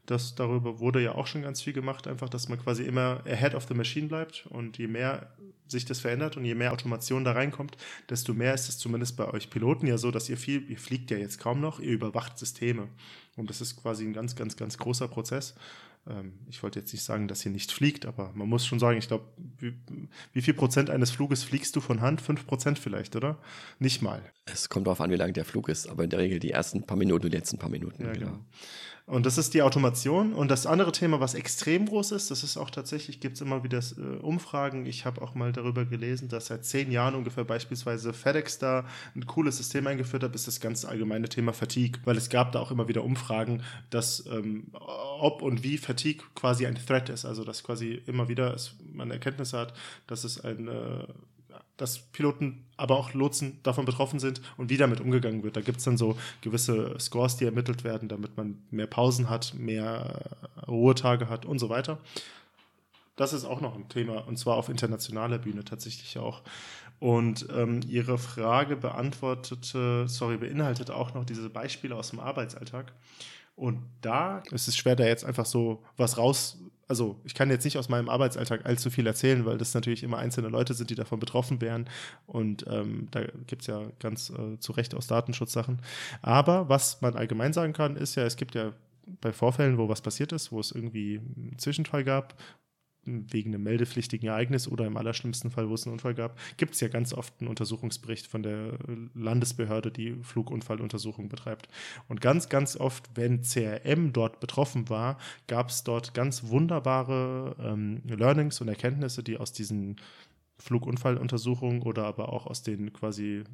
Das, 0.07 0.35
darüber 0.35 0.81
wurde 0.81 1.01
ja 1.01 1.15
auch 1.15 1.27
schon 1.27 1.43
ganz 1.43 1.63
viel 1.63 1.73
gemacht, 1.73 2.07
einfach, 2.07 2.29
dass 2.29 2.49
man 2.49 2.59
quasi 2.59 2.85
immer 2.85 3.23
ahead 3.27 3.55
of 3.55 3.67
the 3.69 3.75
machine 3.75 4.09
bleibt 4.09 4.47
und 4.51 4.77
je 4.77 4.87
mehr 4.87 5.35
sich 5.67 5.87
das 5.87 6.01
verändert 6.01 6.37
und 6.37 6.45
je 6.45 6.55
mehr 6.55 6.73
Automation 6.73 7.25
da 7.25 7.33
reinkommt, 7.33 7.77
desto 8.11 8.35
mehr 8.35 8.53
ist 8.53 8.69
es 8.69 8.79
zumindest 8.79 9.17
bei 9.17 9.33
euch 9.33 9.49
Piloten 9.49 9.87
ja 9.87 9.97
so, 9.97 10.11
dass 10.11 10.29
ihr 10.29 10.37
viel, 10.37 10.71
ihr 10.71 10.79
fliegt 10.79 11.11
ja 11.11 11.17
jetzt 11.17 11.39
kaum 11.39 11.61
noch, 11.61 11.81
ihr 11.81 11.93
überwacht 11.93 12.39
Systeme. 12.39 12.89
Und 13.37 13.49
das 13.49 13.63
ist 13.63 13.77
quasi 13.77 14.05
ein 14.05 14.13
ganz, 14.13 14.37
ganz, 14.37 14.57
ganz 14.57 14.77
großer 14.77 15.09
Prozess 15.09 15.55
ich 16.51 16.63
wollte 16.63 16.81
jetzt 16.81 16.93
nicht 16.93 17.03
sagen, 17.03 17.29
dass 17.29 17.45
ihr 17.47 17.51
nicht 17.51 17.73
fliegt, 17.73 18.05
aber 18.05 18.31
man 18.35 18.47
muss 18.47 18.67
schon 18.67 18.79
sagen, 18.79 18.99
ich 18.99 19.09
glaube, 19.09 19.25
wie, 19.59 19.75
wie, 20.35 20.43
viel 20.43 20.53
Prozent 20.53 20.91
eines 20.91 21.11
Fluges 21.11 21.45
fliegst 21.45 21.75
du 21.77 21.81
von 21.81 22.03
Hand? 22.03 22.21
Fünf 22.21 22.47
Prozent 22.47 22.79
vielleicht, 22.79 23.17
oder? 23.17 23.39
Nicht 23.79 24.03
mal. 24.03 24.23
Es 24.45 24.69
kommt 24.69 24.87
darauf 24.87 25.01
an, 25.01 25.11
wie 25.11 25.17
lang 25.17 25.33
der 25.33 25.47
Flug 25.47 25.71
ist, 25.71 25.89
aber 25.89 26.05
in 26.05 26.11
der 26.11 26.19
Regel 26.19 26.41
die 26.41 26.51
ersten 26.51 26.83
paar 26.83 26.99
Minuten 26.99 27.25
und 27.25 27.33
die 27.33 27.37
letzten 27.37 27.57
paar 27.57 27.71
Minuten. 27.71 28.05
Ja, 28.05 28.13
genau. 28.13 28.27
genau. 28.27 28.45
Und 29.07 29.27
das 29.27 29.37
ist 29.37 29.53
die 29.53 29.61
Automation. 29.61 30.33
Und 30.33 30.51
das 30.51 30.65
andere 30.67 30.91
Thema, 30.91 31.21
was 31.21 31.35
extrem 31.35 31.85
groß 31.85 32.13
ist, 32.13 32.31
das 32.31 32.43
ist 32.43 32.57
auch 32.57 32.71
tatsächlich, 32.71 33.21
gibt 33.21 33.35
es 33.35 33.43
immer 33.43 33.63
wieder 33.63 33.79
äh, 33.79 34.17
Umfragen. 34.23 34.87
Ich 34.87 35.05
habe 35.05 35.21
auch 35.21 35.35
mal 35.35 35.53
darüber 35.53 35.85
gelesen, 35.85 36.29
dass 36.29 36.47
seit 36.47 36.65
zehn 36.65 36.91
Jahren 36.91 37.15
ungefähr 37.15 37.45
beispielsweise 37.45 38.15
FedEx 38.15 38.59
da 38.59 38.87
ein 39.15 39.27
cooles 39.27 39.59
System 39.59 39.87
eingeführt 39.87 40.23
hat, 40.23 40.35
ist 40.35 40.47
das 40.47 40.59
ganz 40.59 40.87
allgemeine 40.87 41.29
Thema 41.29 41.53
Fatigue. 41.53 42.01
Weil 42.07 42.17
es 42.17 42.31
gab 42.31 42.53
da 42.53 42.61
auch 42.61 42.71
immer 42.71 42.89
wieder 42.89 43.05
Umfragen, 43.05 43.63
dass 43.91 44.25
ähm, 44.27 44.69
ob 44.73 45.43
und 45.43 45.63
wie 45.63 45.77
Fatigue 45.77 46.25
quasi 46.35 46.67
ein 46.67 46.77
Threat 46.77 47.11
ist. 47.11 47.27
Also 47.27 47.45
dass 47.45 47.63
quasi 47.63 48.03
immer 48.07 48.29
wieder 48.29 48.55
es, 48.55 48.75
man 48.91 49.11
Erkenntnisse 49.11 49.59
hat, 49.59 49.75
dass 50.07 50.25
es 50.25 50.41
ein 50.43 50.67
äh, 50.69 51.07
dass 51.77 51.99
Piloten, 51.99 52.65
aber 52.77 52.97
auch 52.97 53.15
Lotsen 53.15 53.59
davon 53.63 53.85
betroffen 53.85 54.19
sind 54.21 54.41
und 54.57 54.71
wie 54.71 54.77
damit 54.77 55.01
umgegangen 55.01 55.43
wird. 55.43 55.57
Da 55.57 55.61
gibt 55.61 55.79
es 55.79 55.85
dann 55.85 55.97
so 55.97 56.17
gewisse 56.41 56.99
Scores, 57.01 57.37
die 57.37 57.45
ermittelt 57.45 57.85
werden, 57.85 58.09
damit 58.09 58.37
man 58.37 58.63
mehr 58.71 58.87
Pausen 58.87 59.29
hat, 59.29 59.55
mehr 59.55 60.37
Ruhetage 60.69 61.29
hat 61.29 61.47
und 61.47 61.59
so 61.59 61.69
weiter. 61.69 61.99
Das 63.17 63.33
ist 63.33 63.45
auch 63.45 63.61
noch 63.61 63.77
ein 63.77 63.89
Thema 63.89 64.27
und 64.27 64.39
zwar 64.39 64.57
auf 64.57 64.69
internationaler 64.69 65.39
Bühne 65.39 65.65
tatsächlich 65.65 66.19
auch. 66.19 66.43
Und 67.01 67.47
ähm, 67.55 67.81
Ihre 67.89 68.19
Frage 68.19 68.77
beantwortete, 68.77 70.09
sorry, 70.09 70.37
beinhaltet 70.37 70.91
auch 70.91 71.15
noch 71.15 71.25
diese 71.25 71.51
Beispiele 71.51 71.95
aus 71.97 72.11
dem 72.11 72.21
Arbeitsalltag. 72.21 72.93
Und 73.57 73.83
da 74.01 74.43
ist 74.51 74.69
es 74.69 74.77
schwer, 74.77 74.97
da 74.97 75.05
jetzt 75.05 75.25
einfach 75.25 75.47
so 75.47 75.83
was 75.97 76.19
raus 76.19 76.59
also 76.89 77.21
ich 77.25 77.35
kann 77.35 77.51
jetzt 77.51 77.65
nicht 77.65 77.79
aus 77.79 77.89
meinem 77.89 78.09
Arbeitsalltag 78.09 78.67
allzu 78.67 78.91
viel 78.91 79.07
erzählen, 79.07 79.45
weil 79.47 79.59
das 79.59 79.75
natürlich 79.75 80.03
immer 80.03 80.19
einzelne 80.19 80.49
Leute 80.49 80.75
sind, 80.75 80.91
die 80.91 80.95
davon 80.95 81.21
betroffen 81.21 81.61
wären. 81.61 81.89
Und 82.27 82.67
ähm, 82.69 83.09
da 83.11 83.23
gibt 83.47 83.63
es 83.63 83.67
ja 83.69 83.83
ganz 83.99 84.31
äh, 84.31 84.59
zu 84.59 84.73
Recht 84.73 84.95
aus 84.95 85.07
Datenschutzsachen. 85.07 85.81
Aber 86.23 86.69
was 86.69 87.01
man 87.01 87.15
allgemein 87.15 87.53
sagen 87.53 87.73
kann, 87.73 87.97
ist 87.97 88.15
ja, 88.15 88.25
es 88.25 88.37
gibt 88.37 88.55
ja 88.55 88.73
bei 89.21 89.33
Vorfällen, 89.33 89.79
wo 89.79 89.89
was 89.89 90.03
passiert 90.03 90.33
ist, 90.33 90.53
wo 90.53 90.61
es 90.61 90.73
irgendwie 90.73 91.19
einen 91.19 91.59
Zwischenfall 91.59 92.05
gab, 92.05 92.35
wegen 93.07 93.55
einem 93.55 93.63
meldepflichtigen 93.63 94.29
Ereignis 94.29 94.69
oder 94.69 94.87
im 94.87 94.97
allerschlimmsten 94.97 95.51
Fall, 95.51 95.69
wo 95.69 95.75
es 95.75 95.87
einen 95.87 95.95
Unfall 95.95 96.15
gab, 96.15 96.39
gibt 96.57 96.75
es 96.75 96.81
ja 96.81 96.89
ganz 96.89 97.13
oft 97.13 97.35
einen 97.41 97.49
Untersuchungsbericht 97.49 98.27
von 98.27 98.43
der 98.43 98.79
Landesbehörde, 99.15 99.91
die 99.91 100.17
Flugunfalluntersuchung 100.23 101.29
betreibt. 101.29 101.69
Und 102.09 102.21
ganz, 102.21 102.49
ganz 102.49 102.77
oft, 102.77 103.11
wenn 103.15 103.43
CRM 103.43 104.13
dort 104.13 104.41
betroffen 104.41 104.89
war, 104.89 105.19
gab 105.47 105.71
es 105.71 105.85
dort 105.85 106.15
ganz 106.15 106.45
wunderbare 106.45 107.57
ähm, 107.61 108.03
Learnings 108.07 108.61
und 108.61 108.69
Erkenntnisse, 108.69 109.23
die 109.23 109.39
aus 109.39 109.53
diesen 109.53 109.97
Flugunfalluntersuchungen 110.59 111.83
oder 111.83 112.05
aber 112.05 112.33
auch 112.33 112.47
aus 112.47 112.63
den 112.63 112.93
quasi 112.93 113.45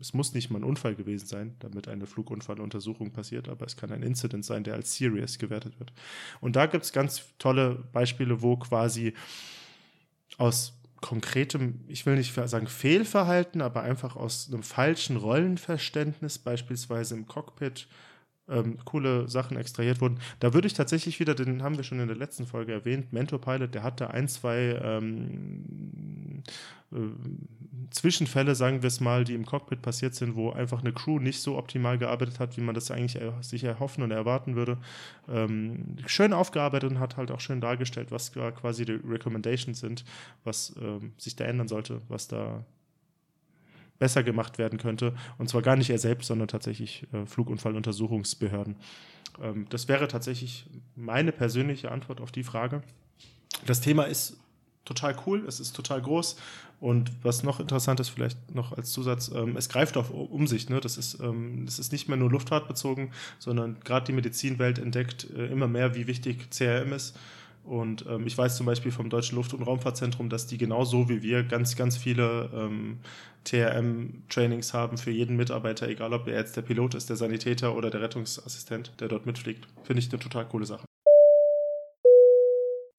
es 0.00 0.14
muss 0.14 0.34
nicht 0.34 0.50
mal 0.50 0.60
ein 0.60 0.64
Unfall 0.64 0.94
gewesen 0.94 1.26
sein, 1.26 1.56
damit 1.58 1.88
eine 1.88 2.06
Flugunfalluntersuchung 2.06 3.12
passiert, 3.12 3.48
aber 3.48 3.66
es 3.66 3.76
kann 3.76 3.92
ein 3.92 4.02
Incident 4.02 4.44
sein, 4.44 4.64
der 4.64 4.74
als 4.74 4.94
serious 4.94 5.38
gewertet 5.38 5.78
wird. 5.78 5.92
Und 6.40 6.56
da 6.56 6.66
gibt 6.66 6.84
es 6.84 6.92
ganz 6.92 7.24
tolle 7.38 7.84
Beispiele, 7.92 8.42
wo 8.42 8.56
quasi 8.56 9.14
aus 10.36 10.74
konkretem, 11.00 11.80
ich 11.88 12.06
will 12.06 12.16
nicht 12.16 12.34
sagen 12.34 12.66
Fehlverhalten, 12.66 13.62
aber 13.62 13.82
einfach 13.82 14.16
aus 14.16 14.48
einem 14.52 14.62
falschen 14.62 15.16
Rollenverständnis, 15.16 16.38
beispielsweise 16.38 17.14
im 17.14 17.26
Cockpit, 17.26 17.86
ähm, 18.48 18.78
coole 18.84 19.28
Sachen 19.28 19.56
extrahiert 19.56 20.00
wurden. 20.00 20.18
Da 20.40 20.54
würde 20.54 20.66
ich 20.66 20.74
tatsächlich 20.74 21.20
wieder, 21.20 21.34
den 21.34 21.62
haben 21.62 21.76
wir 21.76 21.84
schon 21.84 22.00
in 22.00 22.08
der 22.08 22.16
letzten 22.16 22.46
Folge 22.46 22.72
erwähnt, 22.72 23.12
Mentor 23.12 23.40
Pilot, 23.40 23.74
der 23.74 23.82
hatte 23.82 24.10
ein, 24.10 24.28
zwei 24.28 24.78
ähm, 24.82 26.42
äh, 26.92 26.96
Zwischenfälle, 27.90 28.54
sagen 28.54 28.82
wir 28.82 28.88
es 28.88 29.00
mal, 29.00 29.24
die 29.24 29.34
im 29.34 29.46
Cockpit 29.46 29.82
passiert 29.82 30.14
sind, 30.14 30.36
wo 30.36 30.50
einfach 30.50 30.80
eine 30.80 30.92
Crew 30.92 31.18
nicht 31.18 31.40
so 31.40 31.56
optimal 31.56 31.98
gearbeitet 31.98 32.40
hat, 32.40 32.56
wie 32.56 32.60
man 32.60 32.74
das 32.74 32.90
eigentlich 32.90 33.22
sich 33.40 33.64
erhoffen 33.64 34.02
und 34.02 34.10
erwarten 34.10 34.56
würde. 34.56 34.78
Ähm, 35.28 35.96
schön 36.06 36.32
aufgearbeitet 36.32 36.90
und 36.90 37.00
hat 37.00 37.16
halt 37.16 37.30
auch 37.30 37.40
schön 37.40 37.60
dargestellt, 37.60 38.10
was 38.10 38.32
quasi 38.32 38.84
die 38.84 38.92
Recommendations 38.92 39.80
sind, 39.80 40.04
was 40.44 40.74
ähm, 40.80 41.12
sich 41.18 41.36
da 41.36 41.44
ändern 41.44 41.68
sollte, 41.68 42.02
was 42.08 42.28
da 42.28 42.64
besser 43.98 44.22
gemacht 44.22 44.58
werden 44.58 44.78
könnte. 44.78 45.14
Und 45.38 45.48
zwar 45.48 45.62
gar 45.62 45.76
nicht 45.76 45.90
er 45.90 45.98
selbst, 45.98 46.28
sondern 46.28 46.48
tatsächlich 46.48 47.06
äh, 47.12 47.26
Flugunfalluntersuchungsbehörden. 47.26 48.76
Ähm, 49.42 49.66
das 49.70 49.88
wäre 49.88 50.08
tatsächlich 50.08 50.66
meine 50.94 51.32
persönliche 51.32 51.90
Antwort 51.90 52.20
auf 52.20 52.32
die 52.32 52.44
Frage. 52.44 52.82
Das 53.66 53.80
Thema 53.80 54.04
ist 54.04 54.38
total 54.84 55.16
cool, 55.26 55.44
es 55.46 55.60
ist 55.60 55.74
total 55.74 56.00
groß. 56.00 56.36
Und 56.80 57.10
was 57.24 57.42
noch 57.42 57.58
interessant 57.58 57.98
ist, 57.98 58.08
vielleicht 58.08 58.54
noch 58.54 58.72
als 58.72 58.92
Zusatz, 58.92 59.32
ähm, 59.34 59.56
es 59.56 59.68
greift 59.68 59.96
auf 59.96 60.10
um 60.10 60.46
sich. 60.46 60.68
Ne? 60.68 60.80
Das, 60.80 60.96
ist, 60.96 61.18
ähm, 61.20 61.64
das 61.66 61.78
ist 61.78 61.90
nicht 61.90 62.08
mehr 62.08 62.16
nur 62.16 62.30
luftfahrtbezogen, 62.30 63.10
sondern 63.38 63.78
gerade 63.84 64.06
die 64.06 64.12
Medizinwelt 64.12 64.78
entdeckt 64.78 65.26
äh, 65.36 65.46
immer 65.46 65.66
mehr, 65.66 65.94
wie 65.94 66.06
wichtig 66.06 66.50
CRM 66.50 66.92
ist 66.92 67.18
und 67.68 68.06
ähm, 68.08 68.26
ich 68.26 68.36
weiß 68.36 68.56
zum 68.56 68.64
Beispiel 68.64 68.90
vom 68.90 69.10
Deutschen 69.10 69.36
Luft- 69.36 69.52
und 69.52 69.62
Raumfahrtzentrum, 69.62 70.30
dass 70.30 70.46
die 70.46 70.56
genauso 70.56 71.10
wie 71.10 71.22
wir 71.22 71.42
ganz, 71.42 71.76
ganz 71.76 71.98
viele 71.98 72.50
ähm, 72.54 72.98
TRM-Trainings 73.44 74.72
haben 74.72 74.96
für 74.96 75.10
jeden 75.10 75.36
Mitarbeiter, 75.36 75.86
egal 75.86 76.14
ob 76.14 76.26
er 76.28 76.38
jetzt 76.38 76.56
der 76.56 76.62
Pilot 76.62 76.94
ist, 76.94 77.10
der 77.10 77.16
Sanitäter 77.16 77.76
oder 77.76 77.90
der 77.90 78.00
Rettungsassistent, 78.00 78.92
der 79.00 79.08
dort 79.08 79.26
mitfliegt. 79.26 79.68
Finde 79.84 80.00
ich 80.00 80.10
eine 80.10 80.18
total 80.18 80.46
coole 80.48 80.64
Sache. 80.64 80.84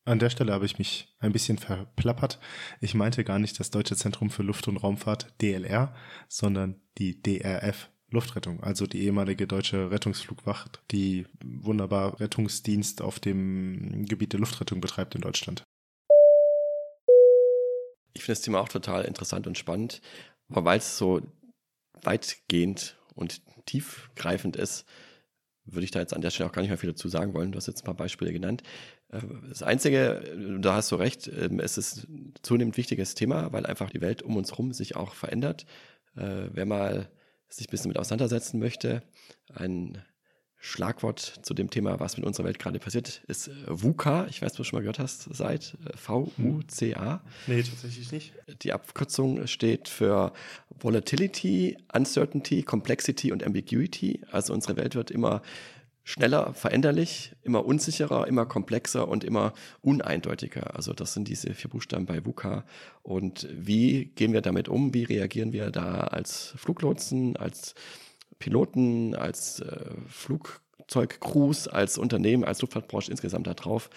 An 0.09 0.17
der 0.17 0.31
Stelle 0.31 0.53
habe 0.53 0.65
ich 0.65 0.79
mich 0.79 1.15
ein 1.19 1.31
bisschen 1.31 1.59
verplappert. 1.59 2.39
Ich 2.81 2.95
meinte 2.95 3.23
gar 3.23 3.37
nicht 3.37 3.59
das 3.59 3.69
Deutsche 3.69 3.95
Zentrum 3.95 4.31
für 4.31 4.41
Luft- 4.41 4.67
und 4.67 4.77
Raumfahrt 4.77 5.39
DLR, 5.39 5.93
sondern 6.27 6.81
die 6.97 7.21
DRF 7.21 7.91
Luftrettung, 8.09 8.63
also 8.63 8.87
die 8.87 9.03
ehemalige 9.03 9.45
deutsche 9.45 9.91
Rettungsflugwacht, 9.91 10.81
die 10.89 11.27
wunderbar 11.43 12.19
Rettungsdienst 12.19 13.03
auf 13.03 13.19
dem 13.19 14.03
Gebiet 14.05 14.33
der 14.33 14.39
Luftrettung 14.39 14.81
betreibt 14.81 15.13
in 15.13 15.21
Deutschland. 15.21 15.61
Ich 18.13 18.23
finde 18.23 18.39
das 18.39 18.41
Thema 18.41 18.61
auch 18.61 18.69
total 18.69 19.05
interessant 19.05 19.45
und 19.45 19.59
spannend, 19.59 20.01
aber 20.49 20.65
weil 20.65 20.79
es 20.79 20.97
so 20.97 21.21
weitgehend 22.01 22.97
und 23.13 23.43
tiefgreifend 23.67 24.55
ist, 24.55 24.87
würde 25.65 25.85
ich 25.85 25.91
da 25.91 25.99
jetzt 25.99 26.15
an 26.15 26.21
der 26.21 26.31
Stelle 26.31 26.49
auch 26.49 26.53
gar 26.53 26.63
nicht 26.63 26.69
mehr 26.69 26.79
viel 26.79 26.89
dazu 26.89 27.09
sagen 27.09 27.35
wollen. 27.35 27.51
Du 27.51 27.57
hast 27.57 27.67
jetzt 27.67 27.83
ein 27.83 27.85
paar 27.85 27.93
Beispiele 27.93 28.33
genannt. 28.33 28.63
Äh, 29.11 29.21
das 29.47 29.63
Einzige, 29.63 30.21
da 30.59 30.75
hast 30.75 30.91
du 30.91 30.95
recht, 30.95 31.27
ähm, 31.27 31.59
es 31.59 31.77
ist 31.77 32.07
ein 32.09 32.33
zunehmend 32.41 32.77
wichtiges 32.77 33.15
Thema, 33.15 33.51
weil 33.51 33.65
einfach 33.65 33.89
die 33.89 34.01
Welt 34.01 34.21
um 34.21 34.37
uns 34.37 34.51
herum 34.51 34.73
sich 34.73 34.95
auch 34.95 35.13
verändert. 35.13 35.65
Äh, 36.15 36.49
wer 36.51 36.65
mal 36.65 37.09
sich 37.47 37.67
ein 37.67 37.71
bisschen 37.71 37.89
mit 37.89 37.97
auseinandersetzen 37.97 38.59
möchte, 38.59 39.01
ein 39.53 40.03
Schlagwort 40.61 41.39
zu 41.41 41.53
dem 41.53 41.69
Thema, 41.69 42.01
was 42.01 42.17
mit 42.17 42.25
unserer 42.25 42.45
Welt 42.45 42.59
gerade 42.59 42.79
passiert, 42.79 43.23
ist 43.27 43.47
äh, 43.47 43.51
VUCA. 43.67 44.27
Ich 44.29 44.41
weiß, 44.41 44.51
was 44.51 44.57
du 44.57 44.63
schon 44.65 44.77
mal 44.77 44.81
gehört 44.81 44.99
hast, 44.99 45.33
seit 45.33 45.77
V-U-C-A. 45.95 47.21
Nee, 47.47 47.63
tatsächlich 47.63 48.11
nicht. 48.11 48.33
Die 48.61 48.73
Abkürzung 48.73 49.47
steht 49.47 49.87
für 49.87 50.33
Volatility, 50.81 51.77
Uncertainty, 51.93 52.63
Complexity 52.63 53.31
und 53.31 53.43
Ambiguity. 53.45 54.21
Also 54.31 54.53
unsere 54.53 54.75
Welt 54.75 54.95
wird 54.95 55.11
immer 55.11 55.41
schneller, 56.09 56.55
veränderlich, 56.55 57.35
immer 57.43 57.63
unsicherer, 57.65 58.27
immer 58.27 58.47
komplexer 58.47 59.07
und 59.07 59.23
immer 59.23 59.53
uneindeutiger. 59.81 60.75
Also 60.75 60.91
das 60.91 61.13
sind 61.13 61.27
diese 61.27 61.53
vier 61.53 61.69
Buchstaben 61.69 62.07
bei 62.07 62.25
VUCA. 62.25 62.65
Und 63.03 63.47
wie 63.51 64.05
gehen 64.15 64.33
wir 64.33 64.41
damit 64.41 64.69
um? 64.69 64.91
Wie 64.95 65.03
reagieren 65.03 65.53
wir 65.53 65.69
da 65.69 65.99
als 65.99 66.55
Fluglotsen, 66.57 67.37
als 67.37 67.75
Piloten, 68.39 69.13
als 69.13 69.59
äh, 69.59 69.85
Flugzeugcrews, 70.07 71.67
als 71.67 71.99
Unternehmen, 71.99 72.43
als 72.43 72.61
Luftfahrtbranche 72.61 73.11
insgesamt 73.11 73.45
da 73.45 73.53
drauf. 73.53 73.91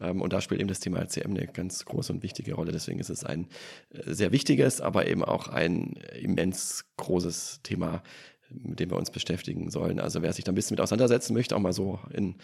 Ähm, 0.00 0.22
und 0.22 0.32
da 0.32 0.40
spielt 0.40 0.60
eben 0.60 0.68
das 0.68 0.78
Thema 0.78 1.00
LCM 1.00 1.30
eine 1.30 1.48
ganz 1.48 1.84
große 1.84 2.12
und 2.12 2.22
wichtige 2.22 2.54
Rolle. 2.54 2.70
Deswegen 2.70 3.00
ist 3.00 3.10
es 3.10 3.24
ein 3.24 3.48
äh, 3.90 4.14
sehr 4.14 4.30
wichtiges, 4.30 4.80
aber 4.80 5.08
eben 5.08 5.24
auch 5.24 5.48
ein 5.48 5.94
immens 6.20 6.84
großes 6.96 7.60
Thema, 7.64 8.04
mit 8.50 8.80
dem 8.80 8.90
wir 8.90 8.96
uns 8.96 9.10
beschäftigen 9.10 9.70
sollen. 9.70 10.00
Also 10.00 10.22
wer 10.22 10.32
sich 10.32 10.44
da 10.44 10.52
ein 10.52 10.54
bisschen 10.54 10.74
mit 10.74 10.80
auseinandersetzen 10.80 11.34
möchte, 11.34 11.56
auch 11.56 11.60
mal 11.60 11.72
so 11.72 11.98
in 12.12 12.36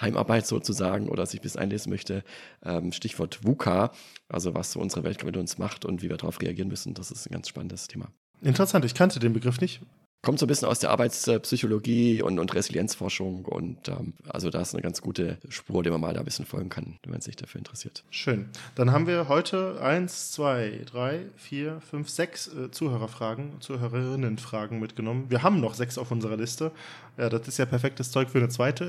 Heimarbeit 0.00 0.46
sozusagen 0.46 1.08
oder 1.08 1.26
sich 1.26 1.40
bisschen 1.40 1.60
einlesen 1.60 1.90
möchte, 1.90 2.24
ähm, 2.64 2.92
Stichwort 2.92 3.44
VUCA, 3.44 3.92
also 4.28 4.54
was 4.54 4.72
so 4.72 4.80
unsere 4.80 5.04
Welt 5.04 5.24
mit 5.24 5.36
uns 5.36 5.58
macht 5.58 5.84
und 5.84 6.02
wie 6.02 6.08
wir 6.08 6.16
darauf 6.16 6.40
reagieren 6.40 6.68
müssen, 6.68 6.94
das 6.94 7.10
ist 7.10 7.28
ein 7.28 7.32
ganz 7.32 7.48
spannendes 7.48 7.88
Thema. 7.88 8.10
Interessant, 8.42 8.84
ich 8.84 8.94
kannte 8.94 9.20
den 9.20 9.32
Begriff 9.32 9.60
nicht 9.60 9.80
kommt 10.22 10.38
so 10.38 10.44
ein 10.44 10.48
bisschen 10.48 10.68
aus 10.68 10.78
der 10.78 10.90
Arbeitspsychologie 10.90 12.22
und, 12.22 12.38
und 12.38 12.54
Resilienzforschung 12.54 13.46
und 13.46 13.88
ähm, 13.88 14.12
also 14.28 14.50
da 14.50 14.60
ist 14.60 14.74
eine 14.74 14.82
ganz 14.82 15.00
gute 15.00 15.38
Spur, 15.48 15.82
die 15.82 15.90
man 15.90 16.00
mal 16.00 16.12
da 16.12 16.20
ein 16.20 16.24
bisschen 16.24 16.44
folgen 16.44 16.68
kann, 16.68 16.98
wenn 17.02 17.12
man 17.12 17.20
sich 17.20 17.36
dafür 17.36 17.58
interessiert. 17.58 18.04
Schön. 18.10 18.48
Dann 18.74 18.92
haben 18.92 19.06
wir 19.06 19.28
heute 19.28 19.80
eins, 19.82 20.32
zwei, 20.32 20.80
drei, 20.84 21.20
vier, 21.36 21.80
fünf, 21.80 22.10
sechs 22.10 22.48
äh, 22.48 22.70
Zuhörerfragen, 22.70 23.60
Zuhörerinnenfragen 23.60 24.78
mitgenommen. 24.78 25.26
Wir 25.30 25.42
haben 25.42 25.60
noch 25.60 25.74
sechs 25.74 25.96
auf 25.96 26.10
unserer 26.10 26.36
Liste. 26.36 26.72
Ja, 27.20 27.28
das 27.28 27.46
ist 27.46 27.58
ja 27.58 27.66
perfektes 27.66 28.10
Zeug 28.10 28.30
für 28.30 28.38
eine 28.38 28.48
zweite 28.48 28.84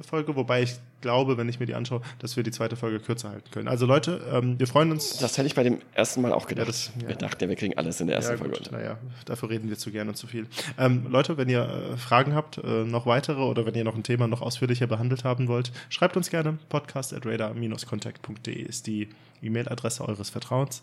äh, 0.00 0.02
Folge, 0.02 0.34
wobei 0.34 0.62
ich 0.62 0.76
glaube, 1.02 1.36
wenn 1.36 1.46
ich 1.46 1.60
mir 1.60 1.66
die 1.66 1.74
anschaue, 1.74 2.00
dass 2.20 2.34
wir 2.34 2.42
die 2.42 2.50
zweite 2.50 2.74
Folge 2.74 3.00
kürzer 3.00 3.28
halten 3.28 3.50
können. 3.50 3.68
Also 3.68 3.84
Leute, 3.84 4.22
ähm, 4.32 4.58
wir 4.58 4.66
freuen 4.66 4.90
uns. 4.90 5.18
Das 5.18 5.36
hätte 5.36 5.46
ich 5.46 5.54
bei 5.54 5.62
dem 5.62 5.80
ersten 5.92 6.22
Mal 6.22 6.32
auch 6.32 6.46
gedacht. 6.46 6.66
Ja, 6.66 6.72
das, 6.72 6.90
ja. 7.02 7.08
Wir 7.08 7.16
dachten, 7.16 7.48
wir 7.50 7.56
kriegen 7.56 7.76
alles 7.76 8.00
in 8.00 8.06
der 8.06 8.16
ersten 8.16 8.32
ja, 8.32 8.38
Folge 8.38 8.56
unter. 8.56 8.72
Naja, 8.72 8.98
dafür 9.26 9.50
reden 9.50 9.68
wir 9.68 9.76
zu 9.76 9.90
gerne 9.90 10.10
und 10.10 10.16
zu 10.16 10.26
viel. 10.26 10.46
Ähm, 10.78 11.06
Leute, 11.10 11.36
wenn 11.36 11.50
ihr 11.50 11.68
äh, 11.92 11.96
Fragen 11.98 12.34
habt, 12.34 12.56
äh, 12.56 12.84
noch 12.84 13.04
weitere 13.04 13.42
oder 13.42 13.66
wenn 13.66 13.74
ihr 13.74 13.84
noch 13.84 13.94
ein 13.94 14.02
Thema 14.02 14.26
noch 14.26 14.40
ausführlicher 14.40 14.86
behandelt 14.86 15.24
haben 15.24 15.46
wollt, 15.46 15.70
schreibt 15.90 16.16
uns 16.16 16.30
gerne. 16.30 16.56
Podcast 16.70 17.12
at 17.12 17.26
radar-contact.de 17.26 18.54
ist 18.54 18.86
die 18.86 19.10
E-Mail-Adresse 19.42 20.02
eures 20.08 20.30
Vertrauens. 20.30 20.82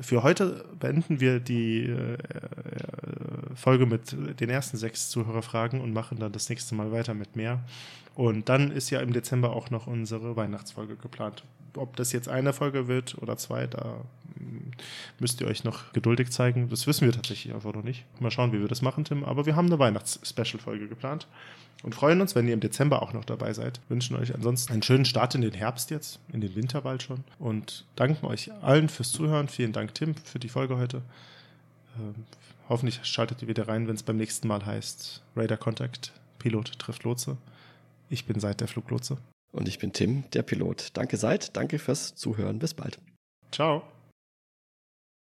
Für 0.00 0.22
heute 0.22 0.64
beenden 0.78 1.20
wir 1.20 1.40
die 1.40 1.84
äh, 1.86 2.18
Folge 3.54 3.86
mit 3.86 4.16
den 4.40 4.50
ersten 4.50 4.76
sechs 4.76 5.10
Zuhörerfragen 5.10 5.80
und 5.80 5.92
machen 5.92 6.18
dann 6.18 6.32
das 6.32 6.48
nächste 6.48 6.74
Mal 6.74 6.92
weiter 6.92 7.14
mit 7.14 7.36
mehr. 7.36 7.60
Und 8.14 8.48
dann 8.48 8.70
ist 8.70 8.90
ja 8.90 9.00
im 9.00 9.12
Dezember 9.12 9.54
auch 9.54 9.70
noch 9.70 9.86
unsere 9.86 10.36
Weihnachtsfolge 10.36 10.96
geplant. 10.96 11.44
Ob 11.76 11.96
das 11.96 12.12
jetzt 12.12 12.28
eine 12.28 12.52
Folge 12.52 12.88
wird 12.88 13.16
oder 13.20 13.36
zwei, 13.36 13.66
da 13.66 14.00
hm, 14.36 14.72
müsst 15.18 15.40
ihr 15.40 15.46
euch 15.46 15.64
noch 15.64 15.92
geduldig 15.92 16.30
zeigen. 16.30 16.68
Das 16.68 16.86
wissen 16.86 17.06
wir 17.06 17.12
tatsächlich 17.12 17.54
einfach 17.54 17.72
noch 17.72 17.82
nicht. 17.82 18.04
Mal 18.20 18.30
schauen, 18.30 18.52
wie 18.52 18.60
wir 18.60 18.68
das 18.68 18.82
machen, 18.82 19.04
Tim. 19.04 19.24
Aber 19.24 19.46
wir 19.46 19.56
haben 19.56 19.66
eine 19.66 19.78
Weihnachts-Special-Folge 19.78 20.88
geplant 20.88 21.26
und 21.82 21.94
freuen 21.94 22.20
uns, 22.20 22.34
wenn 22.34 22.46
ihr 22.46 22.54
im 22.54 22.60
Dezember 22.60 23.02
auch 23.02 23.12
noch 23.12 23.24
dabei 23.24 23.52
seid. 23.52 23.80
Wünschen 23.88 24.16
euch 24.16 24.34
ansonsten 24.34 24.72
einen 24.72 24.82
schönen 24.82 25.04
Start 25.04 25.34
in 25.34 25.42
den 25.42 25.52
Herbst 25.52 25.90
jetzt, 25.90 26.18
in 26.32 26.40
den 26.40 26.54
Winter 26.54 26.80
bald 26.80 27.02
schon. 27.02 27.24
Und 27.38 27.84
danken 27.96 28.26
euch 28.26 28.50
allen 28.62 28.88
fürs 28.88 29.12
Zuhören. 29.12 29.48
Vielen 29.48 29.72
Dank, 29.72 29.94
Tim, 29.94 30.14
für 30.14 30.38
die 30.38 30.48
Folge 30.48 30.78
heute. 30.78 31.02
Ähm, 31.98 32.24
hoffentlich 32.68 33.00
schaltet 33.04 33.42
ihr 33.42 33.48
wieder 33.48 33.68
rein, 33.68 33.86
wenn 33.86 33.96
es 33.96 34.02
beim 34.02 34.16
nächsten 34.16 34.48
Mal 34.48 34.64
heißt 34.64 35.22
Radar 35.36 35.58
Contact, 35.58 36.12
Pilot 36.38 36.78
trifft 36.78 37.04
Lotse. 37.04 37.36
Ich 38.08 38.24
bin 38.24 38.40
Seid 38.40 38.60
der 38.60 38.68
Fluglotse. 38.68 39.18
Und 39.54 39.68
ich 39.68 39.78
bin 39.78 39.92
Tim, 39.92 40.24
der 40.32 40.42
Pilot. 40.42 40.88
Danke 40.94 41.16
Seid, 41.16 41.56
danke 41.56 41.78
fürs 41.78 42.14
Zuhören. 42.16 42.58
Bis 42.58 42.74
bald. 42.74 42.98
Ciao. 43.52 43.84